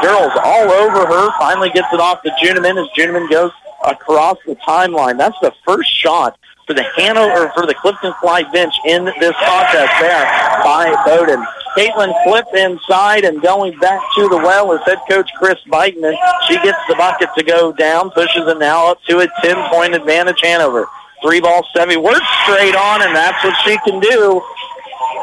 Girls 0.02 0.32
all 0.42 0.70
over 0.70 1.06
her. 1.06 1.30
Finally 1.38 1.70
gets 1.70 1.92
it 1.92 2.00
off 2.00 2.22
to 2.22 2.30
Juniman 2.42 2.82
as 2.82 2.88
Juniman 2.96 3.28
goes 3.30 3.52
across 3.86 4.38
the 4.46 4.56
timeline. 4.56 5.18
That's 5.18 5.38
the 5.40 5.52
first 5.66 5.94
shot 5.94 6.38
for 6.66 6.74
the 6.74 6.84
Hanover 6.96 7.50
for 7.54 7.66
the 7.66 7.74
Clifton 7.74 8.12
Clyde 8.20 8.50
bench 8.52 8.74
in 8.86 9.04
this 9.04 9.34
contest 9.44 9.92
there 10.00 10.24
by 10.64 10.94
Bowen. 11.04 11.44
Caitlin 11.76 12.12
Cliff 12.24 12.46
inside 12.54 13.24
and 13.24 13.40
going 13.42 13.78
back 13.78 14.00
to 14.16 14.28
the 14.28 14.36
well 14.36 14.72
is 14.72 14.80
head 14.84 14.98
coach 15.08 15.30
Chris 15.36 15.58
Beitman. 15.66 16.16
She 16.46 16.54
gets 16.54 16.78
the 16.88 16.94
bucket 16.96 17.28
to 17.36 17.44
go 17.44 17.72
down, 17.72 18.10
pushes 18.10 18.46
it 18.46 18.58
now 18.58 18.90
up 18.90 19.02
to 19.04 19.20
a 19.20 19.28
10-point 19.44 19.94
advantage 19.94 20.40
Hanover. 20.42 20.86
Three 21.22 21.40
ball, 21.40 21.66
Sevi 21.74 22.02
Wirtz 22.02 22.26
straight 22.44 22.76
on, 22.76 23.02
and 23.02 23.14
that's 23.14 23.42
what 23.44 23.56
she 23.64 23.76
can 23.84 24.00
do. 24.00 24.42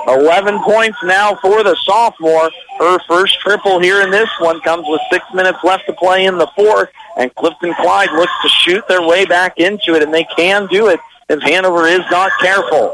11 0.08 0.60
points 0.60 0.98
now 1.04 1.36
for 1.36 1.64
the 1.64 1.76
sophomore. 1.84 2.52
Her 2.80 3.00
first 3.08 3.40
triple 3.40 3.80
here 3.80 4.02
in 4.02 4.12
this 4.12 4.30
one 4.40 4.60
comes 4.62 4.86
with 4.88 5.02
six 5.12 5.26
minutes 5.34 5.60
left 5.64 5.86
to 5.88 5.94
play 5.94 6.26
in 6.26 6.38
the 6.38 6.48
fourth, 6.56 6.90
and 7.18 7.34
Clifton 7.36 7.74
Clyde 7.76 8.12
looks 8.12 8.34
to 8.44 8.50
shoot 8.50 8.88
their 8.88 9.02
way 9.02 9.26
back 9.26 9.58
into 9.58 9.96
it, 9.96 10.04
and 10.04 10.14
they 10.14 10.26
can 10.36 10.68
do 10.68 10.88
it 10.88 11.00
if 11.30 11.42
Hanover 11.42 11.88
is 11.88 12.04
not 12.12 12.32
careful. 12.40 12.94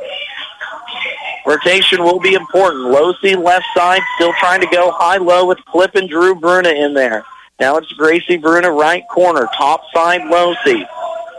Rotation 1.46 2.04
will 2.04 2.20
be 2.20 2.34
important. 2.34 2.84
Low 2.86 3.14
Losi 3.14 3.42
left 3.42 3.66
side, 3.76 4.02
still 4.16 4.34
trying 4.40 4.62
to 4.62 4.68
go 4.68 4.92
high-low 4.92 5.46
with 5.46 5.64
Cliff 5.66 5.92
and 5.96 6.08
Drew 6.08 6.36
Bruna 6.36 6.70
in 6.70 6.94
there. 6.94 7.24
Now 7.60 7.78
it's 7.78 7.92
Gracie 7.94 8.38
Bruna, 8.38 8.72
right 8.72 9.04
corner, 9.10 9.48
top 9.58 9.84
side 9.94 10.26
low 10.26 10.54
Losi. 10.54 10.86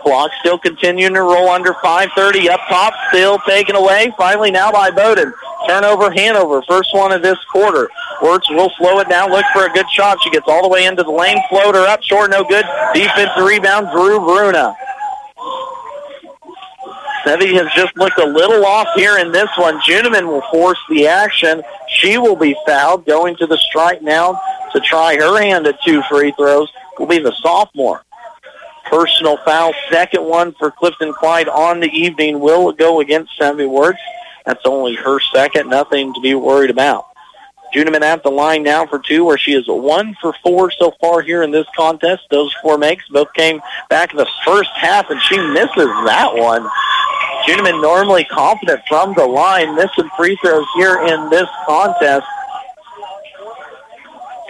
Clock 0.02 0.32
still 0.40 0.58
continuing 0.58 1.14
to 1.14 1.22
roll 1.22 1.48
under 1.48 1.74
5.30 1.74 2.48
up 2.48 2.60
top, 2.68 2.92
still 3.08 3.38
taken 3.40 3.76
away. 3.76 4.12
Finally 4.18 4.50
now 4.50 4.72
by 4.72 4.90
Bowen. 4.90 5.32
Turnover 5.68 6.10
Hanover, 6.10 6.60
first 6.62 6.92
one 6.92 7.12
of 7.12 7.22
this 7.22 7.38
quarter. 7.52 7.88
Wirtz 8.20 8.50
will 8.50 8.70
slow 8.78 8.98
it 8.98 9.08
down, 9.08 9.30
look 9.30 9.44
for 9.52 9.64
a 9.64 9.72
good 9.72 9.88
shot. 9.90 10.18
She 10.22 10.30
gets 10.30 10.48
all 10.48 10.62
the 10.62 10.68
way 10.68 10.86
into 10.86 11.04
the 11.04 11.10
lane, 11.10 11.38
floater 11.48 11.78
up, 11.78 12.02
short, 12.02 12.30
no 12.30 12.42
good. 12.42 12.64
Defensive 12.94 13.44
rebound, 13.44 13.90
Drew 13.92 14.18
Bruna. 14.18 14.74
Sevi 17.24 17.52
has 17.54 17.72
just 17.74 17.96
looked 17.96 18.18
a 18.18 18.26
little 18.26 18.64
off 18.66 18.88
here 18.94 19.18
in 19.18 19.30
this 19.30 19.48
one. 19.56 19.80
Juniman 19.80 20.26
will 20.26 20.42
force 20.50 20.78
the 20.88 21.06
action. 21.06 21.62
She 21.88 22.18
will 22.18 22.36
be 22.36 22.56
fouled. 22.66 23.06
Going 23.06 23.36
to 23.36 23.46
the 23.46 23.58
strike 23.58 24.02
now 24.02 24.40
to 24.72 24.80
try 24.80 25.14
her 25.16 25.40
hand 25.40 25.66
at 25.66 25.80
two 25.82 26.02
free 26.10 26.32
throws 26.32 26.68
will 26.98 27.06
be 27.06 27.18
the 27.18 27.32
sophomore. 27.40 28.02
Personal 28.86 29.38
foul, 29.38 29.72
second 29.90 30.24
one 30.24 30.52
for 30.54 30.70
Clifton 30.70 31.14
Clyde 31.14 31.48
on 31.48 31.80
the 31.80 31.88
evening 31.88 32.40
will 32.40 32.72
go 32.72 33.00
against 33.00 33.38
Sevi 33.40 33.70
Wirtz. 33.70 34.00
That's 34.44 34.66
only 34.66 34.96
her 34.96 35.20
second. 35.32 35.70
Nothing 35.70 36.12
to 36.14 36.20
be 36.20 36.34
worried 36.34 36.70
about. 36.70 37.06
Juniman 37.72 38.02
at 38.02 38.22
the 38.22 38.30
line 38.30 38.62
now 38.62 38.84
for 38.84 38.98
two, 38.98 39.24
where 39.24 39.38
she 39.38 39.52
is 39.52 39.64
one 39.66 40.14
for 40.20 40.34
four 40.42 40.70
so 40.70 40.92
far 41.00 41.22
here 41.22 41.42
in 41.42 41.50
this 41.50 41.66
contest. 41.74 42.24
Those 42.30 42.54
four 42.60 42.76
makes 42.76 43.08
both 43.08 43.32
came 43.32 43.62
back 43.88 44.10
in 44.10 44.18
the 44.18 44.28
first 44.44 44.70
half, 44.74 45.08
and 45.08 45.20
she 45.22 45.38
misses 45.38 45.88
that 46.04 46.34
one. 46.34 46.68
Juniman 47.46 47.80
normally 47.82 48.24
confident 48.24 48.80
from 48.88 49.14
the 49.14 49.26
line, 49.26 49.74
missing 49.74 50.08
free 50.16 50.36
throws 50.42 50.66
here 50.76 51.02
in 51.06 51.28
this 51.30 51.48
contest. 51.66 52.26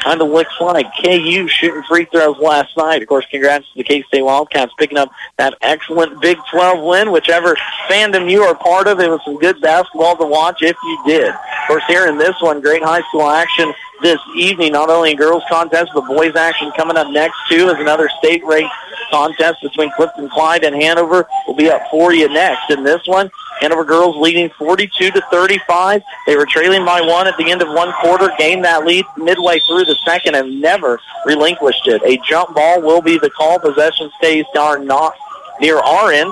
Kind 0.02 0.20
of 0.20 0.28
looks 0.28 0.52
like 0.60 0.86
KU 1.02 1.48
shooting 1.48 1.82
free 1.84 2.04
throws 2.06 2.36
last 2.38 2.76
night. 2.76 3.02
Of 3.02 3.08
course, 3.08 3.26
congrats 3.30 3.66
to 3.72 3.78
the 3.78 3.84
K-State 3.84 4.22
Wildcats 4.22 4.72
picking 4.78 4.98
up 4.98 5.10
that 5.38 5.54
excellent 5.62 6.20
Big 6.20 6.38
12 6.50 6.84
win. 6.84 7.12
Whichever 7.12 7.56
fandom 7.88 8.30
you 8.30 8.42
are 8.42 8.54
part 8.54 8.86
of, 8.86 9.00
it 9.00 9.08
was 9.08 9.20
some 9.24 9.38
good 9.38 9.60
basketball 9.60 10.16
to 10.16 10.26
watch 10.26 10.62
if 10.62 10.76
you 10.82 11.02
did. 11.06 11.28
Of 11.28 11.68
course, 11.68 11.84
here 11.86 12.06
in 12.06 12.18
this 12.18 12.40
one, 12.40 12.60
great 12.60 12.82
high 12.82 13.02
school 13.08 13.28
action 13.28 13.72
this 14.02 14.20
evening, 14.36 14.72
not 14.72 14.90
only 14.90 15.12
in 15.12 15.16
girls 15.16 15.44
contest, 15.48 15.92
but 15.94 16.06
boys 16.06 16.34
action 16.34 16.72
coming 16.76 16.96
up 16.96 17.08
next 17.10 17.36
too 17.48 17.68
is 17.68 17.78
another 17.78 18.08
state 18.18 18.44
ranked 18.44 18.74
contest 19.10 19.62
between 19.62 19.92
Clifton 19.92 20.28
Clyde 20.28 20.64
and 20.64 20.74
Hanover. 20.74 21.26
will 21.46 21.54
be 21.54 21.70
up 21.70 21.82
for 21.90 22.12
you 22.12 22.28
next. 22.28 22.70
In 22.70 22.82
this 22.82 23.06
one, 23.06 23.30
Hanover 23.60 23.84
girls 23.84 24.16
leading 24.16 24.50
42 24.50 25.10
to 25.10 25.22
35. 25.30 26.02
They 26.26 26.36
were 26.36 26.46
trailing 26.46 26.84
by 26.84 27.00
one 27.00 27.26
at 27.26 27.36
the 27.36 27.50
end 27.50 27.62
of 27.62 27.68
one 27.68 27.92
quarter, 28.00 28.30
gained 28.38 28.64
that 28.64 28.84
lead 28.84 29.04
midway 29.16 29.60
through 29.60 29.84
the 29.84 29.96
second 30.04 30.34
and 30.34 30.60
never 30.60 31.00
relinquished 31.24 31.86
it. 31.86 32.02
A 32.04 32.20
jump 32.28 32.54
ball 32.54 32.82
will 32.82 33.00
be 33.00 33.18
the 33.18 33.30
call. 33.30 33.58
Possession 33.58 34.10
stays 34.18 34.44
down 34.54 34.86
not 34.86 35.14
near 35.60 35.78
our 35.78 36.12
end 36.12 36.30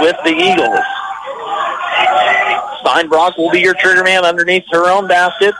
with 0.00 0.16
the 0.24 0.30
Eagles. 0.30 0.84
Steinbrock 2.84 3.36
will 3.36 3.50
be 3.50 3.60
your 3.60 3.74
trigger 3.74 4.04
man 4.04 4.24
underneath 4.24 4.64
her 4.70 4.88
own 4.88 5.08
basket. 5.08 5.54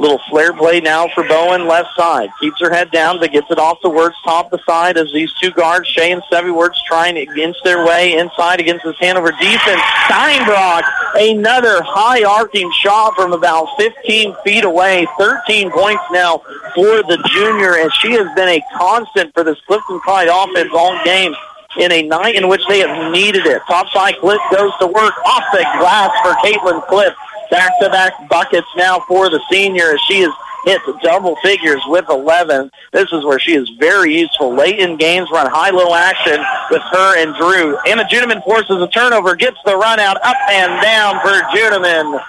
Little 0.00 0.20
flare 0.28 0.52
play 0.52 0.80
now 0.80 1.06
for 1.14 1.22
Bowen, 1.22 1.68
left 1.68 1.90
side. 1.96 2.28
Keeps 2.40 2.60
her 2.60 2.70
head 2.70 2.90
down, 2.90 3.20
but 3.20 3.30
gets 3.30 3.48
it 3.50 3.58
off 3.58 3.78
the 3.80 3.88
Wirtz 3.88 4.16
top 4.24 4.50
the 4.50 4.58
side 4.66 4.98
as 4.98 5.12
these 5.12 5.32
two 5.40 5.52
guards, 5.52 5.88
Shea 5.88 6.10
and 6.10 6.22
Sevi 6.30 6.54
Wirtz, 6.54 6.82
trying 6.82 7.14
to 7.14 7.40
inch 7.40 7.56
their 7.62 7.86
way 7.86 8.18
inside 8.18 8.58
against 8.58 8.84
this 8.84 8.96
Hanover 8.98 9.30
defense. 9.30 9.80
Steinbrock, 10.06 10.82
another 11.14 11.80
high 11.82 12.24
arcing 12.24 12.70
shot 12.72 13.14
from 13.14 13.32
about 13.32 13.68
15 13.78 14.34
feet 14.44 14.64
away. 14.64 15.06
13 15.16 15.70
points 15.70 16.02
now 16.10 16.38
for 16.74 17.02
the 17.04 17.22
junior, 17.32 17.76
and 17.76 17.92
she 17.94 18.12
has 18.12 18.26
been 18.34 18.48
a 18.48 18.60
constant 18.76 19.32
for 19.32 19.44
this 19.44 19.60
Clifton 19.66 20.00
Clyde 20.00 20.28
offense 20.28 20.70
all 20.74 20.98
game 21.04 21.34
in 21.78 21.92
a 21.92 22.02
night 22.02 22.34
in 22.34 22.48
which 22.48 22.62
they 22.68 22.80
have 22.80 23.12
needed 23.12 23.46
it. 23.46 23.62
Top 23.66 23.88
side 23.88 24.14
Cliff 24.20 24.40
goes 24.50 24.72
to 24.80 24.86
work 24.86 25.14
off 25.26 25.44
the 25.52 25.64
glass 25.78 26.10
for 26.22 26.32
Caitlin 26.46 26.86
Cliff. 26.88 27.14
Back-to-back 27.54 28.28
buckets 28.28 28.66
now 28.76 28.98
for 29.06 29.30
the 29.30 29.40
senior 29.48 29.92
as 29.92 30.00
she 30.08 30.22
has 30.22 30.32
hit 30.64 30.80
double 31.04 31.36
figures 31.36 31.80
with 31.86 32.04
11. 32.08 32.68
This 32.92 33.12
is 33.12 33.24
where 33.24 33.38
she 33.38 33.54
is 33.54 33.70
very 33.78 34.12
useful. 34.12 34.52
Late 34.52 34.80
in 34.80 34.96
games, 34.96 35.30
run 35.30 35.46
high-low 35.48 35.94
action 35.94 36.44
with 36.68 36.82
her 36.82 37.22
and 37.22 37.32
Drew. 37.36 37.78
Anna 37.86 38.02
Juniman 38.10 38.42
forces 38.42 38.82
a 38.82 38.88
turnover, 38.88 39.36
gets 39.36 39.58
the 39.64 39.76
run 39.76 40.00
out 40.00 40.16
up 40.24 40.36
and 40.50 40.82
down 40.82 41.20
for 41.20 41.30
Juniman. 41.56 42.20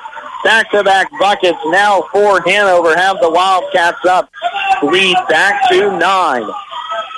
Back-to-back 0.44 1.10
buckets 1.20 1.58
now 1.70 2.04
for 2.12 2.40
Hanover. 2.42 2.96
Have 2.96 3.20
the 3.20 3.32
Wildcats 3.32 4.06
up. 4.06 4.30
Lead 4.84 5.18
back 5.28 5.68
to 5.72 5.98
nine. 5.98 6.48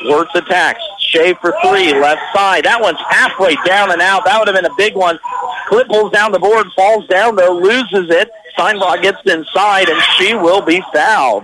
Wirtz 0.06 0.34
attacks. 0.34 0.82
Shea 1.08 1.34
for 1.36 1.54
three, 1.64 1.94
left 1.94 2.22
side. 2.36 2.66
That 2.66 2.82
one's 2.82 3.00
halfway 3.08 3.56
down 3.66 3.92
and 3.92 4.02
out. 4.02 4.26
That 4.26 4.38
would 4.40 4.48
have 4.48 4.56
been 4.56 4.70
a 4.70 4.76
big 4.76 4.94
one. 4.94 5.18
Cliff 5.70 5.88
pulls 5.88 6.12
down 6.12 6.34
the 6.34 6.40
board, 6.40 6.68
falls 6.76 7.08
down 7.08 7.36
though, 7.36 7.58
loses 7.58 8.10
it. 8.10 8.30
Steinbach 8.54 9.02
gets 9.02 9.20
inside, 9.26 9.88
and 9.88 10.02
she 10.18 10.34
will 10.34 10.62
be 10.62 10.82
fouled. 10.94 11.44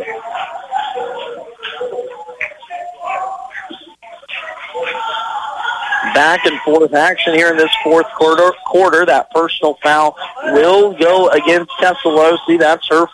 Back 6.13 6.45
and 6.45 6.59
forth 6.61 6.93
action 6.93 7.33
here 7.33 7.49
in 7.49 7.57
this 7.57 7.71
fourth 7.83 8.07
quarter. 8.17 8.51
Quarter 8.65 9.05
that 9.05 9.31
personal 9.31 9.77
foul 9.81 10.15
will 10.43 10.93
go 10.93 11.29
against 11.29 11.71
Tessa 11.79 12.07
Losi. 12.07 12.59
That's 12.59 12.87
her 12.89 13.07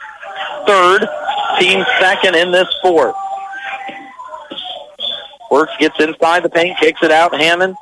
third, 0.65 1.07
team 1.59 1.85
second 1.99 2.35
in 2.35 2.51
this 2.51 2.67
fourth. 2.81 3.15
Wirtz 5.51 5.71
gets 5.79 5.99
inside 5.99 6.43
the 6.43 6.49
paint, 6.49 6.77
kicks 6.79 7.01
it 7.03 7.11
out. 7.11 7.33
Hammond 7.33 7.75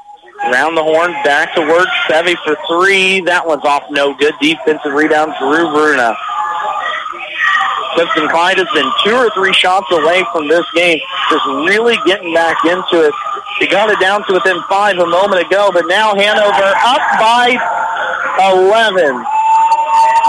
around 0.46 0.76
the 0.76 0.84
horn, 0.84 1.12
back 1.24 1.54
to 1.56 1.62
work. 1.62 1.88
Sevi 2.08 2.36
for 2.44 2.56
three. 2.68 3.22
That 3.22 3.46
one's 3.46 3.66
off 3.66 3.84
no 3.90 4.16
good. 4.16 4.34
Defensive 4.42 4.94
rebound, 4.94 5.34
Drew 5.40 5.72
Bruna. 5.74 6.16
Clifton 7.98 8.30
Clyde 8.30 8.60
has 8.60 8.70
been 8.76 8.86
two 9.04 9.16
or 9.16 9.32
three 9.34 9.54
shots 9.54 9.88
away 9.90 10.24
from 10.32 10.48
this 10.48 10.66
game, 10.76 11.00
just 11.32 11.46
really 11.66 11.98
getting 12.06 12.32
back 12.32 12.64
into 12.64 13.02
it. 13.02 13.14
He 13.60 13.66
got 13.66 13.90
it 13.90 14.00
down 14.00 14.24
to 14.28 14.34
within 14.34 14.62
five 14.70 15.00
a 15.00 15.08
moment 15.08 15.42
ago, 15.42 15.72
but 15.74 15.88
now 15.88 16.14
Hanover 16.14 16.70
up 16.86 17.02
by 17.18 17.58
11. 18.54 19.26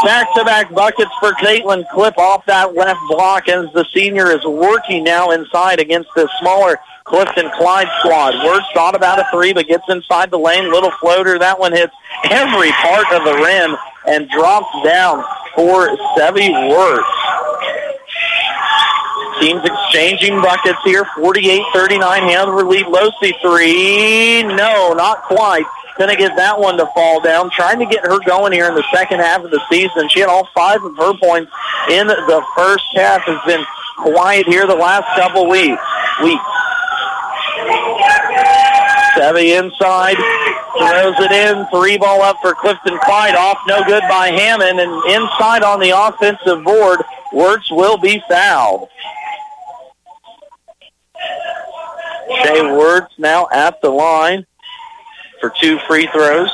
Back-to-back 0.03 0.73
buckets 0.73 1.11
for 1.21 1.33
Caitlin 1.33 1.87
Cliff 1.91 2.17
off 2.17 2.47
that 2.47 2.75
left 2.75 3.01
block 3.09 3.49
as 3.49 3.67
the 3.75 3.85
senior 3.93 4.31
is 4.31 4.45
working 4.47 5.05
now 5.05 5.33
inside 5.33 5.79
against 5.79 6.09
the 6.15 6.27
smaller 6.41 6.79
Clifton 7.09 7.51
Clyde 7.57 7.89
squad. 8.01 8.35
Wirtz 8.45 8.67
thought 8.75 8.95
about 8.95 9.19
a 9.19 9.27
three, 9.33 9.53
but 9.53 9.67
gets 9.67 9.85
inside 9.89 10.31
the 10.31 10.39
lane. 10.39 10.71
Little 10.71 10.93
floater. 11.01 11.39
That 11.39 11.59
one 11.59 11.73
hits 11.73 11.95
every 12.31 12.71
part 12.73 13.07
of 13.13 13.25
the 13.25 13.35
rim 13.35 13.77
and 14.07 14.29
drops 14.29 14.73
down 14.85 15.25
for 15.55 15.89
Sevi 16.17 16.53
Wirtz. 16.69 17.09
Teams 19.41 19.65
exchanging 19.65 20.41
buckets 20.41 20.79
here. 20.85 21.05
48-39. 21.17 22.01
Hanover 22.01 22.65
lead. 22.65 22.87
Losi 22.87 23.33
three. 23.41 24.43
No, 24.43 24.93
not 24.93 25.23
quite. 25.23 25.65
Going 25.97 26.11
to 26.11 26.17
get 26.17 26.37
that 26.37 26.59
one 26.59 26.77
to 26.79 26.87
fall 26.95 27.21
down. 27.21 27.51
Trying 27.51 27.79
to 27.81 27.87
get 27.87 28.05
her 28.05 28.19
going 28.25 28.53
here 28.53 28.69
in 28.69 28.75
the 28.75 28.85
second 28.93 29.21
half 29.21 29.43
of 29.45 29.51
the 29.51 29.61
season. 29.71 30.09
She 30.09 30.21
had 30.21 30.29
all 30.29 30.49
five 30.55 30.83
of 30.85 30.97
her 30.97 31.15
points 31.19 31.51
in 31.91 32.07
the 32.07 32.45
first 32.57 32.85
half. 32.95 33.23
Has 33.23 33.41
been 33.47 33.65
quiet 33.97 34.47
here 34.47 34.67
the 34.67 34.77
last 34.77 35.07
couple 35.19 35.49
weeks. 35.49 35.83
Weeks. 36.23 36.45
Sevi 39.17 39.59
inside, 39.59 40.17
throws 40.79 41.15
it 41.19 41.33
in, 41.33 41.67
three 41.73 41.99
ball 41.99 42.23
up 42.23 42.37
for 42.41 42.55
Clifton 42.55 42.99
Clyde, 43.01 43.35
off 43.35 43.59
no 43.67 43.85
good 43.85 44.03
by 44.09 44.29
Hammond, 44.29 44.79
and 44.79 44.91
inside 45.11 45.63
on 45.63 45.81
the 45.81 45.91
offensive 45.91 46.63
board, 46.65 47.03
Wirtz 47.33 47.71
will 47.71 47.99
be 47.99 48.23
fouled. 48.29 48.89
Shea 52.43 52.63
Wirtz 52.63 53.13
now 53.19 53.49
at 53.53 53.81
the 53.81 53.91
line 53.91 54.47
for 55.41 55.53
two 55.61 55.79
free 55.89 56.07
throws. 56.13 56.51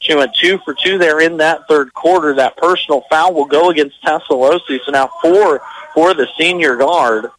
She 0.00 0.14
went 0.14 0.34
two 0.34 0.58
for 0.58 0.74
two 0.74 0.98
there 0.98 1.20
in 1.20 1.38
that 1.38 1.66
third 1.66 1.94
quarter. 1.94 2.34
That 2.34 2.56
personal 2.58 3.04
foul 3.08 3.32
will 3.32 3.46
go 3.46 3.70
against 3.70 4.02
Tessa 4.02 4.32
Losi, 4.32 4.78
so 4.84 4.92
now 4.92 5.10
four 5.22 5.62
for 5.94 6.12
the 6.12 6.28
senior 6.38 6.76
guard. 6.76 7.30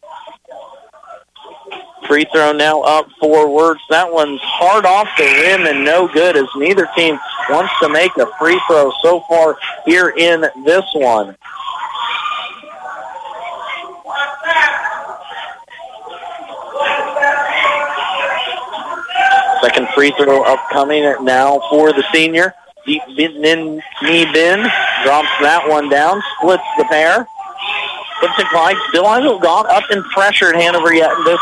Free 2.06 2.26
throw 2.32 2.52
now 2.52 2.82
up 2.82 3.08
forwards. 3.18 3.80
That 3.90 4.12
one's 4.12 4.40
hard 4.42 4.86
off 4.86 5.08
the 5.18 5.24
rim 5.24 5.66
and 5.66 5.84
no 5.84 6.06
good 6.06 6.36
as 6.36 6.46
neither 6.56 6.88
team 6.96 7.18
wants 7.50 7.72
to 7.82 7.88
make 7.88 8.16
a 8.16 8.26
free 8.38 8.60
throw 8.68 8.92
so 9.02 9.24
far 9.28 9.58
here 9.84 10.10
in 10.10 10.42
this 10.64 10.84
one. 10.94 11.36
Second 19.62 19.88
free 19.94 20.12
throw 20.16 20.42
upcoming 20.44 21.02
now 21.24 21.60
for 21.70 21.92
the 21.92 22.04
senior. 22.14 22.54
Deep 22.86 23.02
in 23.18 23.82
knee 24.02 24.32
bin. 24.32 24.60
Drops 25.02 25.28
that 25.40 25.64
one 25.66 25.88
down. 25.88 26.22
Splits 26.38 26.62
the 26.78 26.84
pair. 26.84 27.26
Clifton 28.20 28.46
Clyde 28.46 28.76
still 28.88 29.06
hasn't 29.06 29.42
gone 29.42 29.66
up 29.66 29.90
and 29.90 30.04
pressured 30.04 30.54
Hanover 30.54 30.94
yet 30.94 31.10
in 31.18 31.24
this 31.24 31.40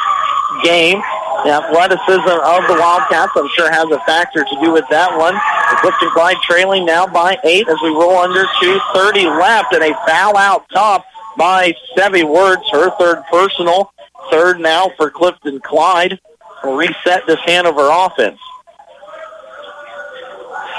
game. 0.64 1.00
The 1.44 1.50
athleticism 1.52 2.40
of 2.40 2.66
the 2.66 2.76
Wildcats, 2.80 3.32
I'm 3.36 3.48
sure, 3.54 3.70
has 3.70 3.84
a 3.90 4.00
factor 4.06 4.42
to 4.42 4.56
do 4.62 4.72
with 4.72 4.86
that 4.88 5.16
one. 5.16 5.36
Clifton 5.80 6.08
Clyde 6.10 6.38
trailing 6.42 6.86
now 6.86 7.06
by 7.06 7.36
eight 7.44 7.68
as 7.68 7.76
we 7.82 7.90
roll 7.90 8.16
under 8.16 8.44
2.30 8.62 9.38
left 9.38 9.74
and 9.74 9.84
a 9.84 9.92
foul 10.06 10.38
out 10.38 10.64
top 10.70 11.04
by 11.36 11.74
Sevi 11.94 12.24
Wirtz, 12.26 12.68
her 12.70 12.90
third 12.98 13.22
personal. 13.30 13.92
Third 14.30 14.58
now 14.58 14.90
for 14.96 15.10
Clifton 15.10 15.60
Clyde. 15.60 16.18
Will 16.62 16.76
reset 16.76 17.26
this 17.26 17.40
Hanover 17.44 17.90
offense. 17.90 18.40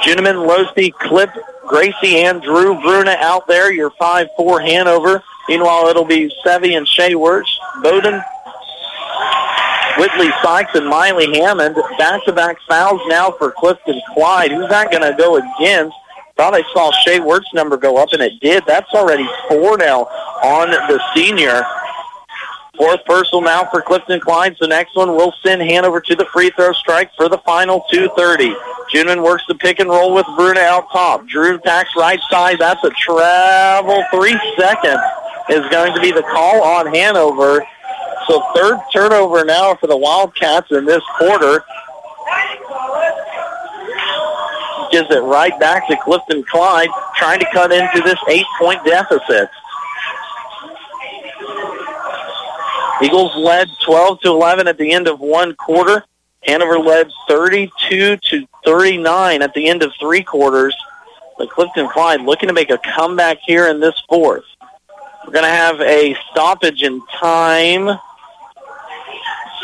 Gentlemen, 0.04 0.38
Losi, 0.38 0.92
Cliff, 0.94 1.30
Gracie, 1.68 2.24
and 2.24 2.42
Drew 2.42 2.80
Bruna 2.82 3.16
out 3.20 3.46
there. 3.48 3.72
Your 3.72 3.92
5-4 3.92 4.66
Hanover. 4.68 5.24
Meanwhile, 5.48 5.88
it'll 5.88 6.06
be 6.06 6.34
Sevi 6.44 6.76
and 6.76 6.88
Shea 6.88 7.14
Wirtz. 7.14 7.60
Bowen 7.84 8.24
Whitley 9.98 10.30
Sykes 10.44 10.76
and 10.76 10.88
Miley 10.88 11.38
Hammond. 11.40 11.76
Back-to-back 11.98 12.58
fouls 12.68 13.02
now 13.08 13.32
for 13.32 13.52
Clifton 13.52 14.02
Clyde. 14.14 14.52
Who's 14.52 14.70
that 14.70 14.92
going 14.92 15.04
to 15.04 15.18
go 15.18 15.38
against? 15.38 15.96
Thought 16.38 16.54
I 16.54 16.64
saw 16.74 16.92
Shea 16.92 17.20
Wirt's 17.20 17.54
number 17.54 17.78
go 17.78 17.98
up, 17.98 18.10
and 18.12 18.22
it 18.22 18.40
did. 18.42 18.64
That's 18.68 18.92
already 18.94 19.28
four 19.48 19.78
now 19.78 20.04
on 20.44 20.70
the 20.70 21.02
senior. 21.16 21.66
Fourth 22.78 23.06
personal 23.06 23.42
now 23.42 23.64
for 23.72 23.82
Clifton 23.82 24.20
Clyde. 24.20 24.58
The 24.60 24.68
next 24.68 24.98
one 24.98 25.16
will 25.16 25.34
send 25.42 25.62
Hanover 25.62 26.02
to 26.02 26.16
the 26.16 26.26
free 26.34 26.50
throw 26.50 26.74
strike 26.74 27.10
for 27.16 27.30
the 27.30 27.38
final 27.40 27.86
2.30. 27.94 28.54
Juniman 28.94 29.24
works 29.24 29.44
the 29.48 29.56
pick 29.56 29.80
and 29.80 29.90
roll 29.90 30.14
with 30.14 30.26
Bruna 30.36 30.60
out 30.60 30.92
top. 30.92 31.26
Drew 31.26 31.56
attacks 31.56 31.92
right 31.96 32.20
side. 32.30 32.60
That's 32.60 32.84
a 32.84 32.90
travel 32.90 34.04
three 34.12 34.38
seconds 34.58 35.00
is 35.50 35.66
going 35.70 35.94
to 35.94 36.02
be 36.02 36.12
the 36.12 36.24
call 36.24 36.64
on 36.64 36.88
Hanover. 36.88 37.66
So 38.28 38.44
third 38.56 38.80
turnover 38.92 39.46
now 39.46 39.76
for 39.76 39.88
the 39.88 39.98
Wildcats 39.98 40.72
in 40.72 40.86
this 40.86 41.04
quarter. 41.18 41.64
Gives 44.92 45.12
it 45.12 45.20
right 45.20 45.58
back 45.60 45.88
to 45.90 45.98
Clifton 46.04 46.44
Clyde, 46.44 46.90
trying 47.18 47.40
to 47.40 47.48
cut 47.52 47.72
into 47.72 48.02
this 48.02 48.20
eight-point 48.28 48.84
deficit. 48.86 49.50
Eagles 53.04 53.36
led 53.36 53.70
12 53.84 54.22
to 54.22 54.30
11 54.30 54.68
at 54.68 54.78
the 54.78 54.92
end 54.92 55.08
of 55.08 55.20
one 55.20 55.54
quarter. 55.56 56.04
Hanover 56.44 56.80
led 56.80 57.12
32 57.28 58.18
to 58.18 58.48
39 58.64 59.42
at 59.42 59.54
the 59.54 59.68
end 59.68 59.84
of 59.84 59.92
three 60.00 60.24
quarters. 60.24 60.76
But 61.38 61.50
Clifton 61.50 61.90
Clyde 61.90 62.22
looking 62.22 62.48
to 62.48 62.54
make 62.54 62.70
a 62.70 62.78
comeback 62.78 63.40
here 63.46 63.68
in 63.68 63.80
this 63.80 64.02
fourth. 64.08 64.46
We're 65.26 65.34
going 65.34 65.44
to 65.44 65.50
have 65.50 65.82
a 65.82 66.16
stoppage 66.32 66.84
in 66.84 67.02
time. 67.20 68.00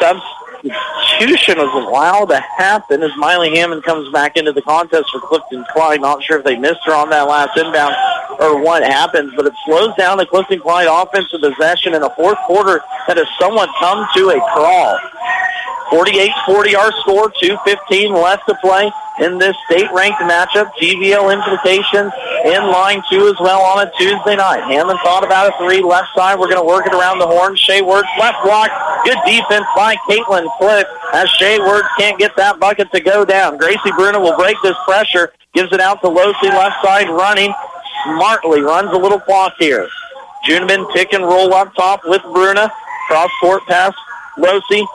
Substitution 0.01 1.59
is 1.59 1.73
allowed 1.73 2.25
to 2.25 2.39
happen 2.39 3.03
as 3.03 3.11
Miley 3.17 3.55
Hammond 3.55 3.83
comes 3.83 4.11
back 4.11 4.35
into 4.35 4.51
the 4.51 4.61
contest 4.61 5.09
for 5.11 5.19
Clifton 5.19 5.63
Clyde. 5.71 6.01
Not 6.01 6.23
sure 6.23 6.39
if 6.39 6.45
they 6.45 6.57
missed 6.57 6.81
her 6.85 6.93
on 6.93 7.09
that 7.11 7.27
last 7.27 7.57
inbound 7.57 7.95
or 8.39 8.61
what 8.61 8.83
happens, 8.83 9.33
but 9.35 9.45
it 9.45 9.53
slows 9.65 9.95
down 9.95 10.17
the 10.17 10.25
Clifton 10.25 10.59
Clyde 10.59 10.87
offensive 10.89 11.41
possession 11.41 11.93
in 11.93 12.01
the 12.01 12.09
fourth 12.11 12.37
quarter 12.47 12.81
that 13.07 13.17
has 13.17 13.27
somewhat 13.39 13.69
come 13.79 14.07
to 14.15 14.29
a 14.29 14.39
crawl. 14.53 14.99
48-40 15.91 16.75
our 16.75 16.91
score, 17.01 17.29
2.15 17.43 18.23
left 18.23 18.47
to 18.47 18.55
play 18.55 18.91
in 19.21 19.37
this 19.37 19.55
state-ranked 19.69 20.19
matchup. 20.21 20.73
TVL 20.81 21.31
implications 21.31 22.11
in 22.45 22.61
line 22.73 23.01
two 23.09 23.27
as 23.27 23.39
well 23.39 23.61
on 23.61 23.87
a 23.87 23.91
Tuesday 23.97 24.35
night. 24.35 24.63
Hammond 24.65 24.99
thought 25.03 25.23
about 25.23 25.53
a 25.53 25.57
three 25.63 25.81
left 25.81 26.09
side. 26.15 26.39
We're 26.39 26.49
going 26.49 26.61
to 26.61 26.67
work 26.67 26.87
it 26.87 26.93
around 26.93 27.19
the 27.19 27.27
horn. 27.27 27.55
Shea 27.55 27.81
Wirtz 27.81 28.09
left 28.19 28.43
block. 28.43 28.69
Good 29.05 29.17
defense 29.25 29.65
by 29.75 29.95
Caitlin 30.09 30.49
Cliff 30.57 30.87
as 31.13 31.29
Shea 31.29 31.59
Wirtz 31.59 31.87
can't 31.97 32.17
get 32.17 32.35
that 32.35 32.59
bucket 32.59 32.91
to 32.91 32.99
go 32.99 33.23
down. 33.23 33.57
Gracie 33.57 33.91
Bruna 33.95 34.19
will 34.19 34.35
break 34.37 34.57
this 34.63 34.75
pressure. 34.85 35.31
Gives 35.53 35.71
it 35.71 35.79
out 35.79 36.01
to 36.01 36.07
Losi 36.07 36.49
left 36.49 36.83
side 36.83 37.09
running. 37.09 37.53
Smartly 38.05 38.61
runs 38.61 38.91
a 38.91 38.97
little 38.97 39.19
clock 39.19 39.53
here. 39.59 39.87
Juniman 40.47 40.91
pick 40.93 41.13
and 41.13 41.23
roll 41.23 41.53
up 41.53 41.73
top 41.75 42.01
with 42.05 42.23
Bruna. 42.23 42.71
Cross 43.07 43.29
court 43.39 43.63
pass 43.67 43.93
Losi. 44.37 44.87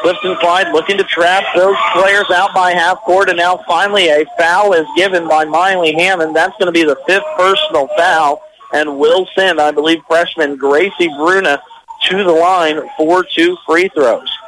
Clifton 0.00 0.36
Clyde 0.36 0.72
looking 0.72 0.96
to 0.96 1.04
trap 1.04 1.44
those 1.54 1.76
players 1.92 2.30
out 2.30 2.54
by 2.54 2.72
half 2.72 2.98
court, 3.00 3.28
and 3.28 3.36
now 3.36 3.58
finally 3.68 4.08
a 4.08 4.24
foul 4.38 4.72
is 4.72 4.86
given 4.96 5.28
by 5.28 5.44
Miley 5.44 5.92
Hammond. 5.92 6.34
That's 6.34 6.56
going 6.58 6.66
to 6.66 6.72
be 6.72 6.84
the 6.84 6.96
fifth 7.06 7.24
personal 7.36 7.88
foul, 7.96 8.42
and 8.72 8.98
will 8.98 9.28
send, 9.34 9.60
I 9.60 9.70
believe, 9.70 10.02
freshman 10.06 10.56
Gracie 10.56 11.08
Bruna 11.08 11.62
to 12.08 12.24
the 12.24 12.32
line 12.32 12.80
for 12.96 13.24
two 13.24 13.56
free 13.66 13.88
throws. 13.88 14.39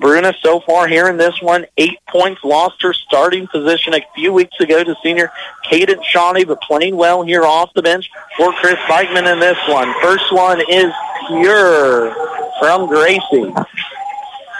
Bruna 0.00 0.34
so 0.42 0.60
far 0.60 0.88
here 0.88 1.08
in 1.08 1.18
this 1.18 1.40
one, 1.42 1.66
eight 1.76 1.98
points, 2.08 2.42
lost 2.42 2.80
her 2.82 2.94
starting 2.94 3.46
position 3.46 3.92
a 3.92 4.00
few 4.14 4.32
weeks 4.32 4.58
ago 4.58 4.82
to 4.82 4.96
senior 5.02 5.30
Caden 5.70 6.02
Shoddy, 6.02 6.44
but 6.44 6.60
playing 6.62 6.96
well 6.96 7.22
here 7.22 7.44
off 7.44 7.70
the 7.74 7.82
bench 7.82 8.10
for 8.36 8.50
Chris 8.54 8.76
Bikeman 8.88 9.30
in 9.30 9.38
this 9.38 9.58
one. 9.68 9.92
First 10.00 10.32
one 10.32 10.60
is 10.70 10.90
pure 11.28 12.14
from 12.58 12.88
Gracie. 12.88 13.52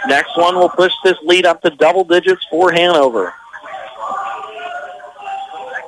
Next 0.07 0.37
one 0.37 0.57
will 0.57 0.69
push 0.69 0.93
this 1.05 1.17
lead 1.23 1.47
up 1.47 1.63
to 1.63 1.71
double 1.71 2.05
digits 2.05 2.47
for 2.51 2.71
Hanover. 2.71 3.33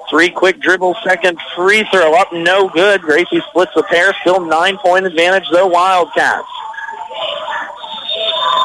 Three 0.09 0.31
quick 0.31 0.61
dribble, 0.61 0.97
second 1.05 1.39
free 1.55 1.85
throw 1.91 2.15
up, 2.15 2.33
no 2.33 2.69
good. 2.69 3.03
Gracie 3.03 3.43
splits 3.49 3.73
the 3.74 3.83
pair, 3.83 4.15
still 4.20 4.45
nine 4.45 4.79
point 4.79 5.07
advantage 5.07 5.45
though, 5.51 5.66
Wildcats 5.66 6.49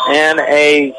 and 0.10 0.40
a 0.40 0.94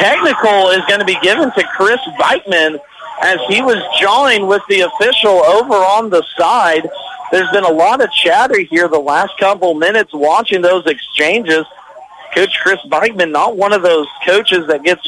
technical 0.00 0.70
is 0.70 0.82
going 0.86 1.00
to 1.00 1.06
be 1.06 1.18
given 1.22 1.52
to 1.52 1.64
Chris 1.76 2.00
Bikeman 2.18 2.78
as 3.22 3.38
he 3.48 3.62
was 3.62 3.82
jawing 4.00 4.46
with 4.46 4.62
the 4.68 4.80
official 4.80 5.44
over 5.44 5.74
on 5.74 6.10
the 6.10 6.24
side. 6.36 6.88
There's 7.30 7.50
been 7.50 7.64
a 7.64 7.70
lot 7.70 8.02
of 8.02 8.10
chatter 8.10 8.60
here 8.60 8.88
the 8.88 8.98
last 8.98 9.38
couple 9.38 9.74
minutes 9.74 10.12
watching 10.12 10.60
those 10.60 10.86
exchanges. 10.86 11.64
Coach 12.34 12.58
Chris 12.62 12.80
Bikeman, 12.86 13.30
not 13.30 13.56
one 13.56 13.72
of 13.72 13.82
those 13.82 14.06
coaches 14.24 14.66
that 14.66 14.82
gets 14.82 15.02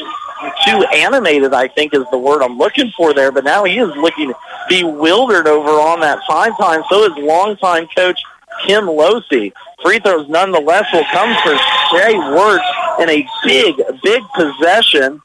too 0.65 0.85
animated, 0.93 1.53
I 1.53 1.67
think 1.67 1.93
is 1.93 2.05
the 2.11 2.17
word 2.17 2.41
I'm 2.41 2.57
looking 2.57 2.91
for 2.95 3.13
there, 3.13 3.31
but 3.31 3.43
now 3.43 3.63
he 3.63 3.79
is 3.79 3.89
looking 3.95 4.33
bewildered 4.69 5.47
over 5.47 5.69
on 5.69 5.99
that 6.01 6.19
sideline. 6.27 6.83
So 6.89 7.03
is 7.03 7.17
longtime 7.17 7.87
coach 7.95 8.21
Kim 8.65 8.85
Losi. 8.85 9.51
Free 9.85 9.99
throws 9.99 10.27
nonetheless 10.27 10.91
will 10.91 11.05
come 11.11 11.31
for 11.43 11.55
Shea 11.91 12.17
Wirtz 12.17 12.65
in 12.99 13.07
a 13.07 13.23
big, 13.43 13.75
big 14.01 14.23
possession. 14.33 15.21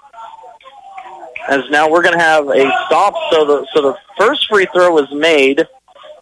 As 1.49 1.65
now 1.70 1.91
we're 1.91 2.03
going 2.03 2.12
to 2.12 2.23
have 2.23 2.47
a 2.47 2.70
stop. 2.85 3.15
So 3.31 3.47
the 3.47 3.66
so 3.73 3.81
the 3.81 3.97
first 4.19 4.47
free 4.49 4.66
throw 4.74 4.93
was 4.93 5.11
made. 5.12 5.66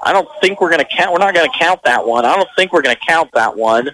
I 0.05 0.13
don't 0.13 0.29
think 0.41 0.61
we're 0.61 0.71
going 0.71 0.85
to 0.85 0.89
count. 0.89 1.13
We're 1.13 1.19
not 1.19 1.35
going 1.35 1.51
to 1.51 1.59
count 1.59 1.83
that 1.83 2.07
one. 2.07 2.25
I 2.25 2.37
don't 2.37 2.49
think 2.55 2.73
we're 2.73 2.83
going 2.83 2.95
to 2.95 3.03
count 3.05 3.31
that 3.35 3.57
one. 3.57 3.91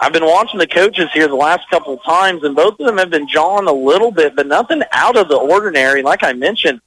I've 0.00 0.12
been 0.12 0.24
watching 0.24 0.60
the 0.60 0.68
coaches 0.68 1.10
here 1.12 1.26
the 1.26 1.34
last 1.34 1.68
couple 1.68 1.94
of 1.94 2.04
times, 2.04 2.44
and 2.44 2.54
both 2.54 2.78
of 2.78 2.86
them 2.86 2.96
have 2.98 3.10
been 3.10 3.26
jawing 3.26 3.66
a 3.66 3.72
little 3.72 4.12
bit, 4.12 4.36
but 4.36 4.46
nothing 4.46 4.82
out 4.92 5.16
of 5.16 5.28
the 5.28 5.36
ordinary. 5.36 6.02
Like 6.02 6.22
I 6.22 6.32
mentioned, 6.32 6.80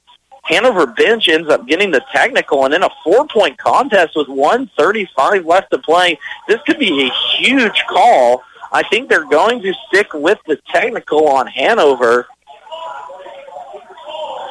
Hanover 0.44 0.86
bench 0.86 1.28
ends 1.28 1.48
up 1.48 1.66
getting 1.66 1.90
the 1.90 2.04
technical, 2.12 2.64
and 2.64 2.74
in 2.74 2.82
a 2.82 2.90
four-point 3.02 3.56
contest 3.58 4.14
with 4.14 4.28
135 4.28 5.46
left 5.46 5.70
to 5.70 5.78
play, 5.78 6.18
this 6.46 6.60
could 6.66 6.78
be 6.78 7.06
a 7.06 7.12
huge 7.38 7.82
call. 7.88 8.42
I 8.70 8.82
think 8.82 9.08
they're 9.08 9.24
going 9.24 9.62
to 9.62 9.72
stick 9.88 10.12
with 10.12 10.38
the 10.46 10.56
technical 10.70 11.28
on 11.28 11.46
Hanover, 11.46 12.26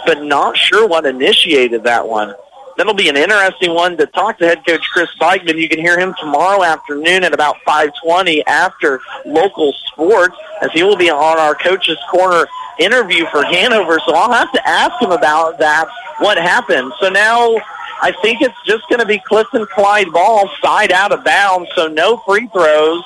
but 0.05 0.23
not 0.23 0.57
sure 0.57 0.87
what 0.87 1.05
initiated 1.05 1.83
that 1.83 2.07
one. 2.07 2.33
That'll 2.77 2.93
be 2.93 3.09
an 3.09 3.17
interesting 3.17 3.73
one 3.73 3.97
to 3.97 4.05
talk 4.07 4.39
to 4.39 4.47
head 4.47 4.65
coach 4.65 4.87
Chris 4.91 5.09
Bikeman. 5.19 5.57
You 5.59 5.69
can 5.69 5.79
hear 5.79 5.99
him 5.99 6.15
tomorrow 6.19 6.63
afternoon 6.63 7.23
at 7.23 7.33
about 7.33 7.57
5:20 7.67 8.43
after 8.47 8.99
local 9.25 9.73
sports, 9.87 10.35
as 10.61 10.71
he 10.71 10.83
will 10.83 10.95
be 10.95 11.09
on 11.09 11.37
our 11.37 11.55
coach's 11.55 11.99
corner 12.09 12.47
interview 12.79 13.25
for 13.31 13.43
Hanover. 13.43 13.99
So 14.05 14.15
I'll 14.15 14.31
have 14.31 14.51
to 14.53 14.67
ask 14.67 14.99
him 15.01 15.11
about 15.11 15.59
that. 15.59 15.87
What 16.19 16.37
happened? 16.37 16.91
So 16.99 17.09
now 17.09 17.55
I 18.01 18.11
think 18.21 18.41
it's 18.41 18.57
just 18.65 18.87
going 18.89 18.99
to 18.99 19.05
be 19.05 19.19
Clifton 19.19 19.65
Clyde 19.67 20.11
ball 20.11 20.49
side 20.61 20.91
out 20.91 21.11
of 21.11 21.23
bounds. 21.23 21.69
So 21.75 21.87
no 21.87 22.17
free 22.25 22.47
throws. 22.47 23.03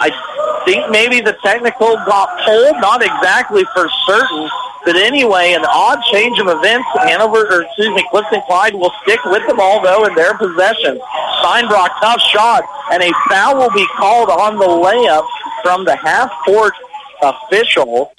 I 0.00 0.62
think 0.64 0.90
maybe 0.90 1.20
the 1.20 1.36
technical 1.44 1.96
got 2.06 2.28
pulled, 2.44 2.80
not 2.80 3.02
exactly 3.02 3.64
for 3.74 3.88
certain. 4.06 4.48
But 4.84 4.96
anyway, 4.96 5.52
an 5.52 5.64
odd 5.64 6.02
change 6.10 6.38
of 6.38 6.48
events. 6.48 6.88
Hanover, 6.94 7.46
or 7.46 7.62
excuse 7.62 7.94
me, 7.94 8.04
Clifton 8.10 8.40
Clyde 8.46 8.74
will 8.74 8.92
stick 9.02 9.22
with 9.26 9.46
the 9.46 9.54
ball 9.54 9.82
though 9.82 10.06
in 10.06 10.14
their 10.14 10.34
possession. 10.34 10.98
Steinbrock, 11.42 11.90
tough 12.00 12.20
shot, 12.20 12.64
and 12.92 13.02
a 13.02 13.12
foul 13.28 13.56
will 13.56 13.70
be 13.70 13.86
called 13.96 14.30
on 14.30 14.58
the 14.58 14.64
layup 14.64 15.26
from 15.62 15.84
the 15.84 15.96
half 15.96 16.30
court 16.44 16.74
official. 17.22 18.12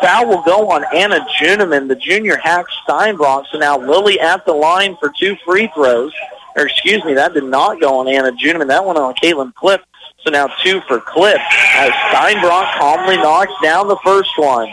Foul 0.00 0.28
will 0.28 0.42
go 0.42 0.70
on 0.70 0.84
Anna 0.94 1.24
Juniman, 1.40 1.86
the 1.86 1.96
junior 1.96 2.36
hack 2.38 2.66
Steinbrock. 2.86 3.44
So 3.52 3.58
now 3.58 3.78
Lily 3.78 4.18
at 4.18 4.44
the 4.46 4.52
line 4.52 4.96
for 4.96 5.12
two 5.16 5.36
free 5.44 5.70
throws. 5.74 6.12
Or 6.56 6.66
excuse 6.66 7.04
me, 7.04 7.14
that 7.14 7.34
did 7.34 7.44
not 7.44 7.80
go 7.80 7.98
on 8.00 8.08
Anna 8.08 8.32
Juniman. 8.32 8.68
That 8.68 8.84
went 8.84 8.98
on 8.98 9.14
Caitlin 9.14 9.54
Cliff. 9.54 9.80
So 10.24 10.30
now 10.30 10.48
two 10.62 10.80
for 10.82 11.00
Cliff 11.00 11.40
as 11.76 11.90
Steinbrock 12.10 12.78
calmly 12.78 13.16
knocks 13.16 13.52
down 13.62 13.88
the 13.88 13.96
first 14.04 14.32
one. 14.36 14.70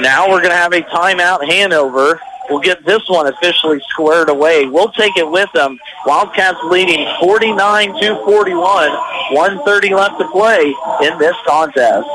Now 0.00 0.28
we're 0.30 0.40
going 0.40 0.50
to 0.50 0.56
have 0.56 0.72
a 0.72 0.82
timeout 0.82 1.48
Hanover. 1.48 2.20
We'll 2.48 2.60
get 2.60 2.84
this 2.84 3.02
one 3.08 3.26
officially 3.26 3.80
squared 3.88 4.28
away. 4.28 4.66
We'll 4.66 4.92
take 4.92 5.16
it 5.16 5.28
with 5.28 5.50
them. 5.52 5.78
Wildcats 6.06 6.58
leading 6.64 7.06
49 7.20 8.00
to 8.00 8.14
41. 8.24 8.90
130 9.34 9.94
left 9.94 10.18
to 10.18 10.28
play 10.28 10.74
in 11.02 11.18
this 11.18 11.36
contest. 11.46 12.06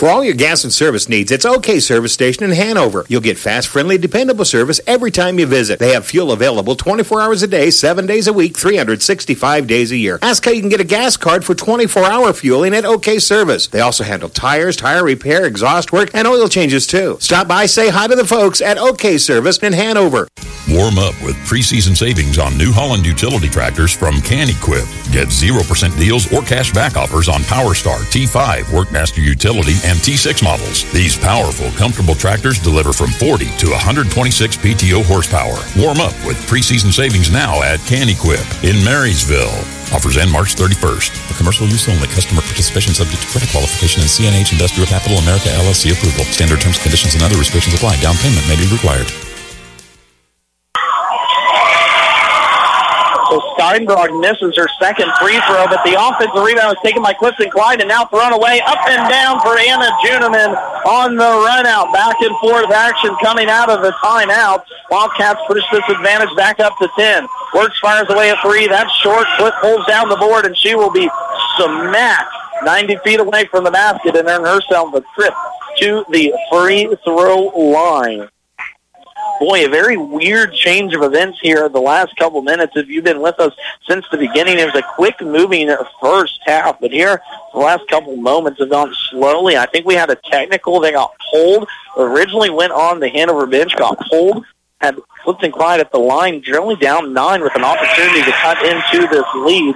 For 0.00 0.08
all 0.08 0.24
your 0.24 0.32
gas 0.32 0.64
and 0.64 0.72
service 0.72 1.10
needs, 1.10 1.30
it's 1.30 1.44
OK 1.44 1.78
Service 1.78 2.14
Station 2.14 2.42
in 2.44 2.52
Hanover. 2.52 3.04
You'll 3.10 3.20
get 3.20 3.36
fast, 3.36 3.68
friendly, 3.68 3.98
dependable 3.98 4.46
service 4.46 4.80
every 4.86 5.10
time 5.10 5.38
you 5.38 5.44
visit. 5.44 5.78
They 5.78 5.92
have 5.92 6.06
fuel 6.06 6.32
available 6.32 6.74
24 6.74 7.20
hours 7.20 7.42
a 7.42 7.46
day, 7.46 7.68
7 7.68 8.06
days 8.06 8.26
a 8.26 8.32
week, 8.32 8.56
365 8.56 9.66
days 9.66 9.92
a 9.92 9.98
year. 9.98 10.18
Ask 10.22 10.42
how 10.46 10.52
you 10.52 10.62
can 10.62 10.70
get 10.70 10.80
a 10.80 10.84
gas 10.84 11.18
card 11.18 11.44
for 11.44 11.54
24-hour 11.54 12.32
fueling 12.32 12.72
at 12.72 12.86
OK 12.86 13.18
Service. 13.18 13.66
They 13.66 13.80
also 13.80 14.02
handle 14.02 14.30
tires, 14.30 14.74
tire 14.74 15.04
repair, 15.04 15.44
exhaust 15.44 15.92
work, 15.92 16.08
and 16.14 16.26
oil 16.26 16.48
changes 16.48 16.86
too. 16.86 17.18
Stop 17.20 17.46
by, 17.46 17.66
say 17.66 17.90
hi 17.90 18.06
to 18.06 18.16
the 18.16 18.26
folks 18.26 18.62
at 18.62 18.78
OK 18.78 19.18
Service 19.18 19.58
in 19.58 19.74
Hanover. 19.74 20.28
Warm 20.68 20.98
up 20.98 21.20
with 21.24 21.34
preseason 21.48 21.96
savings 21.96 22.38
on 22.38 22.56
New 22.56 22.70
Holland 22.70 23.04
utility 23.04 23.48
tractors 23.48 23.92
from 23.92 24.20
Kan 24.22 24.48
Equip. 24.48 24.84
Get 25.10 25.28
0% 25.28 25.98
deals 25.98 26.32
or 26.32 26.42
cash 26.42 26.72
back 26.72 26.96
offers 26.96 27.28
on 27.28 27.40
PowerStar 27.42 27.98
T5, 28.12 28.62
Workmaster 28.70 29.18
Utility, 29.18 29.74
and 29.84 29.89
T6 29.96 30.42
models. 30.42 30.84
These 30.92 31.16
powerful, 31.16 31.70
comfortable 31.72 32.14
tractors 32.14 32.58
deliver 32.58 32.92
from 32.92 33.10
40 33.10 33.46
to 33.58 33.70
126 33.70 34.56
PTO 34.58 35.02
horsepower. 35.04 35.58
Warm 35.76 35.98
up 35.98 36.14
with 36.26 36.36
preseason 36.46 36.92
savings 36.92 37.30
now 37.30 37.62
at 37.62 37.80
Kan 37.86 38.08
Equip 38.08 38.46
in 38.62 38.82
Marysville. 38.84 39.58
Offers 39.90 40.16
end 40.16 40.30
March 40.30 40.54
31st. 40.54 41.10
For 41.26 41.34
commercial 41.34 41.66
use 41.66 41.88
only. 41.88 42.06
Customer 42.08 42.42
participation 42.42 42.94
subject 42.94 43.22
to 43.22 43.28
credit 43.28 43.50
qualification 43.50 44.02
and 44.02 44.10
CNH 44.10 44.52
Industrial 44.52 44.86
Capital 44.86 45.18
America 45.18 45.48
LLC 45.50 45.90
approval. 45.92 46.24
Standard 46.30 46.60
terms, 46.60 46.78
conditions, 46.78 47.14
and 47.14 47.22
other 47.22 47.38
restrictions 47.38 47.74
apply. 47.74 48.00
Down 48.00 48.14
payment 48.22 48.46
may 48.46 48.56
be 48.56 48.70
required. 48.70 49.10
So 53.30 53.38
Steinbrock 53.54 54.10
misses 54.18 54.56
her 54.58 54.66
second 54.82 55.06
free 55.22 55.38
throw, 55.46 55.70
but 55.70 55.78
the 55.86 55.94
offensive 55.94 56.42
rebound 56.42 56.74
is 56.74 56.82
taken 56.82 57.00
by 57.00 57.14
Clifton 57.14 57.48
Clyde 57.48 57.78
and 57.78 57.88
now 57.88 58.04
thrown 58.06 58.32
away 58.32 58.60
up 58.66 58.82
and 58.88 59.08
down 59.08 59.38
for 59.40 59.56
Anna 59.56 59.86
Juniman 60.02 60.50
on 60.84 61.14
the 61.14 61.22
run 61.22 61.64
out. 61.64 61.92
Back 61.92 62.16
and 62.22 62.36
forth 62.38 62.70
action 62.72 63.14
coming 63.22 63.48
out 63.48 63.70
of 63.70 63.82
the 63.82 63.92
timeout. 64.02 64.64
Wildcats 64.90 65.40
push 65.46 65.62
this 65.70 65.88
advantage 65.88 66.34
back 66.36 66.58
up 66.58 66.76
to 66.78 66.88
10. 66.96 67.28
Wirtz 67.54 67.78
fires 67.78 68.10
away 68.10 68.30
a 68.30 68.36
three. 68.42 68.66
That's 68.66 68.92
short. 68.96 69.26
Cliff 69.36 69.54
pulls 69.60 69.86
down 69.86 70.08
the 70.08 70.16
board 70.16 70.44
and 70.44 70.56
she 70.56 70.74
will 70.74 70.90
be 70.90 71.08
smacked 71.56 72.34
90 72.64 72.96
feet 73.04 73.20
away 73.20 73.44
from 73.46 73.62
the 73.62 73.70
basket 73.70 74.16
and 74.16 74.26
earn 74.26 74.44
herself 74.44 74.92
a 74.94 75.02
trip 75.14 75.34
to 75.78 76.04
the 76.10 76.34
free 76.50 76.92
throw 77.04 77.42
line 77.56 78.28
boy, 79.40 79.64
a 79.64 79.68
very 79.68 79.96
weird 79.96 80.52
change 80.52 80.94
of 80.94 81.02
events 81.02 81.40
here 81.40 81.68
the 81.68 81.80
last 81.80 82.14
couple 82.16 82.42
minutes. 82.42 82.74
If 82.76 82.88
you've 82.88 83.04
been 83.04 83.22
with 83.22 83.40
us 83.40 83.54
since 83.88 84.04
the 84.12 84.18
beginning, 84.18 84.58
it 84.58 84.66
was 84.66 84.74
a 84.76 84.94
quick 84.94 85.20
moving 85.22 85.74
first 86.00 86.38
half, 86.44 86.78
but 86.78 86.92
here 86.92 87.20
the 87.54 87.58
last 87.58 87.88
couple 87.88 88.14
moments 88.16 88.60
have 88.60 88.68
gone 88.68 88.94
slowly. 89.10 89.56
I 89.56 89.64
think 89.66 89.86
we 89.86 89.94
had 89.94 90.10
a 90.10 90.16
technical 90.16 90.78
that 90.80 90.92
got 90.92 91.12
pulled. 91.32 91.66
Originally 91.96 92.50
went 92.50 92.72
on 92.72 93.00
the 93.00 93.08
Hanover 93.08 93.46
bench, 93.46 93.74
got 93.76 93.98
pulled, 94.10 94.44
had 94.80 94.96
and 95.26 95.52
Clyde 95.52 95.80
at 95.80 95.90
the 95.90 95.98
line, 95.98 96.42
generally 96.42 96.76
down 96.76 97.12
nine 97.12 97.40
with 97.40 97.54
an 97.56 97.64
opportunity 97.64 98.22
to 98.22 98.32
cut 98.32 98.58
into 98.64 99.06
this 99.08 99.24
lead. 99.36 99.74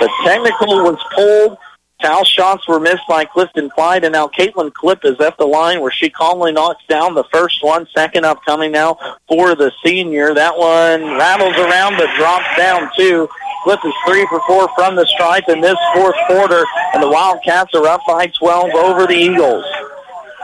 The 0.00 0.10
technical 0.24 0.82
was 0.82 0.98
pulled. 1.14 1.58
Foul 2.02 2.24
shots 2.24 2.66
were 2.66 2.80
missed 2.80 3.06
by 3.08 3.24
Clifton 3.24 3.68
Clyde, 3.68 4.04
and 4.04 4.12
now 4.12 4.28
Caitlin 4.28 4.72
Cliff 4.72 5.00
is 5.04 5.20
at 5.20 5.36
the 5.36 5.44
line 5.44 5.80
where 5.80 5.90
she 5.90 6.08
calmly 6.08 6.50
knocks 6.50 6.82
down 6.88 7.14
the 7.14 7.24
first 7.24 7.62
one. 7.62 7.86
Second 7.94 8.24
upcoming 8.24 8.72
now 8.72 8.96
for 9.28 9.54
the 9.54 9.70
senior. 9.84 10.32
That 10.34 10.56
one 10.56 11.18
rattles 11.18 11.56
around 11.56 11.96
but 11.96 12.08
drops 12.16 12.56
down 12.56 12.90
two. 12.96 13.28
Cliff 13.64 13.80
is 13.84 13.92
three 14.06 14.26
for 14.28 14.40
four 14.46 14.68
from 14.74 14.96
the 14.96 15.04
stripe 15.06 15.48
in 15.48 15.60
this 15.60 15.76
fourth 15.94 16.16
quarter, 16.26 16.64
and 16.94 17.02
the 17.02 17.08
Wildcats 17.08 17.74
are 17.74 17.86
up 17.86 18.00
by 18.06 18.26
12 18.28 18.70
over 18.74 19.06
the 19.06 19.14
Eagles. 19.14 19.64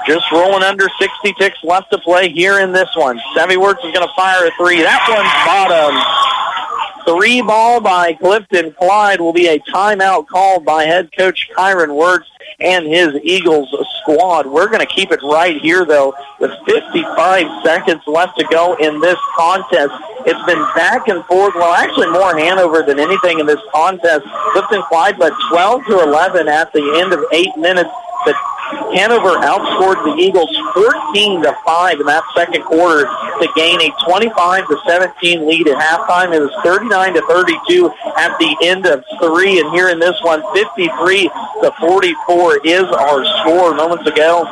Just 0.06 0.30
rolling 0.30 0.62
under 0.62 0.86
60 1.00 1.32
ticks 1.38 1.58
left 1.64 1.90
to 1.90 1.98
play 1.98 2.30
here 2.30 2.60
in 2.60 2.72
this 2.72 2.90
one. 2.94 3.18
Sevi 3.34 3.56
Wirtz 3.56 3.82
is 3.82 3.92
going 3.92 4.06
to 4.06 4.14
fire 4.14 4.46
a 4.46 4.50
three. 4.56 4.82
That 4.82 5.02
one's 5.08 5.32
bottom. 5.48 5.96
Three 7.06 7.40
ball 7.40 7.80
by 7.80 8.14
Clifton 8.14 8.72
Clyde 8.72 9.20
will 9.20 9.32
be 9.32 9.46
a 9.46 9.60
timeout 9.60 10.26
called 10.26 10.64
by 10.64 10.84
head 10.84 11.08
coach 11.16 11.48
Kyron 11.56 11.94
Wirtz 11.94 12.28
and 12.58 12.84
his 12.84 13.14
Eagles 13.22 13.68
squad. 14.02 14.46
We're 14.46 14.66
going 14.66 14.80
to 14.80 14.86
keep 14.86 15.12
it 15.12 15.20
right 15.22 15.60
here, 15.60 15.84
though, 15.84 16.14
with 16.40 16.50
55 16.66 17.64
seconds 17.64 18.02
left 18.06 18.38
to 18.38 18.44
go 18.46 18.74
in 18.76 19.00
this 19.00 19.18
contest. 19.36 19.92
It's 20.26 20.44
been 20.46 20.64
back 20.74 21.06
and 21.06 21.24
forth. 21.26 21.54
Well, 21.54 21.74
actually 21.74 22.10
more 22.10 22.36
Hanover 22.36 22.82
than 22.82 22.98
anything 22.98 23.38
in 23.38 23.46
this 23.46 23.60
contest. 23.72 24.26
Clifton 24.52 24.82
Clyde 24.88 25.18
led 25.18 25.32
12 25.50 25.84
to 25.86 26.00
11 26.02 26.48
at 26.48 26.72
the 26.72 26.98
end 27.00 27.12
of 27.12 27.24
eight 27.32 27.56
minutes. 27.56 27.90
But 28.26 28.34
Hanover 28.98 29.38
outscored 29.46 30.02
the 30.02 30.20
Eagles 30.20 30.50
14 30.74 31.42
to 31.42 31.56
5 31.64 32.00
in 32.00 32.06
that 32.06 32.24
second 32.34 32.64
quarter 32.64 33.06
to 33.06 33.48
gain 33.54 33.80
a 33.80 33.90
25 34.04 34.66
to 34.66 34.76
17 34.86 35.46
lead 35.46 35.68
at 35.68 35.78
halftime. 35.78 36.34
It 36.34 36.40
was 36.40 36.50
39 36.64 37.14
to 37.14 37.22
32 37.22 37.90
at 38.18 38.36
the 38.38 38.56
end 38.62 38.86
of 38.86 39.04
three, 39.22 39.60
and 39.60 39.70
here 39.70 39.88
in 39.88 40.00
this 40.00 40.20
one, 40.22 40.42
53 40.52 41.30
to 41.62 41.72
44 41.78 42.66
is 42.66 42.84
our 42.84 43.24
score. 43.40 43.74
Moments 43.74 44.06
ago, 44.06 44.44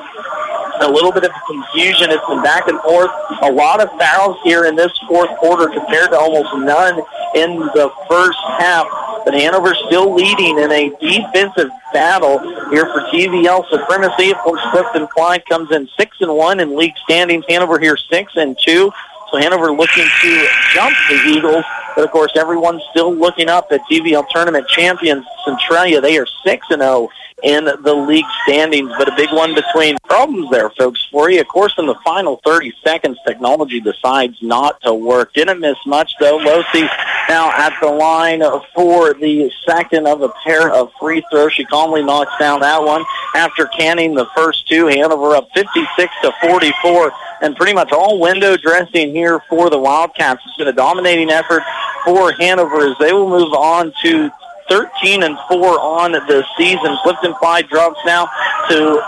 a 0.81 0.89
little 0.89 1.13
bit 1.13 1.25
of 1.25 1.33
confusion. 1.47 2.11
It's 2.11 2.27
been 2.29 2.43
back 2.43 2.69
and 2.69 2.81
forth. 2.81 3.11
A 3.43 3.51
lot 3.51 3.81
of 3.81 3.89
fouls 3.99 4.37
here 4.43 4.65
in 4.65 4.77
this 4.77 4.93
fourth 5.09 5.31
quarter 5.39 5.69
compared 5.69 6.11
to 6.11 6.19
almost 6.19 6.55
none 6.57 6.99
in 7.35 7.59
the 7.75 7.93
first 8.09 8.39
half. 8.59 8.87
But 9.25 9.35
Hanover 9.35 9.75
still 9.87 10.15
leading 10.15 10.59
in 10.59 10.71
a 10.71 10.91
defensive 11.01 11.71
battle 11.93 12.39
here 12.71 12.87
for 12.87 13.01
TVL 13.13 13.69
supremacy. 13.71 14.31
Of 14.31 14.39
course, 14.39 14.61
Clifton 14.71 15.07
Clyde 15.07 15.47
comes 15.47 15.71
in 15.71 15.89
six 15.97 16.17
and 16.21 16.35
one 16.35 16.61
in 16.61 16.77
league 16.77 16.97
standings. 17.05 17.45
Hanover 17.49 17.79
here 17.79 17.97
six 17.97 18.33
and 18.37 18.57
two. 18.59 18.93
So 19.31 19.39
Hanover 19.39 19.73
looking 19.73 20.07
to 20.23 20.49
jump 20.75 20.95
the 21.09 21.17
Eagles. 21.27 21.65
But 21.97 22.05
of 22.05 22.11
course, 22.11 22.33
everyone's 22.37 22.83
still 22.91 23.15
looking 23.15 23.49
up 23.49 23.69
at 23.71 23.81
TVL 23.91 24.29
tournament 24.29 24.69
champions 24.69 25.25
Centralia. 25.45 26.01
They 26.01 26.19
are 26.19 26.27
six 26.45 26.67
and 26.71 26.83
zero 26.83 27.09
in 27.45 27.65
the 27.65 27.95
league 27.95 28.25
standings, 28.43 28.91
but 28.99 29.07
a 29.07 29.15
big 29.17 29.31
one 29.31 29.55
between 29.55 29.97
problems 30.05 30.51
there, 30.51 30.71
folks, 30.71 31.07
for 31.11 31.31
you. 31.31 31.41
Of 31.41 31.49
course, 31.49 31.75
in 31.77 31.87
the 31.87 31.95
final 32.05 32.41
30 32.45 32.73
seconds, 32.83 33.19
technology 33.27 33.81
decides 33.81 34.39
not 34.41 34.81
to 34.81 34.95
work. 34.95 35.35
Didn't 35.35 35.61
miss 35.61 35.77
much, 35.87 36.15
though. 36.19 36.39
Losi 36.39 36.89
now 37.29 37.51
at 37.51 37.79
the 37.81 37.89
line 37.89 38.43
for 38.75 39.15
the 39.15 39.51
second 39.67 40.07
of 40.07 40.23
a 40.23 40.31
pair 40.45 40.73
of 40.73 40.91
free 40.99 41.23
throws. 41.31 41.53
She 41.53 41.65
calmly 41.65 42.03
knocks 42.03 42.33
down 42.39 42.61
that 42.61 42.83
one 42.83 43.05
after 43.35 43.67
canning 43.67 44.15
the 44.15 44.27
first 44.35 44.67
two. 44.67 44.87
Hanover 44.87 45.37
up 45.37 45.49
56 45.55 46.13
to 46.23 46.33
44 46.43 47.13
and 47.43 47.55
pretty 47.57 47.75
much 47.75 47.93
all 47.93 48.21
window 48.21 48.57
dressing 48.57 49.11
here 49.11 49.41
for 49.49 49.69
the 49.69 49.79
Wildcats. 49.79 50.43
It's 50.47 50.57
been 50.57 50.69
a 50.69 50.73
dominating 50.73 51.31
effort 51.31 51.63
for 52.05 52.33
Hanover 52.33 52.91
as 52.91 52.97
they 52.99 53.13
will 53.13 53.29
move 53.29 53.53
on 53.53 53.93
to 54.03 54.31
13 54.75 55.23
and 55.23 55.39
4 55.49 55.79
on 55.79 56.13
the 56.13 56.45
season. 56.59 56.97
Clifton 57.05 57.33
Clyde 57.35 57.69
drops 57.69 58.01
now 58.05 58.29
to 58.69 59.01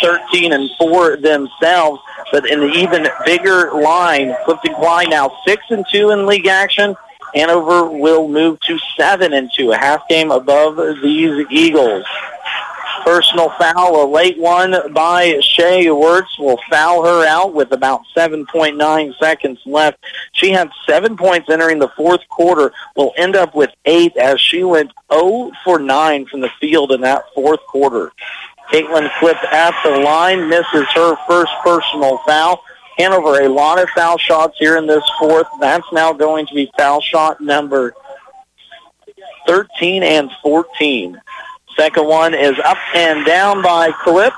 13 0.00 0.52
and 0.52 0.70
4 0.78 1.16
themselves. 1.16 2.00
But 2.30 2.48
in 2.48 2.60
the 2.60 2.68
even 2.68 3.08
bigger 3.24 3.72
line, 3.72 4.32
Clifton 4.44 4.74
Clyde 4.74 5.10
now 5.10 5.36
6 5.44 5.64
and 5.70 5.84
2 5.90 6.10
in 6.10 6.26
league 6.26 6.46
action. 6.46 6.94
Hanover 7.34 7.88
will 7.88 8.28
move 8.28 8.60
to 8.60 8.78
7 8.96 9.32
and 9.32 9.50
2, 9.52 9.72
a 9.72 9.76
half 9.76 10.06
game 10.06 10.30
above 10.30 10.76
these 11.02 11.46
Eagles. 11.50 12.04
Personal 13.04 13.50
foul, 13.58 14.04
a 14.04 14.06
late 14.06 14.38
one 14.38 14.92
by 14.92 15.40
Shea 15.40 15.90
Wirtz 15.90 16.38
will 16.38 16.60
foul 16.70 17.04
her 17.04 17.26
out 17.26 17.52
with 17.52 17.72
about 17.72 18.02
7.9 18.16 19.18
seconds 19.18 19.58
left. 19.66 19.98
She 20.32 20.50
had 20.50 20.70
seven 20.88 21.16
points 21.16 21.50
entering 21.50 21.80
the 21.80 21.88
fourth 21.96 22.20
quarter, 22.28 22.72
will 22.94 23.12
end 23.16 23.34
up 23.34 23.56
with 23.56 23.70
eight 23.86 24.16
as 24.16 24.40
she 24.40 24.62
went 24.62 24.92
0 25.12 25.50
for 25.64 25.80
9 25.80 26.26
from 26.26 26.40
the 26.42 26.50
field 26.60 26.92
in 26.92 27.00
that 27.00 27.24
fourth 27.34 27.60
quarter. 27.66 28.12
Caitlin 28.72 29.10
Cliff 29.18 29.38
at 29.50 29.74
the 29.82 29.98
line, 29.98 30.48
misses 30.48 30.86
her 30.94 31.16
first 31.26 31.52
personal 31.64 32.18
foul. 32.18 32.62
Hanover, 32.98 33.40
a 33.40 33.48
lot 33.48 33.82
of 33.82 33.88
foul 33.90 34.16
shots 34.16 34.56
here 34.58 34.76
in 34.76 34.86
this 34.86 35.04
fourth. 35.18 35.48
That's 35.60 35.86
now 35.92 36.12
going 36.12 36.46
to 36.46 36.54
be 36.54 36.70
foul 36.76 37.00
shot 37.00 37.40
number 37.40 37.94
13 39.46 40.02
and 40.02 40.30
14. 40.42 41.20
Second 41.76 42.06
one 42.06 42.34
is 42.34 42.58
up 42.64 42.78
and 42.94 43.24
down 43.24 43.62
by 43.62 43.92
Cliff. 44.04 44.34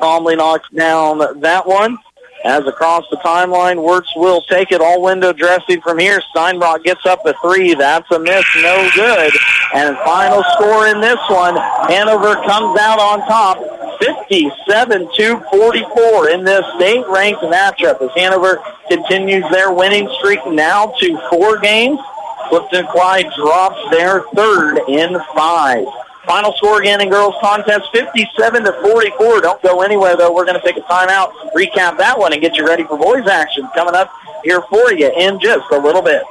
Calmly 0.00 0.36
knocks 0.36 0.68
down 0.70 1.40
that 1.40 1.66
one. 1.66 1.98
As 2.42 2.66
across 2.66 3.04
the 3.10 3.18
timeline, 3.18 3.82
Wirtz 3.82 4.08
will 4.16 4.40
take 4.42 4.72
it 4.72 4.80
all 4.80 5.02
window 5.02 5.32
dressing 5.32 5.82
from 5.82 5.98
here. 5.98 6.22
Steinbrock 6.34 6.84
gets 6.84 7.04
up 7.04 7.26
a 7.26 7.34
three. 7.42 7.74
That's 7.74 8.10
a 8.10 8.18
miss. 8.18 8.44
No 8.56 8.90
good. 8.94 9.32
And 9.74 9.96
final 9.98 10.42
score 10.54 10.86
in 10.86 11.02
this 11.02 11.18
one, 11.28 11.56
Hanover 11.88 12.36
comes 12.36 12.78
out 12.80 12.98
on 12.98 13.20
top. 13.28 13.58
57 14.00 15.08
to 15.14 15.40
44 15.50 16.30
in 16.30 16.44
this 16.44 16.64
state-ranked 16.76 17.42
matchup 17.42 18.00
as 18.00 18.10
Hanover 18.16 18.62
continues 18.88 19.44
their 19.50 19.70
winning 19.70 20.08
streak 20.18 20.40
now 20.46 20.86
to 20.98 21.20
four 21.28 21.58
games. 21.58 22.00
Clifton 22.48 22.86
Clyde 22.86 23.30
drops 23.36 23.78
their 23.90 24.22
third 24.34 24.78
in 24.88 25.20
five. 25.36 25.84
Final 26.26 26.52
score 26.54 26.80
again 26.80 27.00
in 27.00 27.08
girls 27.08 27.34
contest, 27.40 27.88
57 27.92 28.64
to 28.64 28.72
44. 28.82 29.40
Don't 29.40 29.62
go 29.62 29.82
anywhere 29.82 30.16
though. 30.16 30.32
We're 30.32 30.44
going 30.44 30.60
to 30.60 30.66
take 30.66 30.76
a 30.76 30.82
timeout, 30.82 31.32
recap 31.56 31.96
that 31.98 32.18
one, 32.18 32.32
and 32.32 32.40
get 32.42 32.56
you 32.56 32.66
ready 32.66 32.84
for 32.84 32.98
boys 32.98 33.26
action 33.26 33.68
coming 33.74 33.94
up 33.94 34.12
here 34.44 34.60
for 34.62 34.92
you 34.92 35.10
in 35.16 35.40
just 35.40 35.70
a 35.70 35.78
little 35.78 36.02
bit. 36.02 36.22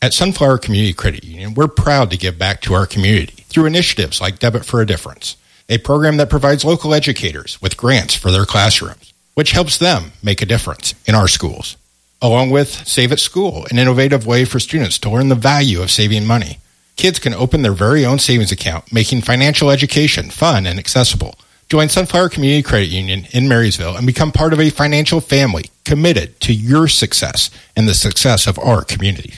At 0.00 0.12
Sunflower 0.12 0.58
Community 0.58 0.92
Credit 0.92 1.24
Union, 1.24 1.54
we're 1.54 1.68
proud 1.68 2.10
to 2.10 2.16
give 2.16 2.38
back 2.38 2.60
to 2.62 2.74
our 2.74 2.86
community 2.86 3.44
through 3.48 3.66
initiatives 3.66 4.20
like 4.20 4.38
Debit 4.38 4.64
for 4.64 4.80
a 4.80 4.86
Difference, 4.86 5.36
a 5.68 5.78
program 5.78 6.18
that 6.18 6.28
provides 6.30 6.64
local 6.64 6.92
educators 6.94 7.60
with 7.62 7.76
grants 7.76 8.14
for 8.14 8.30
their 8.30 8.44
classrooms. 8.44 9.12
which 9.34 9.50
helps 9.52 9.78
them 9.78 10.12
make 10.22 10.40
a 10.40 10.46
difference 10.46 10.94
in 11.06 11.14
our 11.14 11.26
schools. 11.28 11.76
Along 12.22 12.50
with 12.50 12.68
Save 12.86 13.10
at 13.12 13.18
School, 13.18 13.66
an 13.70 13.78
innovative 13.78 14.26
way 14.26 14.44
for 14.44 14.60
students 14.60 14.98
to 15.00 15.10
learn 15.10 15.28
the 15.28 15.34
value 15.34 15.82
of 15.82 15.90
saving 15.90 16.24
money. 16.24 16.58
Kids 16.96 17.18
can 17.18 17.34
open 17.34 17.62
their 17.62 17.72
very 17.72 18.04
own 18.04 18.18
savings 18.18 18.52
account, 18.52 18.92
making 18.92 19.22
financial 19.22 19.70
education 19.70 20.30
fun 20.30 20.66
and 20.66 20.78
accessible. 20.78 21.34
Join 21.68 21.88
Sunflower 21.88 22.28
Community 22.28 22.62
Credit 22.62 22.88
Union 22.88 23.26
in 23.32 23.48
Marysville 23.48 23.96
and 23.96 24.06
become 24.06 24.30
part 24.30 24.52
of 24.52 24.60
a 24.60 24.70
financial 24.70 25.20
family 25.20 25.70
committed 25.84 26.38
to 26.40 26.52
your 26.52 26.86
success 26.88 27.50
and 27.74 27.88
the 27.88 27.94
success 27.94 28.46
of 28.46 28.58
our 28.58 28.84
community. 28.84 29.34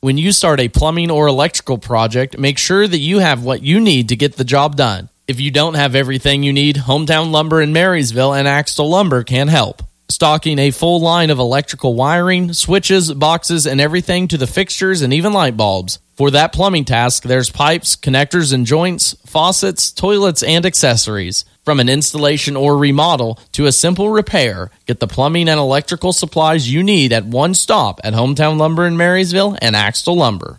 When 0.00 0.18
you 0.18 0.32
start 0.32 0.60
a 0.60 0.68
plumbing 0.68 1.10
or 1.10 1.26
electrical 1.26 1.78
project, 1.78 2.38
make 2.38 2.58
sure 2.58 2.86
that 2.86 2.98
you 2.98 3.20
have 3.20 3.42
what 3.42 3.62
you 3.62 3.80
need 3.80 4.08
to 4.10 4.16
get 4.16 4.36
the 4.36 4.44
job 4.44 4.76
done. 4.76 5.08
If 5.26 5.40
you 5.40 5.50
don't 5.50 5.74
have 5.74 5.94
everything 5.94 6.42
you 6.42 6.52
need, 6.52 6.76
Hometown 6.76 7.30
Lumber 7.30 7.60
in 7.60 7.72
Marysville 7.72 8.32
and 8.32 8.46
Axtell 8.46 8.88
Lumber 8.88 9.24
can 9.24 9.48
help. 9.48 9.82
Stocking 10.10 10.58
a 10.58 10.70
full 10.70 11.00
line 11.00 11.28
of 11.28 11.38
electrical 11.38 11.94
wiring, 11.94 12.54
switches, 12.54 13.12
boxes, 13.12 13.66
and 13.66 13.78
everything 13.78 14.26
to 14.28 14.38
the 14.38 14.46
fixtures 14.46 15.02
and 15.02 15.12
even 15.12 15.34
light 15.34 15.54
bulbs. 15.54 15.98
For 16.16 16.30
that 16.30 16.52
plumbing 16.52 16.86
task, 16.86 17.24
there's 17.24 17.50
pipes, 17.50 17.94
connectors 17.94 18.54
and 18.54 18.64
joints, 18.64 19.14
faucets, 19.26 19.92
toilets, 19.92 20.42
and 20.42 20.64
accessories. 20.64 21.44
From 21.62 21.78
an 21.78 21.90
installation 21.90 22.56
or 22.56 22.78
remodel 22.78 23.38
to 23.52 23.66
a 23.66 23.72
simple 23.72 24.08
repair, 24.08 24.70
get 24.86 24.98
the 24.98 25.06
plumbing 25.06 25.46
and 25.46 25.60
electrical 25.60 26.14
supplies 26.14 26.72
you 26.72 26.82
need 26.82 27.12
at 27.12 27.26
one 27.26 27.52
stop 27.52 28.00
at 28.02 28.14
Hometown 28.14 28.56
Lumber 28.56 28.86
in 28.86 28.96
Marysville 28.96 29.58
and 29.60 29.76
Axtell 29.76 30.16
Lumber. 30.16 30.58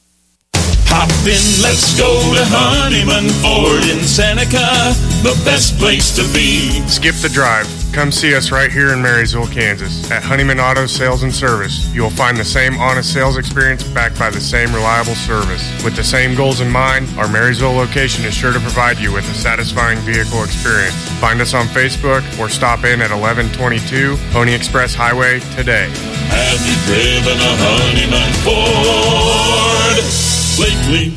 Hop 0.92 1.10
in, 1.30 1.62
let's 1.62 1.94
go 1.98 2.10
to 2.34 2.44
Honeyman 2.50 3.30
Ford 3.46 3.86
in 3.86 4.02
Seneca, 4.04 4.90
the 5.22 5.38
best 5.46 5.78
place 5.78 6.10
to 6.18 6.24
be. 6.34 6.82
Skip 6.88 7.16
the 7.22 7.30
drive. 7.30 7.68
Come 7.94 8.12
see 8.12 8.34
us 8.34 8.52
right 8.52 8.72
here 8.72 8.92
in 8.94 9.02
Marysville, 9.02 9.48
Kansas. 9.48 10.10
At 10.10 10.24
Honeyman 10.24 10.60
Auto 10.60 10.88
Sales 10.88 11.24
and 11.24 11.34
Service, 11.34 11.94
you 11.94 12.02
will 12.02 12.10
find 12.10 12.38
the 12.38 12.46
same 12.46 12.78
honest 12.78 13.14
sales 13.14 13.38
experience 13.38 13.84
backed 13.84 14.18
by 14.18 14.30
the 14.30 14.42
same 14.42 14.74
reliable 14.74 15.16
service. 15.16 15.62
With 15.84 15.96
the 15.96 16.04
same 16.04 16.36
goals 16.36 16.62
in 16.62 16.72
mind, 16.72 17.08
our 17.18 17.28
Marysville 17.28 17.74
location 17.74 18.26
is 18.26 18.34
sure 18.34 18.54
to 18.54 18.60
provide 18.60 18.98
you 18.98 19.12
with 19.12 19.30
a 19.30 19.34
satisfying 19.34 20.00
vehicle 20.00 20.44
experience. 20.44 20.96
Find 21.20 21.42
us 21.42 21.54
on 21.54 21.68
Facebook 21.68 22.24
or 22.40 22.50
stop 22.50 22.84
in 22.84 23.02
at 23.02 23.12
1122 23.12 24.18
Pony 24.32 24.54
Express 24.54 24.96
Highway 24.96 25.40
today. 25.56 25.90
Have 26.34 26.62
you 26.66 26.76
driven 26.90 27.38
a 27.38 27.54
Honeyman 27.62 28.34
Ford 28.42 30.49
lately? 30.60 31.16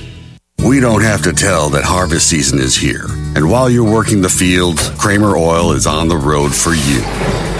We 0.64 0.78
don't 0.78 1.02
have 1.02 1.22
to 1.24 1.32
tell 1.32 1.70
that 1.70 1.82
harvest 1.82 2.28
season 2.28 2.60
is 2.60 2.76
here. 2.76 3.06
And 3.34 3.50
while 3.50 3.68
you're 3.68 3.90
working 3.90 4.22
the 4.22 4.28
field, 4.28 4.78
Kramer 4.96 5.36
Oil 5.36 5.72
is 5.72 5.86
on 5.86 6.06
the 6.06 6.16
road 6.16 6.54
for 6.54 6.70
you. 6.70 7.02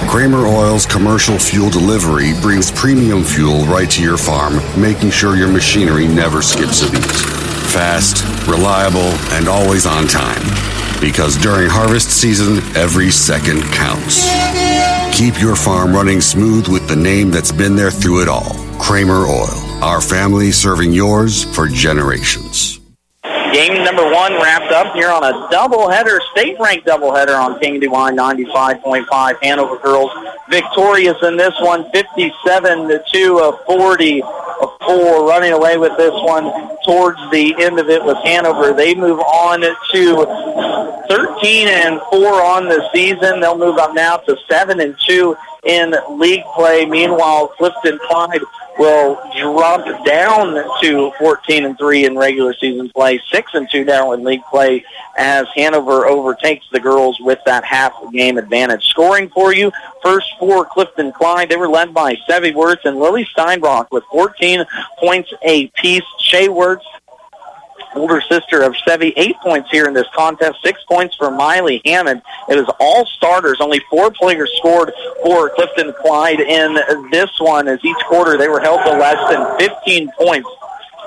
Kramer 0.09 0.47
Oil's 0.47 0.87
commercial 0.87 1.39
fuel 1.39 1.69
delivery 1.69 2.33
brings 2.41 2.71
premium 2.71 3.25
fuel 3.25 3.65
right 3.65 3.91
to 3.91 4.03
your 4.03 4.17
farm, 4.17 4.61
making 4.81 5.11
sure 5.11 5.37
your 5.37 5.51
machinery 5.51 6.07
never 6.07 6.43
skips 6.43 6.83
a 6.83 6.91
beat. 6.93 7.03
Fast, 7.73 8.23
reliable, 8.47 9.11
and 9.35 9.49
always 9.49 9.85
on 9.85 10.07
time. 10.07 10.43
Because 11.01 11.37
during 11.37 11.69
harvest 11.69 12.11
season, 12.11 12.59
every 12.77 13.11
second 13.11 13.63
counts. 13.73 14.31
Keep 15.17 15.41
your 15.41 15.57
farm 15.57 15.93
running 15.93 16.21
smooth 16.21 16.69
with 16.69 16.87
the 16.87 16.97
name 16.97 17.31
that's 17.31 17.53
been 17.53 17.75
there 17.75 17.91
through 17.91 18.23
it 18.23 18.29
all 18.29 18.55
Kramer 18.79 19.27
Oil. 19.27 19.72
Our 19.83 20.01
family 20.01 20.53
serving 20.53 20.93
yours 20.93 21.43
for 21.43 21.67
generations. 21.67 22.79
Game 23.53 23.83
number 23.83 24.05
one 24.09 24.33
wrapped 24.35 24.71
up 24.71 24.95
here 24.95 25.11
on 25.11 25.25
a 25.25 25.49
doubleheader, 25.49 26.21
state-ranked 26.31 26.87
doubleheader 26.87 27.37
on 27.37 27.59
KNDY 27.59 28.17
95.5. 28.17 29.43
Hanover 29.43 29.79
girls 29.79 30.13
victorious 30.49 31.17
in 31.25 31.37
this 31.37 31.53
one, 31.59 31.91
57 31.91 32.89
to 32.91 33.05
2 33.13 33.41
of 33.41 33.59
40 33.67 34.23
of 34.23 34.71
4, 34.87 35.27
running 35.27 35.53
away 35.53 35.77
with 35.77 35.97
this 35.97 36.15
one 36.15 36.45
towards 36.85 37.19
the 37.33 37.53
end 37.59 37.81
of 37.81 37.91
it 37.91 38.05
with 38.05 38.19
Hanover. 38.19 38.73
They 38.73 38.95
move 38.95 39.19
on 39.19 39.63
to 39.63 39.75
13 41.09 41.69
and 41.69 42.01
4 42.09 42.43
on 42.43 42.69
the 42.69 42.89
season. 42.95 43.41
They'll 43.41 43.59
move 43.59 43.79
up 43.79 43.95
now 43.95 44.19
to 44.19 44.37
7 44.49 44.81
and 44.81 44.97
2 45.09 45.37
in 45.65 45.95
league 46.19 46.45
play. 46.55 46.85
Meanwhile, 46.85 47.49
Clifton 47.49 47.99
Clyde 48.09 48.43
will 48.79 49.21
drop 49.39 49.85
down 50.05 50.55
to 50.81 51.13
14 51.19 51.65
and 51.65 51.79
3 51.79 52.07
in 52.07 52.17
regular 52.17 52.55
season 52.55 52.89
play, 52.91 53.21
6 53.31 53.55
and 53.55 53.69
2 53.71 53.85
now 53.85 54.13
in 54.13 54.25
league 54.25 54.43
play 54.51 54.85
as 55.17 55.47
Hanover 55.55 56.07
overtakes 56.07 56.67
the 56.73 56.81
girls 56.81 57.19
with 57.21 57.39
that 57.45 57.65
half 57.65 57.93
game 58.13 58.39
advantage. 58.39 58.85
Scoring 58.85 59.29
for 59.29 59.55
you, 59.55 59.71
first 60.03 60.27
four 60.39 60.65
Clifton 60.65 61.13
Clyde, 61.13 61.49
they 61.51 61.57
were 61.57 61.69
led 61.69 61.93
by 61.93 62.17
Sevi 62.29 62.55
Wirtz 62.55 62.85
and 62.85 62.99
Lily 62.99 63.27
Steinbrock 63.37 63.89
with 63.91 64.05
14 64.11 64.65
points 64.99 65.33
apiece. 65.45 66.03
Shea 66.19 66.49
Wirtz 66.49 66.85
older 67.95 68.21
sister 68.21 68.63
of 68.63 68.75
Sevi, 68.87 69.13
eight 69.17 69.37
points 69.39 69.71
here 69.71 69.87
in 69.87 69.95
this 69.95 70.07
contest, 70.15 70.59
six 70.63 70.83
points 70.85 71.17
for 71.17 71.31
Miley 71.31 71.81
Hammond. 71.85 72.23
It 72.49 72.57
was 72.57 72.75
all 72.81 73.07
starters. 73.07 73.59
Only 73.61 73.81
four 73.91 74.11
players 74.11 74.53
scored 74.59 74.93
for 75.23 75.51
Clifton 75.51 75.93
Clyde 76.01 76.41
in 76.41 76.75
this 77.11 77.31
one. 77.39 77.69
As 77.69 77.85
each 77.85 78.05
quarter 78.09 78.37
they 78.37 78.49
were 78.49 78.61
held 78.61 78.81
to 78.85 78.93
less 78.93 79.19
than 79.31 79.59
15 79.59 80.11
points 80.19 80.49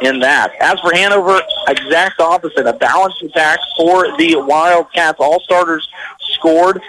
in 0.02 0.20
that. 0.20 0.54
As 0.62 0.80
for 0.80 0.94
Hanover, 0.94 1.42
exact 1.68 2.20
opposite. 2.20 2.66
A 2.68 2.74
balanced 2.74 3.22
attack 3.22 3.60
for 3.78 4.16
the 4.18 4.36
Wildcats. 4.36 5.20
All 5.20 5.40
starters 5.42 5.88
scored 6.20 6.82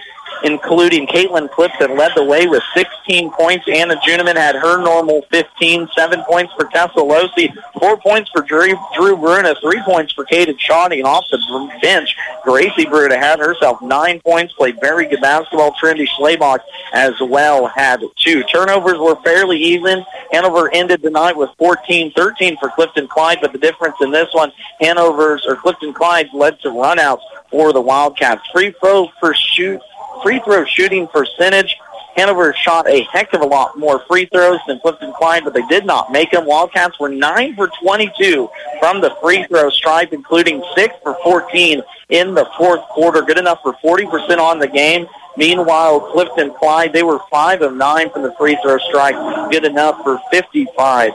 including 0.45 1.07
Caitlin 1.07 1.51
Clifton 1.51 1.97
led 1.97 2.13
the 2.15 2.25
way 2.25 2.47
with 2.47 2.63
16 2.75 3.31
points. 3.33 3.67
Anna 3.69 3.97
Juniman 3.97 4.37
had 4.37 4.55
her 4.55 4.83
normal 4.83 5.23
15, 5.31 5.89
seven 5.95 6.23
points 6.25 6.53
for 6.55 6.67
Tessa 6.67 6.99
Losi, 6.99 7.55
four 7.79 7.97
points 7.97 8.31
for 8.31 8.43
Drew, 8.43 8.75
Drew 8.95 9.17
Bruna, 9.17 9.55
three 9.61 9.81
points 9.83 10.13
for 10.13 10.25
Caden 10.25 10.59
Shoddy, 10.59 10.99
and 10.99 11.07
off 11.07 11.25
the 11.31 11.37
bench, 11.81 12.17
Gracie 12.43 12.87
Bruna 12.87 13.19
had 13.19 13.39
herself 13.39 13.81
nine 13.83 14.21
points, 14.21 14.53
played 14.55 14.79
very 14.81 15.07
good 15.07 15.21
basketball. 15.21 15.75
Trinity 15.79 16.09
Schlabach 16.19 16.61
as 16.93 17.15
well 17.21 17.67
had 17.67 18.03
two. 18.17 18.43
Turnovers 18.45 18.99
were 18.99 19.17
fairly 19.17 19.59
even. 19.59 20.05
Hanover 20.33 20.73
ended 20.73 21.03
the 21.03 21.11
night 21.11 21.37
with 21.37 21.51
14-13 21.59 22.59
for 22.59 22.71
Clifton 22.71 23.09
Clyde, 23.09 23.39
but 23.41 23.53
the 23.53 23.59
difference 23.59 23.97
in 24.01 24.11
this 24.11 24.29
one, 24.33 24.53
Hanover's 24.81 25.45
or 25.47 25.57
Clifton 25.57 25.93
Clyde 25.93 26.29
led 26.33 26.61
to 26.61 26.69
runouts 26.69 27.23
for 27.51 27.73
the 27.73 27.81
Wildcats. 27.81 28.43
Free 28.53 28.75
throw 28.81 29.09
for 29.21 29.35
shoot 29.35 29.81
free 30.23 30.41
throw 30.41 30.65
shooting 30.65 31.07
percentage. 31.07 31.77
Hanover 32.17 32.55
shot 32.55 32.89
a 32.89 33.03
heck 33.13 33.35
of 33.35 33.43
a 33.43 33.47
lot 33.47 33.79
more 33.79 33.99
free 34.09 34.25
throws 34.27 34.59
than 34.67 34.81
Clifton 34.81 35.13
Clyde, 35.19 35.45
but 35.45 35.53
they 35.53 35.67
did 35.67 35.85
not 35.85 36.11
make 36.11 36.31
them. 36.31 36.47
Wildcats 36.47 36.99
were 36.99 37.11
9 37.11 37.55
for 37.55 37.71
22 37.83 38.49
from 38.81 39.03
the 39.03 39.15
free 39.21 39.45
throw 39.45 39.69
stripe, 39.69 40.15
including 40.15 40.65
6 40.75 40.95
for 41.03 41.15
14 41.23 41.83
in 42.09 42.35
the 42.35 42.49
fourth 42.57 42.81
quarter. 42.89 43.21
Good 43.21 43.39
enough 43.39 43.61
for 43.63 43.75
40% 43.85 44.39
on 44.39 44.59
the 44.59 44.67
game. 44.67 45.07
Meanwhile, 45.37 46.01
Clifton 46.13 46.55
Clyde, 46.55 46.95
they 46.95 47.03
were 47.03 47.21
5 47.31 47.61
of 47.61 47.75
9 47.75 48.11
from 48.11 48.23
the 48.23 48.33
free 48.39 48.57
throw 48.63 48.79
strike. 48.79 49.17
Good 49.51 49.67
enough 49.67 50.03
for 50.03 50.19
55% 50.33 51.13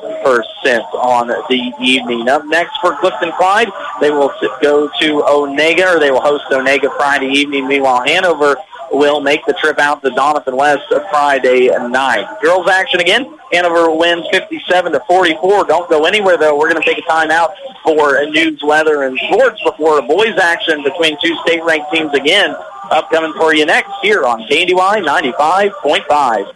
on 0.93 1.27
the 1.27 1.73
evening. 1.81 2.29
Up 2.29 2.45
next 2.45 2.77
for 2.79 2.95
Clifton 2.97 3.31
Clyde, 3.31 3.69
they 3.99 4.11
will 4.11 4.31
go 4.61 4.87
to 4.99 5.23
Onaga, 5.23 5.95
or 5.95 5.99
they 5.99 6.11
will 6.11 6.21
host 6.21 6.43
Onaga 6.51 6.95
Friday 6.97 7.29
evening. 7.29 7.67
Meanwhile, 7.67 8.03
Hanover 8.05 8.55
will 8.91 9.21
make 9.21 9.45
the 9.45 9.53
trip 9.53 9.79
out 9.79 10.01
to 10.03 10.09
Doniphan 10.09 10.55
West 10.55 10.83
Friday 11.09 11.67
night. 11.89 12.25
Girls 12.41 12.67
action 12.67 12.99
again. 12.99 13.37
Hanover 13.51 13.91
wins 13.95 14.25
57 14.31 14.91
to 14.93 14.99
44. 15.07 15.65
Don't 15.65 15.89
go 15.89 16.05
anywhere 16.05 16.37
though. 16.37 16.57
We're 16.57 16.69
going 16.69 16.81
to 16.81 16.87
take 16.87 17.03
a 17.03 17.09
timeout 17.09 17.53
for 17.83 18.23
news, 18.27 18.61
weather, 18.63 19.03
and 19.03 19.17
sports 19.19 19.61
before 19.63 19.99
a 19.99 20.01
boys 20.01 20.37
action 20.37 20.83
between 20.83 21.17
two 21.23 21.35
state-ranked 21.45 21.91
teams 21.91 22.13
again. 22.13 22.55
Upcoming 22.91 23.33
for 23.33 23.53
you 23.55 23.65
next 23.65 23.91
here 24.01 24.25
on 24.25 24.41
KNDY 24.43 25.03
95.5. 25.05 26.45